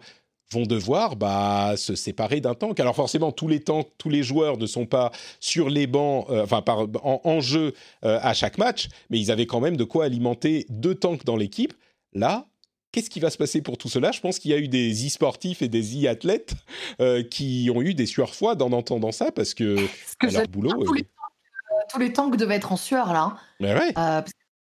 vont 0.51 0.65
devoir 0.65 1.15
bah, 1.15 1.73
se 1.77 1.95
séparer 1.95 2.39
d'un 2.39 2.53
tank. 2.53 2.79
Alors 2.79 2.95
forcément, 2.95 3.31
tous 3.31 3.47
les 3.47 3.59
tanks, 3.59 3.89
tous 3.97 4.09
les 4.09 4.23
joueurs 4.23 4.57
ne 4.57 4.67
sont 4.67 4.85
pas 4.85 5.11
sur 5.39 5.69
les 5.69 5.87
bancs, 5.87 6.27
euh, 6.29 6.43
enfin 6.43 6.63
en, 7.03 7.39
jeu 7.41 7.73
euh, 8.05 8.19
à 8.21 8.33
chaque 8.33 8.57
match, 8.57 8.87
mais 9.09 9.19
ils 9.19 9.31
avaient 9.31 9.47
quand 9.47 9.59
même 9.59 9.77
de 9.77 9.83
quoi 9.83 10.05
alimenter 10.05 10.65
deux 10.69 10.95
tanks 10.95 11.25
dans 11.25 11.35
l'équipe. 11.35 11.73
Là, 12.13 12.45
qu'est-ce 12.91 13.09
qui 13.09 13.19
va 13.19 13.31
se 13.31 13.37
passer 13.37 13.61
pour 13.61 13.77
tout 13.77 13.89
cela? 13.89 14.11
Je 14.11 14.21
pense 14.21 14.39
qu'il 14.39 14.51
y 14.51 14.53
a 14.53 14.57
eu 14.57 14.67
des 14.67 15.07
e-sportifs 15.07 15.61
et 15.61 15.67
des 15.67 16.05
e-athlètes 16.05 16.53
euh, 17.01 17.23
qui 17.23 17.69
ont 17.73 17.81
eu 17.81 17.95
des 17.95 18.05
sueurs 18.05 18.35
froides 18.35 18.61
en 18.61 18.71
entendant 18.71 19.11
ça 19.11 19.31
parce 19.31 19.53
que, 19.53 19.75
leur 20.21 20.47
boulot. 20.47 20.71
Tous, 20.83 20.93
les 20.93 21.01
tanks, 21.01 21.89
tous, 21.89 21.99
les 21.99 22.13
tanks, 22.13 22.37
devaient 22.37 22.55
être 22.55 22.71
en 22.71 22.77
sueur 22.77 23.11
là. 23.11 23.23
Hein. 23.23 23.37
Mais 23.59 23.73
ouais. 23.73 23.93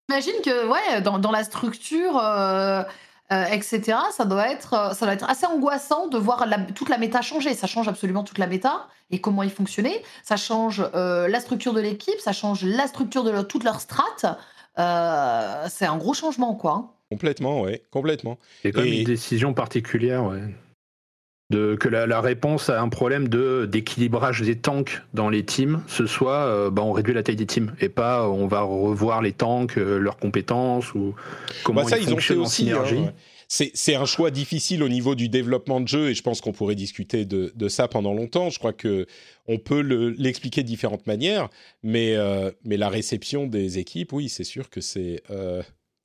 J'imagine 0.08 0.40
que 0.44 0.68
ouais, 0.68 1.00
dans, 1.00 1.18
dans 1.18 1.30
la 1.30 1.44
structure, 1.44 2.18
euh, 2.18 2.82
euh, 3.32 3.44
etc., 3.46 3.98
ça 4.12 4.24
doit, 4.24 4.50
être, 4.50 4.74
euh, 4.74 4.92
ça 4.92 5.06
doit 5.06 5.14
être 5.14 5.28
assez 5.28 5.46
angoissant 5.46 6.08
de 6.08 6.18
voir 6.18 6.46
toute 6.74 6.88
la 6.88 6.98
méta 6.98 7.22
changer. 7.22 7.54
Ça 7.54 7.66
change 7.66 7.88
absolument 7.88 8.22
toute 8.22 8.38
la 8.38 8.46
méta 8.46 8.88
et 9.10 9.20
comment 9.20 9.42
ils 9.42 9.50
fonctionnaient. 9.50 10.02
Ça 10.22 10.36
change 10.36 10.82
la 10.92 11.40
structure 11.40 11.72
de 11.72 11.80
l'équipe, 11.80 12.18
ça 12.20 12.32
change 12.32 12.64
la 12.64 12.86
structure 12.86 13.24
de 13.24 13.30
leur, 13.30 13.48
toute 13.48 13.64
leur 13.64 13.80
strat. 13.80 14.38
c'est 14.76 15.86
un 15.86 15.96
gros 15.96 16.14
changement, 16.14 16.54
quoi. 16.54 16.72
Hein. 16.72 16.90
Complètement, 17.10 17.62
ouais, 17.62 17.82
complètement. 17.90 18.38
C'est 18.62 18.72
comme 18.72 18.84
une 18.86 19.04
décision 19.04 19.54
particulière, 19.54 20.24
ouais 20.24 20.42
de, 21.50 21.76
que 21.78 21.88
la, 21.88 22.20
réponse 22.20 22.70
à 22.70 22.80
un 22.80 22.88
problème 22.88 23.28
de 23.28 23.68
d'équilibrage 23.70 24.40
des 24.40 24.56
tanks 24.56 25.02
dans 25.12 25.28
les 25.28 25.44
teams, 25.44 25.82
ce 25.86 26.06
soit 26.06 26.46
euh, 26.46 26.70
bah, 26.70 26.82
on 26.82 26.92
réduit 26.92 27.12
la 27.12 27.22
taille 27.22 27.36
des 27.36 27.46
teams 27.46 27.74
et 27.80 27.90
pas 27.90 28.22
euh, 28.22 28.28
on 28.28 28.46
va 28.46 28.62
revoir 28.62 29.20
les 29.20 29.32
tanks, 29.32 29.76
euh, 29.76 29.98
leurs 29.98 30.16
compétences 30.16 30.94
ou 30.94 31.14
comment 31.62 31.84
bah, 31.84 31.98
ils, 31.98 32.08
fonctionnent 32.08 32.40
en 32.40 32.46
synergie. 32.46 32.98
Hein, 32.98 33.12
c'est 33.46 33.94
un 33.94 34.06
choix 34.06 34.30
difficile 34.30 34.82
au 34.82 34.88
niveau 34.88 35.14
du 35.14 35.28
développement 35.28 35.80
de 35.80 35.86
jeu 35.86 36.08
et 36.08 36.14
je 36.14 36.22
pense 36.22 36.40
qu'on 36.40 36.52
pourrait 36.52 36.74
discuter 36.74 37.26
de, 37.26 37.52
de, 37.54 37.68
ça 37.68 37.88
pendant 37.88 38.14
longtemps. 38.14 38.48
Je 38.48 38.58
crois 38.58 38.72
que 38.72 39.06
on 39.46 39.58
peut 39.58 39.80
l'expliquer 40.18 40.62
de 40.62 40.66
différentes 40.66 41.06
manières, 41.06 41.50
mais, 41.82 42.16
mais 42.64 42.78
la 42.78 42.88
réception 42.88 43.46
des 43.46 43.78
équipes, 43.78 44.14
oui, 44.14 44.30
c'est 44.30 44.44
sûr 44.44 44.70
que 44.70 44.80
c'est 44.80 45.22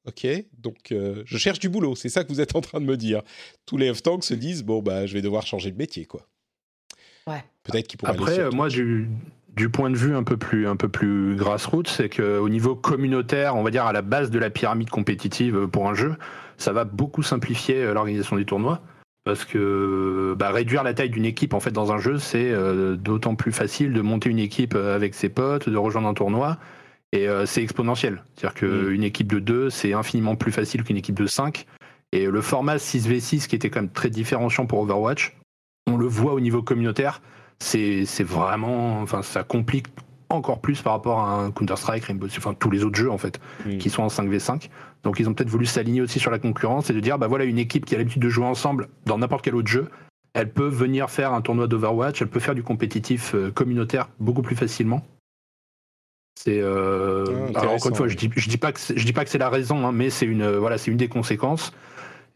Ok, 0.08 0.26
donc 0.58 0.91
euh, 0.91 1.24
je 1.26 1.38
cherche 1.38 1.60
du 1.60 1.68
boulot, 1.68 1.95
c'est 1.95 2.10
ça 2.10 2.24
que 2.24 2.30
vous 2.30 2.39
êtes 2.39 2.56
en 2.56 2.62
train 2.62 2.80
de 2.80 2.86
me 2.86 2.95
dire. 2.95 3.22
Tous 3.66 3.78
les 3.78 3.89
off-tanks 3.89 4.24
se 4.24 4.34
disent 4.34 4.64
bon 4.64 4.82
bah 4.82 5.06
je 5.06 5.14
vais 5.14 5.22
devoir 5.22 5.45
changer 5.45 5.72
de 5.72 5.78
métier 5.78 6.06
quoi. 6.06 6.26
Ouais. 7.28 7.43
Peut-être 7.64 7.88
qu'ils 7.88 8.00
pourraient. 8.00 8.14
Après, 8.14 8.39
euh, 8.39 8.50
moi 8.52 8.70
du, 8.70 9.10
du 9.56 9.70
point 9.70 9.89
de 9.89 9.97
vue 9.97 10.16
un 10.16 10.24
peu 10.24 10.38
plus 10.38 10.68
un 10.68 10.78
peu 10.78 10.88
plus 10.88 11.36
grassroots, 11.36 11.89
c'est 11.89 12.10
qu'au 12.10 12.47
niveau 12.47 12.76
communautaire, 12.76 13.58
on 13.58 13.64
va 13.64 13.72
dire 13.72 13.86
à 13.86 13.91
la 13.91 14.02
base 14.02 14.32
de 14.32 14.39
la 14.39 14.50
pyramide 14.50 14.89
compétitive 14.89 15.68
pour 15.68 15.89
un 15.89 15.93
jeu, 15.93 16.16
ça 16.58 16.72
va 16.72 16.86
beaucoup 16.86 17.22
simplifier 17.22 17.84
euh, 17.84 17.93
l'organisation 17.93 18.38
des 18.38 18.45
tournois 18.45 18.82
parce 19.26 19.43
que 19.43 20.34
bah, 20.39 20.50
réduire 20.50 20.82
la 20.84 20.93
taille 20.93 21.10
d'une 21.10 21.26
équipe 21.26 21.54
en 21.54 21.60
fait 21.60 21.72
dans 21.72 21.91
un 21.91 22.00
jeu, 22.00 22.18
c'est 22.18 22.52
d'autant 22.97 23.36
plus 23.36 23.52
facile 23.52 23.93
de 23.93 24.02
monter 24.02 24.30
une 24.30 24.39
équipe 24.39 24.74
avec 24.74 25.14
ses 25.14 25.30
potes, 25.30 25.70
de 25.70 25.78
rejoindre 25.78 26.08
un 26.08 26.14
tournoi 26.16 26.58
et 27.12 27.28
euh, 27.28 27.45
c'est 27.45 27.64
exponentiel. 27.64 28.24
C'est-à-dire 28.36 28.55
qu'une 28.55 29.01
mm. 29.01 29.03
équipe 29.03 29.28
de 29.28 29.39
2, 29.39 29.70
c'est 29.70 29.93
infiniment 29.93 30.36
plus 30.36 30.51
facile 30.51 30.84
qu'une 30.84 30.97
équipe 30.97 31.18
de 31.18 31.28
5. 31.28 31.66
Et 32.12 32.26
le 32.26 32.41
format 32.41 32.78
6v6, 32.78 33.47
qui 33.47 33.55
était 33.55 33.70
quand 33.70 33.82
même 33.82 33.91
très 33.91 34.10
différenciant 34.10 34.66
pour 34.66 34.80
Overwatch, 34.80 35.38
on 35.88 35.97
le 35.97 36.07
voit 36.07 36.34
au 36.34 36.39
niveau 36.39 36.62
communautaire, 36.62 37.22
c'est 37.60 38.05
vraiment. 38.24 39.01
Enfin, 39.01 39.22
ça 39.22 39.43
complique 39.43 39.88
encore 40.30 40.62
plus 40.62 40.82
par 40.82 40.93
rapport 40.93 41.20
à 41.22 41.41
un 41.41 41.51
Counter-Strike, 41.51 42.05
Rainbow 42.05 42.28
enfin 42.38 42.53
tous 42.53 42.70
les 42.70 42.84
autres 42.84 42.97
jeux 42.97 43.10
en 43.10 43.18
fait, 43.18 43.39
mm. 43.66 43.78
qui 43.78 43.89
sont 43.89 44.03
en 44.03 44.07
5v5. 44.07 44.70
Donc 45.03 45.20
ils 45.20 45.28
ont 45.28 45.34
peut-être 45.34 45.49
voulu 45.49 45.66
s'aligner 45.66 46.01
aussi 46.01 46.20
sur 46.20 46.32
la 46.32 46.39
concurrence 46.39 46.89
et 46.89 46.93
de 46.93 46.99
dire, 46.99 47.18
bah 47.18 47.28
voilà, 47.28 47.45
une 47.45 47.57
équipe 47.57 47.86
qui 47.86 47.95
a 47.95 47.97
l'habitude 47.97 48.22
de 48.22 48.30
jouer 48.30 48.45
ensemble 48.45 48.89
dans 49.05 49.18
n'importe 49.18 49.43
quel 49.43 49.55
autre 49.55 49.68
jeu, 49.68 49.89
elle 50.34 50.51
peut 50.51 50.68
venir 50.68 51.10
faire 51.10 51.34
un 51.34 51.41
tournoi 51.41 51.68
d'Overwatch, 51.68 52.22
elle 52.22 52.28
peut 52.28 52.39
faire 52.39 52.55
du 52.55 52.64
compétitif 52.64 53.34
euh, 53.34 53.51
communautaire 53.51 54.10
beaucoup 54.20 54.43
plus 54.43 54.55
facilement. 54.55 55.03
C'est 56.42 56.62
euh, 56.62 57.26
ah, 57.54 57.60
alors 57.60 57.74
encore 57.74 57.90
une 57.90 57.96
fois, 57.96 58.08
je 58.08 58.16
dis, 58.16 58.30
je 58.34 58.48
dis 58.48 58.56
pas 58.56 58.72
que 58.72 58.80
je 58.80 59.06
dis 59.06 59.12
pas 59.12 59.26
que 59.26 59.30
c'est 59.30 59.38
la 59.38 59.50
raison, 59.50 59.86
hein, 59.86 59.92
mais 59.92 60.10
c'est 60.10 60.26
une 60.26 60.50
voilà, 60.50 60.78
c'est 60.78 60.90
une 60.90 60.96
des 60.96 61.10
conséquences. 61.10 61.74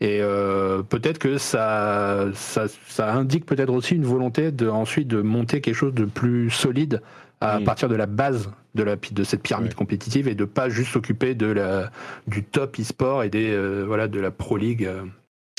Et 0.01 0.19
euh, 0.21 0.83
peut-être 0.83 1.19
que 1.19 1.37
ça, 1.37 2.25
ça, 2.33 2.65
ça 2.89 3.13
indique 3.13 3.45
peut-être 3.45 3.71
aussi 3.71 3.95
une 3.95 4.03
volonté 4.03 4.51
de 4.51 4.67
ensuite 4.67 5.07
de 5.07 5.21
monter 5.21 5.61
quelque 5.61 5.75
chose 5.75 5.93
de 5.93 6.03
plus 6.03 6.49
solide 6.49 7.01
à 7.39 7.61
mm. 7.61 7.63
partir 7.63 7.87
de 7.87 7.95
la 7.95 8.05
base 8.05 8.51
de, 8.75 8.83
la, 8.83 8.97
de 8.97 9.23
cette 9.23 9.41
pyramide 9.41 9.73
compétitive 9.73 10.27
et 10.27 10.35
de 10.35 10.43
pas 10.43 10.67
juste 10.67 10.91
s'occuper 10.91 11.33
de 11.33 11.45
la, 11.45 11.89
du 12.27 12.43
top 12.43 12.77
e-sport 12.81 13.23
et 13.23 13.29
des, 13.29 13.51
euh, 13.51 13.85
voilà, 13.87 14.09
de 14.09 14.19
la 14.19 14.31
Pro 14.31 14.57
League. 14.57 14.89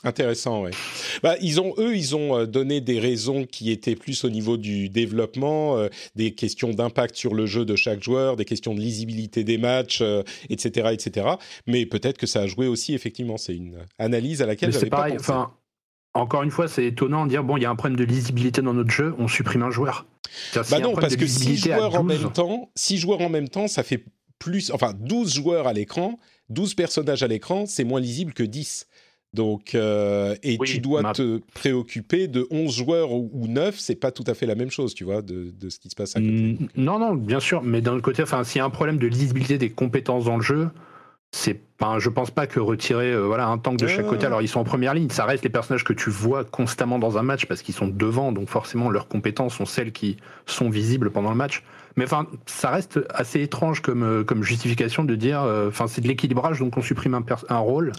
Intéressant, 0.05 0.65
oui. 0.65 0.71
Bah, 1.23 1.35
ils 1.41 1.61
ont, 1.61 1.73
eux, 1.79 1.97
ils 1.97 2.15
ont 2.15 2.39
euh, 2.39 2.47
donné 2.47 2.83
des 2.83 3.01
raisons 3.01 3.47
qui 3.47 3.71
étaient 3.71 3.97
plus 3.97 4.25
au 4.25 4.31
niveau 4.31 4.59
du 4.59 4.91
développement, 4.91 5.79
euh, 5.79 5.89
des 6.15 6.35
questions 6.35 6.73
d'impact 6.73 7.17
sur 7.17 7.35
le 7.35 7.47
jeu 7.47 7.65
de 7.65 7.75
chaque 7.75 8.03
joueur, 8.03 8.37
des 8.37 8.45
questions 8.45 8.75
de 8.75 8.81
lisibilité 8.81 9.45
des 9.45 9.57
matchs, 9.57 10.03
etc., 10.51 10.87
euh, 10.87 10.91
etc. 10.91 11.29
Mais 11.67 11.87
peut-être 11.87 12.19
que 12.19 12.27
ça 12.27 12.43
a 12.43 12.47
joué 12.47 12.67
aussi, 12.67 12.95
effectivement. 12.95 13.39
C'est 13.39 13.57
une 13.57 13.79
analyse 13.99 14.43
à 14.43 14.47
laquelle 14.47 14.73
j'avais 14.73 14.91
pas 14.91 15.09
pensé. 15.09 15.17
Enfin, 15.19 15.53
encore 16.13 16.43
une 16.43 16.51
fois, 16.51 16.69
c'est 16.69 16.85
étonnant 16.85 17.25
de 17.25 17.31
dire 17.31 17.43
bon, 17.43 17.57
il 17.57 17.63
y 17.63 17.67
a 17.67 17.71
un 17.71 17.77
problème 17.77 17.99
de 17.99 18.05
lisibilité 18.05 18.61
dans 18.61 18.75
notre 18.75 18.91
jeu, 18.91 19.15
on 19.19 19.27
supprime 19.27 19.63
un 19.63 19.71
joueur. 19.71 20.07
Bah 20.55 20.81
non, 20.81 20.95
parce 20.95 21.17
que 21.17 21.27
6 21.27 21.57
joueurs 21.57 21.95
en 21.95 22.05
même 22.05 22.31
temps, 22.31 22.71
six 22.75 22.99
joueurs 22.99 23.21
en 23.21 23.31
même 23.31 23.49
temps, 23.49 23.69
ça 23.69 23.83
fait 23.83 24.05
plus, 24.39 24.71
enfin 24.71 24.93
12 24.99 25.35
joueurs 25.35 25.67
à 25.67 25.73
l'écran, 25.73 26.19
12 26.51 26.75
personnages 26.75 27.23
à 27.23 27.27
l'écran, 27.27 27.65
c'est 27.67 27.85
moins 27.85 28.01
lisible 28.01 28.33
que 28.33 28.43
10. 28.43 28.87
Donc, 29.35 29.75
euh, 29.75 30.37
et 30.45 30.57
tu 30.59 30.79
dois 30.79 31.13
te 31.13 31.41
préoccuper 31.55 32.29
de 32.29 32.47
11 32.51 32.73
joueurs 32.73 33.13
ou, 33.13 33.47
9, 33.49 33.77
c'est 33.79 33.97
pas 33.97 34.13
tout 34.13 34.25
à 34.29 34.35
fait 34.35 34.47
la 34.47 34.55
même 34.55 34.71
chose, 34.71 34.95
tu 34.95 35.03
vois, 35.03 35.23
de, 35.23 35.53
ce 35.69 35.79
qui 35.79 35.91
se 35.91 35.97
passe 35.97 36.17
à 36.17 36.21
côté. 36.21 36.57
Non, 36.77 36.99
non, 37.01 37.15
bien 37.15 37.41
sûr, 37.41 37.63
mais 37.63 37.81
d'un 37.81 37.95
autre 37.95 38.03
côté, 38.03 38.23
s'il 38.45 38.59
y 38.59 38.61
a 38.61 38.65
un 38.65 38.71
problème 38.71 38.99
de 38.99 39.09
lisibilité 39.09 39.59
des 39.59 39.71
compétences 39.71 40.27
dans 40.27 40.37
le 40.37 40.43
jeu, 40.43 40.69
c'est 41.33 41.61
pas, 41.79 41.99
je 41.99 42.09
pense 42.09 42.31
pas 42.31 42.47
que 42.47 42.61
retirer 42.61 43.13
euh, 43.13 43.27
voilà 43.27 43.49
un 43.49 43.59
tank 43.59 43.77
de 43.77 43.89
chaque 43.89 44.07
côté. 44.07 44.25
Alors 44.25 44.41
ils 44.41 44.47
sont 44.47 44.61
en 44.61 44.65
première 44.65 44.95
ligne, 44.95 45.11
ça 45.11 45.25
reste 45.25 45.43
les 45.43 45.51
personnages 45.51 45.83
que 45.83 45.93
tu 45.93 46.09
vois 46.09 46.45
constamment 46.45 47.01
dans 47.01 47.19
un 47.19 47.23
match 47.23 47.47
parce 47.47 47.61
qu'ils 47.63 47.75
sont 47.75 47.89
devant, 47.89 48.31
donc 48.31 48.49
forcément 48.49 48.89
leurs 48.89 49.09
compétences 49.09 49.57
sont 49.57 49.67
celles 49.67 49.91
qui 49.91 50.17
sont 50.47 50.71
visibles 50.71 51.11
pendant 51.11 51.31
le 51.31 51.37
match. 51.37 51.65
Mais 51.97 52.05
enfin, 52.05 52.29
ça 52.47 52.71
reste 52.71 53.01
assez 53.13 53.41
étrange 53.41 53.81
comme 53.81 54.05
euh, 54.05 54.23
comme 54.23 54.45
justification 54.45 55.03
de 55.03 55.17
dire, 55.17 55.43
euh, 55.43 55.69
enfin 55.69 55.89
c'est 55.89 56.01
de 56.01 56.07
l'équilibrage, 56.07 56.61
donc 56.61 56.77
on 56.77 56.83
supprime 56.83 57.15
un, 57.15 57.25
un 57.49 57.59
rôle. 57.59 57.91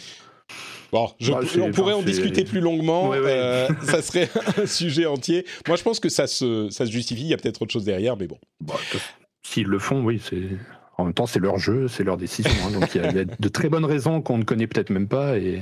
Bon, 0.91 1.09
je, 1.19 1.31
bah, 1.31 1.39
on 1.61 1.71
pourrait 1.71 1.93
en 1.93 2.03
discuter 2.03 2.43
plus 2.45 2.61
longuement. 2.61 3.11
ça 3.83 4.01
serait 4.01 4.29
un 4.57 4.65
sujet 4.65 5.05
entier. 5.05 5.45
Moi, 5.67 5.77
je 5.77 5.83
pense 5.83 5.99
que 5.99 6.09
ça 6.09 6.27
se, 6.27 6.69
ça 6.69 6.85
se 6.85 6.91
justifie. 6.91 7.23
Il 7.23 7.27
y 7.27 7.33
a 7.33 7.37
peut-être 7.37 7.61
autre 7.61 7.73
chose 7.73 7.85
derrière, 7.85 8.15
mais 8.17 8.27
bon. 8.27 8.37
Bah, 8.61 8.75
s'ils 9.43 9.67
le 9.67 9.79
font, 9.79 10.03
oui, 10.03 10.21
c'est. 10.23 10.43
En 10.97 11.03
même 11.03 11.13
temps, 11.13 11.25
c'est 11.25 11.39
leur 11.39 11.57
jeu, 11.57 11.89
c'est 11.89 12.05
leur 12.05 12.15
décision. 12.15 12.51
Hein, 12.65 12.79
donc 12.79 12.95
il 12.95 13.01
y, 13.01 13.05
a 13.05 13.25
de 13.25 13.47
très 13.49 13.67
bonnes 13.67 13.83
raisons 13.83 14.21
qu'on 14.21 14.37
ne 14.37 14.45
connaît 14.45 14.67
peut-être 14.67 14.89
même 14.91 15.09
pas. 15.09 15.37
Et... 15.37 15.61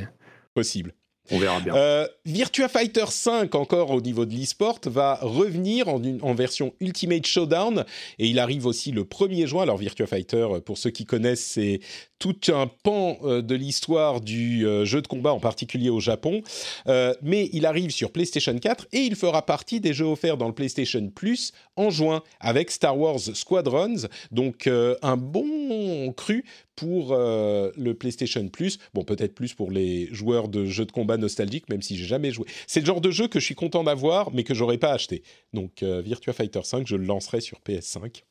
Possible. 0.54 0.94
On 1.32 1.40
verra 1.40 1.60
bien. 1.62 1.74
Euh, 1.76 2.08
Virtua 2.26 2.68
Fighter 2.68 3.06
5, 3.08 3.56
encore 3.56 3.92
au 3.92 4.02
niveau 4.02 4.26
de 4.26 4.36
l'e-sport, 4.36 4.80
va 4.86 5.16
revenir 5.22 5.88
en, 5.88 6.02
en, 6.22 6.34
version 6.36 6.74
Ultimate 6.82 7.26
Showdown 7.26 7.86
et 8.20 8.28
il 8.28 8.40
arrive 8.40 8.66
aussi 8.66 8.92
le 8.92 9.04
1er 9.04 9.48
juin. 9.48 9.64
Alors 9.64 9.78
Virtua 9.78 10.06
Fighter, 10.06 10.46
pour 10.66 10.78
ceux 10.78 10.90
qui 10.90 11.06
connaissent, 11.06 11.46
c'est 11.46 11.80
tout 12.24 12.54
un 12.54 12.68
pan 12.68 13.18
euh, 13.24 13.42
de 13.42 13.54
l'histoire 13.54 14.22
du 14.22 14.66
euh, 14.66 14.86
jeu 14.86 15.02
de 15.02 15.08
combat, 15.08 15.34
en 15.34 15.42
particulier 15.42 15.90
au 15.90 16.00
Japon. 16.00 16.42
Euh, 16.88 17.14
mais 17.22 17.50
il 17.52 17.66
arrive 17.66 17.92
sur 17.92 18.14
PlayStation 18.14 18.58
4 18.58 18.88
et 18.94 19.00
il 19.00 19.18
fera 19.18 19.46
partie 19.46 19.82
des 19.82 19.92
jeux 19.92 20.06
offerts 20.06 20.38
dans 20.38 20.48
le 20.48 20.54
PlayStation 20.54 21.06
Plus 21.14 21.52
en 21.76 21.90
juin 21.90 22.24
avec 22.40 22.72
Star 22.72 22.98
Wars 22.98 23.20
Squadrons. 23.20 24.08
Donc 24.32 24.68
un 24.68 25.18
bon 25.18 26.14
cru 26.14 26.46
pour 26.78 27.14
le 27.14 27.92
PlayStation 27.92 28.48
Plus. 28.48 28.80
Bon, 28.94 29.04
peut-être 29.04 29.36
plus 29.36 29.54
pour 29.54 29.70
les 29.70 30.08
joueurs 30.14 30.48
de 30.48 30.66
jeux 30.66 30.86
de 30.86 30.92
combat 30.92 31.18
nostalgiques, 31.18 31.68
même 31.70 31.82
si 31.82 31.98
j'ai 31.98 32.06
jamais 32.06 32.32
joué. 32.32 32.46
C'est 32.68 32.80
le 32.80 32.86
genre 32.86 33.02
de 33.02 33.12
jeu 33.12 33.28
que 33.28 33.40
je 33.40 33.46
suis 33.46 33.56
content 33.56 33.84
d'avoir, 33.84 34.32
mais 34.32 34.44
que 34.44 34.54
j'aurais 34.54 34.78
pas 34.78 34.94
acheté. 34.94 35.24
Donc 35.52 35.84
Virtua 35.84 36.32
Fighter 36.32 36.62
5, 36.64 36.88
je 36.88 36.96
le 36.96 37.06
lancerai 37.06 37.42
sur 37.42 37.60
PS5. 37.68 38.24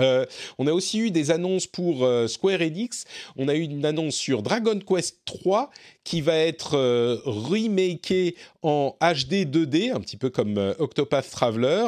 Euh, 0.00 0.26
on 0.58 0.66
a 0.66 0.72
aussi 0.72 0.98
eu 0.98 1.10
des 1.10 1.30
annonces 1.30 1.66
pour 1.66 2.04
euh, 2.04 2.26
Square 2.26 2.60
Enix. 2.60 3.04
On 3.36 3.48
a 3.48 3.54
eu 3.54 3.62
une 3.62 3.84
annonce 3.84 4.14
sur 4.14 4.42
Dragon 4.42 4.78
Quest 4.78 5.18
3 5.24 5.70
qui 6.04 6.20
va 6.20 6.36
être 6.36 6.76
euh, 6.76 7.18
remaké 7.24 8.36
en 8.62 8.96
HD 9.00 9.44
2D, 9.44 9.92
un 9.92 10.00
petit 10.00 10.16
peu 10.16 10.30
comme 10.30 10.74
Octopath 10.78 11.30
Traveler, 11.30 11.86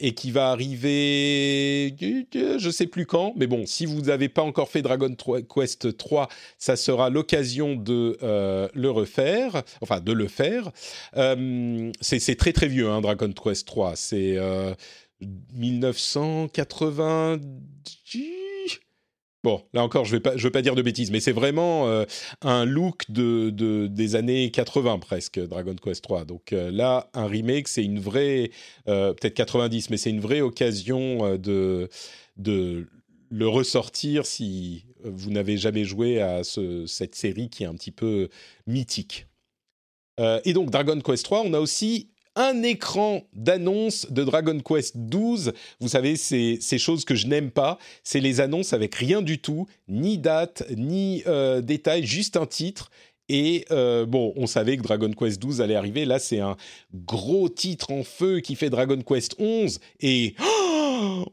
et 0.00 0.14
qui 0.14 0.30
va 0.30 0.50
arriver, 0.50 1.94
je 2.00 2.70
sais 2.70 2.86
plus 2.86 3.06
quand, 3.06 3.34
mais 3.36 3.46
bon, 3.46 3.64
si 3.64 3.86
vous 3.86 4.02
n'avez 4.02 4.28
pas 4.28 4.42
encore 4.42 4.68
fait 4.68 4.82
Dragon 4.82 5.14
Quest 5.54 5.96
3, 5.96 6.28
ça 6.58 6.74
sera 6.74 7.08
l'occasion 7.08 7.76
de 7.76 8.18
le 8.20 8.90
refaire, 8.90 9.62
enfin 9.80 10.00
de 10.00 10.12
le 10.12 10.26
faire. 10.26 10.70
c'est 12.00 12.36
très 12.36 12.52
très 12.52 12.66
vieux, 12.66 12.88
hein, 12.88 13.00
Dragon 13.00 13.32
Quest 13.32 13.66
3. 13.66 13.94
C'est 13.94 14.38
1990. 15.20 17.38
Bon, 19.44 19.62
là 19.72 19.84
encore, 19.84 20.04
je 20.04 20.16
ne 20.16 20.40
veux 20.40 20.50
pas 20.50 20.62
dire 20.62 20.74
de 20.74 20.82
bêtises, 20.82 21.12
mais 21.12 21.20
c'est 21.20 21.32
vraiment 21.32 21.86
euh, 21.86 22.04
un 22.42 22.64
look 22.64 23.08
de, 23.08 23.86
des 23.86 24.16
années 24.16 24.50
80 24.50 24.98
presque, 24.98 25.38
Dragon 25.38 25.76
Quest 25.76 26.02
3. 26.02 26.24
Donc 26.24 26.52
euh, 26.52 26.72
là, 26.72 27.08
un 27.14 27.26
remake, 27.26 27.68
c'est 27.68 27.84
une 27.84 28.00
vraie, 28.00 28.50
euh, 28.88 29.14
peut-être 29.14 29.34
90, 29.34 29.90
mais 29.90 29.96
c'est 29.96 30.10
une 30.10 30.20
vraie 30.20 30.40
occasion 30.40 31.36
de, 31.36 31.88
de 32.36 32.88
le 33.30 33.48
ressortir 33.48 34.26
si 34.26 34.86
vous 35.04 35.30
n'avez 35.30 35.56
jamais 35.56 35.84
joué 35.84 36.20
à 36.20 36.42
cette 36.42 37.14
série 37.14 37.48
qui 37.48 37.62
est 37.62 37.66
un 37.66 37.74
petit 37.74 37.92
peu 37.92 38.28
mythique. 38.66 39.28
et 40.18 40.52
donc 40.52 40.70
Dragon 40.70 41.00
Quest 41.00 41.24
3, 41.24 41.42
on 41.44 41.54
a 41.54 41.60
aussi 41.60 42.10
un 42.38 42.62
écran 42.62 43.22
d'annonce 43.34 44.06
de 44.10 44.24
Dragon 44.24 44.58
Quest 44.60 44.96
12. 44.96 45.52
Vous 45.80 45.88
savez, 45.88 46.16
c'est 46.16 46.58
ces 46.60 46.78
choses 46.78 47.04
que 47.04 47.14
je 47.14 47.26
n'aime 47.26 47.50
pas. 47.50 47.78
C'est 48.04 48.20
les 48.20 48.40
annonces 48.40 48.72
avec 48.72 48.94
rien 48.94 49.20
du 49.20 49.38
tout, 49.38 49.66
ni 49.88 50.16
date, 50.18 50.64
ni 50.76 51.22
euh, 51.26 51.60
détail, 51.60 52.06
juste 52.06 52.36
un 52.36 52.46
titre. 52.46 52.90
Et 53.28 53.66
euh, 53.70 54.06
bon, 54.06 54.32
on 54.36 54.46
savait 54.46 54.76
que 54.76 54.82
Dragon 54.82 55.10
Quest 55.12 55.42
12 55.42 55.60
allait 55.60 55.74
arriver. 55.74 56.04
Là, 56.04 56.18
c'est 56.18 56.40
un 56.40 56.56
gros 56.94 57.48
titre 57.48 57.90
en 57.92 58.04
feu 58.04 58.40
qui 58.40 58.54
fait 58.54 58.70
Dragon 58.70 59.00
Quest 59.02 59.34
11. 59.38 59.80
Et 60.00 60.34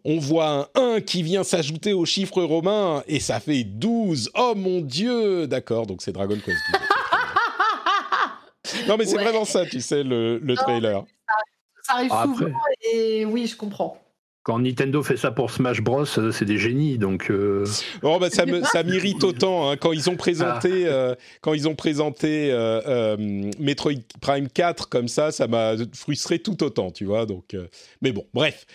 on 0.03 0.17
voit 0.19 0.71
un 0.75 0.95
1 0.95 1.01
qui 1.01 1.23
vient 1.23 1.43
s'ajouter 1.43 1.93
au 1.93 2.05
chiffre 2.05 2.41
romain. 2.41 3.03
Et 3.07 3.19
ça 3.19 3.39
fait 3.39 3.63
12. 3.63 4.31
Oh 4.35 4.53
mon 4.57 4.81
Dieu 4.81 5.47
D'accord, 5.47 5.85
donc 5.85 6.01
c'est 6.01 6.11
Dragon 6.11 6.35
Quest 6.43 6.57
12. 6.73 6.81
Non, 8.87 8.97
mais 8.97 9.05
c'est 9.05 9.17
vraiment 9.17 9.45
ça, 9.45 9.65
tu 9.65 9.81
sais, 9.81 10.03
le, 10.03 10.37
le 10.39 10.55
trailer. 10.55 11.03
Ça, 11.83 11.95
arrive 11.95 12.11
souvent 12.11 12.51
et 12.93 13.25
oui, 13.25 13.47
je 13.47 13.55
comprends. 13.55 13.99
Quand 14.45 14.59
Nintendo 14.59 15.01
fait 15.01 15.17
ça 15.17 15.31
pour 15.31 15.49
Smash 15.49 15.81
Bros, 15.81 16.05
euh, 16.19 16.31
c'est 16.31 16.45
des 16.45 16.59
génies, 16.59 16.99
donc. 16.99 17.31
Euh... 17.31 17.65
Oh, 18.03 18.19
bah, 18.19 18.29
ça, 18.29 18.45
ça 18.71 18.83
m'irrite 18.83 19.23
autant 19.23 19.71
hein. 19.71 19.75
quand 19.75 19.91
ils 19.91 20.07
ont 20.07 20.15
présenté, 20.15 20.85
ah. 20.85 20.91
euh, 20.91 21.15
quand 21.41 21.55
ils 21.55 21.67
ont 21.67 21.73
présenté 21.73 22.49
euh, 22.51 23.17
Metroid 23.57 24.03
Prime 24.21 24.47
4 24.47 24.87
comme 24.87 25.07
ça, 25.07 25.31
ça 25.31 25.47
m'a 25.47 25.73
frustré 25.95 26.37
tout 26.37 26.63
autant, 26.63 26.91
tu 26.91 27.05
vois. 27.05 27.25
Donc, 27.25 27.57
mais 28.03 28.11
bon, 28.11 28.27
bref, 28.35 28.67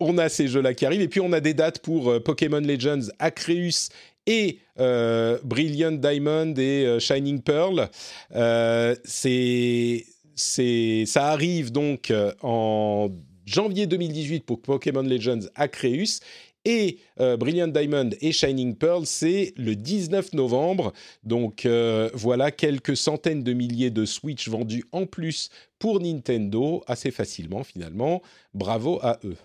on 0.00 0.18
a 0.18 0.28
ces 0.28 0.48
jeux-là 0.48 0.74
qui 0.74 0.84
arrivent 0.86 1.02
et 1.02 1.08
puis 1.08 1.20
on 1.20 1.32
a 1.32 1.38
des 1.38 1.54
dates 1.54 1.78
pour 1.78 2.20
Pokémon 2.24 2.58
Legends, 2.58 3.12
Acreus 3.20 3.90
et 4.26 4.58
euh, 4.78 5.38
Brilliant 5.44 5.92
Diamond 5.92 6.54
et 6.56 6.86
euh, 6.86 6.98
Shining 6.98 7.40
Pearl. 7.42 7.88
Euh, 8.34 8.94
c'est, 9.04 10.04
ça 10.36 11.26
arrive 11.28 11.72
donc 11.72 12.12
en 12.42 13.10
janvier 13.44 13.86
2018 13.86 14.44
pour 14.44 14.62
Pokémon 14.62 15.02
Legends 15.02 15.46
Acreus 15.54 16.20
et 16.64 16.98
Brilliant 17.18 17.68
Diamond 17.68 18.10
et 18.20 18.32
Shining 18.32 18.74
Pearl, 18.74 19.06
c'est 19.06 19.52
le 19.56 19.76
19 19.76 20.34
novembre. 20.34 20.92
Donc 21.24 21.66
voilà 22.14 22.50
quelques 22.50 22.96
centaines 22.96 23.42
de 23.42 23.52
milliers 23.52 23.90
de 23.90 24.06
Switch 24.06 24.48
vendus 24.48 24.84
en 24.92 25.04
plus 25.04 25.50
pour 25.78 26.00
Nintendo, 26.00 26.82
assez 26.86 27.10
facilement 27.10 27.64
finalement. 27.64 28.22
Bravo 28.54 28.98
à 29.02 29.18
eux. 29.24 29.36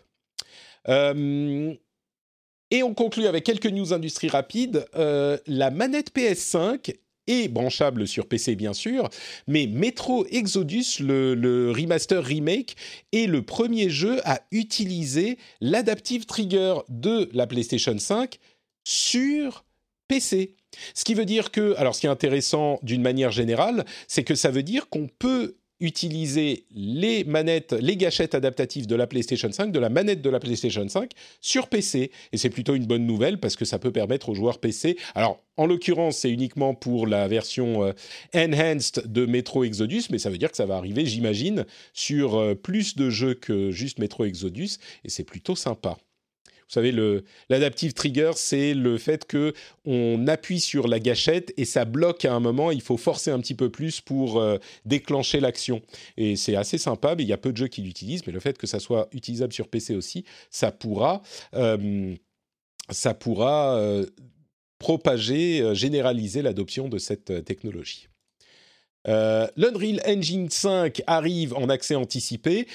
Et 2.76 2.84
on 2.84 2.93
conclut 2.93 3.27
avec 3.27 3.45
quelques 3.45 3.68
news 3.68 3.93
industrie 3.93 4.27
rapides. 4.27 4.85
Euh, 4.97 5.38
la 5.47 5.72
manette 5.72 6.14
PS5 6.14 6.93
est 7.26 7.47
branchable 7.47 8.06
sur 8.06 8.27
PC 8.27 8.57
bien 8.57 8.73
sûr, 8.73 9.10
mais 9.47 9.65
Metro 9.65 10.26
Exodus, 10.30 10.99
le, 10.99 11.72
remaster 11.73 12.22
remake, 12.22 12.76
est 13.14 13.27
le 13.27 13.43
premier 13.43 13.89
jeu 13.89 14.19
à 14.26 14.41
utiliser 14.52 15.38
l'adaptive 15.61 16.26
trigger 16.26 16.80
de 16.89 17.30
la 17.31 17.47
PlayStation 17.47 17.97
5 17.97 18.39
sur 18.84 19.64
PC. 20.10 20.57
Ce 20.93 21.06
qui 21.06 21.14
veut 21.14 21.23
dire 21.23 21.52
que, 21.52 21.76
alors 21.77 21.95
ce 21.95 22.02
qui 22.02 22.07
est 22.07 22.10
intéressant 22.10 22.80
d'une 22.84 23.02
manière 23.02 23.31
générale, 23.31 23.85
c'est 24.10 24.26
que 24.26 24.35
ça 24.35 24.52
veut 24.52 24.64
dire 24.64 24.89
qu'on 24.89 25.07
peut 25.07 25.56
utiliser 25.80 26.65
les 26.72 27.23
manettes, 27.23 27.73
les 27.73 27.97
gâchettes 27.97 28.35
adaptatives 28.35 28.88
de 28.88 28.95
la 28.95 29.07
PlayStation 29.07 29.52
5, 29.52 29.72
de 29.72 29.80
la 29.80 29.89
manette 29.89 30.22
de 30.22 30.30
la 30.30 30.39
PlayStation 30.39 30.88
5 30.88 31.11
sur 31.41 31.68
PC. 31.68 32.11
Et 32.31 32.38
c'est 32.38 32.49
plutôt 32.49 32.76
une 32.76 32.85
bonne 32.85 33.06
nouvelle 33.06 33.39
parce 33.39 33.56
que 33.56 33.65
ça 33.65 33.80
peut 33.80 33.91
permettre 33.91 34.30
aux 34.30 34.35
joueurs 34.35 34.60
PC. 34.60 34.97
Alors, 35.15 35.43
en 35.57 35.65
l'occurrence, 35.65 36.18
c'est 36.18 36.31
uniquement 36.31 36.73
pour 36.73 37.07
la 37.07 37.27
version 37.27 37.84
euh, 37.84 37.93
enhanced 38.34 39.11
de 39.11 39.26
Metro 39.26 39.64
Exodus, 39.64 40.03
mais 40.11 40.18
ça 40.18 40.30
veut 40.30 40.38
dire 40.38 40.52
que 40.52 40.57
ça 40.57 40.65
va 40.65 40.76
arriver, 40.76 41.06
j'imagine, 41.06 41.65
sur 41.93 42.35
euh, 42.35 42.56
plus 42.56 42.95
de 42.95 43.10
jeux 43.10 43.34
que 43.34 43.72
juste 43.72 43.99
Metro 43.99 44.26
Exodus. 44.26 44.77
Et 45.03 45.10
c'est 45.10 45.23
plutôt 45.23 45.56
sympa. 45.56 45.97
Vous 46.68 46.74
savez, 46.74 46.92
l'adaptive 47.50 47.94
trigger, 47.94 48.32
c'est 48.36 48.74
le 48.74 48.98
fait 48.98 49.26
que 49.26 49.54
on 49.86 50.26
appuie 50.28 50.60
sur 50.60 50.88
la 50.88 51.00
gâchette 51.00 51.54
et 51.58 51.66
ça 51.66 51.86
bloque 51.86 52.26
à 52.26 52.34
un 52.34 52.40
moment. 52.40 52.72
Il 52.72 52.82
faut 52.82 52.98
forcer 52.98 53.30
un 53.30 53.40
petit 53.40 53.54
peu 53.54 53.70
plus 53.70 54.02
pour 54.02 54.40
euh, 54.40 54.58
déclencher 54.84 55.40
l'action. 55.40 55.84
Et 56.18 56.36
c'est 56.36 56.56
assez 56.56 56.80
sympa, 56.80 57.14
mais 57.16 57.22
il 57.22 57.30
y 57.30 57.34
a 57.34 57.38
peu 57.38 57.52
de 57.52 57.58
jeux 57.58 57.68
qui 57.68 57.84
l'utilisent. 57.84 58.26
Mais 58.26 58.34
le 58.34 58.40
fait 58.40 58.58
que 58.58 58.66
ça 58.66 58.80
soit 58.80 59.08
utilisable 59.12 59.54
sur 59.54 59.68
PC 59.68 59.96
aussi, 59.96 60.26
ça 60.50 60.72
pourra, 60.72 61.22
euh, 61.54 62.16
ça 62.90 63.14
pourra 63.14 63.78
euh, 63.78 64.08
propager, 64.80 65.76
généraliser 65.76 66.42
l'adoption 66.42 66.90
de 66.90 66.98
cette 66.98 67.46
technologie. 67.46 68.08
L'Unreal 69.08 70.02
Engine 70.08 70.50
5 70.50 71.04
arrive 71.06 71.54
en 71.54 71.70
accès 71.70 71.94
anticipé 71.94 72.66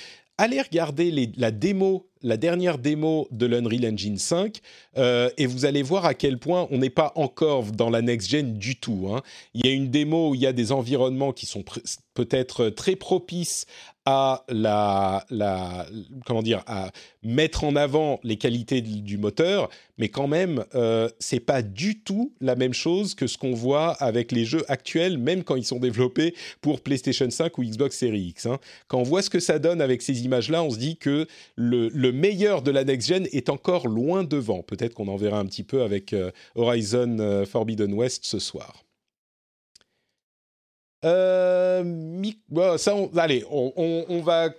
allez 0.40 0.62
regarder 0.62 1.30
la 1.36 1.50
démo, 1.50 2.08
la 2.22 2.38
dernière 2.38 2.78
démo 2.78 3.28
de 3.30 3.44
l'Unreal 3.44 3.92
Engine 3.92 4.16
5, 4.16 4.60
euh, 4.96 5.28
et 5.36 5.44
vous 5.44 5.66
allez 5.66 5.82
voir 5.82 6.06
à 6.06 6.14
quel 6.14 6.38
point 6.38 6.66
on 6.70 6.78
n'est 6.78 6.88
pas 6.88 7.12
encore 7.14 7.64
dans 7.72 7.90
la 7.90 8.00
next-gen 8.00 8.54
du 8.54 8.76
tout. 8.76 9.10
Hein. 9.12 9.20
Il 9.52 9.66
y 9.66 9.68
a 9.68 9.72
une 9.72 9.90
démo 9.90 10.30
où 10.30 10.34
il 10.34 10.40
y 10.40 10.46
a 10.46 10.54
des 10.54 10.72
environnements 10.72 11.32
qui 11.32 11.44
sont 11.44 11.62
peut-être 12.14 12.70
très 12.70 12.96
propices 12.96 13.66
à 14.06 14.44
la, 14.48 15.24
la, 15.30 15.86
comment 16.26 16.42
dire, 16.42 16.62
à 16.66 16.90
mettre 17.22 17.64
en 17.64 17.76
avant 17.76 18.18
les 18.22 18.36
qualités 18.36 18.80
du 18.80 19.18
moteur, 19.18 19.68
mais 19.98 20.08
quand 20.08 20.26
même, 20.26 20.64
euh, 20.74 21.08
c'est 21.18 21.40
pas 21.40 21.60
du 21.60 22.00
tout 22.00 22.32
la 22.40 22.56
même 22.56 22.72
chose 22.72 23.14
que 23.14 23.26
ce 23.26 23.36
qu'on 23.36 23.52
voit 23.52 23.92
avec 23.92 24.32
les 24.32 24.44
jeux 24.44 24.64
actuels, 24.68 25.18
même 25.18 25.44
quand 25.44 25.56
ils 25.56 25.64
sont 25.64 25.78
développés 25.78 26.34
pour 26.62 26.80
PlayStation 26.80 27.28
5 27.28 27.58
ou 27.58 27.62
Xbox 27.62 27.98
Series 27.98 28.28
X. 28.28 28.46
Hein. 28.46 28.58
Quand 28.88 28.98
on 28.98 29.02
voit 29.02 29.22
ce 29.22 29.30
que 29.30 29.40
ça 29.40 29.58
donne 29.58 29.82
avec 29.82 30.00
ces 30.00 30.24
images-là, 30.24 30.62
on 30.62 30.70
se 30.70 30.78
dit 30.78 30.96
que 30.96 31.26
le, 31.56 31.88
le, 31.88 32.12
meilleur 32.12 32.62
de 32.62 32.70
la 32.70 32.84
next-gen 32.84 33.28
est 33.32 33.50
encore 33.50 33.86
loin 33.86 34.24
devant. 34.24 34.62
Peut-être 34.62 34.94
qu'on 34.94 35.08
en 35.08 35.16
verra 35.16 35.38
un 35.38 35.46
petit 35.46 35.64
peu 35.64 35.82
avec 35.82 36.12
euh, 36.12 36.30
Horizon 36.54 37.18
euh, 37.20 37.44
Forbidden 37.44 37.92
West 37.92 38.24
ce 38.24 38.38
soir. 38.38 38.84
Euh, 41.04 42.22
ça, 42.76 42.94
allez, 43.16 43.44
on, 43.50 44.20
va 44.22 44.50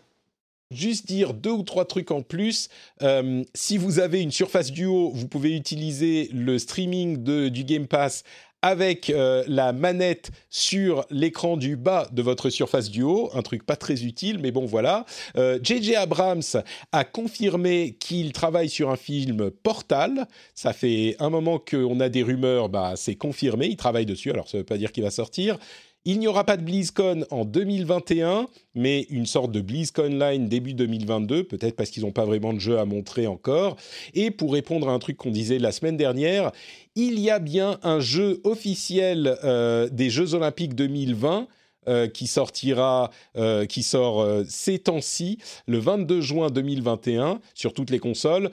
juste 0.72 1.06
dire 1.06 1.34
deux 1.34 1.52
ou 1.52 1.64
trois 1.64 1.86
trucs 1.86 2.12
en 2.12 2.22
plus. 2.22 2.70
Euh, 3.02 3.44
si 3.54 3.78
vous 3.78 4.00
avez 4.00 4.22
une 4.22 4.32
Surface 4.32 4.72
Duo, 4.72 5.12
vous 5.14 5.28
pouvez 5.28 5.56
utiliser 5.56 6.30
le 6.34 6.58
streaming 6.58 7.50
du 7.50 7.64
Game 7.64 7.88
Pass 7.88 8.24
avec 8.64 9.10
euh, 9.10 9.44
la 9.48 9.74
manette 9.74 10.30
sur 10.52 11.04
l'écran 11.10 11.58
du 11.58 11.76
bas 11.76 12.08
de 12.12 12.22
votre 12.22 12.52
Surface 12.52 12.92
Duo, 12.92 13.32
un 13.34 13.42
truc 13.42 13.66
pas 13.66 13.76
très 13.76 14.04
utile, 14.04 14.38
mais 14.40 14.52
bon 14.52 14.68
voilà. 14.68 15.06
JJ 15.36 15.96
Abrams 15.96 16.44
a 16.92 17.04
confirmé 17.04 17.96
qu'il 18.00 18.34
travaille 18.34 18.70
sur 18.70 18.92
un 18.92 18.98
film 18.98 19.50
Portal. 19.50 20.28
Ça 20.54 20.74
fait 20.74 21.16
un 21.18 21.32
moment 21.32 21.58
qu'on 21.58 22.00
a 22.00 22.10
des 22.10 22.22
rumeurs, 22.22 22.70
bah 22.70 22.94
c'est 22.96 23.16
confirmé, 23.16 23.66
il 23.66 23.78
travaille 23.78 24.06
dessus. 24.06 24.30
Alors 24.30 24.48
ça 24.48 24.60
veut 24.60 24.64
pas 24.64 24.78
dire 24.78 24.92
qu'il 24.92 25.04
va 25.04 25.12
sortir. 25.12 25.58
Il 26.04 26.18
n'y 26.18 26.28
aura 26.28 26.46
pas 26.46 26.58
de 26.58 26.64
BlizzCon 26.64 27.26
en 27.30 27.46
2021, 27.46 28.48
mais 28.74 29.02
une 29.12 29.28
sorte 29.28 29.52
de 29.52 29.62
BlizzCon 29.62 30.10
Line 30.10 30.48
début 30.48 30.74
2022, 30.74 31.44
peut-être 31.44 31.76
parce 31.76 31.92
qu'ils 31.92 32.02
n'ont 32.02 32.12
pas 32.12 32.26
vraiment 32.26 32.54
de 32.54 32.60
jeu 32.60 32.80
à 32.80 32.86
montrer 32.86 33.28
encore. 33.28 33.76
Et 34.16 34.32
pour 34.32 34.54
répondre 34.54 34.90
à 34.90 34.94
un 34.94 35.00
truc 35.00 35.18
qu'on 35.18 35.30
disait 35.30 35.60
la 35.60 35.72
semaine 35.72 35.98
dernière, 35.98 36.52
il 36.96 37.20
y 37.20 37.30
a 37.30 37.38
bien 37.38 37.78
un 37.84 38.00
jeu 38.00 38.42
officiel 38.44 39.38
euh, 39.44 39.90
des 39.90 40.10
Jeux 40.10 40.34
Olympiques 40.34 40.76
2020. 40.76 41.48
Euh, 41.88 42.08
qui 42.08 42.28
sortira, 42.28 43.10
euh, 43.38 43.66
qui 43.66 43.82
sort 43.82 44.44
ces 44.48 44.78
temps-ci, 44.78 45.40
le 45.66 45.80
22 45.80 46.22
juin 46.22 46.52
2021, 46.52 47.42
sur 47.56 47.74
toutes 47.74 47.90
les 47.90 47.98
consoles 47.98 48.52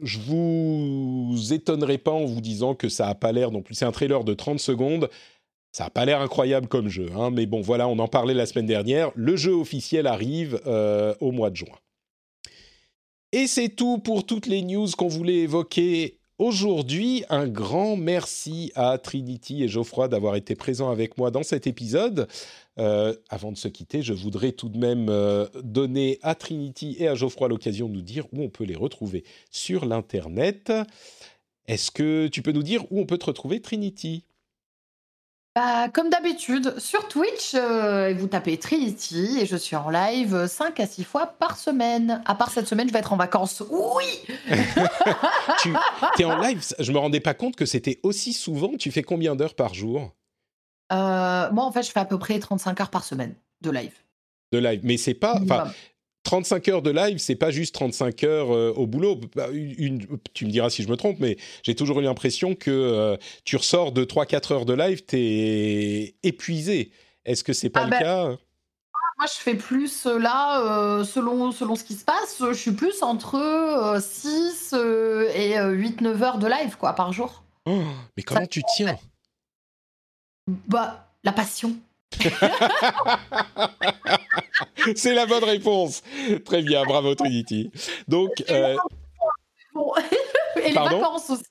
je 0.00 0.18
vous 0.18 1.52
étonnerai 1.52 1.98
pas 1.98 2.10
en 2.10 2.24
vous 2.24 2.40
disant 2.40 2.74
que 2.74 2.88
ça 2.88 3.08
a 3.08 3.14
pas 3.14 3.32
l'air 3.32 3.50
non 3.50 3.62
plus. 3.62 3.74
C'est 3.74 3.84
un 3.84 3.92
trailer 3.92 4.24
de 4.24 4.34
30 4.34 4.58
secondes. 4.58 5.08
Ça 5.72 5.84
n'a 5.84 5.90
pas 5.90 6.04
l'air 6.04 6.20
incroyable 6.20 6.68
comme 6.68 6.88
jeu, 6.88 7.06
hein, 7.16 7.30
mais 7.30 7.46
bon, 7.46 7.62
voilà, 7.62 7.88
on 7.88 7.98
en 7.98 8.08
parlait 8.08 8.34
la 8.34 8.44
semaine 8.44 8.66
dernière. 8.66 9.10
Le 9.14 9.36
jeu 9.36 9.52
officiel 9.52 10.06
arrive 10.06 10.60
euh, 10.66 11.14
au 11.20 11.32
mois 11.32 11.48
de 11.48 11.56
juin. 11.56 11.76
Et 13.32 13.46
c'est 13.46 13.70
tout 13.70 13.96
pour 13.96 14.26
toutes 14.26 14.46
les 14.46 14.60
news 14.60 14.88
qu'on 14.96 15.08
voulait 15.08 15.38
évoquer 15.38 16.18
aujourd'hui. 16.36 17.24
Un 17.30 17.48
grand 17.48 17.96
merci 17.96 18.70
à 18.74 18.98
Trinity 18.98 19.64
et 19.64 19.68
Geoffroy 19.68 20.08
d'avoir 20.08 20.36
été 20.36 20.54
présents 20.54 20.90
avec 20.90 21.16
moi 21.16 21.30
dans 21.30 21.42
cet 21.42 21.66
épisode. 21.66 22.28
Euh, 22.78 23.14
avant 23.30 23.50
de 23.50 23.56
se 23.56 23.68
quitter, 23.68 24.02
je 24.02 24.12
voudrais 24.12 24.52
tout 24.52 24.68
de 24.68 24.76
même 24.76 25.08
euh, 25.08 25.46
donner 25.62 26.18
à 26.20 26.34
Trinity 26.34 26.96
et 26.98 27.08
à 27.08 27.14
Geoffroy 27.14 27.48
l'occasion 27.48 27.88
de 27.88 27.94
nous 27.94 28.02
dire 28.02 28.26
où 28.34 28.42
on 28.42 28.50
peut 28.50 28.64
les 28.64 28.76
retrouver 28.76 29.24
sur 29.50 29.86
l'Internet. 29.86 30.70
Est-ce 31.66 31.90
que 31.90 32.26
tu 32.28 32.42
peux 32.42 32.52
nous 32.52 32.62
dire 32.62 32.84
où 32.90 33.00
on 33.00 33.06
peut 33.06 33.18
te 33.18 33.26
retrouver, 33.26 33.60
Trinity? 33.60 34.24
Bah, 35.54 35.88
comme 35.92 36.08
d'habitude, 36.08 36.78
sur 36.78 37.08
Twitch, 37.08 37.52
euh, 37.54 38.14
vous 38.14 38.26
tapez 38.26 38.56
Trinity 38.58 39.38
et 39.40 39.46
je 39.46 39.56
suis 39.56 39.76
en 39.76 39.90
live 39.90 40.46
5 40.46 40.80
à 40.80 40.86
6 40.86 41.04
fois 41.04 41.26
par 41.26 41.58
semaine. 41.58 42.22
À 42.24 42.34
part 42.34 42.50
cette 42.50 42.66
semaine, 42.66 42.88
je 42.88 42.92
vais 42.92 43.00
être 43.00 43.12
en 43.12 43.18
vacances. 43.18 43.62
Oui 43.70 44.04
Tu 45.62 46.22
es 46.22 46.24
en 46.24 46.38
live 46.40 46.64
Je 46.78 46.90
me 46.92 46.98
rendais 46.98 47.20
pas 47.20 47.34
compte 47.34 47.54
que 47.56 47.66
c'était 47.66 48.00
aussi 48.02 48.32
souvent. 48.32 48.76
Tu 48.78 48.90
fais 48.90 49.02
combien 49.02 49.36
d'heures 49.36 49.54
par 49.54 49.74
jour? 49.74 50.12
Euh, 50.92 51.50
Moi, 51.52 51.64
en 51.64 51.72
fait, 51.72 51.82
je 51.82 51.90
fais 51.90 52.00
à 52.00 52.06
peu 52.06 52.18
près 52.18 52.38
35 52.38 52.80
heures 52.80 52.90
par 52.90 53.04
semaine 53.04 53.34
de 53.60 53.70
live. 53.70 53.92
De 54.52 54.58
live. 54.58 54.80
Mais 54.84 54.96
c'est 54.96 55.14
pas. 55.14 55.38
35 56.32 56.68
heures 56.68 56.80
de 56.80 56.90
live, 56.90 57.18
c'est 57.18 57.34
pas 57.34 57.50
juste 57.50 57.74
35 57.74 58.24
heures 58.24 58.54
euh, 58.54 58.72
au 58.74 58.86
boulot. 58.86 59.20
Bah, 59.36 59.48
tu 60.32 60.46
me 60.46 60.50
diras 60.50 60.70
si 60.70 60.82
je 60.82 60.88
me 60.88 60.96
trompe, 60.96 61.18
mais 61.20 61.36
j'ai 61.62 61.74
toujours 61.74 62.00
eu 62.00 62.02
l'impression 62.02 62.54
que 62.54 62.70
euh, 62.70 63.18
tu 63.44 63.56
ressors 63.56 63.92
de 63.92 64.02
3-4 64.02 64.52
heures 64.54 64.64
de 64.64 64.72
live, 64.72 65.04
tu 65.04 65.18
es 65.18 66.14
épuisé. 66.22 66.90
Est-ce 67.26 67.44
que 67.44 67.52
c'est 67.52 67.68
pas 67.68 67.82
ah 67.82 67.84
le 67.84 67.90
ben, 67.90 67.98
cas? 67.98 68.24
Moi, 68.28 69.26
je 69.26 69.42
fais 69.42 69.56
plus 69.56 70.06
euh, 70.06 70.18
là, 70.18 71.04
selon, 71.04 71.52
selon 71.52 71.76
ce 71.76 71.84
qui 71.84 71.96
se 71.96 72.04
passe, 72.06 72.38
je 72.40 72.54
suis 72.54 72.72
plus 72.72 73.02
entre 73.02 73.98
6 74.00 74.72
et 74.72 75.56
8-9 75.58 76.22
heures 76.22 76.38
de 76.38 76.46
live 76.46 76.78
quoi, 76.78 76.94
par 76.94 77.12
jour. 77.12 77.44
Oh, 77.66 77.82
mais 78.16 78.22
comment 78.22 78.46
tu 78.46 78.62
tiens? 78.74 78.96
Bah, 80.48 81.10
la 81.24 81.32
passion. 81.32 81.76
C'est 84.96 85.14
la 85.14 85.26
bonne 85.26 85.44
réponse. 85.44 86.02
Très 86.44 86.62
bien, 86.62 86.84
bravo 86.84 87.14
Trinity. 87.14 87.70
Donc, 88.08 88.30
euh... 88.50 88.76
et 90.62 90.68
les 90.68 90.72
vacances 90.74 91.30
aussi. 91.30 91.44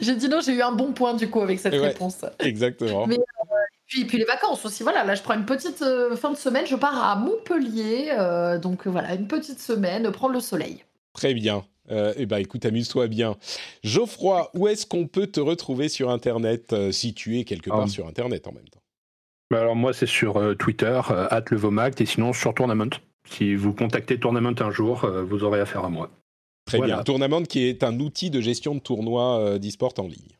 J'ai 0.00 0.16
dit 0.16 0.28
non, 0.28 0.40
j'ai 0.40 0.52
eu 0.52 0.62
un 0.62 0.72
bon 0.72 0.92
point 0.92 1.14
du 1.14 1.28
coup 1.28 1.40
avec 1.40 1.58
cette 1.58 1.74
réponse. 1.74 2.24
Exactement. 2.38 3.06
Mais, 3.06 3.18
euh, 3.18 3.54
puis, 3.86 4.04
puis 4.04 4.18
les 4.18 4.24
vacances 4.24 4.64
aussi. 4.64 4.82
Voilà, 4.82 5.04
là 5.04 5.14
je 5.14 5.22
prends 5.22 5.34
une 5.34 5.46
petite 5.46 5.82
euh, 5.82 6.16
fin 6.16 6.30
de 6.30 6.36
semaine. 6.36 6.66
Je 6.66 6.76
pars 6.76 7.02
à 7.02 7.16
Montpellier, 7.16 8.08
euh, 8.10 8.58
donc 8.58 8.86
voilà, 8.86 9.14
une 9.14 9.26
petite 9.26 9.60
semaine, 9.60 10.10
prendre 10.10 10.34
le 10.34 10.40
soleil. 10.40 10.84
Très 11.12 11.34
bien. 11.34 11.64
eh 11.90 12.26
ben, 12.26 12.38
écoute, 12.38 12.64
amuse-toi 12.64 13.06
bien. 13.06 13.36
Geoffroy, 13.82 14.50
où 14.54 14.66
est-ce 14.66 14.86
qu'on 14.86 15.06
peut 15.06 15.26
te 15.26 15.40
retrouver 15.40 15.88
sur 15.88 16.10
Internet, 16.10 16.74
si 16.90 17.12
tu 17.12 17.38
es 17.38 17.44
quelque 17.44 17.68
part 17.68 17.84
ah. 17.84 17.88
sur 17.88 18.06
Internet 18.06 18.48
en 18.48 18.52
même 18.52 18.68
temps? 18.68 18.81
Alors 19.58 19.76
moi 19.76 19.92
c'est 19.92 20.06
sur 20.06 20.36
euh, 20.36 20.54
Twitter, 20.54 21.00
euh, 21.10 21.40
@levomact 21.50 22.00
et 22.00 22.06
sinon 22.06 22.32
sur 22.32 22.54
Tournament. 22.54 22.90
Si 23.28 23.54
vous 23.54 23.72
contactez 23.72 24.18
Tournament 24.18 24.54
un 24.60 24.70
jour, 24.70 25.04
euh, 25.04 25.22
vous 25.22 25.44
aurez 25.44 25.60
affaire 25.60 25.84
à 25.84 25.88
moi. 25.88 26.10
Très 26.66 26.80
bien. 26.80 27.02
Tournament 27.02 27.42
qui 27.42 27.64
est 27.64 27.82
un 27.82 27.98
outil 27.98 28.30
de 28.30 28.40
gestion 28.40 28.74
de 28.74 28.80
tournois 28.80 29.58
d'e-sport 29.58 29.94
en 29.98 30.06
ligne. 30.06 30.38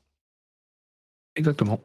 Exactement. 1.34 1.80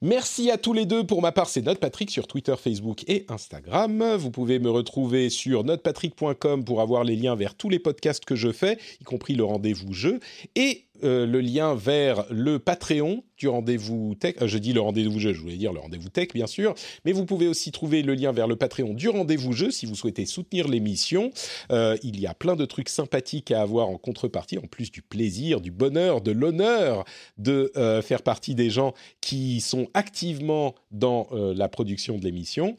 Merci 0.00 0.50
à 0.50 0.58
tous 0.58 0.72
les 0.72 0.84
deux. 0.84 1.06
Pour 1.06 1.22
ma 1.22 1.30
part, 1.30 1.48
c'est 1.48 1.62
NotePatrick 1.62 2.10
sur 2.10 2.26
Twitter, 2.26 2.54
Facebook 2.58 3.04
et 3.06 3.24
Instagram. 3.28 4.16
Vous 4.16 4.32
pouvez 4.32 4.58
me 4.58 4.68
retrouver 4.68 5.30
sur 5.30 5.62
notepatrick.com 5.62 6.64
pour 6.64 6.80
avoir 6.80 7.04
les 7.04 7.14
liens 7.14 7.36
vers 7.36 7.54
tous 7.54 7.68
les 7.68 7.78
podcasts 7.78 8.24
que 8.24 8.34
je 8.34 8.50
fais, 8.50 8.78
y 9.00 9.04
compris 9.04 9.36
le 9.36 9.44
rendez-vous 9.44 9.92
jeu, 9.92 10.18
et 10.56 10.86
le 11.02 11.40
lien 11.40 11.74
vers 11.74 12.24
le 12.30 12.58
Patreon 12.58 13.22
du 13.42 13.48
rendez-vous 13.48 14.14
tech. 14.14 14.36
Euh, 14.40 14.46
je 14.46 14.56
dis 14.56 14.72
le 14.72 14.80
rendez-vous 14.80 15.18
jeu, 15.18 15.32
je 15.32 15.40
voulais 15.40 15.56
dire 15.56 15.72
le 15.72 15.80
rendez-vous 15.80 16.08
tech, 16.08 16.28
bien 16.32 16.46
sûr. 16.46 16.74
Mais 17.04 17.10
vous 17.10 17.26
pouvez 17.26 17.48
aussi 17.48 17.72
trouver 17.72 18.02
le 18.02 18.14
lien 18.14 18.30
vers 18.30 18.46
le 18.46 18.54
Patreon 18.54 18.94
du 18.94 19.08
rendez-vous 19.08 19.52
jeu 19.52 19.72
si 19.72 19.84
vous 19.84 19.96
souhaitez 19.96 20.26
soutenir 20.26 20.68
l'émission. 20.68 21.32
Euh, 21.72 21.96
il 22.04 22.20
y 22.20 22.28
a 22.28 22.34
plein 22.34 22.54
de 22.54 22.64
trucs 22.64 22.88
sympathiques 22.88 23.50
à 23.50 23.60
avoir 23.60 23.88
en 23.88 23.98
contrepartie, 23.98 24.58
en 24.58 24.68
plus 24.68 24.92
du 24.92 25.02
plaisir, 25.02 25.60
du 25.60 25.72
bonheur, 25.72 26.20
de 26.20 26.30
l'honneur 26.30 27.04
de 27.36 27.72
euh, 27.76 28.00
faire 28.00 28.22
partie 28.22 28.54
des 28.54 28.70
gens 28.70 28.94
qui 29.20 29.60
sont 29.60 29.88
activement 29.94 30.76
dans 30.92 31.28
la 31.32 31.68
production 31.68 32.18
de 32.18 32.24
l'émission. 32.24 32.76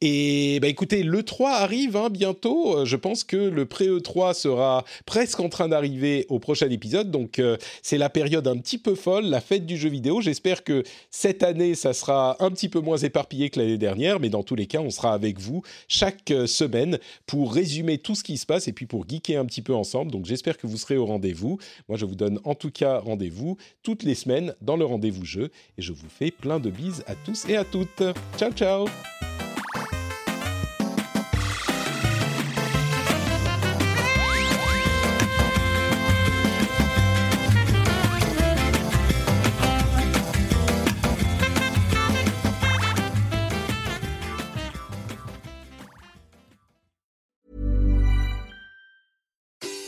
Et 0.00 0.60
bah, 0.60 0.68
écoutez, 0.68 1.02
le 1.02 1.22
3 1.22 1.50
arrive 1.50 1.96
hein, 1.96 2.08
bientôt. 2.10 2.84
Je 2.84 2.96
pense 2.96 3.24
que 3.24 3.36
le 3.36 3.66
pré-E3 3.66 4.34
sera 4.34 4.84
presque 5.04 5.40
en 5.40 5.48
train 5.48 5.68
d'arriver 5.68 6.26
au 6.28 6.38
prochain 6.38 6.70
épisode. 6.70 7.10
Donc 7.10 7.42
c'est 7.82 7.98
la 7.98 8.08
période 8.08 8.46
un 8.48 8.56
petit 8.58 8.78
peu 8.78 8.94
folle, 8.94 9.26
la 9.26 9.40
fête 9.40 9.66
du 9.66 9.76
jeu 9.76 9.88
vidéo 9.88 10.20
J'espère 10.20 10.64
que 10.64 10.82
cette 11.10 11.42
année, 11.42 11.74
ça 11.74 11.92
sera 11.92 12.36
un 12.42 12.50
petit 12.50 12.68
peu 12.68 12.80
moins 12.80 12.96
éparpillé 12.96 13.50
que 13.50 13.60
l'année 13.60 13.78
dernière, 13.78 14.20
mais 14.20 14.28
dans 14.28 14.42
tous 14.42 14.54
les 14.54 14.66
cas, 14.66 14.80
on 14.80 14.90
sera 14.90 15.12
avec 15.12 15.38
vous 15.38 15.62
chaque 15.88 16.30
euh, 16.30 16.46
semaine 16.46 16.98
pour 17.26 17.52
résumer 17.52 17.98
tout 17.98 18.14
ce 18.14 18.24
qui 18.24 18.38
se 18.38 18.46
passe 18.46 18.68
et 18.68 18.72
puis 18.72 18.86
pour 18.86 19.08
geeker 19.08 19.40
un 19.40 19.44
petit 19.44 19.62
peu 19.62 19.74
ensemble. 19.74 20.10
Donc 20.10 20.26
j'espère 20.26 20.56
que 20.56 20.66
vous 20.66 20.76
serez 20.76 20.96
au 20.96 21.06
rendez-vous. 21.06 21.58
Moi, 21.88 21.98
je 21.98 22.04
vous 22.04 22.14
donne 22.14 22.40
en 22.44 22.54
tout 22.54 22.70
cas 22.70 22.98
rendez-vous 22.98 23.56
toutes 23.82 24.02
les 24.02 24.14
semaines 24.14 24.54
dans 24.60 24.76
le 24.76 24.84
rendez-vous 24.84 25.24
jeu 25.24 25.50
et 25.78 25.82
je 25.82 25.92
vous 25.92 26.08
fais 26.08 26.30
plein 26.30 26.60
de 26.60 26.70
bises 26.70 27.04
à 27.06 27.14
tous 27.14 27.48
et 27.48 27.56
à 27.56 27.64
toutes. 27.64 28.02
Ciao, 28.36 28.52
ciao 28.52 28.86